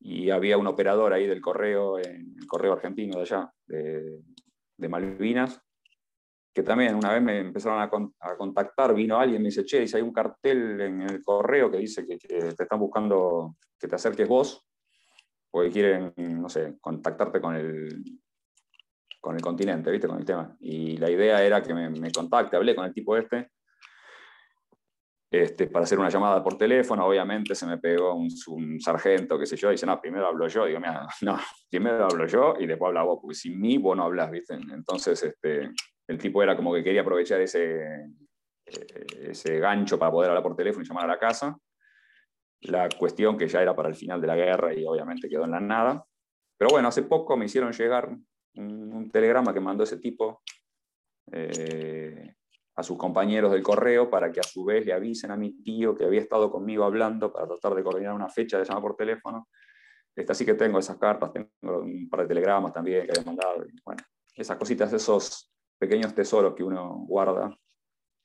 y 0.00 0.30
había 0.30 0.58
un 0.58 0.66
operador 0.66 1.12
ahí 1.14 1.26
del 1.26 1.40
correo, 1.40 1.98
en 1.98 2.36
el 2.38 2.46
correo 2.46 2.74
argentino 2.74 3.16
de 3.16 3.22
allá, 3.22 3.50
de, 3.66 4.88
Malvinas, 4.88 5.60
que 6.52 6.62
también 6.62 6.94
una 6.94 7.14
vez 7.14 7.22
me 7.22 7.38
empezaron 7.38 7.80
a, 7.80 8.36
contactar, 8.36 8.94
vino 8.94 9.18
alguien, 9.18 9.40
me 9.40 9.48
dice, 9.48 9.64
che, 9.64 9.80
dice, 9.80 9.96
hay 9.96 10.02
un 10.02 10.12
cartel 10.12 10.80
en 10.80 11.00
el 11.00 11.22
correo 11.22 11.70
que 11.70 11.78
dice 11.78 12.04
que, 12.04 12.18
que 12.18 12.52
te 12.52 12.62
están 12.62 12.78
buscando 12.78 13.56
que 13.78 13.88
te 13.88 13.94
acerques 13.94 14.28
vos 14.28 14.64
porque 15.54 15.70
quieren, 15.70 16.12
no 16.16 16.48
sé, 16.48 16.78
contactarte 16.80 17.40
con 17.40 17.54
el, 17.54 18.02
con 19.20 19.36
el 19.36 19.40
continente, 19.40 19.88
¿viste? 19.88 20.08
Con 20.08 20.18
el 20.18 20.24
tema. 20.24 20.56
Y 20.58 20.96
la 20.96 21.08
idea 21.08 21.44
era 21.44 21.62
que 21.62 21.72
me, 21.72 22.10
contacte, 22.10 22.56
hablé 22.56 22.74
con 22.74 22.84
el 22.84 22.92
tipo 22.92 23.16
este, 23.16 23.52
este, 25.30 25.68
para 25.68 25.84
hacer 25.84 26.00
una 26.00 26.08
llamada 26.08 26.42
por 26.42 26.58
teléfono, 26.58 27.06
obviamente 27.06 27.54
se 27.54 27.66
me 27.66 27.78
pegó 27.78 28.16
un, 28.16 28.80
sargento, 28.80 29.38
qué 29.38 29.46
sé 29.46 29.54
yo, 29.54 29.68
y 29.68 29.74
dice, 29.74 29.86
no, 29.86 30.00
primero 30.00 30.26
hablo 30.26 30.48
yo, 30.48 30.66
digo, 30.66 30.80
mira, 30.80 31.06
no, 31.22 31.38
primero 31.70 32.06
hablo 32.06 32.26
yo 32.26 32.54
y 32.58 32.66
después 32.66 32.88
habla 32.88 33.04
vos, 33.04 33.20
porque 33.22 33.36
sin 33.36 33.60
mí 33.60 33.78
vos 33.78 33.96
no 33.96 34.02
hablas, 34.02 34.32
¿viste? 34.32 34.54
Entonces, 34.54 35.22
este, 35.22 35.70
el 36.08 36.18
tipo 36.18 36.42
era 36.42 36.56
como 36.56 36.74
que 36.74 36.82
quería 36.82 37.02
aprovechar 37.02 37.40
ese, 37.40 38.08
eh, 38.66 39.06
ese 39.20 39.60
gancho 39.60 40.00
para 40.00 40.10
poder 40.10 40.30
hablar 40.30 40.42
por 40.42 40.56
teléfono 40.56 40.82
y 40.84 40.88
llamar 40.88 41.04
a 41.04 41.14
la 41.14 41.18
casa, 41.20 41.56
la 42.64 42.88
cuestión 42.88 43.36
que 43.36 43.48
ya 43.48 43.62
era 43.62 43.74
para 43.74 43.88
el 43.88 43.94
final 43.94 44.20
de 44.20 44.26
la 44.26 44.36
guerra 44.36 44.74
y 44.74 44.84
obviamente 44.84 45.28
quedó 45.28 45.44
en 45.44 45.50
la 45.52 45.60
nada. 45.60 46.04
Pero 46.56 46.70
bueno, 46.70 46.88
hace 46.88 47.02
poco 47.02 47.36
me 47.36 47.46
hicieron 47.46 47.72
llegar 47.72 48.16
un, 48.56 49.10
telegrama 49.10 49.52
que 49.52 49.60
mandó 49.60 49.84
ese 49.84 49.98
tipo 49.98 50.42
eh, 51.30 52.34
a 52.76 52.82
sus 52.82 52.96
compañeros 52.96 53.52
del 53.52 53.62
correo 53.62 54.08
para 54.08 54.32
que 54.32 54.40
a 54.40 54.44
su 54.44 54.64
vez 54.64 54.84
le 54.86 54.92
avisen 54.92 55.30
a 55.30 55.36
mi 55.36 55.62
tío 55.62 55.94
que 55.94 56.04
había 56.04 56.20
estado 56.20 56.50
conmigo 56.50 56.84
hablando 56.84 57.32
para 57.32 57.46
tratar 57.46 57.74
de 57.74 57.82
coordinar 57.82 58.14
una 58.14 58.28
fecha 58.28 58.58
de 58.58 58.64
llamar 58.64 58.82
por 58.82 58.96
teléfono. 58.96 59.48
Esta 60.16 60.32
sí 60.34 60.46
que 60.46 60.54
tengo 60.54 60.78
esas 60.78 60.96
cartas, 60.96 61.32
tengo 61.32 61.80
un 61.80 62.08
par 62.08 62.20
de 62.20 62.26
telegramas 62.28 62.72
también 62.72 63.04
que 63.04 63.12
había 63.12 63.24
mandado. 63.24 63.64
bueno, 63.84 64.02
esas 64.34 64.56
cositas, 64.56 64.92
esos 64.92 65.52
pequeños 65.78 66.14
tesoros 66.14 66.54
que 66.54 66.62
uno 66.62 67.04
guarda. 67.06 67.56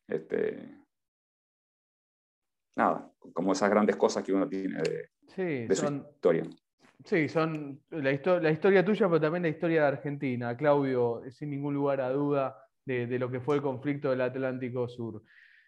Este, 0.07 0.79
nada, 2.75 3.11
como 3.33 3.51
esas 3.51 3.69
grandes 3.69 3.95
cosas 3.95 4.23
que 4.23 4.33
uno 4.33 4.47
tiene 4.47 4.81
de, 4.81 5.75
su 5.75 5.85
historia. 5.85 6.43
Sí, 7.05 7.29
son 7.29 7.81
la, 7.91 8.11
la, 8.41 8.51
historia 8.51 8.83
tuya, 8.83 9.07
pero 9.07 9.21
también 9.21 9.43
la 9.43 9.49
historia 9.49 9.81
de 9.81 9.87
Argentina, 9.87 10.55
Claudio, 10.57 11.21
sin 11.29 11.49
ningún 11.49 11.73
lugar 11.73 12.01
a 12.01 12.09
duda 12.09 12.57
de, 12.85 13.07
de, 13.07 13.19
lo 13.19 13.31
que 13.31 13.39
fue 13.39 13.55
el 13.55 13.61
conflicto 13.61 14.09
del 14.09 14.21
Atlántico 14.21 14.87
Sur. 14.89 15.23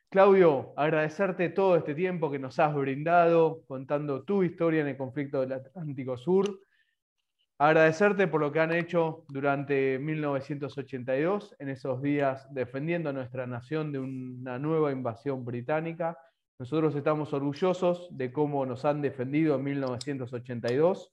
Claudio, 0.10 0.74
agradecerte 0.76 1.48
todo 1.48 1.78
este 1.78 1.96
tiempo 1.96 2.30
que 2.30 2.38
nos 2.38 2.60
has 2.60 2.76
brindado 2.76 3.64
contando 3.66 4.24
tu 4.24 4.44
historia 4.44 4.82
en 4.82 4.88
el 4.88 4.98
conflicto 4.98 5.40
del 5.40 5.54
Atlántico 5.54 6.18
Sur. 6.18 6.60
Agradecerte 7.58 8.28
por 8.28 8.42
lo 8.42 8.52
que 8.52 8.60
han 8.60 8.74
hecho 8.74 9.24
durante 9.30 10.00
1982, 10.00 11.56
en 11.60 11.70
esos 11.70 12.02
días 12.02 12.46
defendiendo 12.54 13.12
a 13.12 13.14
nuestra 13.14 13.48
nación 13.48 13.94
de 13.94 14.00
una 14.00 14.60
nueva 14.60 14.92
invasión 14.92 15.46
británica. 15.46 16.18
Nosotros 16.62 16.94
estamos 16.94 17.34
orgullosos 17.34 18.08
de 18.16 18.32
cómo 18.32 18.68
nos 18.68 18.86
han 18.86 19.02
defendido 19.02 19.56
en 19.56 19.64
1982 19.64 21.12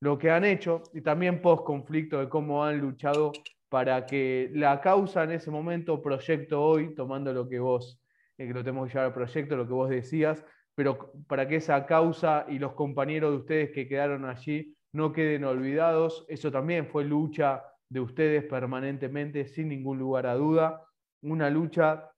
lo 0.00 0.18
que 0.18 0.32
han 0.32 0.44
hecho 0.44 0.82
y 0.92 1.00
también 1.00 1.40
post 1.40 1.62
conflicto 1.62 2.18
de 2.18 2.28
cómo 2.28 2.64
han 2.64 2.80
luchado 2.80 3.30
para 3.68 4.04
que 4.04 4.50
la 4.52 4.80
causa 4.80 5.22
en 5.22 5.30
ese 5.30 5.52
momento, 5.52 6.02
proyecto 6.02 6.60
hoy, 6.60 6.92
tomando 6.96 7.32
lo 7.32 7.48
que 7.48 7.60
vos, 7.60 8.02
eh, 8.36 8.48
que 8.48 8.52
lo 8.52 8.64
tenemos 8.64 8.88
que 8.88 8.94
llevar 8.94 9.14
proyecto, 9.14 9.56
lo 9.56 9.68
que 9.68 9.72
vos 9.72 9.88
decías, 9.88 10.44
pero 10.74 11.12
para 11.28 11.46
que 11.46 11.54
esa 11.54 11.86
causa 11.86 12.44
y 12.48 12.58
los 12.58 12.72
compañeros 12.72 13.30
de 13.30 13.36
ustedes 13.36 13.70
que 13.70 13.86
quedaron 13.86 14.24
allí 14.24 14.74
no 14.92 15.12
queden 15.12 15.44
olvidados, 15.44 16.26
eso 16.28 16.50
también 16.50 16.88
fue 16.88 17.04
lucha 17.04 17.62
de 17.88 18.00
ustedes 18.00 18.42
permanentemente, 18.42 19.46
sin 19.46 19.68
ningún 19.68 20.00
lugar 20.00 20.26
a 20.26 20.34
duda, 20.34 20.84
una 21.22 21.48
lucha 21.48 22.10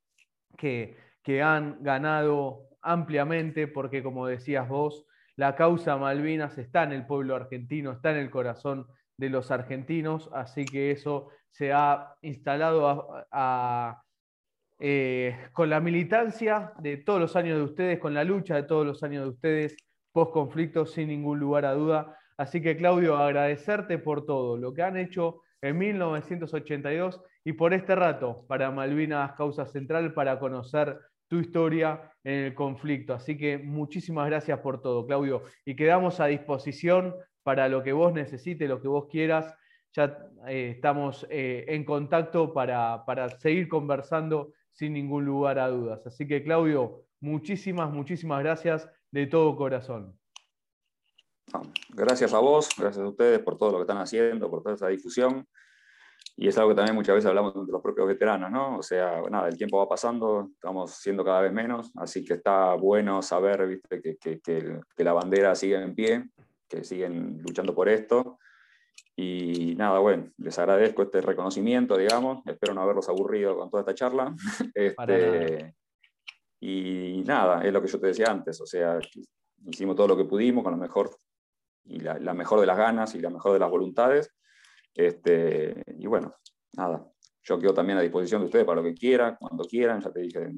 que, 0.57 0.97
que 1.23 1.43
han 1.43 1.83
ganado 1.83 2.69
ampliamente 2.83 3.69
porque, 3.69 4.03
como 4.03 4.27
decías 4.27 4.69
vos, 4.69 5.07
la 5.37 5.55
causa 5.57 5.97
Malvinas 5.97 6.59
está 6.59 6.83
en 6.83 6.93
el 6.93 7.07
pueblo 7.07 7.37
argentino, 7.37 7.93
está 7.93 8.11
en 8.11 8.19
el 8.19 8.31
corazón 8.31 8.87
de 9.17 9.31
los 9.31 9.51
argentinos, 9.51 10.29
así 10.33 10.65
que 10.65 10.91
eso 10.91 11.29
se 11.51 11.73
ha 11.73 12.15
instalado 12.23 13.25
eh, 14.79 15.37
con 15.53 15.71
la 15.71 15.81
militancia 15.81 16.73
de 16.79 16.97
todos 16.97 17.21
los 17.21 17.37
años 17.37 17.59
de 17.59 17.65
ustedes, 17.65 17.99
con 17.99 18.15
la 18.15 18.25
lucha 18.25 18.57
de 18.57 18.65
todos 18.65 18.85
los 18.85 19.03
años 19.03 19.25
de 19.25 19.31
ustedes, 19.31 19.77
post 20.13 20.33
conflicto, 20.33 20.87
sin 20.87 21.09
ningún 21.09 21.39
lugar 21.39 21.65
a 21.65 21.75
duda. 21.75 22.19
Así 22.37 22.61
que 22.61 22.77
Claudio, 22.77 23.17
agradecerte 23.17 23.99
por 23.99 24.27
todo 24.27 24.57
lo 24.57 24.75
que 24.75 24.83
han 24.83 24.97
hecho 24.97 25.43
en 25.61 25.79
1982 25.79 27.23
y 27.45 27.53
por 27.53 27.73
este 27.75 27.95
rato 27.95 28.45
para 28.49 28.71
Malvinas 28.71 29.33
Causa 29.33 29.67
Central, 29.67 30.15
para 30.15 30.39
conocer 30.39 30.99
tu 31.33 31.39
historia 31.39 32.13
en 32.25 32.45
el 32.45 32.55
conflicto. 32.55 33.15
Así 33.15 33.39
que 33.39 33.57
muchísimas 33.57 34.27
gracias 34.27 34.59
por 34.59 34.83
todo, 34.83 35.07
Claudio. 35.07 35.45
Y 35.65 35.75
quedamos 35.75 36.21
a 36.21 36.27
disposición 36.27 37.15
para 37.43 37.71
lo 37.71 37.83
que 37.83 37.95
vos 37.95 38.13
necesites, 38.13 38.69
lo 38.69 38.83
que 38.83 38.89
vos 38.89 39.07
quieras. 39.11 39.55
Ya 39.95 40.19
eh, 40.47 40.73
estamos 40.77 41.27
eh, 41.31 41.65
en 41.69 41.87
contacto 41.87 42.53
para, 42.53 43.07
para 43.07 43.31
seguir 43.31 43.67
conversando 43.71 44.53
sin 44.73 44.93
ningún 44.93 45.25
lugar 45.25 45.59
a 45.59 45.69
dudas. 45.69 46.07
Así 46.07 46.27
que, 46.27 46.45
Claudio, 46.45 47.07
muchísimas, 47.21 47.91
muchísimas 47.91 48.41
gracias 48.41 48.87
de 49.11 49.27
todo 49.27 49.57
corazón. 49.57 50.15
Gracias 51.95 52.35
a 52.35 52.41
vos, 52.41 52.69
gracias 52.77 53.03
a 53.03 53.09
ustedes 53.09 53.39
por 53.39 53.57
todo 53.57 53.71
lo 53.73 53.79
que 53.79 53.85
están 53.85 54.03
haciendo, 54.03 54.51
por 54.51 54.63
toda 54.63 54.75
esa 54.75 54.89
difusión 54.89 55.47
y 56.37 56.49
es 56.49 56.57
algo 56.57 56.71
que 56.71 56.77
también 56.77 56.97
muchas 56.97 57.15
veces 57.15 57.29
hablamos 57.29 57.55
entre 57.55 57.73
los 57.73 57.83
propios 57.83 58.07
veteranos, 58.09 58.51
¿no? 58.51 58.79
O 58.79 58.83
sea, 58.83 59.21
nada, 59.31 59.49
el 59.49 59.57
tiempo 59.57 59.79
va 59.79 59.89
pasando, 59.89 60.49
estamos 60.55 60.93
siendo 60.93 61.25
cada 61.25 61.43
vez 61.43 61.53
menos, 61.53 61.93
así 61.97 62.25
que 62.25 62.35
está 62.35 62.75
bueno 62.75 63.21
saber, 63.23 63.67
¿viste? 63.67 64.01
Que, 64.01 64.17
que, 64.17 64.41
que, 64.41 65.05
la 65.05 65.13
bandera 65.13 65.55
sigue 65.55 65.77
en 65.77 65.95
pie, 65.95 66.31
que 66.69 66.85
siguen 66.85 67.43
luchando 67.43 67.75
por 67.75 67.89
esto. 67.89 68.39
Y 69.15 69.75
nada, 69.77 69.99
bueno, 69.99 70.31
les 70.39 70.59
agradezco 70.59 71.03
este 71.03 71.21
reconocimiento, 71.21 71.99
digamos, 71.99 72.43
espero 72.47 72.73
no 72.73 72.81
haberlos 72.81 73.11
aburrido 73.11 73.57
con 73.57 73.71
toda 73.71 73.83
esta 73.83 73.95
charla. 73.95 74.35
Este, 74.75 75.75
y 76.61 77.23
nada, 77.27 77.63
es 77.63 77.73
lo 77.73 77.83
que 77.83 77.89
yo 77.89 78.01
te 78.01 78.07
decía 78.07 78.27
antes, 78.31 78.61
o 78.61 78.67
sea, 78.67 78.99
hicimos 79.67 79.97
todo 79.97 80.09
lo 80.09 80.17
que 80.17 80.25
pudimos 80.25 80.65
con 80.65 80.73
lo 80.73 80.79
mejor 80.79 81.11
y 81.85 81.99
la, 81.99 82.19
la 82.19 82.33
mejor 82.33 82.61
de 82.61 82.67
las 82.67 82.79
ganas 82.79 83.15
y 83.15 83.21
la 83.21 83.31
mejor 83.31 83.53
de 83.53 83.59
las 83.59 83.71
voluntades 83.71 84.33
este, 84.95 85.83
y 85.99 86.07
bueno, 86.07 86.35
nada, 86.75 87.07
yo 87.43 87.59
quedo 87.59 87.75
también 87.75 87.99
a 87.99 88.03
disposición 88.03 88.43
de 88.43 88.47
ustedes 88.47 88.65
para 88.65 88.81
lo 88.81 88.87
que 88.87 88.95
quieran, 88.95 89.37
cuando 89.39 89.65
quieran, 89.65 90.01
ya 90.01 90.13
te 90.13 90.21
dije, 90.21 90.49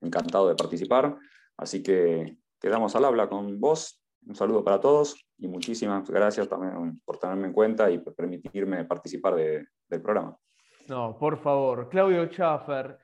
encantado 0.00 0.48
de 0.48 0.56
participar. 0.56 1.16
Así 1.56 1.82
que 1.82 2.38
quedamos 2.60 2.94
al 2.96 3.04
habla 3.04 3.28
con 3.28 3.60
vos. 3.60 4.00
Un 4.26 4.36
saludo 4.36 4.62
para 4.62 4.80
todos 4.80 5.16
y 5.38 5.48
muchísimas 5.48 6.08
gracias 6.08 6.48
también 6.48 7.00
por 7.04 7.18
tenerme 7.18 7.48
en 7.48 7.52
cuenta 7.52 7.90
y 7.90 7.98
permitirme 7.98 8.84
participar 8.84 9.34
del 9.34 10.02
programa. 10.02 10.36
No, 10.88 11.16
por 11.18 11.38
favor. 11.38 11.88
Claudio 11.88 12.26
Schaffer, 12.26 12.98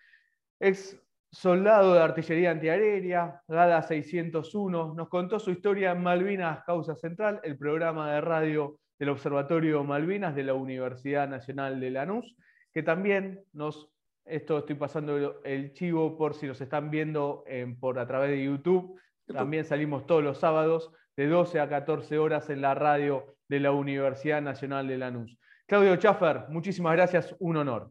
ex 0.61 0.97
soldado 1.31 1.95
de 1.95 2.01
artillería 2.01 2.53
antiaérea, 2.53 3.43
GADA 3.47 3.83
601, 3.83 4.95
nos 4.95 5.09
contó 5.09 5.39
su 5.39 5.51
historia 5.51 5.93
en 5.93 6.03
Malvinas 6.03 6.65
Causa 6.65 6.95
Central, 6.95 7.41
el 7.43 7.59
programa 7.59 8.13
de 8.13 8.21
radio 8.21 8.81
del 8.99 9.11
Observatorio 9.11 9.85
Malvinas 9.85 10.35
de 10.35 10.45
la 10.45 10.55
Universidad 10.55 11.29
Nacional 11.29 11.81
de 11.81 11.91
Lanús, 11.91 12.37
que 12.73 12.83
también 12.83 13.45
nos, 13.53 13.91
esto 14.25 14.59
estoy 14.59 14.77
pasando 14.77 15.43
el 15.45 15.73
chivo 15.73 16.17
por 16.17 16.35
si 16.35 16.47
nos 16.47 16.61
están 16.61 16.91
viendo 16.91 17.45
por 17.81 17.99
a 17.99 18.07
través 18.07 18.31
de 18.31 18.45
YouTube, 18.45 19.01
también 19.27 19.65
salimos 19.65 20.07
todos 20.07 20.23
los 20.23 20.39
sábados 20.39 20.91
de 21.17 21.27
12 21.27 21.61
a 21.61 21.69
14 21.69 22.19
horas 22.19 22.49
en 22.51 22.61
la 22.61 22.75
radio 22.75 23.37
de 23.49 23.61
la 23.61 23.73
Universidad 23.73 24.41
Nacional 24.41 24.89
de 24.89 24.99
Lanús. 24.99 25.39
Claudio 25.67 25.97
Schaffer, 25.97 26.45
muchísimas 26.49 26.95
gracias, 26.95 27.35
un 27.41 27.57
honor. 27.57 27.91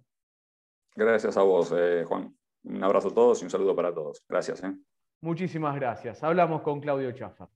Gracias 0.95 1.37
a 1.37 1.43
vos, 1.43 1.73
eh, 1.77 2.03
Juan. 2.07 2.35
Un 2.63 2.83
abrazo 2.83 3.09
a 3.09 3.13
todos 3.13 3.41
y 3.41 3.45
un 3.45 3.51
saludo 3.51 3.75
para 3.75 3.93
todos. 3.93 4.23
Gracias. 4.27 4.63
Eh. 4.63 4.73
Muchísimas 5.21 5.75
gracias. 5.75 6.23
Hablamos 6.23 6.61
con 6.61 6.79
Claudio 6.79 7.11
Schaffer. 7.11 7.47